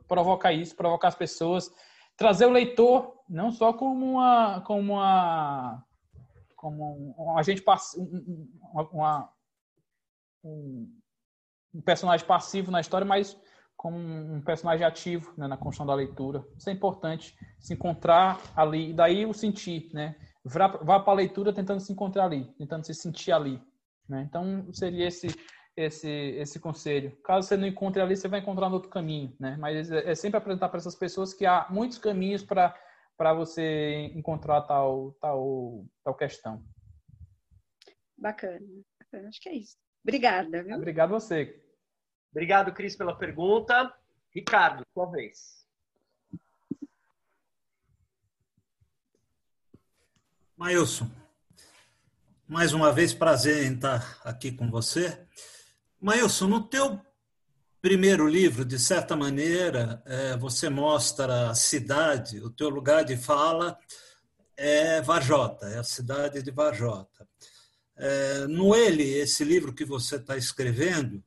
provocar 0.08 0.52
isso, 0.52 0.74
provocar 0.74 1.08
as 1.08 1.14
pessoas, 1.14 1.70
trazer 2.16 2.46
o 2.46 2.52
leitor 2.52 3.14
não 3.28 3.50
só 3.50 3.72
como 3.72 4.12
uma, 4.12 4.60
como 4.62 4.94
uma, 4.94 5.84
como 6.56 7.14
um, 7.18 7.24
um 7.32 7.38
agente, 7.38 7.62
uma, 8.72 8.88
uma 8.90 9.32
um, 10.44 10.90
um 11.74 11.80
personagem 11.80 12.26
passivo 12.26 12.70
na 12.70 12.80
história, 12.80 13.04
mas 13.04 13.36
como 13.76 13.98
um 13.98 14.40
personagem 14.40 14.86
ativo 14.86 15.34
né, 15.36 15.46
na 15.46 15.56
construção 15.56 15.86
da 15.86 15.94
leitura. 15.94 16.44
Isso 16.56 16.70
é 16.70 16.72
importante, 16.72 17.36
se 17.58 17.74
encontrar 17.74 18.40
ali, 18.56 18.90
e 18.90 18.92
daí 18.94 19.26
o 19.26 19.34
sentir, 19.34 19.90
né? 19.92 20.16
Vá, 20.44 20.68
vá 20.68 21.00
para 21.00 21.12
a 21.12 21.16
leitura 21.16 21.52
tentando 21.52 21.80
se 21.80 21.92
encontrar 21.92 22.26
ali, 22.26 22.44
tentando 22.58 22.84
se 22.84 22.94
sentir 22.94 23.32
ali. 23.32 23.60
Né? 24.08 24.26
Então, 24.28 24.72
seria 24.72 25.08
esse, 25.08 25.28
esse, 25.76 26.08
esse 26.08 26.60
conselho. 26.60 27.16
Caso 27.24 27.48
você 27.48 27.56
não 27.56 27.66
encontre 27.66 28.00
ali, 28.00 28.16
você 28.16 28.28
vai 28.28 28.40
encontrar 28.40 28.68
no 28.68 28.74
outro 28.74 28.90
caminho. 28.90 29.34
Né? 29.40 29.56
Mas 29.58 29.90
é, 29.90 30.10
é 30.10 30.14
sempre 30.14 30.36
apresentar 30.38 30.68
para 30.68 30.78
essas 30.78 30.94
pessoas 30.94 31.32
que 31.32 31.46
há 31.46 31.66
muitos 31.70 31.98
caminhos 31.98 32.42
para 32.42 32.74
para 33.16 33.32
você 33.32 34.10
encontrar 34.14 34.62
tal, 34.62 35.12
tal, 35.20 35.86
tal 36.02 36.14
questão. 36.16 36.62
Bacana, 38.18 38.66
bacana. 38.98 39.28
Acho 39.28 39.40
que 39.40 39.48
é 39.48 39.54
isso. 39.54 39.76
Obrigada. 40.02 40.62
Viu? 40.62 40.76
Obrigado 40.76 41.14
a 41.14 41.20
você. 41.20 41.63
Obrigado, 42.34 42.72
Cris, 42.72 42.96
pela 42.96 43.16
pergunta. 43.16 43.94
Ricardo, 44.34 44.84
sua 44.92 45.08
vez. 45.08 45.64
Mailson, 50.56 51.08
mais 52.48 52.72
uma 52.72 52.92
vez 52.92 53.14
prazer 53.14 53.64
em 53.64 53.76
estar 53.76 54.18
aqui 54.24 54.50
com 54.50 54.68
você. 54.68 55.24
Mailson, 56.00 56.48
no 56.48 56.66
teu 56.66 57.00
primeiro 57.80 58.26
livro, 58.26 58.64
de 58.64 58.80
certa 58.80 59.14
maneira, 59.14 60.02
é, 60.04 60.36
você 60.36 60.68
mostra 60.68 61.50
a 61.50 61.54
cidade, 61.54 62.40
o 62.40 62.50
teu 62.50 62.68
lugar 62.68 63.04
de 63.04 63.16
fala 63.16 63.78
é 64.56 65.00
Varjota, 65.00 65.68
é 65.68 65.78
a 65.78 65.84
cidade 65.84 66.42
de 66.42 66.50
Varjota. 66.50 67.28
É, 67.96 68.48
no 68.48 68.74
Ele, 68.74 69.04
esse 69.04 69.44
livro 69.44 69.72
que 69.72 69.84
você 69.84 70.16
está 70.16 70.36
escrevendo, 70.36 71.22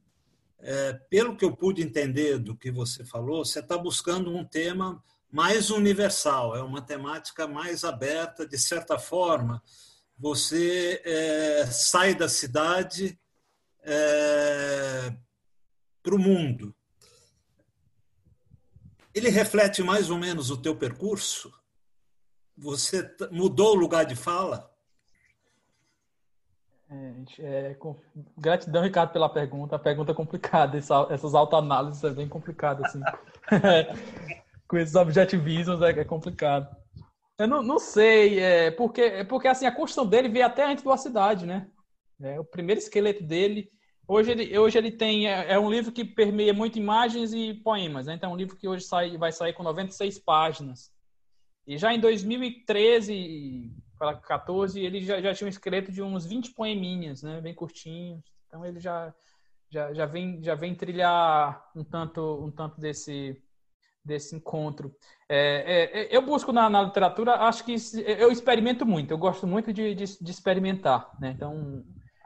é, 0.60 0.94
pelo 1.10 1.36
que 1.36 1.46
eu 1.46 1.56
pude 1.56 1.82
entender 1.82 2.38
do 2.40 2.56
que 2.56 2.72
você 2.72 3.06
falou, 3.06 3.46
você 3.46 3.60
está 3.60 3.78
buscando 3.78 4.36
um 4.36 4.44
tema 4.44 5.04
mais 5.32 5.70
universal, 5.70 6.56
é 6.56 6.64
uma 6.64 6.82
temática 6.82 7.48
mais 7.48 7.84
aberta, 7.84 8.48
de 8.48 8.58
certa 8.58 8.98
forma. 8.98 9.62
Você 10.18 11.02
é, 11.06 11.66
sai 11.68 12.16
da 12.16 12.28
cidade 12.28 13.20
é, 13.84 15.14
para 16.02 16.16
o 16.16 16.20
mundo. 16.20 16.74
Ele 19.14 19.30
reflete 19.30 19.84
mais 19.84 20.10
ou 20.10 20.18
menos 20.18 20.50
o 20.50 20.58
teu 20.58 20.76
percurso? 20.76 21.52
Você 22.56 23.08
mudou 23.32 23.74
o 23.74 23.80
lugar 23.80 24.06
de 24.06 24.16
fala? 24.16 24.72
É, 26.90 27.14
é, 27.40 27.74
com... 27.74 27.96
Gratidão, 28.38 28.84
Ricardo, 28.84 29.12
pela 29.12 29.30
pergunta. 29.30 29.76
A 29.76 29.80
pergunta 29.80 30.12
é 30.12 30.16
complicada. 30.16 30.78
Essa, 30.78 31.08
essas 31.10 31.36
autoanálises 31.36 32.04
é 32.04 32.10
bem 32.10 32.28
complicado, 32.28 32.86
assim. 32.86 33.02
com 34.68 34.78
esses 34.78 34.96
objetivismos 34.96 35.82
é, 35.82 35.90
é 35.90 36.04
complicado. 36.04 36.76
Eu 37.40 37.48
não, 37.48 37.62
não 37.62 37.78
sei, 37.78 38.40
é 38.40 38.72
porque, 38.72 39.02
é 39.02 39.24
porque 39.24 39.48
assim, 39.48 39.66
a 39.66 39.72
construção 39.72 40.08
dele 40.08 40.28
veio 40.28 40.46
até 40.46 40.66
antes 40.66 40.84
do 40.84 40.98
Cidade, 40.98 41.46
né? 41.46 41.70
É, 42.22 42.40
o 42.40 42.44
primeiro 42.44 42.80
esqueleto 42.80 43.24
dele. 43.24 43.70
Hoje 44.08 44.32
ele, 44.32 44.58
hoje 44.58 44.78
ele 44.78 44.92
tem. 44.92 45.28
É, 45.28 45.54
é 45.54 45.60
um 45.60 45.70
livro 45.70 45.92
que 45.92 46.04
permeia 46.04 46.54
muito 46.54 46.80
imagens 46.80 47.34
e 47.34 47.54
poemas, 47.54 48.08
né? 48.08 48.16
Então 48.16 48.32
é 48.32 48.34
um 48.34 48.38
livro 48.38 48.56
que 48.56 48.68
hoje 48.68 48.86
sai, 48.86 49.18
vai 49.18 49.32
sair 49.32 49.54
com 49.54 49.62
96 49.62 50.18
páginas. 50.20 50.92
E 51.68 51.78
já 51.78 51.94
em 51.94 52.00
2013 52.00 53.72
para 53.98 54.16
14, 54.18 54.80
ele 54.80 55.02
já, 55.02 55.22
já 55.22 55.34
tinha 55.34 55.48
um 55.48 55.50
esqueleto 55.50 55.92
de 55.92 56.02
uns 56.02 56.26
20 56.26 56.54
poeminhas, 56.54 57.24
né? 57.24 57.42
Bem 57.42 57.54
curtinhos. 57.54 58.24
Então 58.48 58.66
ele 58.66 58.80
já, 58.80 59.14
já, 59.70 59.94
já, 59.94 60.06
vem, 60.06 60.44
já 60.44 60.56
vem 60.56 60.76
trilhar 60.76 61.64
um 61.76 61.84
tanto, 61.84 62.22
um 62.44 62.52
tanto 62.52 62.80
desse, 62.80 63.42
desse 64.04 64.36
encontro. 64.36 64.96
É, 65.30 66.08
é, 66.08 66.16
eu 66.16 66.22
busco 66.22 66.52
na, 66.52 66.70
na, 66.70 66.82
literatura, 66.82 67.36
acho 67.42 67.64
que 67.66 67.76
eu 68.06 68.32
experimento 68.32 68.86
muito, 68.86 69.12
eu 69.12 69.18
gosto 69.18 69.46
muito 69.46 69.74
de, 69.74 69.94
de, 69.94 70.06
de, 70.06 70.32
experimentar. 70.32 71.12
Né? 71.20 71.34
Então, 71.36 71.84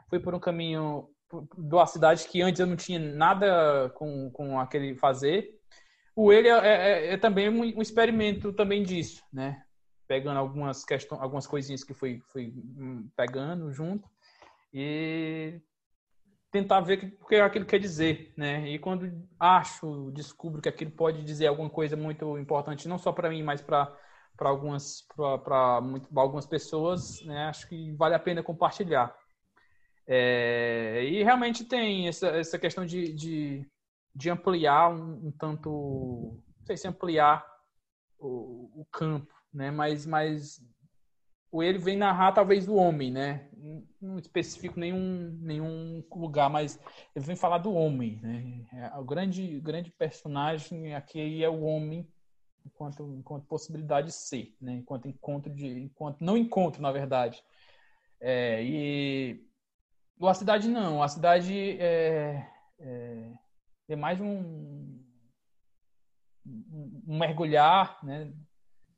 fui 0.08 0.20
por 0.20 0.34
um 0.34 0.40
caminho 0.40 1.08
do 1.56 1.78
A 1.78 1.86
Cidade 1.86 2.26
que 2.28 2.42
antes 2.42 2.60
eu 2.60 2.66
não 2.66 2.76
tinha 2.76 2.98
nada 2.98 3.90
com, 3.96 4.30
com 4.30 4.60
aquele 4.60 4.94
fazer. 4.94 5.50
O 6.14 6.32
ele 6.32 6.48
é, 6.48 6.58
é, 6.58 7.14
é 7.14 7.16
também 7.16 7.48
um, 7.48 7.78
um 7.78 7.82
experimento 7.82 8.52
também 8.52 8.82
disso, 8.82 9.22
né? 9.32 9.62
Pegando 10.12 10.38
algumas 10.38 10.84
questões, 10.84 11.22
algumas 11.22 11.46
coisinhas 11.46 11.82
que 11.82 11.94
fui, 11.94 12.20
fui 12.26 12.52
hum, 12.76 13.08
pegando 13.16 13.72
junto 13.72 14.06
e 14.70 15.58
tentar 16.50 16.80
ver 16.80 17.16
o 17.18 17.26
que 17.26 17.36
aquilo 17.36 17.64
quer 17.64 17.78
dizer, 17.78 18.30
né? 18.36 18.68
E 18.68 18.78
quando 18.78 19.10
acho, 19.40 20.10
descubro 20.10 20.60
que 20.60 20.68
aquilo 20.68 20.90
pode 20.90 21.24
dizer 21.24 21.46
alguma 21.46 21.70
coisa 21.70 21.96
muito 21.96 22.36
importante, 22.36 22.86
não 22.86 22.98
só 22.98 23.10
para 23.10 23.30
mim, 23.30 23.42
mas 23.42 23.62
para 23.62 23.90
para 24.36 24.50
algumas 24.50 25.00
para 25.16 25.80
algumas 26.14 26.44
pessoas, 26.44 27.24
né? 27.24 27.46
Acho 27.46 27.66
que 27.66 27.90
vale 27.92 28.14
a 28.14 28.18
pena 28.18 28.42
compartilhar. 28.42 29.16
É, 30.06 31.04
e 31.04 31.22
realmente 31.22 31.64
tem 31.64 32.06
essa, 32.06 32.26
essa 32.28 32.58
questão 32.58 32.84
de, 32.84 33.14
de, 33.14 33.66
de 34.14 34.28
ampliar 34.28 34.90
um, 34.90 35.28
um, 35.28 35.32
tanto, 35.32 35.70
não 36.58 36.66
sei 36.66 36.76
se 36.76 36.86
ampliar 36.86 37.46
o, 38.18 38.82
o 38.82 38.86
campo, 38.92 39.32
né? 39.52 39.70
Mas, 39.70 40.06
mas 40.06 40.60
o 41.50 41.62
ele 41.62 41.78
vem 41.78 41.96
narrar 41.96 42.32
talvez 42.32 42.64
do 42.64 42.76
homem, 42.76 43.10
né? 43.10 43.48
Não 44.00 44.18
especifico 44.18 44.80
nenhum, 44.80 45.38
nenhum 45.40 46.02
lugar, 46.10 46.48
mas 46.48 46.80
ele 47.14 47.24
vem 47.24 47.36
falar 47.36 47.58
do 47.58 47.72
homem, 47.72 48.18
né? 48.22 48.66
É, 48.72 48.98
o 48.98 49.04
grande, 49.04 49.60
grande 49.60 49.90
personagem 49.90 50.94
aqui 50.94 51.44
é 51.44 51.48
o 51.48 51.62
homem 51.62 52.08
enquanto, 52.64 53.14
enquanto 53.14 53.46
possibilidade 53.46 54.06
de 54.06 54.14
ser, 54.14 54.56
né? 54.60 54.72
Enquanto 54.72 55.08
encontro 55.08 55.52
de, 55.52 55.66
enquanto 55.66 56.22
não 56.22 56.38
encontro, 56.38 56.80
na 56.80 56.90
verdade. 56.90 57.42
É, 58.18 58.62
e 58.64 59.46
a 60.22 60.34
cidade 60.34 60.68
não, 60.68 61.02
a 61.02 61.08
cidade 61.08 61.76
é, 61.78 62.48
é, 62.78 63.32
é 63.88 63.96
mais 63.96 64.20
um, 64.20 64.98
um 66.46 67.18
mergulhar, 67.18 67.98
né? 68.02 68.32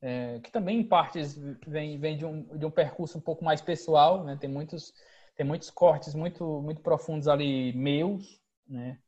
É, 0.04 0.38
que 0.40 0.52
também 0.52 0.80
em 0.80 0.84
partes 0.84 1.34
vem, 1.66 1.98
vem 1.98 2.14
de, 2.18 2.26
um, 2.26 2.42
de 2.58 2.66
um 2.66 2.70
percurso 2.70 3.16
um 3.16 3.22
pouco 3.22 3.42
mais 3.42 3.62
pessoal, 3.62 4.22
né? 4.22 4.36
Tem 4.38 4.50
muitos, 4.50 4.92
tem 5.34 5.46
muitos 5.46 5.70
cortes 5.70 6.14
muito, 6.14 6.60
muito 6.60 6.82
profundos 6.82 7.26
ali 7.26 7.72
meus, 7.72 8.38
né? 8.68 8.98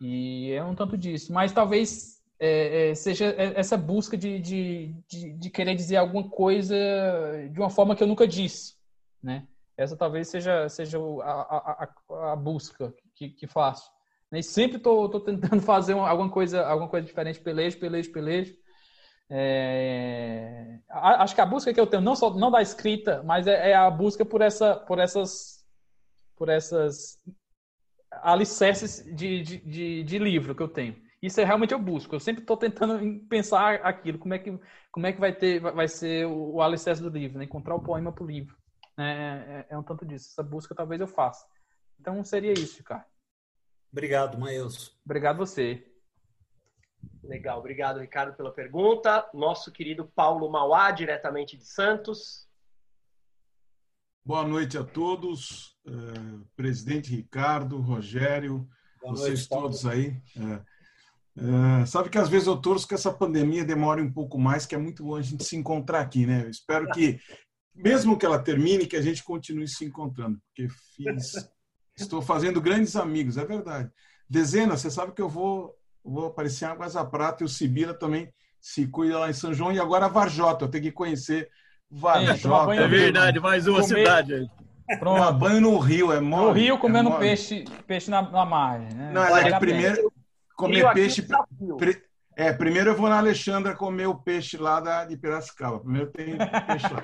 E 0.00 0.50
é 0.50 0.64
um 0.64 0.74
tanto 0.74 0.96
disso. 0.96 1.30
Mas 1.30 1.52
talvez 1.52 2.22
é, 2.40 2.88
é, 2.88 2.94
seja 2.94 3.34
essa 3.36 3.76
busca 3.76 4.16
de, 4.16 4.40
de, 4.40 4.96
de, 5.06 5.34
de, 5.34 5.50
querer 5.50 5.74
dizer 5.74 5.96
alguma 5.96 6.26
coisa 6.26 6.74
de 7.50 7.60
uma 7.60 7.68
forma 7.68 7.94
que 7.94 8.02
eu 8.02 8.08
nunca 8.08 8.26
disse, 8.26 8.76
né? 9.22 9.46
Essa 9.76 9.94
talvez 9.94 10.26
seja, 10.28 10.70
seja 10.70 10.98
a, 11.22 11.86
a, 12.08 12.32
a 12.32 12.36
busca 12.36 12.94
que, 13.14 13.28
que 13.28 13.46
faço. 13.46 13.90
E 14.32 14.42
sempre 14.42 14.78
estou 14.78 15.20
tentando 15.20 15.60
fazer 15.60 15.92
alguma 15.92 16.30
coisa, 16.30 16.66
alguma 16.66 16.88
coisa 16.88 17.06
diferente, 17.06 17.38
pelejo, 17.38 17.78
pelejo, 17.78 18.10
pelejo. 18.10 18.61
É, 19.34 20.78
acho 20.90 21.34
que 21.34 21.40
a 21.40 21.46
busca 21.46 21.72
que 21.72 21.80
eu 21.80 21.86
tenho 21.86 22.02
não 22.02 22.14
só 22.14 22.34
não 22.34 22.50
da 22.50 22.60
escrita, 22.60 23.22
mas 23.22 23.46
é, 23.46 23.70
é, 23.70 23.74
a 23.74 23.90
busca 23.90 24.26
por 24.26 24.42
essa, 24.42 24.76
por 24.76 24.98
essas, 24.98 25.64
por 26.36 26.50
essas 26.50 27.18
alicerces 28.10 29.02
de, 29.16 29.40
de, 29.40 29.56
de, 29.58 30.04
de 30.04 30.18
livro 30.18 30.54
que 30.54 30.62
eu 30.62 30.68
tenho. 30.68 31.00
Isso 31.22 31.40
é 31.40 31.44
realmente 31.44 31.72
eu 31.72 31.78
busco. 31.78 32.14
Eu 32.14 32.20
sempre 32.20 32.42
estou 32.42 32.58
tentando 32.58 32.98
pensar 33.26 33.76
aquilo, 33.76 34.18
como 34.18 34.34
é 34.34 34.38
que, 34.38 34.58
como 34.90 35.06
é 35.06 35.12
que 35.14 35.20
vai 35.20 35.34
ter, 35.34 35.60
vai 35.60 35.88
ser 35.88 36.26
o, 36.26 36.56
o 36.56 36.62
alicerce 36.62 37.00
do 37.00 37.08
livro, 37.08 37.38
né? 37.38 37.44
encontrar 37.44 37.74
o 37.74 37.82
poema 37.82 38.12
para 38.12 38.24
o 38.24 38.26
livro. 38.26 38.54
É, 38.98 39.02
é, 39.02 39.66
é, 39.70 39.78
um 39.78 39.82
tanto 39.82 40.04
disso. 40.04 40.28
Essa 40.32 40.42
busca 40.42 40.74
talvez 40.74 41.00
eu 41.00 41.06
faça. 41.06 41.46
Então 41.98 42.22
seria 42.22 42.52
isso, 42.52 42.84
cara. 42.84 43.06
Obrigado, 43.90 44.38
Maílson. 44.38 44.90
Obrigado 45.06 45.38
você. 45.38 45.90
Legal, 47.22 47.58
obrigado, 47.58 48.00
Ricardo, 48.00 48.36
pela 48.36 48.52
pergunta. 48.52 49.28
Nosso 49.32 49.70
querido 49.70 50.10
Paulo 50.14 50.50
Mauá, 50.50 50.90
diretamente 50.90 51.56
de 51.56 51.64
Santos. 51.64 52.48
Boa 54.24 54.46
noite 54.46 54.78
a 54.78 54.84
todos, 54.84 55.76
uh, 55.86 56.46
presidente 56.54 57.10
Ricardo, 57.10 57.80
Rogério, 57.80 58.68
Boa 59.00 59.16
vocês 59.16 59.48
noite, 59.48 59.48
todos 59.48 59.86
aí. 59.86 60.22
Uh, 61.36 61.86
sabe 61.86 62.08
que 62.08 62.18
às 62.18 62.28
vezes 62.28 62.46
eu 62.46 62.56
torço 62.56 62.86
que 62.86 62.94
essa 62.94 63.12
pandemia 63.12 63.64
demore 63.64 64.00
um 64.00 64.12
pouco 64.12 64.38
mais, 64.38 64.64
que 64.64 64.74
é 64.74 64.78
muito 64.78 65.02
bom 65.02 65.16
a 65.16 65.22
gente 65.22 65.42
se 65.42 65.56
encontrar 65.56 66.00
aqui, 66.00 66.24
né? 66.26 66.44
Eu 66.44 66.50
espero 66.50 66.88
que, 66.90 67.18
mesmo 67.74 68.16
que 68.16 68.24
ela 68.24 68.38
termine, 68.38 68.86
que 68.86 68.96
a 68.96 69.02
gente 69.02 69.24
continue 69.24 69.66
se 69.66 69.84
encontrando, 69.84 70.40
porque 70.46 70.68
fiz, 70.94 71.32
estou 71.96 72.22
fazendo 72.22 72.60
grandes 72.60 72.94
amigos, 72.94 73.36
é 73.36 73.44
verdade. 73.44 73.90
Dezena, 74.28 74.76
você 74.76 74.90
sabe 74.90 75.12
que 75.12 75.22
eu 75.22 75.28
vou 75.28 75.74
vou 76.04 76.26
aparecer 76.26 76.64
em 76.64 76.68
Águas 76.68 76.94
da 76.94 77.04
Prata 77.04 77.42
e 77.42 77.46
o 77.46 77.48
Sibira 77.48 77.94
também 77.94 78.32
se 78.60 78.86
cuida 78.86 79.18
lá 79.18 79.30
em 79.30 79.32
São 79.32 79.52
João. 79.52 79.72
E 79.72 79.80
agora 79.80 80.08
Varjota, 80.08 80.64
eu 80.64 80.68
tenho 80.68 80.84
que 80.84 80.92
conhecer 80.92 81.48
Varjota. 81.90 82.74
É, 82.74 82.88
verdade, 82.88 83.40
mais 83.40 83.66
uma 83.66 83.80
comer, 83.80 83.98
cidade 83.98 84.34
aí. 84.34 84.48
Pronto. 84.98 85.16
Tomar 85.16 85.32
banho 85.32 85.60
no 85.60 85.78
rio 85.78 86.12
é 86.12 86.20
mole. 86.20 86.46
No 86.46 86.52
rio 86.52 86.78
comendo 86.78 87.10
é 87.10 87.18
peixe, 87.18 87.64
peixe 87.86 88.10
na, 88.10 88.22
na 88.22 88.44
margem. 88.44 88.92
Né? 88.94 89.12
Não, 89.12 89.36
é 89.36 89.58
primeiro 89.58 90.12
comer 90.56 90.92
peixe. 90.92 91.26
Pre, 91.78 92.02
é, 92.36 92.52
primeiro 92.52 92.90
eu 92.90 92.96
vou 92.96 93.08
na 93.08 93.18
Alexandra 93.18 93.74
comer 93.74 94.06
o 94.06 94.14
peixe 94.14 94.56
lá 94.56 94.80
da, 94.80 95.04
de 95.04 95.16
Piracicaba. 95.16 95.80
Primeiro 95.80 96.10
tem 96.10 96.36
peixe 96.36 96.92
lá. 96.92 97.02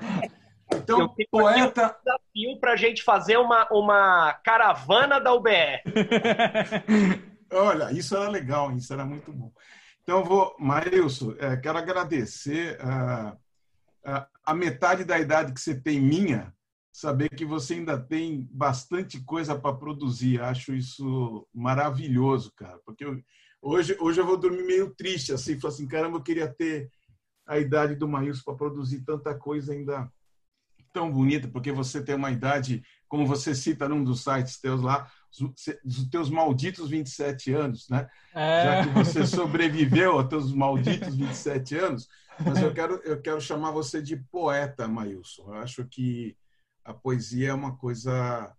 Então, 0.74 1.00
eu 1.00 1.26
poeta. 1.30 1.86
Um 1.86 2.04
desafio 2.04 2.60
para 2.60 2.72
a 2.72 2.76
gente 2.76 3.02
fazer 3.02 3.38
uma, 3.38 3.66
uma 3.70 4.34
caravana 4.44 5.18
da 5.18 5.32
UBE. 5.32 5.82
Olha, 7.50 7.92
isso 7.92 8.16
era 8.16 8.28
legal, 8.28 8.76
isso 8.76 8.92
era 8.92 9.04
muito 9.04 9.32
bom. 9.32 9.52
Então, 10.02 10.24
vou, 10.24 10.56
Marilson, 10.58 11.34
é, 11.38 11.56
quero 11.56 11.78
agradecer 11.78 12.78
a, 12.80 13.36
a, 14.04 14.28
a, 14.44 14.54
metade 14.54 15.04
da 15.04 15.18
idade 15.18 15.52
que 15.52 15.60
você 15.60 15.78
tem 15.78 16.00
minha, 16.00 16.54
saber 16.92 17.28
que 17.30 17.44
você 17.44 17.74
ainda 17.74 17.98
tem 17.98 18.48
bastante 18.50 19.22
coisa 19.22 19.58
para 19.58 19.76
produzir. 19.76 20.40
Acho 20.40 20.74
isso 20.74 21.46
maravilhoso, 21.54 22.52
cara, 22.56 22.78
porque 22.84 23.04
eu, 23.04 23.22
hoje, 23.60 23.96
hoje 24.00 24.20
eu 24.20 24.26
vou 24.26 24.38
dormir 24.38 24.64
meio 24.64 24.94
triste, 24.94 25.32
assim, 25.32 25.58
assim, 25.64 25.86
caramba, 25.86 26.18
eu 26.18 26.22
queria 26.22 26.48
ter 26.48 26.90
a 27.46 27.58
idade 27.58 27.94
do 27.94 28.08
Maílson 28.08 28.42
para 28.44 28.56
produzir 28.56 29.02
tanta 29.04 29.34
coisa 29.34 29.72
ainda 29.72 30.10
tão 30.92 31.10
bonita, 31.12 31.48
porque 31.48 31.70
você 31.70 32.02
tem 32.02 32.14
uma 32.14 32.30
idade, 32.30 32.82
como 33.08 33.26
você 33.26 33.54
cita 33.54 33.88
num 33.88 34.02
dos 34.02 34.22
sites 34.22 34.60
teus 34.60 34.82
lá, 34.82 35.10
os 35.84 36.08
teus 36.10 36.30
malditos 36.30 36.88
27 36.88 37.52
anos, 37.52 37.88
né? 37.88 38.08
É. 38.34 38.64
Já 38.64 38.84
que 38.84 38.90
você 38.90 39.26
sobreviveu 39.26 40.12
aos 40.12 40.28
teus 40.28 40.52
malditos 40.52 41.14
27 41.14 41.76
anos, 41.76 42.08
mas 42.44 42.62
eu 42.62 42.72
quero, 42.72 42.94
eu 43.04 43.20
quero 43.20 43.40
chamar 43.40 43.70
você 43.70 44.00
de 44.00 44.16
poeta, 44.16 44.88
Mailson. 44.88 45.54
Eu 45.54 45.54
acho 45.54 45.84
que 45.86 46.36
a 46.84 46.94
poesia 46.94 47.50
é 47.50 47.54
uma 47.54 47.76
coisa 47.76 48.54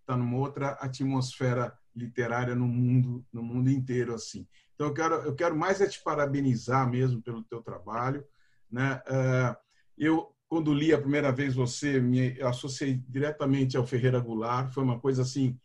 está 0.00 0.16
numa 0.16 0.38
outra 0.38 0.70
atmosfera 0.80 1.76
literária 1.94 2.54
no 2.54 2.66
mundo 2.66 3.22
no 3.30 3.42
mundo 3.42 3.68
inteiro 3.68 4.14
assim. 4.14 4.46
Então 4.74 4.86
eu 4.86 4.94
quero 4.94 5.14
eu 5.16 5.34
quero 5.34 5.56
mais 5.56 5.80
é 5.80 5.86
te 5.86 6.02
parabenizar 6.02 6.88
mesmo 6.88 7.20
pelo 7.20 7.44
teu 7.44 7.62
trabalho, 7.62 8.24
né? 8.70 9.02
Uh, 9.06 9.56
eu 9.98 10.34
quando 10.48 10.72
li 10.72 10.94
a 10.94 11.00
primeira 11.00 11.30
vez 11.30 11.54
você, 11.54 12.00
me 12.00 12.40
associei 12.40 12.94
diretamente 13.06 13.76
ao 13.76 13.86
Ferreira 13.86 14.18
Goulart. 14.18 14.72
Foi 14.72 14.82
uma 14.82 14.98
coisa 14.98 15.22
assim, 15.22 15.58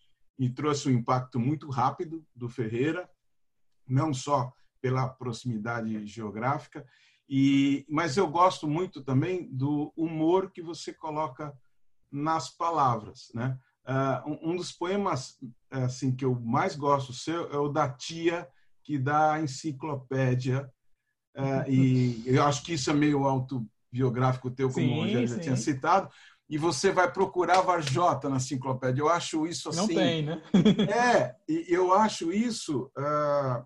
me 0.43 0.49
trouxe 0.49 0.89
um 0.89 0.91
impacto 0.91 1.39
muito 1.39 1.69
rápido 1.69 2.25
do 2.35 2.49
Ferreira, 2.49 3.09
não 3.87 4.13
só 4.13 4.51
pela 4.81 5.07
proximidade 5.07 6.05
geográfica, 6.05 6.85
e 7.29 7.85
mas 7.89 8.17
eu 8.17 8.27
gosto 8.27 8.67
muito 8.67 9.01
também 9.01 9.47
do 9.49 9.93
humor 9.95 10.51
que 10.51 10.61
você 10.61 10.91
coloca 10.93 11.57
nas 12.11 12.49
palavras, 12.49 13.31
né? 13.33 13.57
Uh, 13.87 14.49
um 14.51 14.55
dos 14.57 14.73
poemas 14.73 15.37
assim 15.69 16.13
que 16.13 16.25
eu 16.25 16.37
mais 16.39 16.75
gosto 16.75 17.13
seu 17.13 17.49
é 17.51 17.57
o 17.57 17.69
da 17.69 17.89
tia 17.89 18.47
que 18.81 18.97
dá 18.97 19.33
a 19.33 19.41
enciclopédia 19.41 20.69
uh, 21.37 21.69
e 21.69 22.23
eu 22.25 22.43
acho 22.43 22.63
que 22.63 22.73
isso 22.73 22.89
é 22.89 22.93
meio 22.93 23.25
auto 23.25 23.65
biográfico 23.91 24.51
teu, 24.51 24.69
como 24.69 24.85
sim, 24.85 24.93
o 24.93 25.01
Rogério 25.01 25.27
já 25.27 25.39
tinha 25.39 25.55
citado, 25.55 26.09
e 26.53 26.57
você 26.59 26.91
vai 26.91 27.11
procurar 27.11 27.61
Varjota 27.61 28.29
na 28.29 28.35
enciclopédia. 28.35 29.01
Eu 29.01 29.09
acho 29.09 29.47
isso 29.47 29.69
assim. 29.69 29.79
Não 29.79 29.87
tem, 29.87 30.21
né? 30.21 30.39
é, 30.87 31.35
e 31.49 31.65
eu 31.67 31.91
acho 31.91 32.31
isso. 32.31 32.91
Uh, 32.95 33.65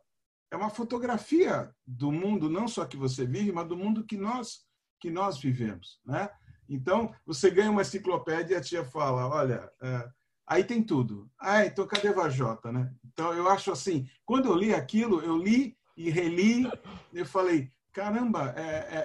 é 0.49 0.55
uma 0.55 0.69
fotografia 0.69 1.69
do 1.85 2.13
mundo, 2.13 2.49
não 2.49 2.65
só 2.65 2.85
que 2.85 2.95
você 2.95 3.25
vive, 3.25 3.51
mas 3.51 3.67
do 3.67 3.75
mundo 3.75 4.05
que 4.05 4.15
nós, 4.15 4.61
que 5.01 5.11
nós 5.11 5.37
vivemos, 5.37 5.99
né? 6.05 6.29
Então, 6.69 7.13
você 7.25 7.51
ganha 7.51 7.71
uma 7.71 7.81
enciclopédia 7.81 8.53
e 8.53 8.57
a 8.57 8.61
tia 8.61 8.85
fala: 8.85 9.27
olha, 9.27 9.69
uh, 9.81 10.09
aí 10.47 10.63
tem 10.63 10.81
tudo. 10.81 11.29
Ah, 11.37 11.65
então 11.65 11.85
cadê 11.85 12.13
Varjota, 12.13 12.71
né? 12.71 12.89
Então, 13.03 13.33
eu 13.33 13.49
acho 13.49 13.69
assim: 13.69 14.07
quando 14.23 14.45
eu 14.45 14.55
li 14.55 14.73
aquilo, 14.73 15.19
eu 15.19 15.35
li 15.35 15.77
e 15.97 16.09
reli, 16.09 16.63
eu 17.11 17.25
falei: 17.25 17.69
caramba, 17.93 18.53
é, 18.57 18.61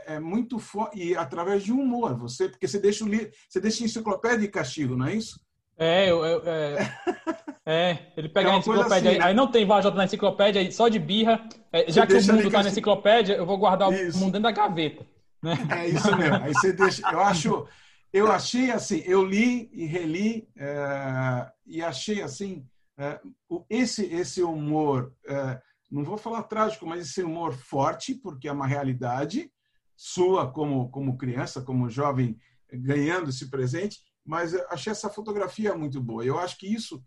é, 0.07 0.15
é 0.15 0.21
muito 0.21 0.59
forte. 0.59 0.99
E 0.99 1.17
através 1.17 1.63
de 1.63 1.73
humor, 1.73 2.17
você, 2.17 2.49
porque 2.49 2.69
você 2.69 2.79
deixa 2.79 3.05
o 3.05 3.09
li... 3.09 3.31
você 3.49 3.61
deixa 3.61 3.83
a 3.83 3.87
enciclopédia 3.87 4.39
de 4.39 4.49
castigo, 4.49 4.97
não 4.97 5.07
é 5.07 5.15
isso? 5.15 5.41
É, 5.77 6.11
eu, 6.11 6.25
eu, 6.25 6.43
é, 6.45 6.99
é, 7.67 8.13
ele 8.17 8.29
pega 8.29 8.51
é 8.51 8.53
a 8.53 8.57
enciclopédia, 8.59 8.97
assim, 8.97 9.09
aí, 9.09 9.19
né? 9.19 9.25
aí, 9.25 9.35
não 9.35 9.51
tem 9.51 9.67
Vajota 9.67 9.97
na 9.97 10.05
enciclopédia, 10.05 10.71
só 10.71 10.89
de 10.89 10.99
birra. 10.99 11.47
É, 11.73 11.91
já 11.91 12.07
que 12.07 12.15
o 12.15 12.23
mundo 12.23 12.47
está 12.47 12.63
na 12.63 12.69
enciclopédia, 12.69 13.35
eu 13.35 13.47
vou 13.47 13.59
guardar 13.59 13.93
isso. 13.93 14.17
o 14.17 14.21
mundo 14.21 14.33
dentro 14.33 14.45
da 14.45 14.53
gaveta. 14.53 15.07
Né? 15.43 15.55
É 15.77 15.89
isso 15.89 16.17
mesmo. 16.17 16.37
Aí 16.37 16.53
você 16.53 16.73
deixa. 16.73 17.03
Eu 17.11 17.21
acho, 17.21 17.67
eu 18.13 18.31
achei 18.31 18.71
assim, 18.71 19.03
eu 19.07 19.25
li 19.25 19.71
e 19.73 19.87
reli 19.87 20.47
é, 20.57 21.47
e 21.67 21.83
achei 21.83 22.23
assim, 22.23 22.65
é, 22.99 23.19
esse 23.69 24.05
esse 24.05 24.43
humor 24.43 25.13
não 25.93 26.05
vou 26.05 26.17
falar 26.17 26.45
trágico, 26.45 26.87
mas 26.87 27.09
esse 27.09 27.23
humor 27.23 27.53
forte, 27.53 28.15
porque 28.15 28.49
é 28.49 28.53
uma 28.53 28.67
realidade 28.67 29.53
sua 29.95 30.51
como, 30.51 30.91
como 30.91 31.19
criança, 31.19 31.61
como 31.61 31.91
jovem, 31.91 32.39
ganhando 32.73 33.31
esse 33.31 33.51
presente, 33.51 34.01
mas 34.25 34.55
achei 34.71 34.91
essa 34.91 35.11
fotografia 35.11 35.75
muito 35.75 36.01
boa. 36.01 36.25
Eu 36.25 36.39
acho 36.39 36.57
que 36.59 36.67
isso 36.67 37.05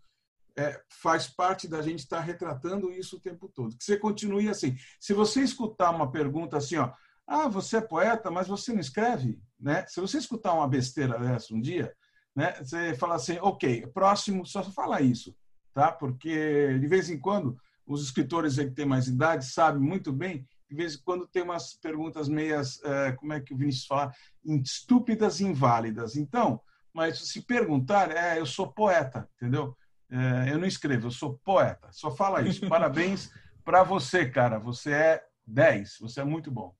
é, 0.56 0.80
faz 0.88 1.26
parte 1.26 1.66
da 1.68 1.82
gente 1.82 1.98
estar 2.00 2.20
retratando 2.20 2.90
isso 2.92 3.16
o 3.16 3.20
tempo 3.20 3.48
todo. 3.48 3.76
Que 3.76 3.84
você 3.84 3.96
continue 3.98 4.48
assim. 4.48 4.76
Se 5.00 5.12
você 5.12 5.42
escutar 5.42 5.90
uma 5.90 6.10
pergunta 6.10 6.56
assim, 6.56 6.76
ó, 6.76 6.92
ah, 7.26 7.48
você 7.48 7.78
é 7.78 7.80
poeta, 7.80 8.30
mas 8.30 8.46
você 8.46 8.72
não 8.72 8.80
escreve, 8.80 9.38
né? 9.58 9.84
Se 9.88 10.00
você 10.00 10.18
escutar 10.18 10.54
uma 10.54 10.68
besteira 10.68 11.18
dessa 11.18 11.54
um 11.54 11.60
dia, 11.60 11.92
né, 12.34 12.52
você 12.62 12.94
fala 12.94 13.16
assim, 13.16 13.38
ok, 13.40 13.86
próximo, 13.88 14.46
só 14.46 14.62
fala 14.62 15.00
isso, 15.00 15.36
tá? 15.74 15.90
Porque 15.90 16.78
de 16.78 16.86
vez 16.86 17.10
em 17.10 17.18
quando 17.18 17.58
os 17.86 18.02
escritores 18.02 18.56
que 18.56 18.70
têm 18.70 18.86
mais 18.86 19.06
idade 19.06 19.46
sabem 19.46 19.80
muito 19.80 20.12
bem, 20.12 20.46
de 20.68 20.74
vez 20.74 20.94
em 20.94 21.02
quando 21.04 21.26
tem 21.26 21.42
umas 21.42 21.74
perguntas 21.74 22.28
meias, 22.28 22.82
é, 22.82 23.12
como 23.12 23.32
é 23.32 23.40
que 23.40 23.54
o 23.54 23.56
Vinícius 23.56 23.86
fala, 23.86 24.12
estúpidas 24.44 25.40
e 25.40 25.44
inválidas. 25.44 26.16
Então, 26.16 26.60
mas 26.92 27.18
se 27.28 27.42
perguntar, 27.42 28.10
é, 28.10 28.40
eu 28.40 28.46
sou 28.46 28.72
poeta, 28.72 29.28
entendeu? 29.36 29.76
É, 30.10 30.52
eu 30.52 30.58
não 30.58 30.66
escrevo, 30.66 31.06
eu 31.06 31.10
sou 31.10 31.38
poeta. 31.44 31.88
Só 31.92 32.10
fala 32.10 32.42
isso. 32.42 32.66
Parabéns 32.68 33.30
para 33.64 33.82
você, 33.82 34.28
cara. 34.28 34.58
Você 34.58 34.92
é 34.92 35.24
10, 35.46 35.98
você 36.00 36.20
é 36.20 36.24
muito 36.24 36.50
bom. 36.50 36.74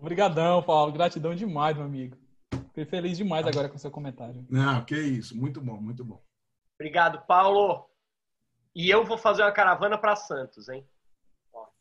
Obrigadão, 0.00 0.62
Paulo. 0.62 0.92
Gratidão 0.92 1.34
demais, 1.34 1.76
meu 1.76 1.86
amigo. 1.86 2.16
Fiquei 2.68 2.84
feliz 2.84 3.16
demais 3.16 3.46
agora 3.46 3.68
com 3.68 3.76
o 3.76 3.78
seu 3.78 3.90
comentário. 3.90 4.44
Não, 4.50 4.84
que 4.84 4.98
isso. 4.98 5.36
Muito 5.36 5.60
bom, 5.60 5.80
muito 5.80 6.04
bom. 6.04 6.20
Obrigado, 6.74 7.24
Paulo. 7.26 7.88
E 8.74 8.90
eu 8.90 9.04
vou 9.04 9.16
fazer 9.16 9.42
uma 9.42 9.52
caravana 9.52 9.96
para 9.96 10.16
Santos, 10.16 10.68
hein? 10.68 10.86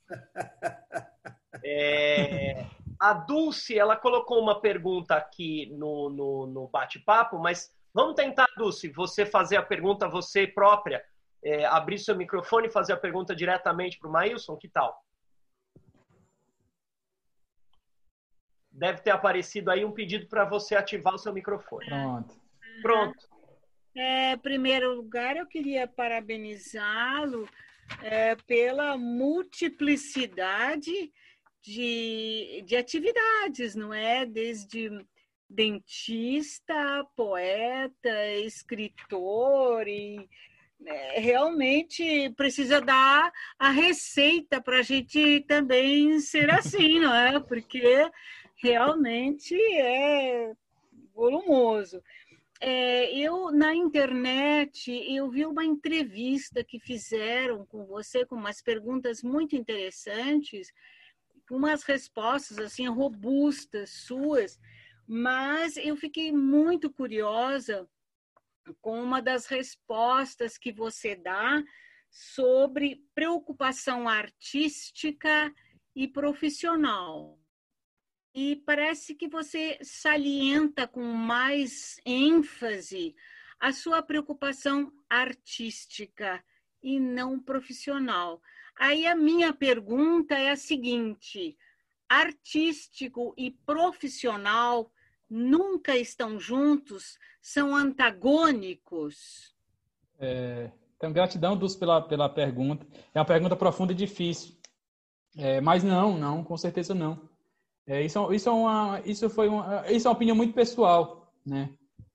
É, 1.65 2.65
a 2.99 3.13
Dulce, 3.13 3.77
ela 3.77 3.95
colocou 3.95 4.41
uma 4.41 4.59
pergunta 4.59 5.15
aqui 5.15 5.67
no, 5.67 6.09
no, 6.09 6.47
no 6.47 6.67
bate-papo, 6.67 7.37
mas 7.37 7.73
vamos 7.93 8.15
tentar, 8.15 8.47
Dulce, 8.57 8.89
você 8.89 9.25
fazer 9.25 9.55
a 9.55 9.63
pergunta 9.63 10.09
você 10.09 10.47
própria, 10.47 11.05
é, 11.43 11.63
abrir 11.65 11.99
seu 11.99 12.15
microfone 12.15 12.67
e 12.67 12.71
fazer 12.71 12.93
a 12.93 12.97
pergunta 12.97 13.35
diretamente 13.35 13.99
para 13.99 14.09
o 14.09 14.11
Maílson, 14.11 14.57
que 14.57 14.67
tal? 14.67 14.99
Deve 18.71 19.01
ter 19.01 19.11
aparecido 19.11 19.69
aí 19.69 19.85
um 19.85 19.91
pedido 19.91 20.27
para 20.27 20.43
você 20.43 20.75
ativar 20.75 21.13
o 21.13 21.19
seu 21.19 21.31
microfone. 21.31 21.85
Pronto. 21.85 22.35
Pronto. 22.81 23.32
É, 23.95 24.35
primeiro 24.37 24.95
lugar, 24.95 25.37
eu 25.37 25.45
queria 25.45 25.87
parabenizá-lo 25.87 27.47
é, 28.01 28.35
pela 28.47 28.97
multiplicidade 28.97 31.11
de, 31.61 32.63
de 32.65 32.75
atividades, 32.75 33.75
não 33.75 33.93
é? 33.93 34.25
Desde 34.25 34.89
dentista, 35.47 37.05
poeta, 37.15 38.31
escritor 38.37 39.87
e 39.87 40.27
é, 40.85 41.19
realmente 41.19 42.31
precisa 42.31 42.81
dar 42.81 43.31
a 43.59 43.69
receita 43.69 44.59
para 44.59 44.79
a 44.79 44.81
gente 44.81 45.41
também 45.47 46.19
ser 46.19 46.49
assim, 46.49 46.99
não 46.99 47.13
é? 47.13 47.39
Porque 47.39 48.09
realmente 48.55 49.55
é 49.55 50.51
volumoso. 51.13 52.01
É, 52.65 53.13
eu 53.13 53.51
na 53.51 53.75
internet 53.75 54.89
eu 54.89 55.29
vi 55.29 55.45
uma 55.45 55.65
entrevista 55.65 56.63
que 56.63 56.79
fizeram 56.79 57.65
com 57.65 57.85
você 57.85 58.25
com 58.25 58.35
umas 58.35 58.61
perguntas 58.61 59.21
muito 59.21 59.53
interessantes, 59.53 60.71
umas 61.51 61.83
respostas 61.83 62.57
assim 62.59 62.87
robustas 62.87 63.89
suas, 63.89 64.57
mas 65.05 65.75
eu 65.75 65.97
fiquei 65.97 66.31
muito 66.31 66.89
curiosa 66.89 67.85
com 68.79 69.03
uma 69.03 69.21
das 69.21 69.45
respostas 69.45 70.57
que 70.57 70.71
você 70.71 71.17
dá 71.17 71.61
sobre 72.09 73.03
preocupação 73.13 74.07
artística 74.07 75.53
e 75.93 76.07
profissional 76.07 77.42
e 78.33 78.55
parece 78.55 79.13
que 79.13 79.27
você 79.27 79.77
salienta 79.81 80.87
com 80.87 81.03
mais 81.03 81.99
ênfase 82.05 83.15
a 83.59 83.71
sua 83.71 84.01
preocupação 84.01 84.91
artística 85.09 86.43
e 86.81 86.99
não 86.99 87.39
profissional. 87.39 88.41
Aí 88.77 89.05
a 89.05 89.15
minha 89.15 89.53
pergunta 89.53 90.35
é 90.35 90.51
a 90.51 90.55
seguinte: 90.55 91.57
artístico 92.09 93.33
e 93.37 93.51
profissional 93.51 94.91
nunca 95.29 95.95
estão 95.95 96.39
juntos? 96.39 97.17
São 97.41 97.75
antagônicos? 97.75 99.53
É, 100.19 100.71
então, 100.95 101.11
gratidão, 101.11 101.57
Dulce, 101.57 101.77
pela, 101.77 102.01
pela 102.01 102.29
pergunta. 102.29 102.87
É 103.13 103.19
uma 103.19 103.25
pergunta 103.25 103.55
profunda 103.55 103.91
e 103.91 103.95
difícil. 103.95 104.55
É, 105.35 105.59
mas 105.59 105.83
não, 105.83 106.17
não, 106.17 106.43
com 106.43 106.55
certeza 106.57 106.93
não. 106.93 107.29
É, 107.85 108.01
isso, 108.01 108.33
isso, 108.33 108.49
é 108.49 108.51
uma, 108.51 109.01
isso, 109.05 109.29
foi 109.29 109.47
uma, 109.49 109.89
isso 109.91 110.07
é 110.07 110.09
uma 110.09 110.15
opinião 110.15 110.35
muito 110.35 110.53
pessoal, 110.53 111.33
né? 111.45 111.73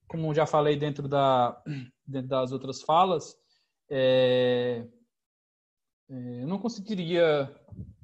Como 0.09 0.35
já 0.35 0.47
falei 0.47 0.77
dentro, 0.77 1.07
da, 1.07 1.63
dentro 2.07 2.29
das 2.29 2.53
outras 2.53 2.81
falas, 2.81 3.37
é, 3.91 4.87
é, 6.11 6.43
eu 6.43 6.47
não 6.47 6.59
conseguiria, 6.59 7.55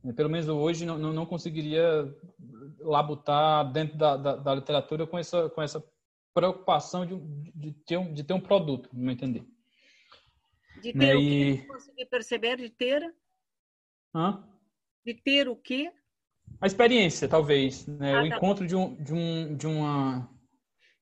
né, 0.03 0.13
pelo 0.13 0.29
menos 0.29 0.47
hoje, 0.47 0.85
não, 0.85 0.99
não 0.99 1.25
conseguiria 1.25 2.15
labutar 2.81 3.73
dentro 3.73 3.97
da, 3.97 4.17
da, 4.17 4.37
da, 4.37 4.55
literatura 4.55 5.07
com 5.07 5.19
essa, 5.19 5.49
com 5.49 5.63
essa 5.63 5.83
preocupação 6.35 7.07
de, 7.07 7.17
de, 7.55 7.73
ter 7.87 7.97
um, 7.97 8.13
de 8.13 8.23
ter 8.23 8.35
um 8.35 8.41
produto, 8.41 8.91
meu 8.93 9.13
entender. 9.13 9.47
De 10.83 10.93
ter 10.93 10.99
né? 10.99 11.15
o 11.15 11.19
que? 11.19 11.51
E... 11.51 11.67
Consegui 11.67 12.05
perceber 12.05 12.57
de 12.59 12.69
ter? 12.69 13.15
Hã? 14.15 14.47
De 15.03 15.15
ter 15.15 15.49
o 15.49 15.57
quê? 15.57 15.91
A 16.61 16.67
experiência, 16.67 17.29
talvez. 17.29 17.87
Né? 17.87 18.15
Ah, 18.15 18.23
o 18.23 18.29
tá 18.29 18.37
encontro 18.37 18.67
de, 18.67 18.77
um, 18.77 18.95
de, 19.03 19.13
um, 19.13 19.57
de, 19.57 19.67
uma, 19.67 20.29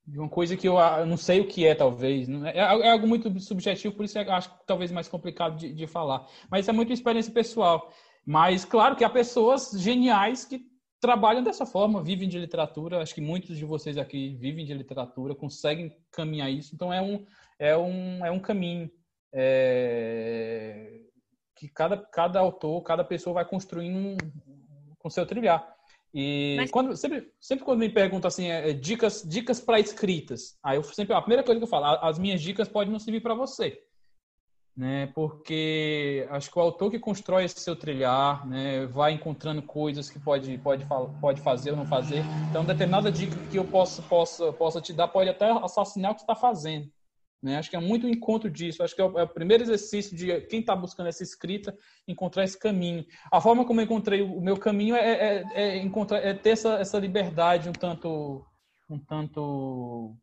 de 0.07 0.19
uma 0.19 0.29
coisa 0.29 0.57
que 0.57 0.67
eu, 0.67 0.79
eu 0.79 1.07
não 1.07 1.17
sei 1.17 1.41
o 1.41 1.47
que 1.47 1.67
é, 1.67 1.75
talvez. 1.75 2.29
É, 2.29 2.59
é, 2.59 2.91
algo 2.91 3.07
muito 3.07 3.39
subjetivo, 3.41 3.95
por 3.95 4.05
isso 4.05 4.19
eu 4.19 4.33
acho 4.33 4.51
talvez 4.67 4.91
mais 4.91 5.09
complicado 5.09 5.57
de, 5.57 5.73
de 5.73 5.87
falar. 5.87 6.27
Mas 6.51 6.69
é 6.69 6.73
muito 6.73 6.93
experiência 6.93 7.33
pessoal. 7.33 7.93
Mas, 8.25 8.65
claro 8.65 8.97
que 8.97 9.05
há 9.05 9.11
pessoas 9.11 9.73
geniais 9.77 10.45
que 10.45 10.61
trabalham 11.01 11.43
dessa 11.43 11.67
forma, 11.67 12.03
vivem 12.03 12.29
de 12.29 12.39
literatura. 12.39 13.03
Acho 13.03 13.15
que 13.15 13.21
muitos 13.21 13.57
de 13.57 13.65
vocês 13.65 13.99
aqui 13.99 14.37
vivem 14.37 14.65
de 14.65 14.73
literatura, 14.73 15.35
conseguem 15.35 15.97
caminhar 16.13 16.51
isso. 16.51 16.75
Então, 16.75 16.93
é 16.93 17.03
um, 17.03 17.27
é 17.59 17.77
um, 17.77 18.25
é 18.25 18.31
um 18.31 18.39
caminho. 18.39 18.91
É, 19.35 21.01
que 21.57 21.69
cada, 21.69 21.97
cada 21.97 22.41
autor, 22.41 22.83
cada 22.83 23.05
pessoa 23.05 23.35
vai 23.35 23.45
construindo 23.45 23.97
um, 23.97 24.17
com 25.03 25.11
seu 25.11 25.27
trilhar. 25.27 25.67
E 26.15 26.57
Mas... 26.59 26.71
quando, 26.71 26.95
sempre, 26.97 27.33
sempre 27.41 27.65
quando 27.65 27.81
me 27.81 27.89
perguntam 27.89 28.29
assim, 28.29 28.47
é, 28.47 28.71
é 28.71 28.73
dicas, 28.73 29.23
dicas 29.27 29.61
para 29.61 29.81
escritas, 29.81 30.59
aí 30.63 30.77
eu 30.77 30.83
sempre, 30.83 31.15
a 31.15 31.21
primeira 31.23 31.43
coisa 31.43 31.59
que 31.59 31.65
eu 31.65 31.69
falo, 31.69 31.87
as 32.03 32.19
minhas 32.19 32.41
dicas 32.41 32.69
podem 32.69 32.93
não 32.93 32.99
servir 32.99 33.21
para 33.21 33.35
você. 33.35 33.83
Né, 34.75 35.09
porque 35.15 36.27
acho 36.31 36.51
que 36.51 36.59
o 36.59 36.63
autor 36.63 36.91
que 36.91 36.99
constrói 36.99 37.45
esse 37.45 37.61
seu 37.61 37.77
trilhar, 37.77 38.47
né, 38.47 38.87
vai 38.87 39.13
encontrando 39.13 39.61
coisas 39.63 40.09
que 40.09 40.19
pode, 40.19 40.57
pode, 40.59 40.87
pode 41.21 41.43
fazer 41.43 41.73
ou 41.73 41.77
não 41.77 41.85
fazer. 41.85 42.23
Então, 42.49 42.65
determinada 42.65 43.13
dica 43.13 43.37
que 43.51 43.59
eu 43.59 43.67
possa, 43.67 44.01
possa, 44.01 44.51
possa 44.55 44.81
te 44.81 44.95
dar 44.95 45.09
pode 45.09 45.29
até 45.29 45.51
assassinar 45.51 46.13
o 46.13 46.15
que 46.15 46.23
está 46.23 46.35
fazendo. 46.35 46.91
Né? 47.43 47.57
Acho 47.57 47.69
que 47.69 47.77
é 47.77 47.81
muito 47.81 48.07
o 48.07 48.11
encontro 48.11 48.49
disso. 48.49 48.83
Acho 48.83 48.95
que 48.95 49.01
é 49.01 49.05
o, 49.05 49.19
é 49.19 49.25
o 49.25 49.29
primeiro 49.29 49.65
exercício 49.65 50.17
de 50.17 50.41
quem 50.43 50.61
está 50.61 50.77
buscando 50.77 51.09
essa 51.09 51.23
escrita 51.23 51.77
encontrar 52.07 52.45
esse 52.45 52.59
caminho. 52.59 53.05
A 53.33 53.41
forma 53.41 53.65
como 53.65 53.81
eu 53.81 53.85
encontrei 53.85 54.23
o 54.23 54.41
meu 54.41 54.57
caminho 54.57 54.95
é, 54.95 55.11
é, 55.11 55.45
é 55.55 55.77
encontrar, 55.79 56.19
é 56.19 56.33
ter 56.33 56.51
essa, 56.51 56.75
essa 56.75 56.99
liberdade 56.99 57.69
um 57.69 57.73
tanto, 57.73 58.47
um 58.89 58.99
tanto 58.99 60.17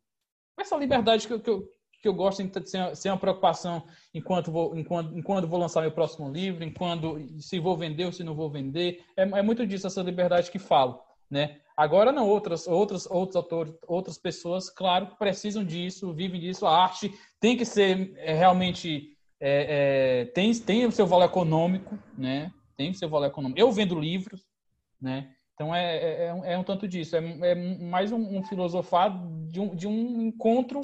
essa 0.58 0.76
liberdade 0.76 1.26
que 1.26 1.32
eu, 1.32 1.40
que 1.40 1.50
eu, 1.50 1.68
que 2.02 2.08
eu 2.08 2.14
gosto 2.14 2.42
de 2.42 2.70
ser, 2.96 3.10
uma 3.10 3.18
preocupação 3.18 3.84
enquanto 4.14 4.50
vou, 4.50 4.76
enquanto, 4.76 5.16
enquanto 5.16 5.48
vou 5.48 5.58
lançar 5.58 5.82
meu 5.82 5.92
próximo 5.92 6.30
livro, 6.30 6.64
enquanto 6.64 7.18
se 7.38 7.58
vou 7.58 7.76
vender 7.76 8.06
ou 8.06 8.12
se 8.12 8.24
não 8.24 8.34
vou 8.34 8.50
vender. 8.50 9.04
É, 9.16 9.22
é 9.22 9.42
muito 9.42 9.66
disso 9.66 9.86
essa 9.86 10.02
liberdade 10.02 10.50
que 10.50 10.58
falo, 10.58 11.00
né? 11.30 11.60
Agora 11.76 12.12
não, 12.12 12.28
outras, 12.28 12.66
outras, 12.66 13.06
outros 13.06 13.36
autores, 13.36 13.74
outras 13.86 14.18
pessoas, 14.18 14.68
claro, 14.68 15.16
precisam 15.18 15.64
disso, 15.64 16.12
vivem 16.12 16.40
disso. 16.40 16.66
A 16.66 16.82
arte 16.82 17.10
tem 17.38 17.56
que 17.56 17.64
ser 17.64 18.12
é, 18.18 18.34
realmente 18.34 19.16
é, 19.40 20.20
é, 20.20 20.24
tem, 20.26 20.52
tem 20.60 20.84
o 20.84 20.92
seu 20.92 21.06
valor 21.06 21.24
econômico, 21.24 21.98
né? 22.18 22.52
Tem 22.76 22.90
o 22.90 22.94
seu 22.94 23.08
valor 23.08 23.26
econômico. 23.26 23.58
Eu 23.58 23.72
vendo 23.72 23.98
livros, 23.98 24.44
né? 25.00 25.34
Então 25.54 25.74
é, 25.74 25.96
é, 25.96 26.26
é, 26.26 26.34
um, 26.34 26.44
é 26.44 26.58
um 26.58 26.64
tanto 26.64 26.86
disso. 26.86 27.16
É, 27.16 27.20
é 27.20 27.54
mais 27.54 28.12
um, 28.12 28.38
um 28.38 28.42
filosofar 28.42 29.10
de 29.48 29.60
um, 29.60 29.74
de 29.74 29.86
um 29.86 30.20
encontro 30.20 30.80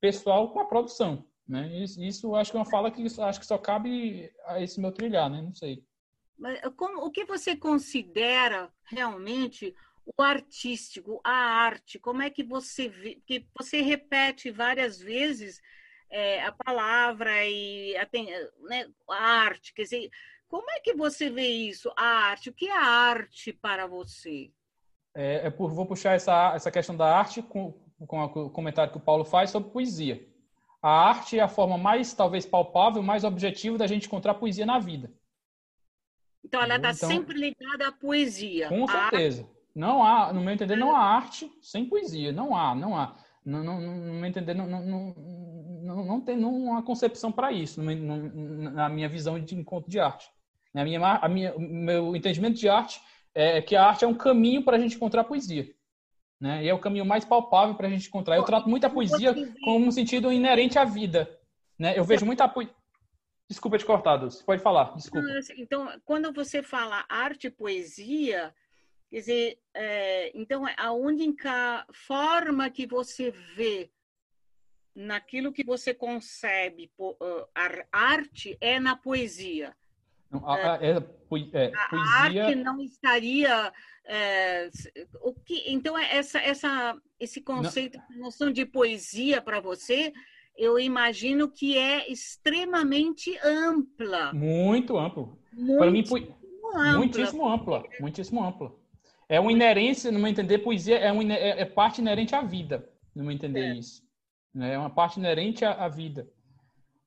pessoal 0.00 0.50
com 0.52 0.60
a 0.60 0.66
produção, 0.66 1.24
né? 1.48 1.68
Isso, 1.76 2.00
isso 2.02 2.34
acho 2.36 2.52
que 2.52 2.56
é 2.56 2.60
uma 2.60 2.70
fala 2.70 2.90
que 2.90 3.04
acho 3.04 3.40
que 3.40 3.46
só 3.46 3.58
cabe 3.58 4.30
a 4.44 4.60
esse 4.60 4.80
meu 4.80 4.92
trilhar, 4.92 5.28
né? 5.28 5.42
Não 5.42 5.54
sei. 5.54 5.82
Mas 6.38 6.60
como, 6.76 7.04
o 7.04 7.10
que 7.10 7.24
você 7.24 7.56
considera 7.56 8.70
realmente 8.84 9.74
o 10.04 10.22
artístico, 10.22 11.20
a 11.24 11.32
arte, 11.32 11.98
como 11.98 12.22
é 12.22 12.30
que 12.30 12.44
você 12.44 12.88
vê, 12.88 13.20
que 13.26 13.46
você 13.58 13.80
repete 13.80 14.50
várias 14.50 15.00
vezes 15.00 15.60
é, 16.08 16.42
a 16.42 16.52
palavra 16.52 17.44
e 17.44 17.96
a, 17.96 18.08
né, 18.68 18.86
a 19.10 19.14
arte, 19.14 19.74
quer 19.74 19.82
dizer, 19.82 20.10
como 20.48 20.70
é 20.70 20.80
que 20.80 20.94
você 20.94 21.28
vê 21.28 21.48
isso, 21.48 21.90
a 21.96 22.04
arte? 22.04 22.50
O 22.50 22.52
que 22.52 22.68
é 22.68 22.76
arte 22.76 23.52
para 23.52 23.86
você? 23.86 24.52
É, 25.14 25.46
é 25.46 25.50
por, 25.50 25.72
vou 25.72 25.86
puxar 25.86 26.14
essa, 26.14 26.54
essa 26.54 26.70
questão 26.70 26.96
da 26.96 27.16
arte 27.16 27.42
com, 27.42 27.72
com 28.06 28.22
o 28.22 28.50
comentário 28.50 28.92
que 28.92 28.98
o 28.98 29.04
Paulo 29.04 29.24
faz 29.24 29.50
sobre 29.50 29.70
poesia. 29.70 30.24
A 30.80 31.08
arte 31.08 31.38
é 31.38 31.42
a 31.42 31.48
forma 31.48 31.76
mais, 31.76 32.14
talvez, 32.14 32.46
palpável, 32.46 33.02
mais 33.02 33.24
objetiva 33.24 33.76
da 33.76 33.88
gente 33.88 34.06
encontrar 34.06 34.34
poesia 34.34 34.64
na 34.64 34.78
vida. 34.78 35.12
Então, 36.46 36.62
ela 36.62 36.76
está 36.76 36.92
então, 36.92 37.08
sempre 37.08 37.36
ligada 37.36 37.88
à 37.88 37.92
poesia. 37.92 38.68
Com 38.68 38.86
certeza. 38.86 39.42
Arte... 39.42 39.56
Não 39.74 40.02
há, 40.02 40.32
no 40.32 40.40
meu 40.40 40.54
entender, 40.54 40.76
não 40.76 40.94
há 40.94 41.00
arte 41.00 41.50
sem 41.60 41.84
poesia. 41.84 42.30
Não 42.30 42.54
há, 42.54 42.72
não 42.72 42.96
há. 42.96 43.16
Não, 43.44 43.64
não, 43.64 43.80
no 43.80 44.14
meu 44.14 44.24
entender, 44.24 44.54
não, 44.54 44.66
não, 44.66 45.14
não, 45.82 46.04
não 46.04 46.20
tem 46.20 46.42
uma 46.42 46.82
concepção 46.82 47.30
para 47.30 47.52
isso, 47.52 47.82
na 47.82 48.88
minha 48.88 49.08
visão 49.08 49.38
de 49.38 49.54
encontro 49.54 49.90
de 49.90 50.00
arte. 50.00 50.28
A 50.72 50.84
minha, 50.84 51.00
a 51.00 51.28
minha, 51.28 51.54
meu 51.58 52.14
entendimento 52.14 52.58
de 52.58 52.68
arte 52.68 53.00
é 53.34 53.60
que 53.60 53.74
a 53.74 53.84
arte 53.84 54.04
é 54.04 54.08
um 54.08 54.14
caminho 54.14 54.62
para 54.64 54.76
a 54.76 54.80
gente 54.80 54.96
encontrar 54.96 55.24
poesia. 55.24 55.68
Né? 56.40 56.64
E 56.64 56.68
é 56.68 56.74
o 56.74 56.78
caminho 56.78 57.04
mais 57.04 57.24
palpável 57.24 57.74
para 57.74 57.88
a 57.88 57.90
gente 57.90 58.06
encontrar. 58.06 58.36
Eu 58.36 58.44
trato 58.44 58.68
muito 58.68 58.84
a 58.84 58.90
poesia 58.90 59.34
como 59.64 59.86
um 59.86 59.90
sentido 59.90 60.32
inerente 60.32 60.78
à 60.78 60.84
vida. 60.84 61.28
Né? 61.78 61.98
Eu 61.98 62.04
vejo 62.04 62.24
muita 62.24 62.48
poesia. 62.48 62.74
Desculpa 63.48 63.78
te 63.78 63.84
cortar, 63.84 64.16
Dulce. 64.16 64.44
Pode 64.44 64.62
falar, 64.62 64.94
desculpa. 64.96 65.26
Então, 65.56 65.88
quando 66.04 66.32
você 66.32 66.62
fala 66.62 67.04
arte 67.08 67.46
e 67.46 67.50
poesia, 67.50 68.52
Quer 69.10 69.20
dizer, 69.20 69.58
é, 69.72 70.32
então, 70.38 70.64
a 70.76 70.92
única 70.92 71.86
forma 71.92 72.68
que 72.68 72.86
você 72.86 73.30
vê 73.30 73.90
naquilo 74.94 75.52
que 75.52 75.64
você 75.64 75.94
concebe 75.94 76.90
a 77.54 77.86
arte 77.92 78.56
é 78.60 78.80
na 78.80 78.96
poesia. 78.96 79.76
Não, 80.30 80.46
a, 80.48 80.74
a, 80.74 80.84
é, 80.84 80.90
é, 80.90 81.00
poesia... 81.28 81.72
arte 82.18 82.54
não 82.56 82.80
estaria 82.80 83.72
é, 84.04 84.68
o 85.20 85.32
que 85.32 85.62
então 85.72 85.96
é 85.96 86.16
essa 86.16 86.40
essa 86.40 87.00
esse 87.18 87.40
conceito 87.40 87.98
não. 88.10 88.18
noção 88.18 88.50
de 88.50 88.66
poesia 88.66 89.40
para 89.40 89.60
você 89.60 90.12
eu 90.56 90.78
imagino 90.78 91.48
que 91.48 91.76
é 91.76 92.10
extremamente 92.10 93.36
ampla 93.44 94.32
muito 94.32 94.96
amplo 94.96 95.38
para 95.78 95.90
mim 95.90 96.00
ampla. 96.00 96.96
muitíssimo 96.96 97.48
ampla 97.48 97.84
muitíssimo 98.00 98.44
ampla 98.44 98.72
é 99.28 99.40
uma 99.40 99.50
inerência, 99.50 100.12
no 100.12 100.18
meu 100.18 100.28
entender, 100.28 100.58
poesia 100.58 100.98
é, 100.98 101.10
uma, 101.10 101.22
é, 101.32 101.60
é 101.60 101.64
parte 101.64 102.00
inerente 102.00 102.34
à 102.34 102.42
vida, 102.42 102.88
no 103.14 103.24
meu 103.24 103.32
entender 103.32 103.60
é. 103.60 103.74
isso. 103.74 104.02
Né? 104.54 104.74
É 104.74 104.78
uma 104.78 104.90
parte 104.90 105.18
inerente 105.18 105.64
à, 105.64 105.72
à 105.72 105.88
vida. 105.88 106.28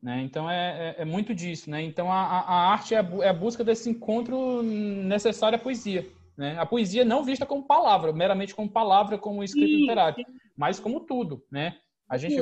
Né? 0.02 0.22
Então 0.24 0.50
é, 0.50 0.96
é, 0.98 1.02
é, 1.02 1.06
muito 1.06 1.34
disso. 1.34 1.70
Né? 1.70 1.82
Então 1.82 2.12
a, 2.12 2.22
a 2.22 2.72
arte 2.72 2.94
é 2.94 3.00
a, 3.00 3.10
é 3.22 3.30
a, 3.30 3.34
busca 3.34 3.64
desse 3.64 3.90
encontro 3.90 4.62
necessário 4.62 5.58
à 5.58 5.60
poesia. 5.60 6.08
Né? 6.38 6.58
A 6.58 6.66
poesia 6.66 7.06
não 7.06 7.24
vista 7.24 7.46
como 7.46 7.64
palavra, 7.64 8.12
meramente 8.12 8.56
como 8.56 8.70
palavra, 8.70 9.18
como 9.18 9.44
escrito 9.44 9.68
literário, 9.68 10.26
mas 10.58 10.80
como 10.80 11.02
tudo. 11.02 11.44
Né? 11.50 11.78
A 12.10 12.18
gente 12.18 12.42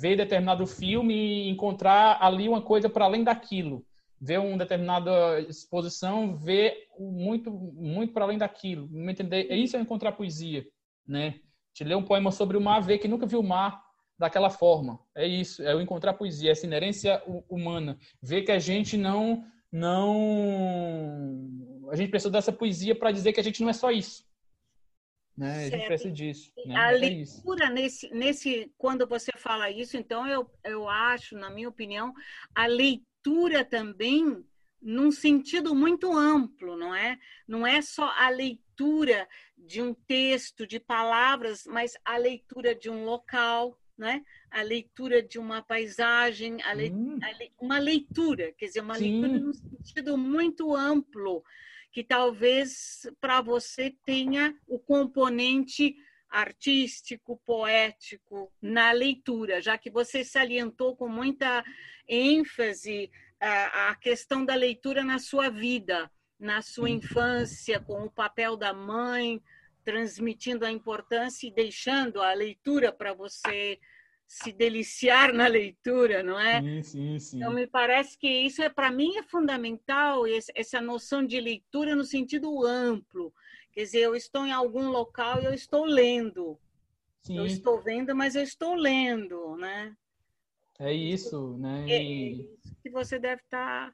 vê 0.00 0.16
determinado 0.16 0.66
filme 0.66 1.14
e 1.14 1.50
encontrar 1.50 2.18
ali 2.20 2.48
uma 2.48 2.62
coisa 2.62 2.88
para 2.88 3.04
além 3.04 3.22
daquilo 3.22 3.84
ver 4.22 4.38
uma 4.38 4.56
determinada 4.56 5.40
exposição, 5.40 6.36
ver 6.36 6.86
muito 6.96 7.50
muito 7.50 8.12
para 8.12 8.24
além 8.24 8.38
daquilo. 8.38 8.88
Me 8.88 9.10
entender? 9.10 9.48
É 9.50 9.56
isso 9.56 9.76
é 9.76 9.80
encontrar 9.80 10.12
poesia, 10.12 10.64
né? 11.04 11.40
Te 11.74 11.82
ler 11.82 11.96
um 11.96 12.04
poema 12.04 12.30
sobre 12.30 12.56
o 12.56 12.60
mar, 12.60 12.80
ver 12.80 12.98
que 12.98 13.08
nunca 13.08 13.26
viu 13.26 13.40
o 13.40 13.46
mar 13.46 13.82
daquela 14.16 14.48
forma. 14.48 15.00
É 15.16 15.26
isso, 15.26 15.60
é 15.64 15.74
o 15.74 15.80
encontrar 15.80 16.14
poesia, 16.14 16.52
essa 16.52 16.66
inerência 16.66 17.20
humana, 17.48 17.98
ver 18.22 18.42
que 18.42 18.52
a 18.52 18.60
gente 18.60 18.96
não 18.96 19.44
não 19.72 21.50
a 21.90 21.96
gente 21.96 22.10
precisa 22.10 22.30
dessa 22.30 22.52
poesia 22.52 22.94
para 22.94 23.10
dizer 23.10 23.32
que 23.32 23.40
a 23.40 23.44
gente 23.44 23.60
não 23.60 23.70
é 23.70 23.72
só 23.72 23.90
isso. 23.90 24.24
Né? 25.36 25.66
A 25.66 25.70
diferença 25.70 26.10
disso. 26.10 26.52
Né? 26.66 26.76
A 26.76 26.92
é 26.92 26.96
leitura 26.96 27.70
nesse, 27.70 28.08
nesse, 28.10 28.72
quando 28.76 29.06
você 29.06 29.32
fala 29.36 29.70
isso, 29.70 29.96
então 29.96 30.26
eu, 30.26 30.50
eu 30.64 30.88
acho, 30.88 31.36
na 31.36 31.50
minha 31.50 31.68
opinião, 31.68 32.12
a 32.54 32.66
leitura 32.66 33.64
também 33.64 34.44
num 34.80 35.12
sentido 35.12 35.74
muito 35.74 36.12
amplo, 36.12 36.76
não 36.76 36.94
é? 36.94 37.18
Não 37.46 37.66
é 37.66 37.80
só 37.80 38.10
a 38.16 38.28
leitura 38.28 39.28
de 39.56 39.80
um 39.80 39.94
texto, 39.94 40.66
de 40.66 40.80
palavras, 40.80 41.64
mas 41.66 41.92
a 42.04 42.16
leitura 42.16 42.74
de 42.74 42.90
um 42.90 43.04
local, 43.04 43.78
né? 43.96 44.22
A 44.50 44.60
leitura 44.62 45.22
de 45.22 45.38
uma 45.38 45.62
paisagem, 45.62 46.56
hum. 46.56 47.18
le... 47.38 47.52
uma 47.60 47.78
leitura, 47.78 48.52
quer 48.58 48.66
dizer, 48.66 48.80
uma 48.80 48.96
Sim. 48.96 49.20
leitura 49.20 49.40
num 49.40 49.52
sentido 49.52 50.18
muito 50.18 50.74
amplo 50.74 51.44
que 51.92 52.02
talvez 52.02 53.06
para 53.20 53.40
você 53.42 53.94
tenha 54.04 54.56
o 54.66 54.78
componente 54.78 55.94
artístico, 56.30 57.40
poético 57.44 58.50
na 58.60 58.90
leitura, 58.90 59.60
já 59.60 59.76
que 59.76 59.90
você 59.90 60.24
salientou 60.24 60.96
com 60.96 61.06
muita 61.06 61.62
ênfase 62.08 63.10
a, 63.38 63.90
a 63.90 63.94
questão 63.96 64.44
da 64.44 64.54
leitura 64.54 65.04
na 65.04 65.18
sua 65.18 65.50
vida, 65.50 66.10
na 66.40 66.62
sua 66.62 66.88
infância, 66.88 67.78
com 67.78 68.04
o 68.04 68.10
papel 68.10 68.56
da 68.56 68.72
mãe, 68.72 69.42
transmitindo 69.84 70.64
a 70.64 70.72
importância 70.72 71.46
e 71.46 71.52
deixando 71.52 72.22
a 72.22 72.32
leitura 72.32 72.90
para 72.90 73.12
você 73.12 73.78
se 74.32 74.50
deliciar 74.50 75.30
na 75.34 75.46
leitura, 75.46 76.22
não 76.22 76.40
é? 76.40 76.62
Sim, 76.62 76.82
sim, 76.82 77.18
sim. 77.18 77.36
Então 77.36 77.52
me 77.52 77.66
parece 77.66 78.16
que 78.16 78.26
isso 78.26 78.62
é 78.62 78.70
para 78.70 78.90
mim 78.90 79.18
é 79.18 79.22
fundamental 79.22 80.24
essa 80.54 80.80
noção 80.80 81.22
de 81.22 81.38
leitura 81.38 81.94
no 81.94 82.02
sentido 82.02 82.64
amplo. 82.64 83.30
Quer 83.72 83.82
dizer, 83.82 84.00
eu 84.00 84.16
estou 84.16 84.46
em 84.46 84.50
algum 84.52 84.88
local 84.88 85.42
e 85.42 85.44
eu 85.44 85.52
estou 85.52 85.84
lendo. 85.84 86.58
Sim. 87.20 87.36
Eu 87.36 87.44
estou 87.44 87.82
vendo, 87.82 88.16
mas 88.16 88.34
eu 88.34 88.42
estou 88.42 88.74
lendo, 88.74 89.54
né? 89.56 89.94
É 90.78 90.90
isso, 90.94 91.58
né? 91.58 91.84
É 91.90 92.02
isso 92.02 92.74
que 92.82 92.88
você 92.88 93.18
deve 93.18 93.42
estar 93.42 93.92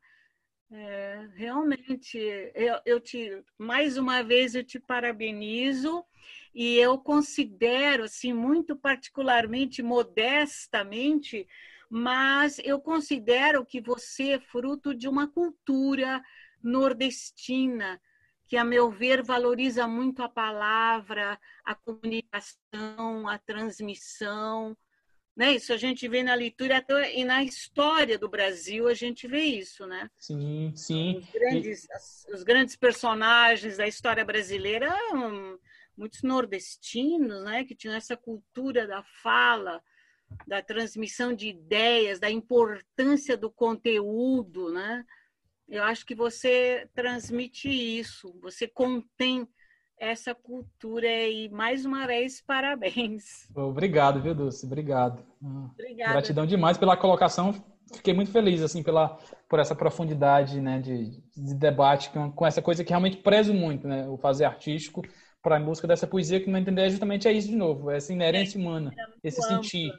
é, 0.70 1.28
realmente. 1.35 2.19
Eu, 2.55 2.81
eu 2.85 3.01
te 3.01 3.43
mais 3.57 3.97
uma 3.97 4.23
vez 4.23 4.55
eu 4.55 4.65
te 4.65 4.78
parabenizo 4.78 6.05
e 6.55 6.77
eu 6.77 6.99
considero 6.99 8.05
assim 8.05 8.32
muito 8.32 8.77
particularmente 8.77 9.82
modestamente 9.82 11.47
mas 11.90 12.59
eu 12.65 12.81
considero 12.81 13.65
que 13.65 13.81
você 13.81 14.32
é 14.32 14.40
fruto 14.40 14.95
de 14.95 15.09
uma 15.09 15.27
cultura 15.27 16.23
nordestina 16.62 18.01
que 18.47 18.57
a 18.57 18.65
meu 18.65 18.90
ver 18.90 19.23
valoriza 19.23 19.86
muito 19.86 20.23
a 20.23 20.28
palavra, 20.28 21.39
a 21.65 21.74
comunicação, 21.74 23.28
a 23.28 23.39
transmissão, 23.39 24.77
né? 25.39 25.55
Isso 25.55 25.73
a 25.73 25.77
gente 25.77 26.09
vê 26.09 26.24
na 26.24 26.35
leitura 26.35 26.85
e 27.15 27.24
na 27.24 27.44
história 27.44 28.19
do 28.19 28.28
Brasil 28.28 28.89
a 28.89 28.94
gente 28.94 29.28
vê 29.28 29.43
isso, 29.43 29.86
né? 29.86 30.10
Sim, 30.19 30.73
sim. 30.74 31.19
Os 31.19 31.31
grandes, 31.31 31.85
e... 31.85 32.35
os 32.35 32.43
grandes 32.43 32.74
personagens 32.74 33.77
da 33.77 33.86
história 33.86 34.24
brasileira 34.24 34.93
muitos 35.97 36.23
nordestinos, 36.23 37.43
né, 37.44 37.65
que 37.65 37.74
tinham 37.74 37.94
essa 37.94 38.16
cultura 38.16 38.86
da 38.86 39.02
fala, 39.02 39.82
da 40.47 40.62
transmissão 40.62 41.32
de 41.35 41.48
ideias, 41.48 42.20
da 42.20 42.31
importância 42.31 43.36
do 43.36 43.51
conteúdo, 43.51 44.70
né? 44.73 45.05
Eu 45.69 45.82
acho 45.82 46.06
que 46.06 46.15
você 46.15 46.89
transmite 46.94 47.69
isso, 47.69 48.32
você 48.40 48.69
contém 48.69 49.48
essa 50.01 50.35
cultura 50.35 51.09
e 51.09 51.49
mais 51.49 51.85
uma 51.85 52.07
vez 52.07 52.41
parabéns. 52.47 53.49
Obrigado, 53.55 54.20
viu, 54.20 54.35
Dulce? 54.35 54.66
Obrigado. 54.66 55.25
Obrigada. 55.43 56.12
Gratidão 56.12 56.47
demais 56.47 56.79
pela 56.79 56.97
colocação. 56.97 57.55
Fiquei 57.95 58.12
muito 58.12 58.31
feliz 58.31 58.62
assim 58.62 58.83
pela 58.83 59.19
por 59.49 59.59
essa 59.59 59.75
profundidade, 59.75 60.61
né, 60.61 60.79
de, 60.79 61.23
de 61.35 61.55
debate 61.55 62.11
com, 62.11 62.31
com 62.31 62.47
essa 62.47 62.61
coisa 62.61 62.85
que 62.85 62.91
realmente 62.91 63.16
prezo 63.16 63.55
muito, 63.55 63.89
né, 63.89 64.07
o 64.07 64.19
fazer 64.19 64.45
artístico 64.45 65.03
para 65.43 65.57
a 65.57 65.61
busca 65.61 65.87
dessa 65.87 66.07
poesia 66.07 66.41
que, 66.41 66.51
no 66.51 66.59
entender, 66.59 66.83
é 66.83 66.91
justamente 66.91 67.27
é 67.27 67.33
isso 67.33 67.49
de 67.49 67.57
novo, 67.57 67.91
essa 67.91 68.12
inerência 68.12 68.61
humana, 68.61 68.95
esse 69.23 69.41
sentir, 69.41 69.91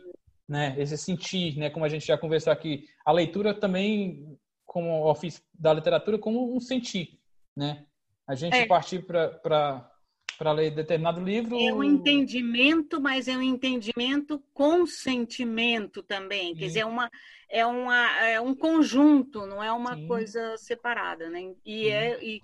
né? 0.48 0.76
Esse 0.78 0.98
sentir, 0.98 1.58
né? 1.58 1.70
Como 1.70 1.86
a 1.86 1.90
gente 1.90 2.06
já 2.06 2.18
conversou 2.18 2.52
aqui, 2.52 2.86
a 3.06 3.12
leitura 3.12 3.54
também 3.54 4.38
como 4.66 5.10
ofício 5.10 5.42
da 5.58 5.74
literatura 5.74 6.20
como 6.20 6.56
um 6.56 6.60
sentir, 6.60 7.20
né? 7.56 7.86
A 8.30 8.36
gente 8.36 8.56
é. 8.56 8.68
partir 8.68 9.00
para 9.00 9.90
para 10.38 10.54
ler 10.54 10.72
determinado 10.72 11.20
livro. 11.20 11.60
É 11.60 11.74
um 11.74 11.84
entendimento, 11.84 13.02
mas 13.02 13.28
é 13.28 13.36
um 13.36 13.42
entendimento 13.42 14.42
com 14.54 14.86
sentimento 14.86 16.02
também. 16.02 16.56
Quer 16.56 16.68
dizer, 16.68 16.80
é, 16.80 16.86
uma, 16.86 17.12
é, 17.50 17.66
uma, 17.66 18.20
é 18.22 18.40
um 18.40 18.56
conjunto, 18.56 19.46
não 19.46 19.62
é 19.62 19.70
uma 19.74 19.96
Sim. 19.96 20.08
coisa 20.08 20.56
separada. 20.56 21.30
Né? 21.30 21.54
E, 21.66 21.90
é, 21.90 22.24
e, 22.24 22.42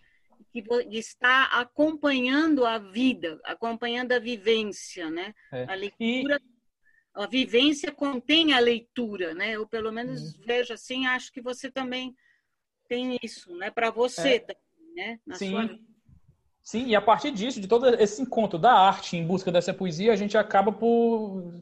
que 0.51 0.61
está 0.97 1.45
acompanhando 1.45 2.65
a 2.65 2.77
vida, 2.77 3.39
acompanhando 3.45 4.11
a 4.11 4.19
vivência, 4.19 5.09
né? 5.09 5.33
É. 5.53 5.63
A 5.63 5.75
leitura, 5.75 6.37
e... 6.37 7.21
a 7.23 7.27
vivência 7.27 7.93
contém 7.93 8.51
a 8.51 8.59
leitura, 8.59 9.33
né? 9.33 9.51
Eu 9.51 9.65
pelo 9.65 9.91
menos 9.91 10.35
hum. 10.35 10.41
vejo 10.45 10.73
assim, 10.73 11.05
acho 11.05 11.31
que 11.31 11.41
você 11.41 11.71
também 11.71 12.13
tem 12.89 13.17
isso, 13.23 13.55
né? 13.55 13.71
Para 13.71 13.89
você 13.89 14.35
é. 14.35 14.57
Né? 14.95 15.19
Na 15.25 15.35
Sim. 15.35 15.51
Sua... 15.51 15.79
Sim, 16.63 16.87
e 16.87 16.95
a 16.95 17.01
partir 17.01 17.31
disso, 17.31 17.61
de 17.61 17.67
todo 17.67 17.87
esse 18.01 18.21
encontro 18.21 18.57
da 18.57 18.73
arte 18.73 19.15
em 19.15 19.25
busca 19.25 19.51
dessa 19.51 19.71
poesia, 19.71 20.11
a 20.11 20.15
gente 20.15 20.35
acaba 20.35 20.71
por, 20.71 21.61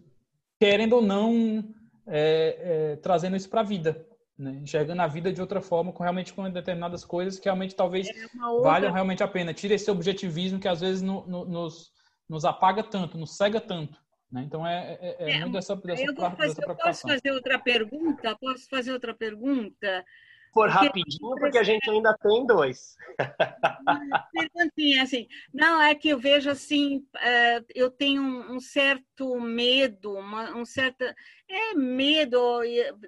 querendo 0.58 0.94
ou 0.94 1.02
não, 1.02 1.64
é, 2.08 2.94
é, 2.94 2.96
trazendo 2.98 3.36
isso 3.36 3.50
para 3.50 3.62
a 3.62 3.66
vida 3.66 4.08
né? 4.38 4.60
enxergando 4.62 5.02
a 5.02 5.08
vida 5.08 5.32
de 5.32 5.42
outra 5.42 5.62
forma, 5.62 5.92
com 5.92 6.04
realmente 6.04 6.34
com 6.34 6.50
determinadas 6.50 7.06
coisas 7.06 7.40
que 7.40 7.46
realmente 7.46 7.76
talvez 7.76 8.08
é 8.08 8.46
outra... 8.46 8.72
valham 8.72 8.92
realmente 8.92 9.24
a 9.24 9.28
pena. 9.28 9.54
Tira 9.54 9.76
esse 9.76 9.90
objetivismo 9.90 10.60
que 10.60 10.68
às 10.68 10.82
vezes 10.82 11.02
no, 11.02 11.26
no, 11.28 11.46
nos, 11.46 11.92
nos 12.28 12.46
apaga 12.46 12.84
tanto, 12.84 13.18
nos 13.18 13.38
cega 13.38 13.62
tanto. 13.62 13.98
Né? 14.32 14.44
Então 14.44 14.66
é, 14.66 14.98
é, 15.00 15.16
é, 15.20 15.32
é 15.32 15.40
muito 15.40 15.54
dessa, 15.54 15.76
dessa, 15.76 16.04
eu, 16.04 16.16
fazer, 16.16 16.38
dessa 16.38 16.62
eu 16.62 16.76
posso 16.76 17.08
fazer 17.08 17.32
outra 17.32 17.60
pergunta? 17.60 18.36
Posso 18.40 18.70
fazer 18.70 18.92
outra 18.92 19.14
pergunta? 19.14 20.06
For 20.54 20.70
rapidinho, 20.70 21.36
porque 21.40 21.58
a 21.58 21.64
gente 21.64 21.90
ainda 21.90 22.16
tem 22.22 22.46
dois. 22.46 22.96
Perguntinha, 24.32 25.04
assim, 25.04 25.28
não, 25.54 25.82
é 25.82 25.96
que 25.96 26.10
eu 26.10 26.20
vejo 26.20 26.50
assim, 26.50 27.06
é, 27.18 27.64
eu 27.74 27.90
tenho 27.90 28.22
um 28.22 28.60
certo 28.60 29.40
medo, 29.40 30.14
uma, 30.14 30.56
um 30.56 30.64
certo 30.64 31.04
é, 31.04 31.74
medo 31.76 32.62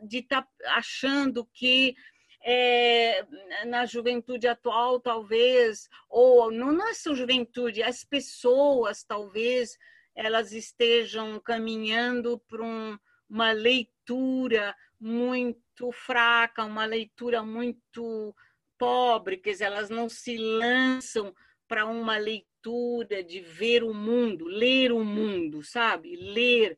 de 0.04 0.20
estar 0.20 0.42
tá 0.42 0.50
achando 0.76 1.46
que 1.54 1.96
é, 2.44 3.26
na 3.66 3.86
juventude 3.86 4.48
atual, 4.48 5.00
talvez, 5.00 5.90
ou 6.10 6.52
não 6.52 6.72
na 6.72 6.94
sua 6.94 7.16
juventude, 7.16 7.82
as 7.82 8.04
pessoas, 8.04 9.04
talvez, 9.04 9.78
elas 10.16 10.52
estejam 10.52 11.40
caminhando 11.40 12.40
para 12.48 12.64
um, 12.64 12.98
uma 13.30 13.52
leitura 13.52 14.76
muito 15.00 15.92
fraca, 15.92 16.64
uma 16.64 16.86
leitura 16.86 17.44
muito 17.44 18.36
pobre, 18.78 19.38
quer 19.38 19.52
dizer, 19.52 19.66
elas 19.66 19.90
não 19.90 20.10
se 20.10 20.38
lançam 20.38 21.34
para 21.68 21.86
uma 21.86 22.18
leitura 22.18 23.24
de 23.24 23.40
ver 23.40 23.84
o 23.84 23.94
mundo, 23.94 24.46
ler 24.46 24.92
o 24.92 25.04
mundo, 25.04 25.64
sabe? 25.64 26.16
Ler. 26.16 26.78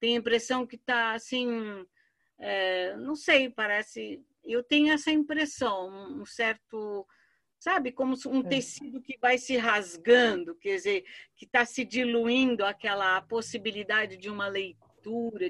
Tem 0.00 0.16
a 0.16 0.18
impressão 0.18 0.66
que 0.66 0.76
está 0.76 1.12
assim, 1.12 1.48
é, 2.38 2.96
não 2.96 3.14
sei, 3.14 3.48
parece. 3.48 4.22
Eu 4.44 4.62
tenho 4.62 4.92
essa 4.92 5.10
impressão, 5.10 5.88
um 6.20 6.26
certo 6.26 7.06
sabe, 7.64 7.92
como 7.92 8.14
um 8.26 8.40
é. 8.40 8.48
tecido 8.48 9.00
que 9.00 9.16
vai 9.18 9.38
se 9.38 9.56
rasgando, 9.56 10.54
quer 10.56 10.76
dizer, 10.76 11.04
que 11.34 11.46
está 11.46 11.64
se 11.64 11.82
diluindo 11.82 12.62
aquela 12.62 13.22
possibilidade 13.22 14.18
de 14.18 14.28
uma 14.28 14.48
leitura, 14.48 14.93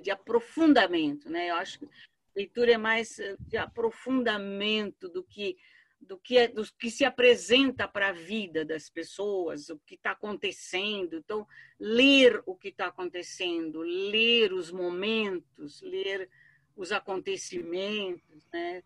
de 0.02 0.10
aprofundamento, 0.10 1.30
né? 1.30 1.50
Eu 1.50 1.56
acho 1.56 1.78
que 1.78 1.88
leitura 2.34 2.72
é 2.72 2.78
mais 2.78 3.18
eh, 3.18 3.36
de 3.40 3.56
aprofundamento 3.56 5.08
do 5.08 5.22
que 5.22 5.56
do 6.04 6.18
que, 6.18 6.36
é, 6.36 6.48
do 6.48 6.62
que 6.78 6.90
se 6.90 7.04
apresenta 7.04 7.88
para 7.88 8.08
a 8.08 8.12
vida 8.12 8.64
das 8.64 8.90
pessoas, 8.90 9.70
o 9.70 9.78
que 9.86 9.94
está 9.94 10.10
acontecendo. 10.10 11.16
Então, 11.16 11.46
ler 11.80 12.42
o 12.46 12.54
que 12.54 12.68
está 12.68 12.88
acontecendo, 12.88 13.80
ler 13.80 14.52
os 14.52 14.70
momentos, 14.70 15.80
ler 15.80 16.28
os 16.76 16.92
acontecimentos, 16.92 18.46
né? 18.52 18.82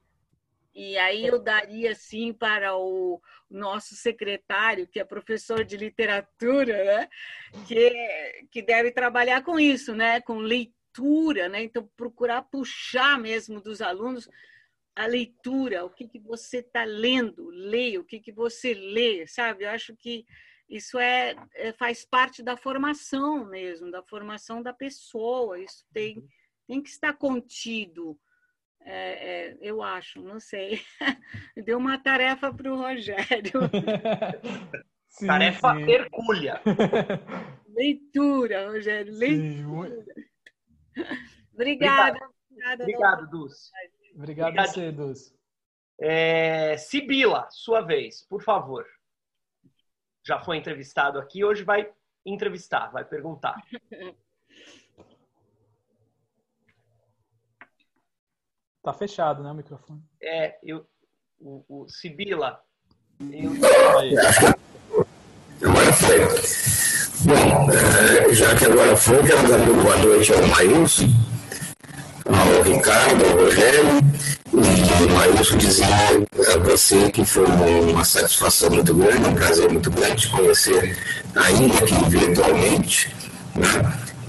E 0.81 0.97
aí 0.97 1.27
eu 1.27 1.41
daria, 1.41 1.93
sim, 1.93 2.33
para 2.33 2.77
o 2.77 3.21
nosso 3.51 3.97
secretário, 3.97 4.87
que 4.87 5.01
é 5.01 5.05
professor 5.05 5.65
de 5.65 5.77
literatura, 5.77 6.85
né? 6.85 7.09
que, 7.67 8.47
que 8.49 8.63
deve 8.63 8.93
trabalhar 8.93 9.43
com 9.43 9.59
isso, 9.59 9.93
né? 9.93 10.21
com 10.21 10.39
leitura 10.39 10.79
né? 11.49 11.63
Então, 11.63 11.89
procurar 11.97 12.43
puxar 12.43 13.19
mesmo 13.19 13.61
dos 13.61 13.81
alunos 13.81 14.29
a 14.97 15.07
leitura, 15.07 15.85
o 15.85 15.91
que, 15.91 16.09
que 16.09 16.19
você 16.19 16.59
está 16.59 16.85
lendo, 16.85 17.49
leia, 17.51 18.01
o 18.01 18.05
que, 18.05 18.19
que 18.19 18.33
você 18.33 18.75
lê, 18.75 19.27
sabe? 19.29 19.65
Eu 19.65 19.71
acho 19.71 19.95
que 19.97 20.27
isso 20.69 20.99
é, 20.99 21.37
é, 21.55 21.73
faz 21.73 22.05
parte 22.05 22.43
da 22.43 22.57
formação 22.57 23.45
mesmo, 23.45 23.91
da 23.91 24.03
formação 24.03 24.61
da 24.61 24.73
pessoa. 24.73 25.61
Isso 25.61 25.85
tem, 25.93 26.25
tem 26.67 26.83
que 26.83 26.89
estar 26.89 27.13
contido. 27.15 28.19
É, 28.91 29.51
é, 29.51 29.59
eu 29.61 29.83
acho, 29.83 30.23
não 30.23 30.41
sei. 30.41 30.81
Deu 31.63 31.77
uma 31.77 31.99
tarefa 31.99 32.51
para 32.51 32.73
o 32.73 32.77
Rogério. 32.77 33.61
sim, 35.11 35.27
tarefa 35.27 35.75
sim. 35.75 35.91
hercúlea. 35.91 36.63
Leitura, 37.69 38.71
Rogério, 38.71 39.13
leitura. 39.13 40.05
Obrigada. 41.53 42.19
Obrigado, 42.51 42.81
Obrigado 42.81 43.31
Dulce. 43.31 43.71
Obrigado, 44.15 44.49
Obrigado. 44.49 44.59
a 44.59 44.73
você, 44.73 44.91
Dulce. 44.91 45.39
É, 46.01 46.77
Sibila, 46.79 47.47
sua 47.51 47.83
vez, 47.83 48.23
por 48.23 48.43
favor. 48.43 48.87
Já 50.27 50.41
foi 50.41 50.57
entrevistado 50.57 51.19
aqui, 51.19 51.45
hoje 51.45 51.63
vai 51.63 51.93
entrevistar, 52.25 52.91
vai 52.91 53.05
perguntar. 53.05 53.63
Tá 58.89 58.95
fechado, 58.95 59.43
né, 59.43 59.51
o 59.51 59.55
microfone? 59.55 60.01
É, 60.23 60.55
eu, 60.63 60.83
o, 61.39 61.63
o 61.69 61.89
Sibila. 61.91 62.59
Eu... 63.31 63.53
Agora 65.63 65.93
foi. 65.93 66.21
Bom, 67.27 67.71
é, 67.71 68.33
já 68.33 68.57
que 68.57 68.65
agora 68.65 68.97
foi, 68.97 69.23
quero 69.25 69.47
dar 69.47 69.59
boa 69.59 69.95
noite 69.99 70.33
ao 70.33 70.41
Maílson, 70.47 71.05
ao 72.25 72.63
Ricardo, 72.63 73.27
ao 73.27 73.45
Rogério 73.45 73.85
e 74.55 75.13
Maílson 75.13 75.59
dizer 75.59 75.85
a 75.85 76.59
você 76.61 77.11
que 77.11 77.27
foi 77.27 77.45
uma 77.45 78.07
satisfação 78.07 78.71
muito 78.71 78.95
grande, 78.95 79.29
um 79.29 79.35
prazer 79.35 79.71
muito 79.71 79.91
grande 79.91 80.23
te 80.23 80.31
conhecer, 80.31 80.97
ainda 81.37 81.85
que 81.85 82.09
virtualmente. 82.09 83.15
Né? 83.55 83.69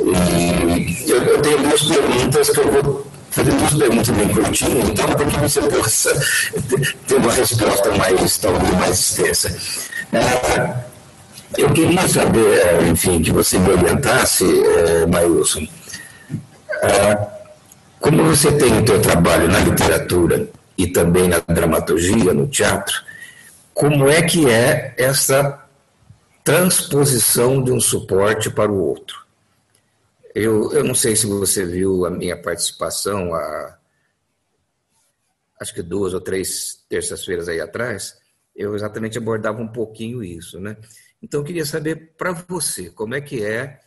E 0.01 1.09
eu, 1.09 1.23
eu 1.23 1.41
tenho 1.41 1.59
duas 1.59 1.81
perguntas 1.81 2.49
que 2.49 2.59
eu 2.59 2.71
vou 2.73 3.08
fazer 3.31 3.51
duas 3.51 3.73
perguntas 3.73 4.09
bem 4.09 4.29
curtinhas, 4.29 4.89
então, 4.89 5.05
para 5.07 5.25
que 5.25 5.37
você 5.37 5.61
possa 5.61 6.13
ter 7.07 7.15
uma 7.15 7.31
resposta 7.31 7.91
mais, 7.95 8.37
talvez 8.37 8.73
mais 8.73 8.99
extensa. 8.99 9.57
É, 10.13 10.89
eu 11.57 11.71
queria 11.73 12.07
saber, 12.07 12.87
enfim, 12.87 13.21
que 13.21 13.31
você 13.31 13.57
me 13.57 13.69
orientasse, 13.69 14.45
é, 14.45 15.05
é, 16.81 17.27
como 17.99 18.23
você 18.23 18.51
tem 18.53 18.81
o 18.81 18.87
seu 18.87 19.01
trabalho 19.01 19.47
na 19.47 19.59
literatura 19.59 20.47
e 20.77 20.87
também 20.87 21.27
na 21.27 21.39
dramaturgia, 21.39 22.33
no 22.33 22.47
teatro, 22.47 22.95
como 23.73 24.09
é 24.09 24.21
que 24.21 24.49
é 24.49 24.93
essa 24.97 25.59
transposição 26.43 27.63
de 27.63 27.71
um 27.71 27.79
suporte 27.79 28.49
para 28.49 28.71
o 28.71 28.77
outro? 28.77 29.28
Eu, 30.33 30.71
eu 30.73 30.83
não 30.83 30.95
sei 30.95 31.15
se 31.15 31.25
você 31.25 31.65
viu 31.65 32.05
a 32.05 32.09
minha 32.09 32.39
participação 32.41 33.33
há 33.33 33.79
acho 35.59 35.73
que 35.73 35.83
duas 35.83 36.13
ou 36.13 36.21
três 36.21 36.85
terças-feiras 36.87 37.49
aí 37.49 37.59
atrás, 37.59 38.17
eu 38.55 38.75
exatamente 38.75 39.17
abordava 39.17 39.61
um 39.61 39.67
pouquinho 39.67 40.23
isso, 40.23 40.59
né? 40.59 40.77
Então, 41.21 41.41
eu 41.41 41.45
queria 41.45 41.65
saber 41.65 42.13
para 42.17 42.31
você, 42.31 42.89
como 42.89 43.13
é 43.13 43.19
que 43.19 43.43
é 43.43 43.81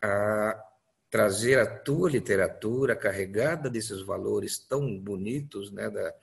a, 0.00 0.64
trazer 1.10 1.58
a 1.58 1.66
tua 1.66 2.08
literatura 2.08 2.94
carregada 2.94 3.68
desses 3.68 4.00
valores 4.02 4.58
tão 4.58 4.98
bonitos 4.98 5.72
né, 5.72 5.90
da, 5.90 6.14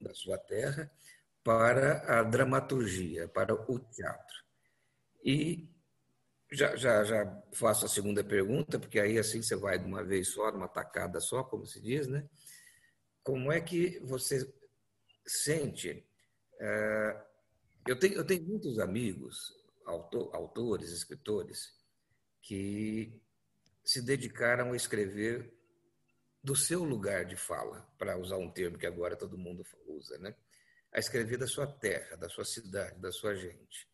da 0.00 0.14
sua 0.14 0.38
terra 0.38 0.90
para 1.44 2.02
a 2.18 2.22
dramaturgia, 2.22 3.28
para 3.28 3.54
o 3.54 3.78
teatro. 3.78 4.44
E 5.22 5.68
já, 6.50 6.76
já, 6.76 7.04
já 7.04 7.42
faço 7.52 7.86
a 7.86 7.88
segunda 7.88 8.22
pergunta, 8.22 8.78
porque 8.78 9.00
aí 9.00 9.18
assim 9.18 9.42
você 9.42 9.56
vai 9.56 9.78
de 9.78 9.84
uma 9.84 10.04
vez 10.04 10.28
só, 10.28 10.50
de 10.50 10.56
uma 10.56 10.68
tacada 10.68 11.20
só, 11.20 11.42
como 11.42 11.66
se 11.66 11.80
diz, 11.80 12.06
né? 12.06 12.28
Como 13.22 13.50
é 13.50 13.60
que 13.60 13.98
você 14.04 14.52
sente? 15.26 16.06
Uh, 16.54 17.20
eu, 17.86 17.98
tenho, 17.98 18.14
eu 18.14 18.24
tenho 18.24 18.44
muitos 18.44 18.78
amigos, 18.78 19.52
autor, 19.84 20.34
autores, 20.34 20.90
escritores, 20.90 21.74
que 22.40 23.20
se 23.84 24.00
dedicaram 24.00 24.72
a 24.72 24.76
escrever 24.76 25.52
do 26.42 26.54
seu 26.54 26.84
lugar 26.84 27.24
de 27.24 27.34
fala, 27.34 27.82
para 27.98 28.16
usar 28.16 28.36
um 28.36 28.50
termo 28.50 28.78
que 28.78 28.86
agora 28.86 29.16
todo 29.16 29.36
mundo 29.36 29.64
usa, 29.88 30.16
né? 30.18 30.34
A 30.92 31.00
escrever 31.00 31.36
da 31.36 31.46
sua 31.48 31.66
terra, 31.66 32.16
da 32.16 32.28
sua 32.28 32.44
cidade, 32.44 33.00
da 33.00 33.10
sua 33.10 33.34
gente. 33.34 33.88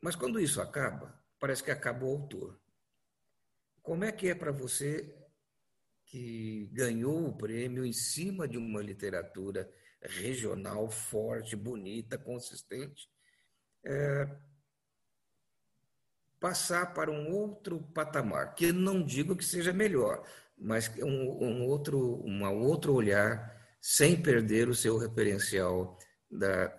Mas 0.00 0.16
quando 0.16 0.40
isso 0.40 0.60
acaba, 0.60 1.23
parece 1.44 1.62
que 1.62 1.70
acaba 1.70 2.06
o 2.06 2.08
autor. 2.08 2.58
Como 3.82 4.02
é 4.02 4.10
que 4.10 4.30
é 4.30 4.34
para 4.34 4.50
você 4.50 5.14
que 6.06 6.70
ganhou 6.72 7.28
o 7.28 7.36
prêmio 7.36 7.84
em 7.84 7.92
cima 7.92 8.48
de 8.48 8.56
uma 8.56 8.80
literatura 8.80 9.70
regional 10.00 10.88
forte, 10.88 11.54
bonita, 11.54 12.16
consistente, 12.16 13.10
é, 13.84 14.26
passar 16.40 16.94
para 16.94 17.10
um 17.10 17.30
outro 17.30 17.78
patamar, 17.92 18.54
que 18.54 18.72
não 18.72 19.04
digo 19.04 19.36
que 19.36 19.44
seja 19.44 19.70
melhor, 19.70 20.26
mas 20.56 20.90
um, 20.96 21.44
um 21.44 21.66
outro, 21.66 22.22
uma 22.22 22.50
outro 22.50 22.94
olhar 22.94 23.76
sem 23.82 24.18
perder 24.18 24.70
o 24.70 24.74
seu 24.74 24.96
referencial 24.96 25.98
da, 26.30 26.74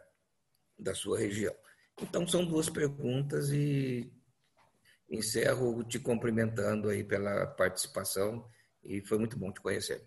da 0.79 0.95
sua 0.95 1.19
região. 1.19 1.53
Então, 2.01 2.27
são 2.27 2.43
duas 2.43 2.67
perguntas 2.67 3.51
e 3.51 4.11
encerro 5.09 5.83
te 5.83 5.99
cumprimentando 5.99 6.89
aí 6.89 7.03
pela 7.03 7.45
participação 7.45 8.45
e 8.83 9.01
foi 9.01 9.17
muito 9.17 9.37
bom 9.37 9.51
te 9.51 9.61
conhecer. 9.61 10.03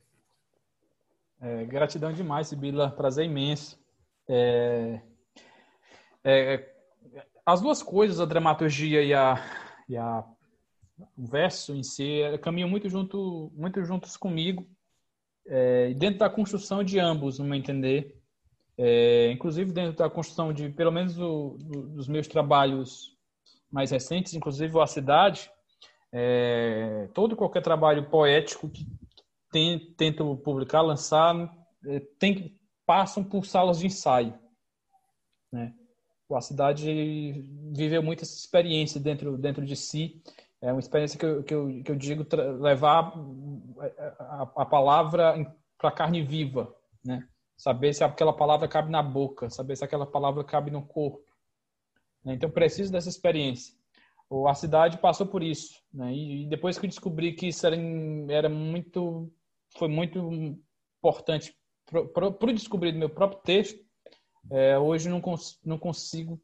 É, 1.40 1.64
gratidão 1.64 2.12
demais, 2.12 2.48
Sibila, 2.48 2.90
prazer 2.90 3.24
imenso. 3.24 3.78
É, 4.28 5.00
é, 6.24 6.74
as 7.46 7.60
duas 7.60 7.82
coisas, 7.82 8.20
a 8.20 8.24
dramaturgia 8.24 9.02
e 9.02 9.14
a, 9.14 9.36
e 9.88 9.96
a 9.96 10.24
o 11.16 11.26
verso 11.26 11.74
em 11.74 11.82
si, 11.82 12.20
caminham 12.42 12.68
muito 12.68 12.88
junto, 12.88 13.52
muito 13.54 13.84
juntos 13.84 14.16
comigo, 14.16 14.66
é, 15.46 15.94
dentro 15.94 16.18
da 16.18 16.28
construção 16.28 16.82
de 16.82 16.98
ambos, 16.98 17.38
no 17.38 17.44
meu 17.44 17.54
entender. 17.54 18.16
É, 18.76 19.30
inclusive 19.32 19.72
dentro 19.72 19.96
da 19.96 20.08
construção 20.08 20.52
de, 20.52 20.68
pelo 20.70 20.92
menos, 20.92 21.14
do, 21.14 21.56
do, 21.58 21.88
dos 21.88 22.06
meus 22.06 22.28
trabalhos 22.28 23.17
mais 23.70 23.90
recentes, 23.90 24.34
inclusive 24.34 24.76
o 24.76 24.80
A 24.80 24.86
Cidade, 24.86 25.50
é, 26.12 27.08
todo 27.14 27.36
qualquer 27.36 27.62
trabalho 27.62 28.08
poético 28.08 28.68
que 28.68 28.86
tem, 29.50 29.78
tento 29.94 30.36
publicar, 30.38 30.82
lançar, 30.82 31.34
é, 31.86 32.00
tem, 32.18 32.58
passam 32.86 33.22
por 33.22 33.44
salas 33.44 33.78
de 33.78 33.86
ensaio. 33.86 34.38
Né? 35.52 35.74
a 36.30 36.40
cidade 36.42 37.42
viveu 37.72 38.02
muito 38.02 38.22
essa 38.22 38.36
experiência 38.36 39.00
dentro, 39.00 39.38
dentro 39.38 39.64
de 39.64 39.74
si. 39.74 40.22
É 40.60 40.70
uma 40.70 40.80
experiência 40.80 41.18
que 41.18 41.24
eu, 41.24 41.42
que 41.42 41.54
eu, 41.54 41.82
que 41.82 41.90
eu 41.90 41.96
digo 41.96 42.26
levar 42.60 43.14
a, 44.18 44.42
a 44.56 44.66
palavra 44.66 45.56
para 45.78 45.88
a 45.88 45.92
carne 45.92 46.22
viva, 46.22 46.74
né? 47.04 47.26
Saber 47.56 47.92
se 47.94 48.04
aquela 48.04 48.32
palavra 48.32 48.68
cabe 48.68 48.90
na 48.90 49.02
boca, 49.02 49.48
saber 49.50 49.76
se 49.76 49.84
aquela 49.84 50.06
palavra 50.06 50.44
cabe 50.44 50.70
no 50.70 50.82
corpo. 50.82 51.24
Né? 52.24 52.34
Então, 52.34 52.50
preciso 52.50 52.92
dessa 52.92 53.08
experiência. 53.08 53.74
A 54.46 54.54
cidade 54.54 54.98
passou 54.98 55.26
por 55.26 55.42
isso. 55.42 55.80
Né? 55.92 56.14
E 56.14 56.46
depois 56.46 56.78
que 56.78 56.86
eu 56.86 56.90
descobri 56.90 57.32
que 57.32 57.48
isso 57.48 57.66
era, 57.66 57.76
era 58.28 58.48
muito, 58.48 59.32
foi 59.76 59.88
muito 59.88 60.58
importante 60.98 61.54
para 62.12 62.26
o 62.28 62.52
descobrir 62.52 62.92
do 62.92 62.98
meu 62.98 63.08
próprio 63.08 63.40
texto, 63.42 63.82
é, 64.50 64.78
hoje 64.78 65.08
não, 65.08 65.20
cons 65.20 65.58
não 65.64 65.78
consigo 65.78 66.40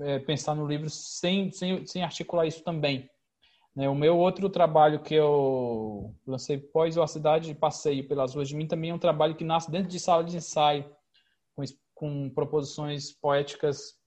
é, 0.00 0.18
pensar 0.18 0.54
no 0.54 0.66
livro 0.66 0.90
sem, 0.90 1.50
sem, 1.52 1.86
sem 1.86 2.02
articular 2.02 2.46
isso 2.46 2.62
também. 2.62 3.08
Né? 3.74 3.88
O 3.88 3.94
meu 3.94 4.18
outro 4.18 4.48
trabalho 4.50 5.00
que 5.00 5.14
eu 5.14 6.14
lancei 6.26 6.58
pós 6.58 6.98
a 6.98 7.06
cidade 7.06 7.48
de 7.48 7.54
passeio 7.54 8.06
pelas 8.08 8.34
ruas 8.34 8.48
de 8.48 8.56
mim 8.56 8.66
também 8.66 8.90
é 8.90 8.94
um 8.94 8.98
trabalho 8.98 9.36
que 9.36 9.44
nasce 9.44 9.70
dentro 9.70 9.88
de 9.88 10.00
sala 10.00 10.24
de 10.24 10.36
ensaio, 10.36 10.84
com, 11.54 11.62
com 11.94 12.30
proposições 12.30 13.12
poéticas 13.12 13.97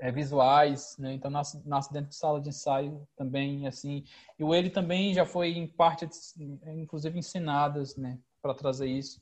é, 0.00 0.12
visuais, 0.12 0.96
né? 0.98 1.12
então 1.14 1.30
nasce, 1.30 1.60
nasce 1.66 1.92
dentro 1.92 2.10
de 2.10 2.16
sala 2.16 2.40
de 2.40 2.48
ensaio 2.48 3.06
também, 3.16 3.66
assim. 3.66 4.04
E 4.38 4.44
o 4.44 4.54
ele 4.54 4.70
também 4.70 5.12
já 5.14 5.26
foi 5.26 5.50
em 5.50 5.66
parte, 5.66 6.08
inclusive 6.66 7.18
ensinadas, 7.18 7.96
né, 7.96 8.18
para 8.40 8.54
trazer 8.54 8.86
isso 8.86 9.20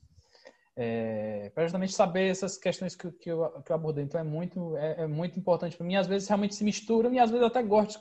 é, 0.76 1.50
para 1.54 1.64
justamente 1.64 1.94
saber 1.94 2.28
essas 2.28 2.58
questões 2.58 2.94
que, 2.94 3.10
que, 3.12 3.30
eu, 3.30 3.50
que 3.62 3.72
eu 3.72 3.76
abordei. 3.76 4.04
Então 4.04 4.20
é 4.20 4.24
muito, 4.24 4.76
é, 4.76 5.02
é 5.02 5.06
muito 5.06 5.38
importante 5.38 5.76
para 5.76 5.86
mim. 5.86 5.96
Às 5.96 6.06
vezes 6.06 6.28
realmente 6.28 6.54
se 6.54 6.62
misturam 6.62 7.12
e 7.12 7.18
às 7.18 7.30
vezes 7.30 7.46
até 7.46 7.62
gosto, 7.62 8.00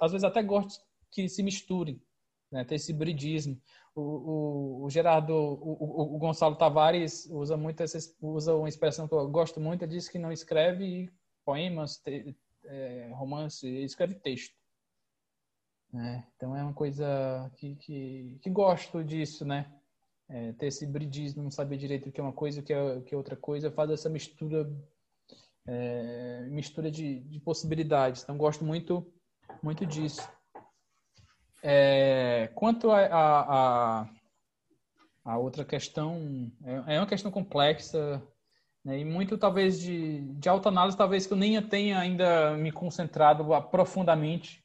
às 0.00 0.10
vezes 0.10 0.24
até 0.24 0.42
gosto 0.42 0.84
que 1.10 1.28
se 1.28 1.42
misturem, 1.42 2.02
né? 2.50 2.64
ter 2.64 2.74
esse 2.74 2.92
bridismo. 2.92 3.56
O, 3.94 4.00
o, 4.00 4.84
o 4.84 4.90
Gerardo, 4.90 5.32
o, 5.34 6.14
o, 6.14 6.18
Gonçalo 6.18 6.56
Tavares 6.56 7.26
usa 7.30 7.56
muito 7.56 7.82
essa, 7.82 7.98
usa 8.20 8.54
uma 8.54 8.68
expressão 8.68 9.06
que 9.06 9.14
eu 9.14 9.28
gosto 9.28 9.60
muito. 9.60 9.82
Ele 9.82 9.92
diz 9.92 10.08
que 10.08 10.18
não 10.18 10.32
escreve 10.32 11.08
poemas, 11.48 11.96
te, 11.96 12.36
é, 12.66 13.10
romance, 13.14 13.66
escreve 13.66 14.16
texto. 14.16 14.54
Né? 15.90 16.26
Então 16.36 16.54
é 16.54 16.62
uma 16.62 16.74
coisa 16.74 17.50
que, 17.56 17.74
que, 17.76 18.38
que 18.42 18.50
gosto 18.50 19.02
disso, 19.02 19.46
né? 19.46 19.72
É, 20.28 20.52
ter 20.52 20.66
esse 20.66 20.86
bridismo, 20.86 21.42
não 21.42 21.50
saber 21.50 21.78
direito 21.78 22.10
o 22.10 22.12
que 22.12 22.20
é 22.20 22.22
uma 22.22 22.34
coisa 22.34 22.60
o 22.60 22.62
que 22.62 22.74
é, 22.74 23.00
que 23.00 23.14
é 23.14 23.16
outra 23.16 23.34
coisa, 23.34 23.70
faz 23.70 23.90
essa 23.90 24.10
mistura 24.10 24.70
é, 25.66 26.46
mistura 26.50 26.90
de, 26.90 27.20
de, 27.20 27.40
possibilidades. 27.40 28.22
Então 28.22 28.36
gosto 28.36 28.62
muito 28.62 29.10
muito 29.62 29.86
disso. 29.86 30.28
É, 31.62 32.50
quanto 32.54 32.90
a, 32.90 33.06
a, 33.06 34.02
a, 34.02 34.10
a, 35.24 35.38
outra 35.38 35.64
questão, 35.64 36.52
é, 36.62 36.96
é 36.96 37.00
uma 37.00 37.06
questão 37.06 37.30
complexa 37.30 38.22
e 38.96 39.04
muito 39.04 39.36
talvez 39.36 39.80
de, 39.80 40.20
de 40.34 40.48
autoanálise, 40.48 40.96
talvez 40.96 41.26
que 41.26 41.32
eu 41.32 41.36
nem 41.36 41.60
tenha 41.62 41.98
ainda 41.98 42.56
me 42.56 42.70
concentrado 42.70 43.44
profundamente 43.70 44.64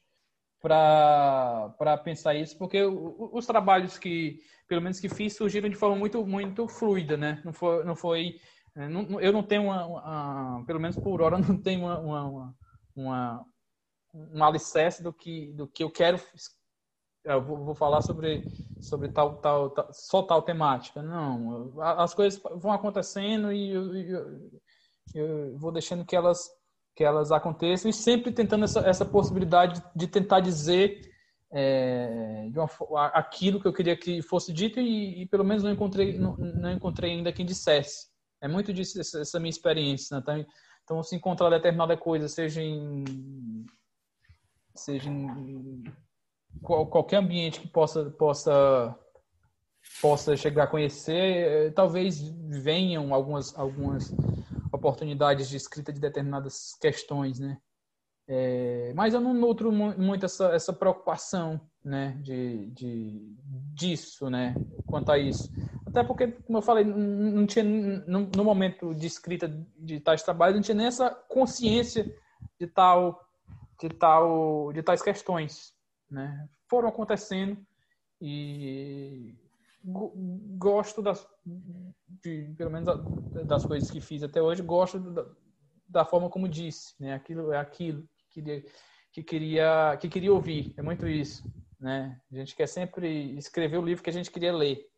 para 0.60 2.00
pensar 2.02 2.34
isso, 2.34 2.56
porque 2.56 2.82
os 2.82 3.44
trabalhos 3.44 3.98
que, 3.98 4.40
pelo 4.66 4.80
menos 4.80 4.98
que 4.98 5.08
fiz, 5.08 5.36
surgiram 5.36 5.68
de 5.68 5.76
forma 5.76 5.96
muito 5.96 6.24
muito 6.26 6.66
fluida, 6.66 7.16
né? 7.16 7.42
Não 7.44 7.52
foi, 7.52 7.84
não 7.84 7.94
foi 7.94 8.36
é, 8.76 8.86
eu 8.86 9.32
não 9.32 9.42
tenho 9.42 9.64
uma, 9.64 9.86
uma, 9.86 10.64
pelo 10.66 10.80
menos 10.80 10.96
por 10.96 11.20
hora, 11.20 11.38
não 11.38 11.56
tenho 11.60 11.82
uma, 11.82 11.98
uma, 11.98 12.54
uma, 12.96 13.46
um 14.14 14.44
alicerce 14.44 15.02
do 15.02 15.12
que 15.12 15.52
do 15.52 15.68
que 15.68 15.84
eu 15.84 15.90
quero. 15.90 16.18
Eu 17.24 17.42
vou, 17.42 17.74
falar 17.74 18.02
sobre 18.02 18.46
sobre 18.80 19.08
tal, 19.08 19.36
tal, 19.36 19.70
tal, 19.70 19.88
só 19.92 20.22
tal 20.22 20.42
temática. 20.42 21.02
Não, 21.02 21.72
as 21.80 22.12
coisas 22.12 22.40
vão 22.56 22.70
acontecendo 22.70 23.50
e 23.50 23.70
eu, 23.70 23.94
eu, 23.94 24.50
eu 25.14 25.58
vou 25.58 25.72
deixando 25.72 26.04
que 26.04 26.14
elas 26.14 26.48
que 26.96 27.02
elas 27.02 27.32
aconteçam 27.32 27.90
e 27.90 27.92
sempre 27.92 28.30
tentando 28.30 28.64
essa, 28.64 28.80
essa 28.80 29.04
possibilidade 29.04 29.82
de 29.96 30.06
tentar 30.06 30.40
dizer 30.40 31.00
é, 31.52 32.48
uma, 32.54 33.06
aquilo 33.06 33.60
que 33.60 33.66
eu 33.66 33.72
queria 33.72 33.96
que 33.96 34.22
fosse 34.22 34.52
dito 34.52 34.78
e, 34.78 35.22
e 35.22 35.26
pelo 35.26 35.44
menos 35.44 35.62
não 35.64 35.72
encontrei 35.72 36.16
não, 36.16 36.36
não, 36.36 36.72
encontrei 36.72 37.10
ainda 37.10 37.32
quem 37.32 37.44
dissesse 37.44 38.08
é 38.40 38.46
muito 38.46 38.72
disso 38.72 39.00
essa, 39.00 39.20
essa 39.20 39.40
minha 39.40 39.50
experiência 39.50 40.16
né? 40.16 40.20
então, 40.22 40.46
então 40.84 41.02
se 41.02 41.16
encontrar 41.16 41.50
determinada 41.50 41.96
coisa 41.96 42.28
seja 42.28 42.62
em 42.62 43.04
seja 44.76 45.10
em 45.10 45.82
qual, 46.62 46.86
qualquer 46.86 47.18
ambiente 47.18 47.60
que 47.60 47.68
possa 47.68 48.10
possa 48.10 48.98
possa 50.00 50.36
chegar 50.36 50.64
a 50.64 50.66
conhecer 50.68 51.72
talvez 51.74 52.20
venham 52.48 53.12
algumas 53.14 53.56
algumas 53.58 54.14
oportunidades 54.72 55.48
de 55.48 55.56
escrita 55.56 55.92
de 55.92 56.00
determinadas 56.00 56.74
questões, 56.80 57.38
né? 57.38 57.58
É, 58.26 58.92
mas 58.94 59.12
eu 59.12 59.20
não 59.20 59.34
nutro 59.34 59.70
muito 59.70 60.24
essa, 60.24 60.46
essa 60.54 60.72
preocupação, 60.72 61.60
né, 61.84 62.16
de, 62.22 62.70
de, 62.70 63.36
disso, 63.74 64.30
né, 64.30 64.54
quanto 64.86 65.12
a 65.12 65.18
isso. 65.18 65.52
Até 65.86 66.02
porque, 66.02 66.28
como 66.28 66.58
eu 66.58 66.62
falei, 66.62 66.84
não 66.84 67.46
tinha, 67.46 67.62
no, 67.62 68.30
no 68.34 68.44
momento 68.44 68.94
de 68.94 69.06
escrita 69.06 69.46
de 69.76 70.00
tais 70.00 70.22
trabalhos, 70.22 70.56
não 70.56 70.62
tinha 70.62 70.74
nem 70.74 70.86
essa 70.86 71.10
consciência 71.10 72.10
de 72.58 72.66
tal, 72.66 73.28
de 73.78 73.90
tal, 73.90 74.72
de 74.72 74.82
tais 74.82 75.02
questões, 75.02 75.73
né. 76.10 76.48
Foram 76.68 76.88
acontecendo 76.88 77.64
e 78.20 79.34
gosto 80.56 81.02
das, 81.02 81.26
de, 81.44 82.54
pelo 82.56 82.70
menos 82.70 82.88
das 83.46 83.64
coisas 83.66 83.90
que 83.90 84.00
fiz 84.00 84.22
até 84.22 84.40
hoje, 84.40 84.62
gosto 84.62 84.98
da, 84.98 85.26
da 85.86 86.04
forma 86.04 86.30
como 86.30 86.48
disse, 86.48 86.94
né? 86.98 87.14
Aquilo 87.14 87.52
é 87.52 87.58
aquilo 87.58 88.08
que 88.30 88.40
queria, 88.40 88.64
que 89.12 89.22
queria, 89.22 89.96
que 90.00 90.08
queria 90.08 90.32
ouvir. 90.32 90.72
É 90.78 90.82
muito 90.82 91.06
isso, 91.06 91.44
né? 91.78 92.18
A 92.32 92.36
gente 92.36 92.56
quer 92.56 92.66
sempre 92.66 93.36
escrever 93.36 93.76
o 93.76 93.84
livro 93.84 94.02
que 94.02 94.10
a 94.10 94.12
gente 94.12 94.30
queria 94.30 94.54
ler, 94.54 94.88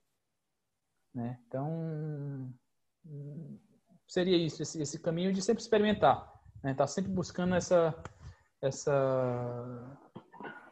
né? 1.13 1.39
Então 1.49 2.55
seria 4.07 4.37
isso, 4.37 4.63
esse, 4.63 4.81
esse 4.81 5.01
caminho 5.01 5.33
de 5.33 5.43
sempre 5.43 5.63
experimentar, 5.63 6.33
né? 6.63 6.75
Tá 6.75 6.87
sempre 6.87 7.11
buscando 7.11 7.57
essa 7.57 7.95
essa 8.63 9.99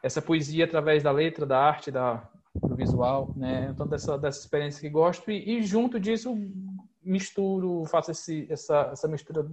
essa 0.04 0.20
poesia 0.20 0.66
através 0.66 1.02
da 1.02 1.10
letra, 1.10 1.46
da 1.46 1.58
arte, 1.58 1.90
da, 1.90 2.28
do 2.54 2.76
visual, 2.76 3.32
né? 3.34 3.70
Então 3.70 3.86
dessa 3.86 4.18
dessa 4.18 4.38
experiência 4.38 4.80
que 4.82 4.90
gosto 4.90 5.30
e, 5.30 5.56
e 5.56 5.62
junto 5.62 5.98
disso 5.98 6.36
misturo, 7.02 7.86
faço 7.86 8.10
esse, 8.10 8.46
essa 8.50 8.90
essa 8.92 9.08
mistura 9.08 9.50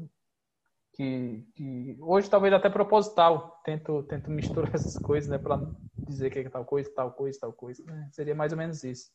que, 0.93 1.41
que, 1.55 1.97
hoje 2.01 2.29
talvez 2.29 2.53
até 2.53 2.69
proposital, 2.69 3.61
tento 3.63 4.03
tento 4.03 4.29
misturar 4.29 4.69
essas 4.75 4.97
coisas, 4.97 5.29
né, 5.29 5.37
para 5.37 5.57
dizer 6.05 6.29
que 6.29 6.39
é 6.39 6.49
tal 6.49 6.65
coisa, 6.65 6.91
tal 6.93 7.13
coisa, 7.13 7.39
tal 7.39 7.53
coisa, 7.53 7.81
né? 7.85 8.09
seria 8.11 8.35
mais 8.35 8.51
ou 8.51 8.57
menos 8.57 8.83
isso. 8.83 9.09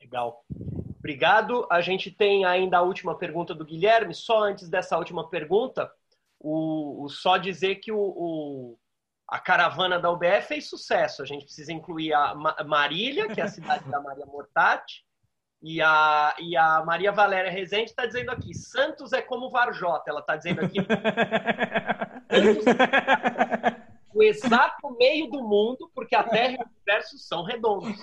Legal. 0.00 0.44
Obrigado. 0.98 1.66
A 1.70 1.80
gente 1.80 2.10
tem 2.10 2.44
ainda 2.44 2.78
a 2.78 2.82
última 2.82 3.16
pergunta 3.16 3.54
do 3.54 3.64
Guilherme. 3.64 4.14
Só 4.14 4.42
antes 4.42 4.68
dessa 4.68 4.98
última 4.98 5.28
pergunta, 5.30 5.90
o, 6.44 7.04
o 7.04 7.08
só 7.08 7.38
dizer 7.38 7.76
que 7.76 7.90
o, 7.90 7.98
o 7.98 8.78
a 9.26 9.38
caravana 9.38 9.98
da 9.98 10.10
UBE 10.10 10.42
fez 10.42 10.68
sucesso. 10.68 11.22
A 11.22 11.24
gente 11.24 11.46
precisa 11.46 11.72
incluir 11.72 12.12
a 12.12 12.34
Marília, 12.66 13.28
que 13.28 13.40
é 13.40 13.44
a 13.44 13.48
cidade 13.48 13.88
da 13.90 14.00
Maria 14.00 14.26
Mortati, 14.26 15.02
e 15.62 15.80
a, 15.80 16.36
e 16.38 16.54
a 16.54 16.84
Maria 16.84 17.10
Valéria 17.10 17.50
Rezende 17.50 17.90
está 17.90 18.04
dizendo 18.04 18.30
aqui: 18.30 18.52
Santos 18.52 19.14
é 19.14 19.22
como 19.22 19.50
Varjota. 19.50 20.10
Ela 20.10 20.20
está 20.20 20.36
dizendo 20.36 20.60
aqui. 20.60 20.76
Santos 22.30 22.66
é 22.68 23.84
o 24.12 24.22
exato 24.22 24.94
meio 24.98 25.30
do 25.30 25.42
mundo, 25.42 25.90
porque 25.94 26.14
a 26.14 26.22
Terra 26.22 26.52
e 26.52 26.56
o 26.56 26.66
universo 26.66 27.18
são 27.18 27.42
redondos. 27.42 27.98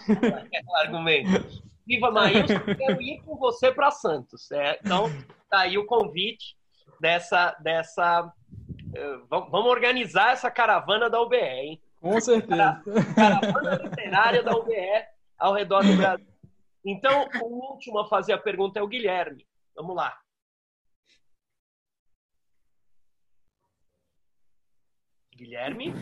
É 0.51 0.61
o 0.68 0.76
argumento. 0.77 1.61
Viva 1.85 2.09
Maílson, 2.09 2.59
quero 2.77 3.01
ir 3.01 3.22
com 3.22 3.35
você 3.38 3.72
para 3.72 3.91
Santos. 3.91 4.51
É, 4.51 4.80
então, 4.84 5.05
tá 5.49 5.59
aí 5.59 5.77
o 5.77 5.85
convite 5.85 6.55
dessa, 7.01 7.51
dessa 7.59 8.31
eh, 8.93 9.17
vamos 9.27 9.65
organizar 9.65 10.33
essa 10.33 10.51
caravana 10.51 11.09
da 11.09 11.19
UBE, 11.19 11.35
hein? 11.35 11.81
Com 11.99 12.21
certeza. 12.21 12.81
Caravana 13.15 13.75
literária 13.75 14.43
da 14.43 14.55
UBE 14.55 15.07
ao 15.37 15.53
redor 15.53 15.83
do 15.83 15.97
Brasil. 15.97 16.27
Então, 16.85 17.27
o 17.41 17.73
último 17.73 17.99
a 17.99 18.07
fazer 18.07 18.33
a 18.33 18.37
pergunta 18.37 18.79
é 18.79 18.83
o 18.83 18.87
Guilherme. 18.87 19.47
Vamos 19.75 19.95
lá. 19.95 20.15
Guilherme? 25.35 25.93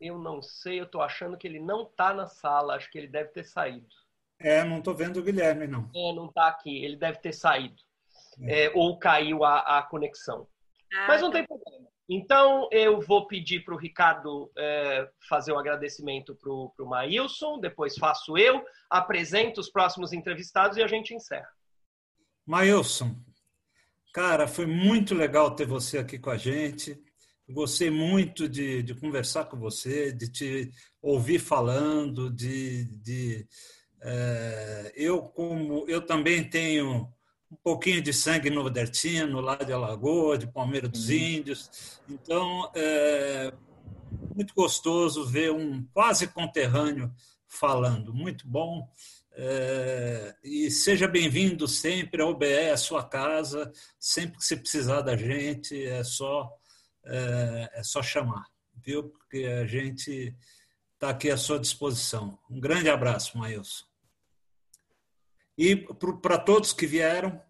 Eu 0.00 0.18
não 0.18 0.40
sei, 0.42 0.80
eu 0.80 0.84
estou 0.84 1.02
achando 1.02 1.36
que 1.36 1.46
ele 1.46 1.60
não 1.60 1.82
está 1.82 2.12
na 2.12 2.26
sala, 2.26 2.74
acho 2.74 2.90
que 2.90 2.98
ele 2.98 3.08
deve 3.08 3.30
ter 3.30 3.44
saído. 3.44 4.01
É, 4.42 4.64
não 4.64 4.78
estou 4.78 4.94
vendo 4.94 5.18
o 5.18 5.22
Guilherme, 5.22 5.66
não. 5.66 5.88
É, 5.94 6.12
não 6.14 6.26
está 6.26 6.48
aqui, 6.48 6.84
ele 6.84 6.96
deve 6.96 7.18
ter 7.18 7.32
saído 7.32 7.82
é, 8.40 8.70
ou 8.74 8.98
caiu 8.98 9.44
a, 9.44 9.78
a 9.78 9.82
conexão. 9.82 10.46
Ah, 10.92 11.06
Mas 11.08 11.20
não 11.20 11.30
tá. 11.30 11.38
tem 11.38 11.46
problema. 11.46 11.90
Então, 12.08 12.68
eu 12.70 13.00
vou 13.00 13.26
pedir 13.26 13.64
para 13.64 13.74
o 13.74 13.78
Ricardo 13.78 14.50
é, 14.58 15.08
fazer 15.28 15.52
o 15.52 15.54
um 15.54 15.58
agradecimento 15.58 16.34
para 16.34 16.50
o 16.50 16.88
Maílson, 16.88 17.58
depois 17.58 17.96
faço 17.96 18.36
eu, 18.36 18.62
apresento 18.90 19.60
os 19.60 19.70
próximos 19.70 20.12
entrevistados 20.12 20.76
e 20.76 20.82
a 20.82 20.86
gente 20.86 21.14
encerra. 21.14 21.48
Maílson, 22.44 23.14
cara, 24.12 24.46
foi 24.46 24.66
muito 24.66 25.14
legal 25.14 25.54
ter 25.54 25.66
você 25.66 25.98
aqui 25.98 26.18
com 26.18 26.30
a 26.30 26.36
gente. 26.36 27.00
Gostei 27.48 27.90
muito 27.90 28.48
de, 28.48 28.82
de 28.82 28.94
conversar 28.94 29.44
com 29.44 29.56
você, 29.56 30.12
de 30.12 30.30
te 30.30 30.70
ouvir 31.00 31.38
falando, 31.38 32.30
de, 32.30 32.84
de 32.98 33.46
é, 33.46 33.46
eu 34.96 35.22
como 35.22 35.84
eu 35.88 36.02
também 36.02 36.42
tenho 36.42 37.08
um 37.52 37.56
pouquinho 37.62 38.00
de 38.00 38.12
sangue 38.12 38.48
nordestino, 38.48 39.40
lá 39.40 39.56
de 39.56 39.72
Alagoas, 39.72 40.38
de 40.38 40.46
Palmeira 40.46 40.88
dos 40.88 41.08
uhum. 41.08 41.14
Índios. 41.14 42.00
Então, 42.08 42.70
é 42.74 43.52
muito 44.34 44.54
gostoso 44.54 45.26
ver 45.26 45.52
um 45.52 45.84
quase 45.92 46.26
conterrâneo 46.26 47.12
falando. 47.46 48.14
Muito 48.14 48.48
bom. 48.48 48.88
É, 49.34 50.34
e 50.42 50.70
seja 50.70 51.06
bem-vindo 51.06 51.68
sempre 51.68 52.22
ao 52.22 52.30
OBE, 52.30 52.70
a 52.70 52.76
sua 52.76 53.04
casa. 53.04 53.70
Sempre 53.98 54.38
que 54.38 54.44
você 54.44 54.56
precisar 54.56 55.02
da 55.02 55.14
gente, 55.14 55.84
é 55.84 56.02
só, 56.02 56.50
é, 57.04 57.70
é 57.74 57.82
só 57.82 58.02
chamar, 58.02 58.46
viu? 58.82 59.04
Porque 59.04 59.44
a 59.44 59.66
gente 59.66 60.34
está 60.94 61.10
aqui 61.10 61.30
à 61.30 61.36
sua 61.36 61.58
disposição. 61.58 62.38
Um 62.50 62.60
grande 62.60 62.88
abraço, 62.88 63.36
Maílson. 63.36 63.91
E 65.56 65.76
para 66.20 66.38
todos 66.38 66.72
que 66.72 66.86
vieram 66.86 67.40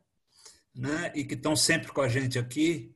né, 0.75 1.13
e 1.15 1.25
que 1.25 1.35
estão 1.35 1.55
sempre 1.55 1.93
com 1.93 2.01
a 2.01 2.09
gente 2.09 2.39
aqui, 2.39 2.95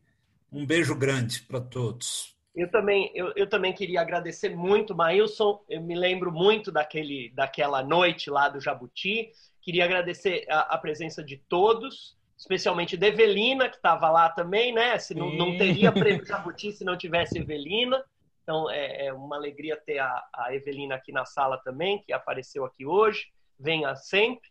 um 0.50 0.64
beijo 0.64 0.94
grande 0.96 1.42
para 1.42 1.60
todos. 1.60 2.34
Eu 2.54 2.70
também, 2.70 3.10
eu, 3.14 3.32
eu, 3.36 3.46
também 3.46 3.72
queria 3.74 4.00
agradecer 4.00 4.56
muito, 4.56 4.94
Maílson. 4.94 5.62
Eu 5.68 5.82
me 5.82 5.94
lembro 5.94 6.32
muito 6.32 6.72
daquele, 6.72 7.30
daquela 7.34 7.82
noite 7.82 8.30
lá 8.30 8.48
do 8.48 8.58
Jabuti. 8.58 9.30
Queria 9.60 9.84
agradecer 9.84 10.46
a, 10.48 10.74
a 10.74 10.78
presença 10.78 11.22
de 11.22 11.36
todos. 11.36 12.16
especialmente 12.38 12.96
de 12.96 13.06
Evelina, 13.06 13.68
que 13.68 13.76
estava 13.76 14.08
lá 14.08 14.30
também, 14.30 14.72
né? 14.72 14.98
Se 14.98 15.14
não, 15.14 15.30
não 15.34 15.58
teria 15.58 15.92
prêmio 15.92 16.24
Jabuti 16.24 16.72
se 16.72 16.82
não 16.82 16.96
tivesse 16.96 17.38
Evelina. 17.38 18.02
Então 18.42 18.70
é, 18.70 19.06
é 19.06 19.12
uma 19.12 19.36
alegria 19.36 19.76
ter 19.76 19.98
a, 19.98 20.24
a, 20.32 20.54
Evelina 20.54 20.94
aqui 20.94 21.12
na 21.12 21.26
sala 21.26 21.58
também, 21.58 22.00
que 22.00 22.12
apareceu 22.12 22.64
aqui 22.64 22.86
hoje. 22.86 23.26
Venha 23.60 23.94
sempre. 23.96 24.48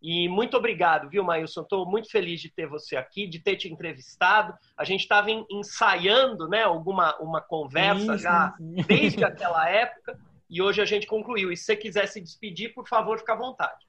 E 0.00 0.28
muito 0.28 0.56
obrigado, 0.56 1.08
viu, 1.08 1.24
Mailson? 1.24 1.62
Estou 1.62 1.84
muito 1.84 2.10
feliz 2.10 2.40
de 2.40 2.48
ter 2.48 2.68
você 2.68 2.96
aqui, 2.96 3.26
de 3.26 3.40
ter 3.40 3.56
te 3.56 3.68
entrevistado. 3.72 4.54
A 4.76 4.84
gente 4.84 5.00
estava 5.00 5.28
ensaiando 5.30 6.48
né, 6.48 6.62
alguma 6.62 7.16
uma 7.18 7.40
conversa 7.40 8.16
sim, 8.16 8.22
já 8.22 8.54
sim, 8.56 8.74
desde 8.86 9.24
aquela 9.24 9.68
época 9.68 10.18
e 10.48 10.62
hoje 10.62 10.80
a 10.80 10.84
gente 10.84 11.06
concluiu. 11.06 11.52
E 11.52 11.56
se 11.56 11.64
você 11.64 11.76
quiser 11.76 12.06
se 12.06 12.20
despedir, 12.20 12.72
por 12.74 12.88
favor, 12.88 13.18
fique 13.18 13.30
à 13.30 13.36
vontade. 13.36 13.86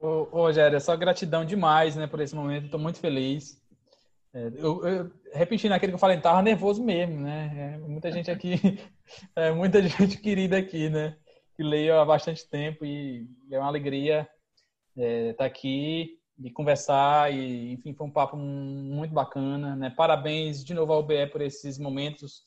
Ô, 0.00 0.28
ô 0.30 0.42
Rogério, 0.42 0.76
é 0.76 0.80
só 0.80 0.96
gratidão 0.96 1.44
demais 1.44 1.96
né, 1.96 2.06
por 2.06 2.20
esse 2.20 2.34
momento. 2.34 2.66
Estou 2.66 2.80
muito 2.80 2.98
feliz. 2.98 3.60
É, 4.34 4.46
eu, 4.56 4.86
eu, 4.86 5.10
repetindo 5.32 5.72
aquilo 5.72 5.92
que 5.92 5.96
eu 5.96 6.00
falei, 6.00 6.16
estava 6.16 6.40
nervoso 6.40 6.82
mesmo, 6.82 7.20
né? 7.20 7.74
É, 7.74 7.78
muita 7.78 8.10
gente 8.10 8.30
aqui, 8.30 8.54
é, 9.36 9.50
muita 9.50 9.82
gente 9.86 10.18
querida 10.18 10.56
aqui, 10.56 10.88
né? 10.88 11.16
Que 11.54 11.62
leio 11.62 11.98
há 11.98 12.04
bastante 12.04 12.48
tempo 12.48 12.84
e 12.84 13.26
é 13.50 13.58
uma 13.58 13.68
alegria 13.68 14.26
estar 14.96 15.02
é, 15.02 15.32
tá 15.32 15.44
aqui 15.44 16.18
e 16.38 16.50
conversar 16.50 17.32
e, 17.32 17.72
enfim, 17.72 17.94
foi 17.94 18.06
um 18.06 18.10
papo 18.10 18.36
muito 18.36 19.12
bacana, 19.12 19.76
né? 19.76 19.90
Parabéns 19.90 20.64
de 20.64 20.74
novo 20.74 20.92
ao 20.92 21.02
BE 21.02 21.26
por 21.28 21.40
esses 21.40 21.78
momentos, 21.78 22.42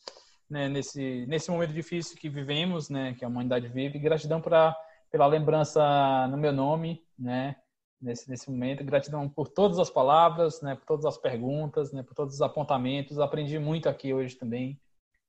né? 0.49 0.67
Nesse, 0.67 1.25
nesse 1.27 1.49
momento 1.51 1.73
difícil 1.73 2.17
que 2.17 2.29
vivemos, 2.29 2.89
né? 2.89 3.15
Que 3.17 3.25
a 3.25 3.27
humanidade 3.27 3.67
vive 3.67 3.99
gratidão 3.99 4.41
pra, 4.41 4.75
pela 5.11 5.27
lembrança 5.27 6.27
no 6.27 6.37
meu 6.37 6.51
nome, 6.51 7.03
né? 7.17 7.55
nesse, 8.01 8.29
nesse 8.29 8.49
momento. 8.49 8.83
Gratidão 8.83 9.27
por 9.27 9.49
todas 9.49 9.79
as 9.79 9.89
palavras, 9.89 10.61
né, 10.61 10.75
por 10.75 10.85
todas 10.85 11.05
as 11.05 11.17
perguntas, 11.17 11.91
né, 11.91 12.03
por 12.03 12.13
todos 12.13 12.35
os 12.35 12.41
apontamentos. 12.41 13.19
Aprendi 13.19 13.57
muito 13.59 13.89
aqui 13.89 14.13
hoje 14.13 14.35
também. 14.35 14.79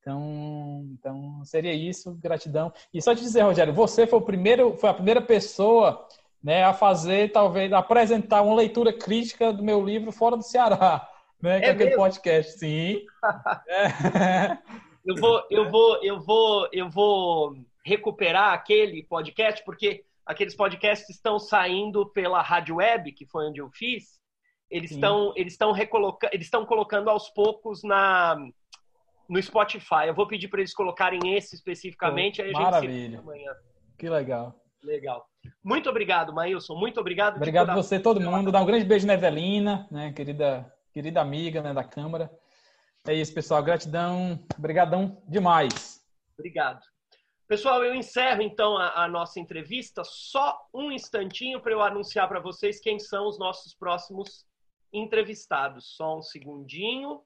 Então, 0.00 0.86
então 0.92 1.44
seria 1.44 1.72
isso, 1.72 2.14
gratidão. 2.14 2.72
E 2.94 3.02
só 3.02 3.14
te 3.14 3.22
dizer, 3.22 3.42
Rogério, 3.42 3.72
você 3.72 4.06
foi 4.06 4.18
o 4.18 4.22
primeiro, 4.22 4.76
foi 4.76 4.90
a 4.90 4.94
primeira 4.94 5.20
pessoa, 5.20 6.06
né, 6.42 6.64
a 6.64 6.72
fazer, 6.72 7.32
talvez, 7.32 7.72
a 7.72 7.78
apresentar 7.78 8.42
uma 8.42 8.54
leitura 8.54 8.92
crítica 8.92 9.52
do 9.52 9.62
meu 9.62 9.84
livro 9.84 10.12
fora 10.12 10.36
do 10.36 10.42
Ceará, 10.42 11.08
né, 11.40 11.60
é 11.62 11.70
aquele 11.70 11.96
podcast, 11.96 12.58
sim. 12.58 13.02
é. 13.68 14.58
Eu 15.04 15.14
vou, 15.16 15.46
eu 15.50 15.70
vou, 15.70 16.02
eu 16.02 16.20
vou, 16.20 16.68
eu 16.72 16.90
vou 16.90 17.56
recuperar 17.84 18.52
aquele 18.52 19.04
podcast 19.04 19.64
porque 19.64 20.04
aqueles 20.26 20.56
podcasts 20.56 21.08
estão 21.08 21.38
saindo 21.38 22.04
pela 22.06 22.42
rádio 22.42 22.76
web, 22.76 23.12
que 23.12 23.24
foi 23.24 23.48
onde 23.48 23.60
eu 23.60 23.70
fiz. 23.70 24.18
Eles 24.68 24.90
estão 24.90 25.32
eles 25.36 25.52
estão 25.52 25.70
recolocando, 25.70 26.34
eles 26.34 26.46
estão 26.48 26.66
colocando 26.66 27.08
aos 27.08 27.30
poucos 27.30 27.84
na 27.84 28.36
no 29.28 29.40
Spotify. 29.40 30.08
Eu 30.08 30.14
vou 30.14 30.26
pedir 30.26 30.48
para 30.48 30.58
eles 30.58 30.74
colocarem 30.74 31.36
esse 31.36 31.54
especificamente, 31.54 32.42
aí 32.42 32.50
a 32.50 32.60
Maravilha. 32.60 32.92
gente 32.92 33.10
se 33.12 33.16
amanhã. 33.16 33.52
Que 33.96 34.08
legal. 34.08 34.60
Legal. 34.82 35.24
Muito 35.62 35.88
obrigado, 35.88 36.32
Maílson. 36.32 36.74
Muito 36.74 37.00
obrigado. 37.00 37.36
Obrigado 37.36 37.70
a 37.70 37.74
você, 37.74 37.98
todo 37.98 38.20
mundo. 38.20 38.52
Dá 38.52 38.60
um 38.60 38.66
grande 38.66 38.84
beijo 38.84 39.06
na 39.06 39.14
Evelina, 39.14 39.86
né, 39.90 40.12
querida, 40.12 40.72
querida 40.92 41.20
amiga 41.20 41.62
né, 41.62 41.72
da 41.72 41.84
Câmara. 41.84 42.30
É 43.06 43.14
isso, 43.14 43.32
pessoal. 43.32 43.62
Gratidão. 43.62 44.44
Obrigadão 44.58 45.22
demais. 45.28 46.04
Obrigado. 46.38 46.80
Pessoal, 47.48 47.84
eu 47.84 47.94
encerro 47.94 48.42
então 48.42 48.76
a, 48.76 49.04
a 49.04 49.08
nossa 49.08 49.38
entrevista. 49.38 50.02
Só 50.04 50.58
um 50.74 50.90
instantinho 50.90 51.60
para 51.60 51.72
eu 51.72 51.80
anunciar 51.80 52.28
para 52.28 52.40
vocês 52.40 52.80
quem 52.80 52.98
são 52.98 53.28
os 53.28 53.38
nossos 53.38 53.72
próximos 53.72 54.44
entrevistados. 54.92 55.94
Só 55.96 56.18
um 56.18 56.22
segundinho, 56.22 57.22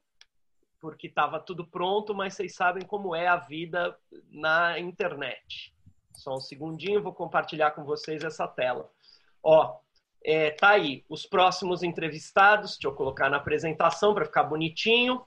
porque 0.79 1.07
estava 1.07 1.41
tudo 1.41 1.67
pronto, 1.67 2.15
mas 2.15 2.35
vocês 2.35 2.55
sabem 2.55 2.85
como 2.87 3.15
é 3.15 3.29
a 3.29 3.37
vida 3.37 3.97
na 4.31 4.79
internet. 4.79 5.75
Só 6.15 6.37
um 6.37 6.41
segundinho, 6.41 7.03
vou 7.03 7.13
compartilhar 7.13 7.71
com 7.73 7.85
vocês 7.85 8.23
essa 8.23 8.47
tela. 8.47 8.91
Ó, 9.43 9.79
é, 10.25 10.51
tá 10.51 10.71
aí 10.71 11.05
os 11.09 11.25
próximos 11.25 11.83
entrevistados. 11.83 12.73
Deixa 12.73 12.89
eu 12.89 12.95
colocar 12.95 13.31
na 13.31 13.39
apresentação 13.39 14.15
para 14.15 14.27
ficar 14.27 14.45
bonitinho. 14.45 15.25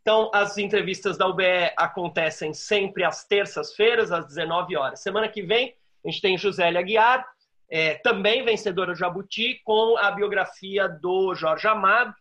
Então, 0.00 0.30
as 0.32 0.56
entrevistas 0.56 1.18
da 1.18 1.26
UBE 1.26 1.72
acontecem 1.76 2.54
sempre 2.54 3.04
às 3.04 3.24
terças-feiras, 3.24 4.10
às 4.10 4.26
19 4.26 4.76
horas. 4.76 5.00
Semana 5.00 5.28
que 5.28 5.42
vem, 5.42 5.74
a 6.04 6.08
gente 6.08 6.22
tem 6.22 6.38
Josélia 6.38 6.80
Aguiar, 6.80 7.26
é, 7.70 7.94
também 7.96 8.42
vencedora 8.42 8.92
do 8.92 8.98
Jabuti, 8.98 9.60
com 9.64 9.98
a 9.98 10.10
biografia 10.10 10.88
do 10.88 11.34
Jorge 11.34 11.68
Amado, 11.68 12.14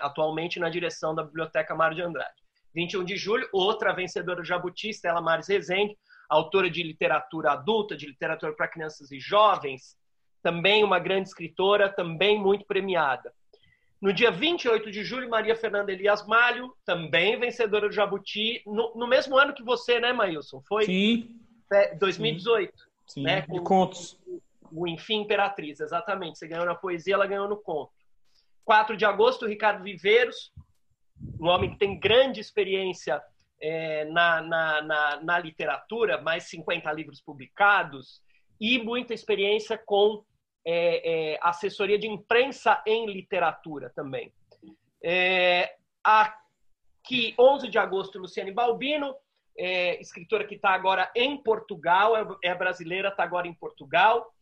atualmente 0.00 0.58
na 0.58 0.68
direção 0.68 1.14
da 1.14 1.22
Biblioteca 1.22 1.74
Mário 1.74 1.94
de 1.94 2.02
Andrade. 2.02 2.42
21 2.74 3.04
de 3.04 3.16
julho, 3.16 3.48
outra 3.52 3.92
vencedora 3.92 4.40
do 4.40 4.46
Jabuti, 4.46 4.90
Stella 4.90 5.20
Mares 5.20 5.48
Rezende, 5.48 5.96
autora 6.28 6.70
de 6.70 6.82
literatura 6.82 7.52
adulta, 7.52 7.96
de 7.96 8.06
literatura 8.06 8.52
para 8.52 8.68
crianças 8.68 9.10
e 9.10 9.18
jovens, 9.18 9.96
também 10.42 10.84
uma 10.84 10.98
grande 10.98 11.28
escritora, 11.28 11.88
também 11.88 12.38
muito 12.40 12.64
premiada. 12.66 13.32
No 14.00 14.12
dia 14.12 14.30
28 14.30 14.90
de 14.92 15.02
julho, 15.02 15.28
Maria 15.28 15.56
Fernanda 15.56 15.90
Elias 15.90 16.24
Malho, 16.26 16.72
também 16.84 17.38
vencedora 17.38 17.88
do 17.88 17.94
Jabuti, 17.94 18.62
no, 18.64 18.94
no 18.94 19.08
mesmo 19.08 19.36
ano 19.36 19.52
que 19.52 19.62
você, 19.62 19.98
né, 19.98 20.12
Maílson? 20.12 20.62
Foi? 20.68 20.84
Sim. 20.84 21.40
2018. 21.98 22.72
Sim, 23.06 23.22
né? 23.22 23.40
de 23.40 23.60
contos. 23.60 24.16
O, 24.26 24.40
o 24.70 24.86
Enfim 24.86 25.22
Imperatriz, 25.22 25.80
exatamente. 25.80 26.38
Você 26.38 26.46
ganhou 26.46 26.64
na 26.64 26.74
poesia, 26.74 27.14
ela 27.14 27.26
ganhou 27.26 27.48
no 27.48 27.56
conto. 27.56 27.90
4 28.64 28.96
de 28.96 29.04
agosto, 29.04 29.46
Ricardo 29.46 29.82
Viveiros, 29.82 30.52
um 31.40 31.48
homem 31.48 31.70
que 31.70 31.78
tem 31.78 31.98
grande 31.98 32.40
experiência 32.40 33.20
é, 33.60 34.04
na, 34.06 34.40
na, 34.40 34.82
na, 34.82 35.20
na 35.22 35.38
literatura, 35.38 36.20
mais 36.20 36.44
50 36.44 36.90
livros 36.92 37.20
publicados, 37.20 38.22
e 38.60 38.78
muita 38.78 39.14
experiência 39.14 39.78
com 39.78 40.24
é, 40.66 41.32
é, 41.32 41.38
assessoria 41.40 41.98
de 41.98 42.06
imprensa 42.06 42.82
em 42.86 43.06
literatura 43.06 43.90
também. 43.94 44.32
É, 45.02 45.76
aqui, 46.02 47.34
11 47.38 47.68
de 47.68 47.78
agosto, 47.78 48.18
Luciane 48.18 48.52
Balbino, 48.52 49.14
é, 49.56 50.00
escritora 50.00 50.46
que 50.46 50.56
está 50.56 50.70
agora 50.70 51.10
em 51.14 51.36
Portugal, 51.42 52.16
é, 52.16 52.50
é 52.50 52.54
brasileira, 52.54 53.08
está 53.08 53.22
agora 53.22 53.46
em 53.46 53.54
Portugal. 53.54 54.32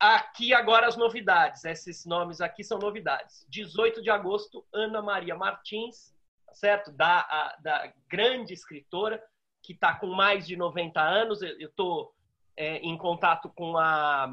Aqui 0.00 0.54
agora 0.54 0.86
as 0.86 0.96
novidades, 0.96 1.64
esses 1.64 2.06
nomes 2.06 2.40
aqui 2.40 2.62
são 2.62 2.78
novidades. 2.78 3.44
18 3.48 4.00
de 4.00 4.10
agosto, 4.10 4.64
Ana 4.72 5.02
Maria 5.02 5.34
Martins, 5.34 6.14
certo? 6.58 6.90
Da, 6.92 7.20
a, 7.20 7.56
da 7.60 7.92
grande 8.08 8.52
escritora, 8.52 9.22
que 9.62 9.72
está 9.72 9.94
com 9.94 10.08
mais 10.08 10.46
de 10.46 10.56
90 10.56 11.00
anos. 11.00 11.42
Eu 11.42 11.68
estou 11.68 12.12
é, 12.56 12.78
em 12.78 12.96
contato 12.96 13.48
com 13.54 13.76
a, 13.76 14.28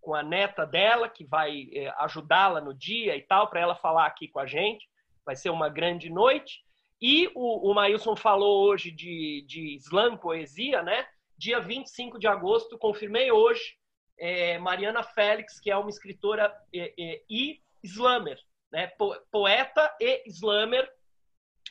com 0.00 0.14
a 0.14 0.22
neta 0.22 0.66
dela, 0.66 1.08
que 1.08 1.24
vai 1.24 1.68
é, 1.72 1.88
ajudá-la 1.98 2.60
no 2.60 2.74
dia 2.74 3.16
e 3.16 3.22
tal, 3.22 3.48
para 3.48 3.60
ela 3.60 3.74
falar 3.74 4.06
aqui 4.06 4.28
com 4.28 4.40
a 4.40 4.46
gente. 4.46 4.88
Vai 5.24 5.36
ser 5.36 5.50
uma 5.50 5.68
grande 5.68 6.10
noite. 6.10 6.64
E 7.00 7.30
o, 7.34 7.70
o 7.70 7.74
Maílson 7.74 8.16
falou 8.16 8.64
hoje 8.66 8.90
de, 8.90 9.44
de 9.46 9.76
slam, 9.76 10.16
poesia, 10.16 10.82
né? 10.82 11.06
Dia 11.36 11.60
25 11.60 12.18
de 12.18 12.26
agosto, 12.26 12.78
confirmei 12.78 13.30
hoje, 13.30 13.76
é, 14.18 14.58
Mariana 14.58 15.02
Félix, 15.02 15.60
que 15.60 15.70
é 15.70 15.76
uma 15.76 15.90
escritora 15.90 16.52
é, 16.74 16.94
é, 16.98 17.22
e 17.28 17.60
slammer, 17.82 18.38
né? 18.72 18.90
poeta 19.30 19.94
e 20.00 20.22
slammer. 20.26 20.90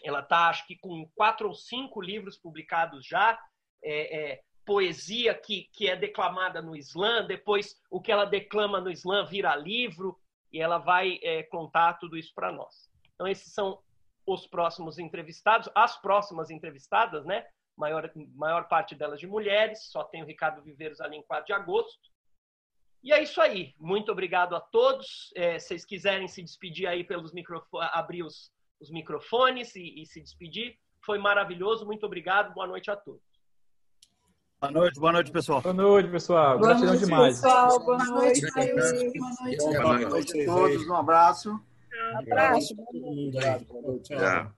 Ela 0.07 0.19
está, 0.19 0.49
acho 0.49 0.65
que, 0.67 0.77
com 0.77 1.09
quatro 1.15 1.47
ou 1.47 1.53
cinco 1.53 2.01
livros 2.01 2.37
publicados 2.37 3.05
já. 3.05 3.39
É, 3.83 4.31
é, 4.31 4.41
poesia 4.65 5.33
que, 5.35 5.69
que 5.71 5.87
é 5.87 5.95
declamada 5.95 6.61
no 6.61 6.75
Islã, 6.75 7.23
depois 7.25 7.79
o 7.89 8.01
que 8.01 8.11
ela 8.11 8.25
declama 8.25 8.81
no 8.81 8.89
Islã 8.89 9.23
vira 9.23 9.55
livro 9.55 10.19
e 10.51 10.59
ela 10.59 10.79
vai 10.79 11.19
é, 11.21 11.43
contar 11.43 11.93
tudo 11.95 12.17
isso 12.17 12.33
para 12.33 12.51
nós. 12.51 12.89
Então, 13.13 13.27
esses 13.27 13.53
são 13.53 13.79
os 14.25 14.47
próximos 14.47 14.97
entrevistados, 14.97 15.69
as 15.75 16.01
próximas 16.01 16.49
entrevistadas, 16.49 17.25
né? 17.25 17.45
Maior, 17.77 18.09
maior 18.33 18.67
parte 18.67 18.95
delas 18.95 19.19
de 19.19 19.27
mulheres, 19.27 19.91
só 19.91 20.03
tem 20.03 20.23
o 20.23 20.25
Ricardo 20.25 20.63
Viveiros 20.63 20.99
ali 20.99 21.17
em 21.17 21.23
4 21.23 21.45
de 21.45 21.53
agosto. 21.53 22.09
E 23.03 23.13
é 23.13 23.21
isso 23.21 23.39
aí. 23.39 23.75
Muito 23.77 24.11
obrigado 24.11 24.55
a 24.55 24.59
todos. 24.59 25.31
É, 25.35 25.59
se 25.59 25.67
vocês 25.67 25.85
quiserem 25.85 26.27
se 26.27 26.41
despedir 26.41 26.87
aí 26.87 27.03
pelos 27.03 27.33
microfones, 27.33 27.89
abrir 27.93 28.23
os, 28.23 28.51
os 28.85 28.91
microfones 28.91 29.75
e, 29.75 30.01
e 30.01 30.05
se 30.05 30.21
despedir, 30.21 30.77
foi 31.03 31.17
maravilhoso. 31.17 31.85
Muito 31.85 32.05
obrigado. 32.05 32.53
Boa 32.53 32.67
noite 32.67 32.89
a 32.89 32.95
todos. 32.95 33.21
Boa 34.59 34.71
noite, 34.71 34.99
boa 34.99 35.11
noite, 35.11 35.31
pessoal. 35.31 35.61
Boa 35.61 35.73
noite, 35.73 36.09
pessoal. 36.09 36.57
Boa 36.57 36.69
Gratidão 36.69 36.93
noite, 36.93 37.05
demais. 37.05 37.35
Pessoal. 37.35 37.79
Boa 37.79 37.97
noite, 38.05 38.41
Boa 38.51 38.65
noite. 38.65 39.19
Boa 39.81 39.99
noite 39.99 40.41
a 40.41 40.45
todos. 40.45 40.87
Um 40.87 40.95
abraço. 40.95 41.51
Um 41.51 42.19
abraço. 42.19 42.75
Boa 42.75 43.81
noite. 43.81 44.03
Tchau. 44.03 44.53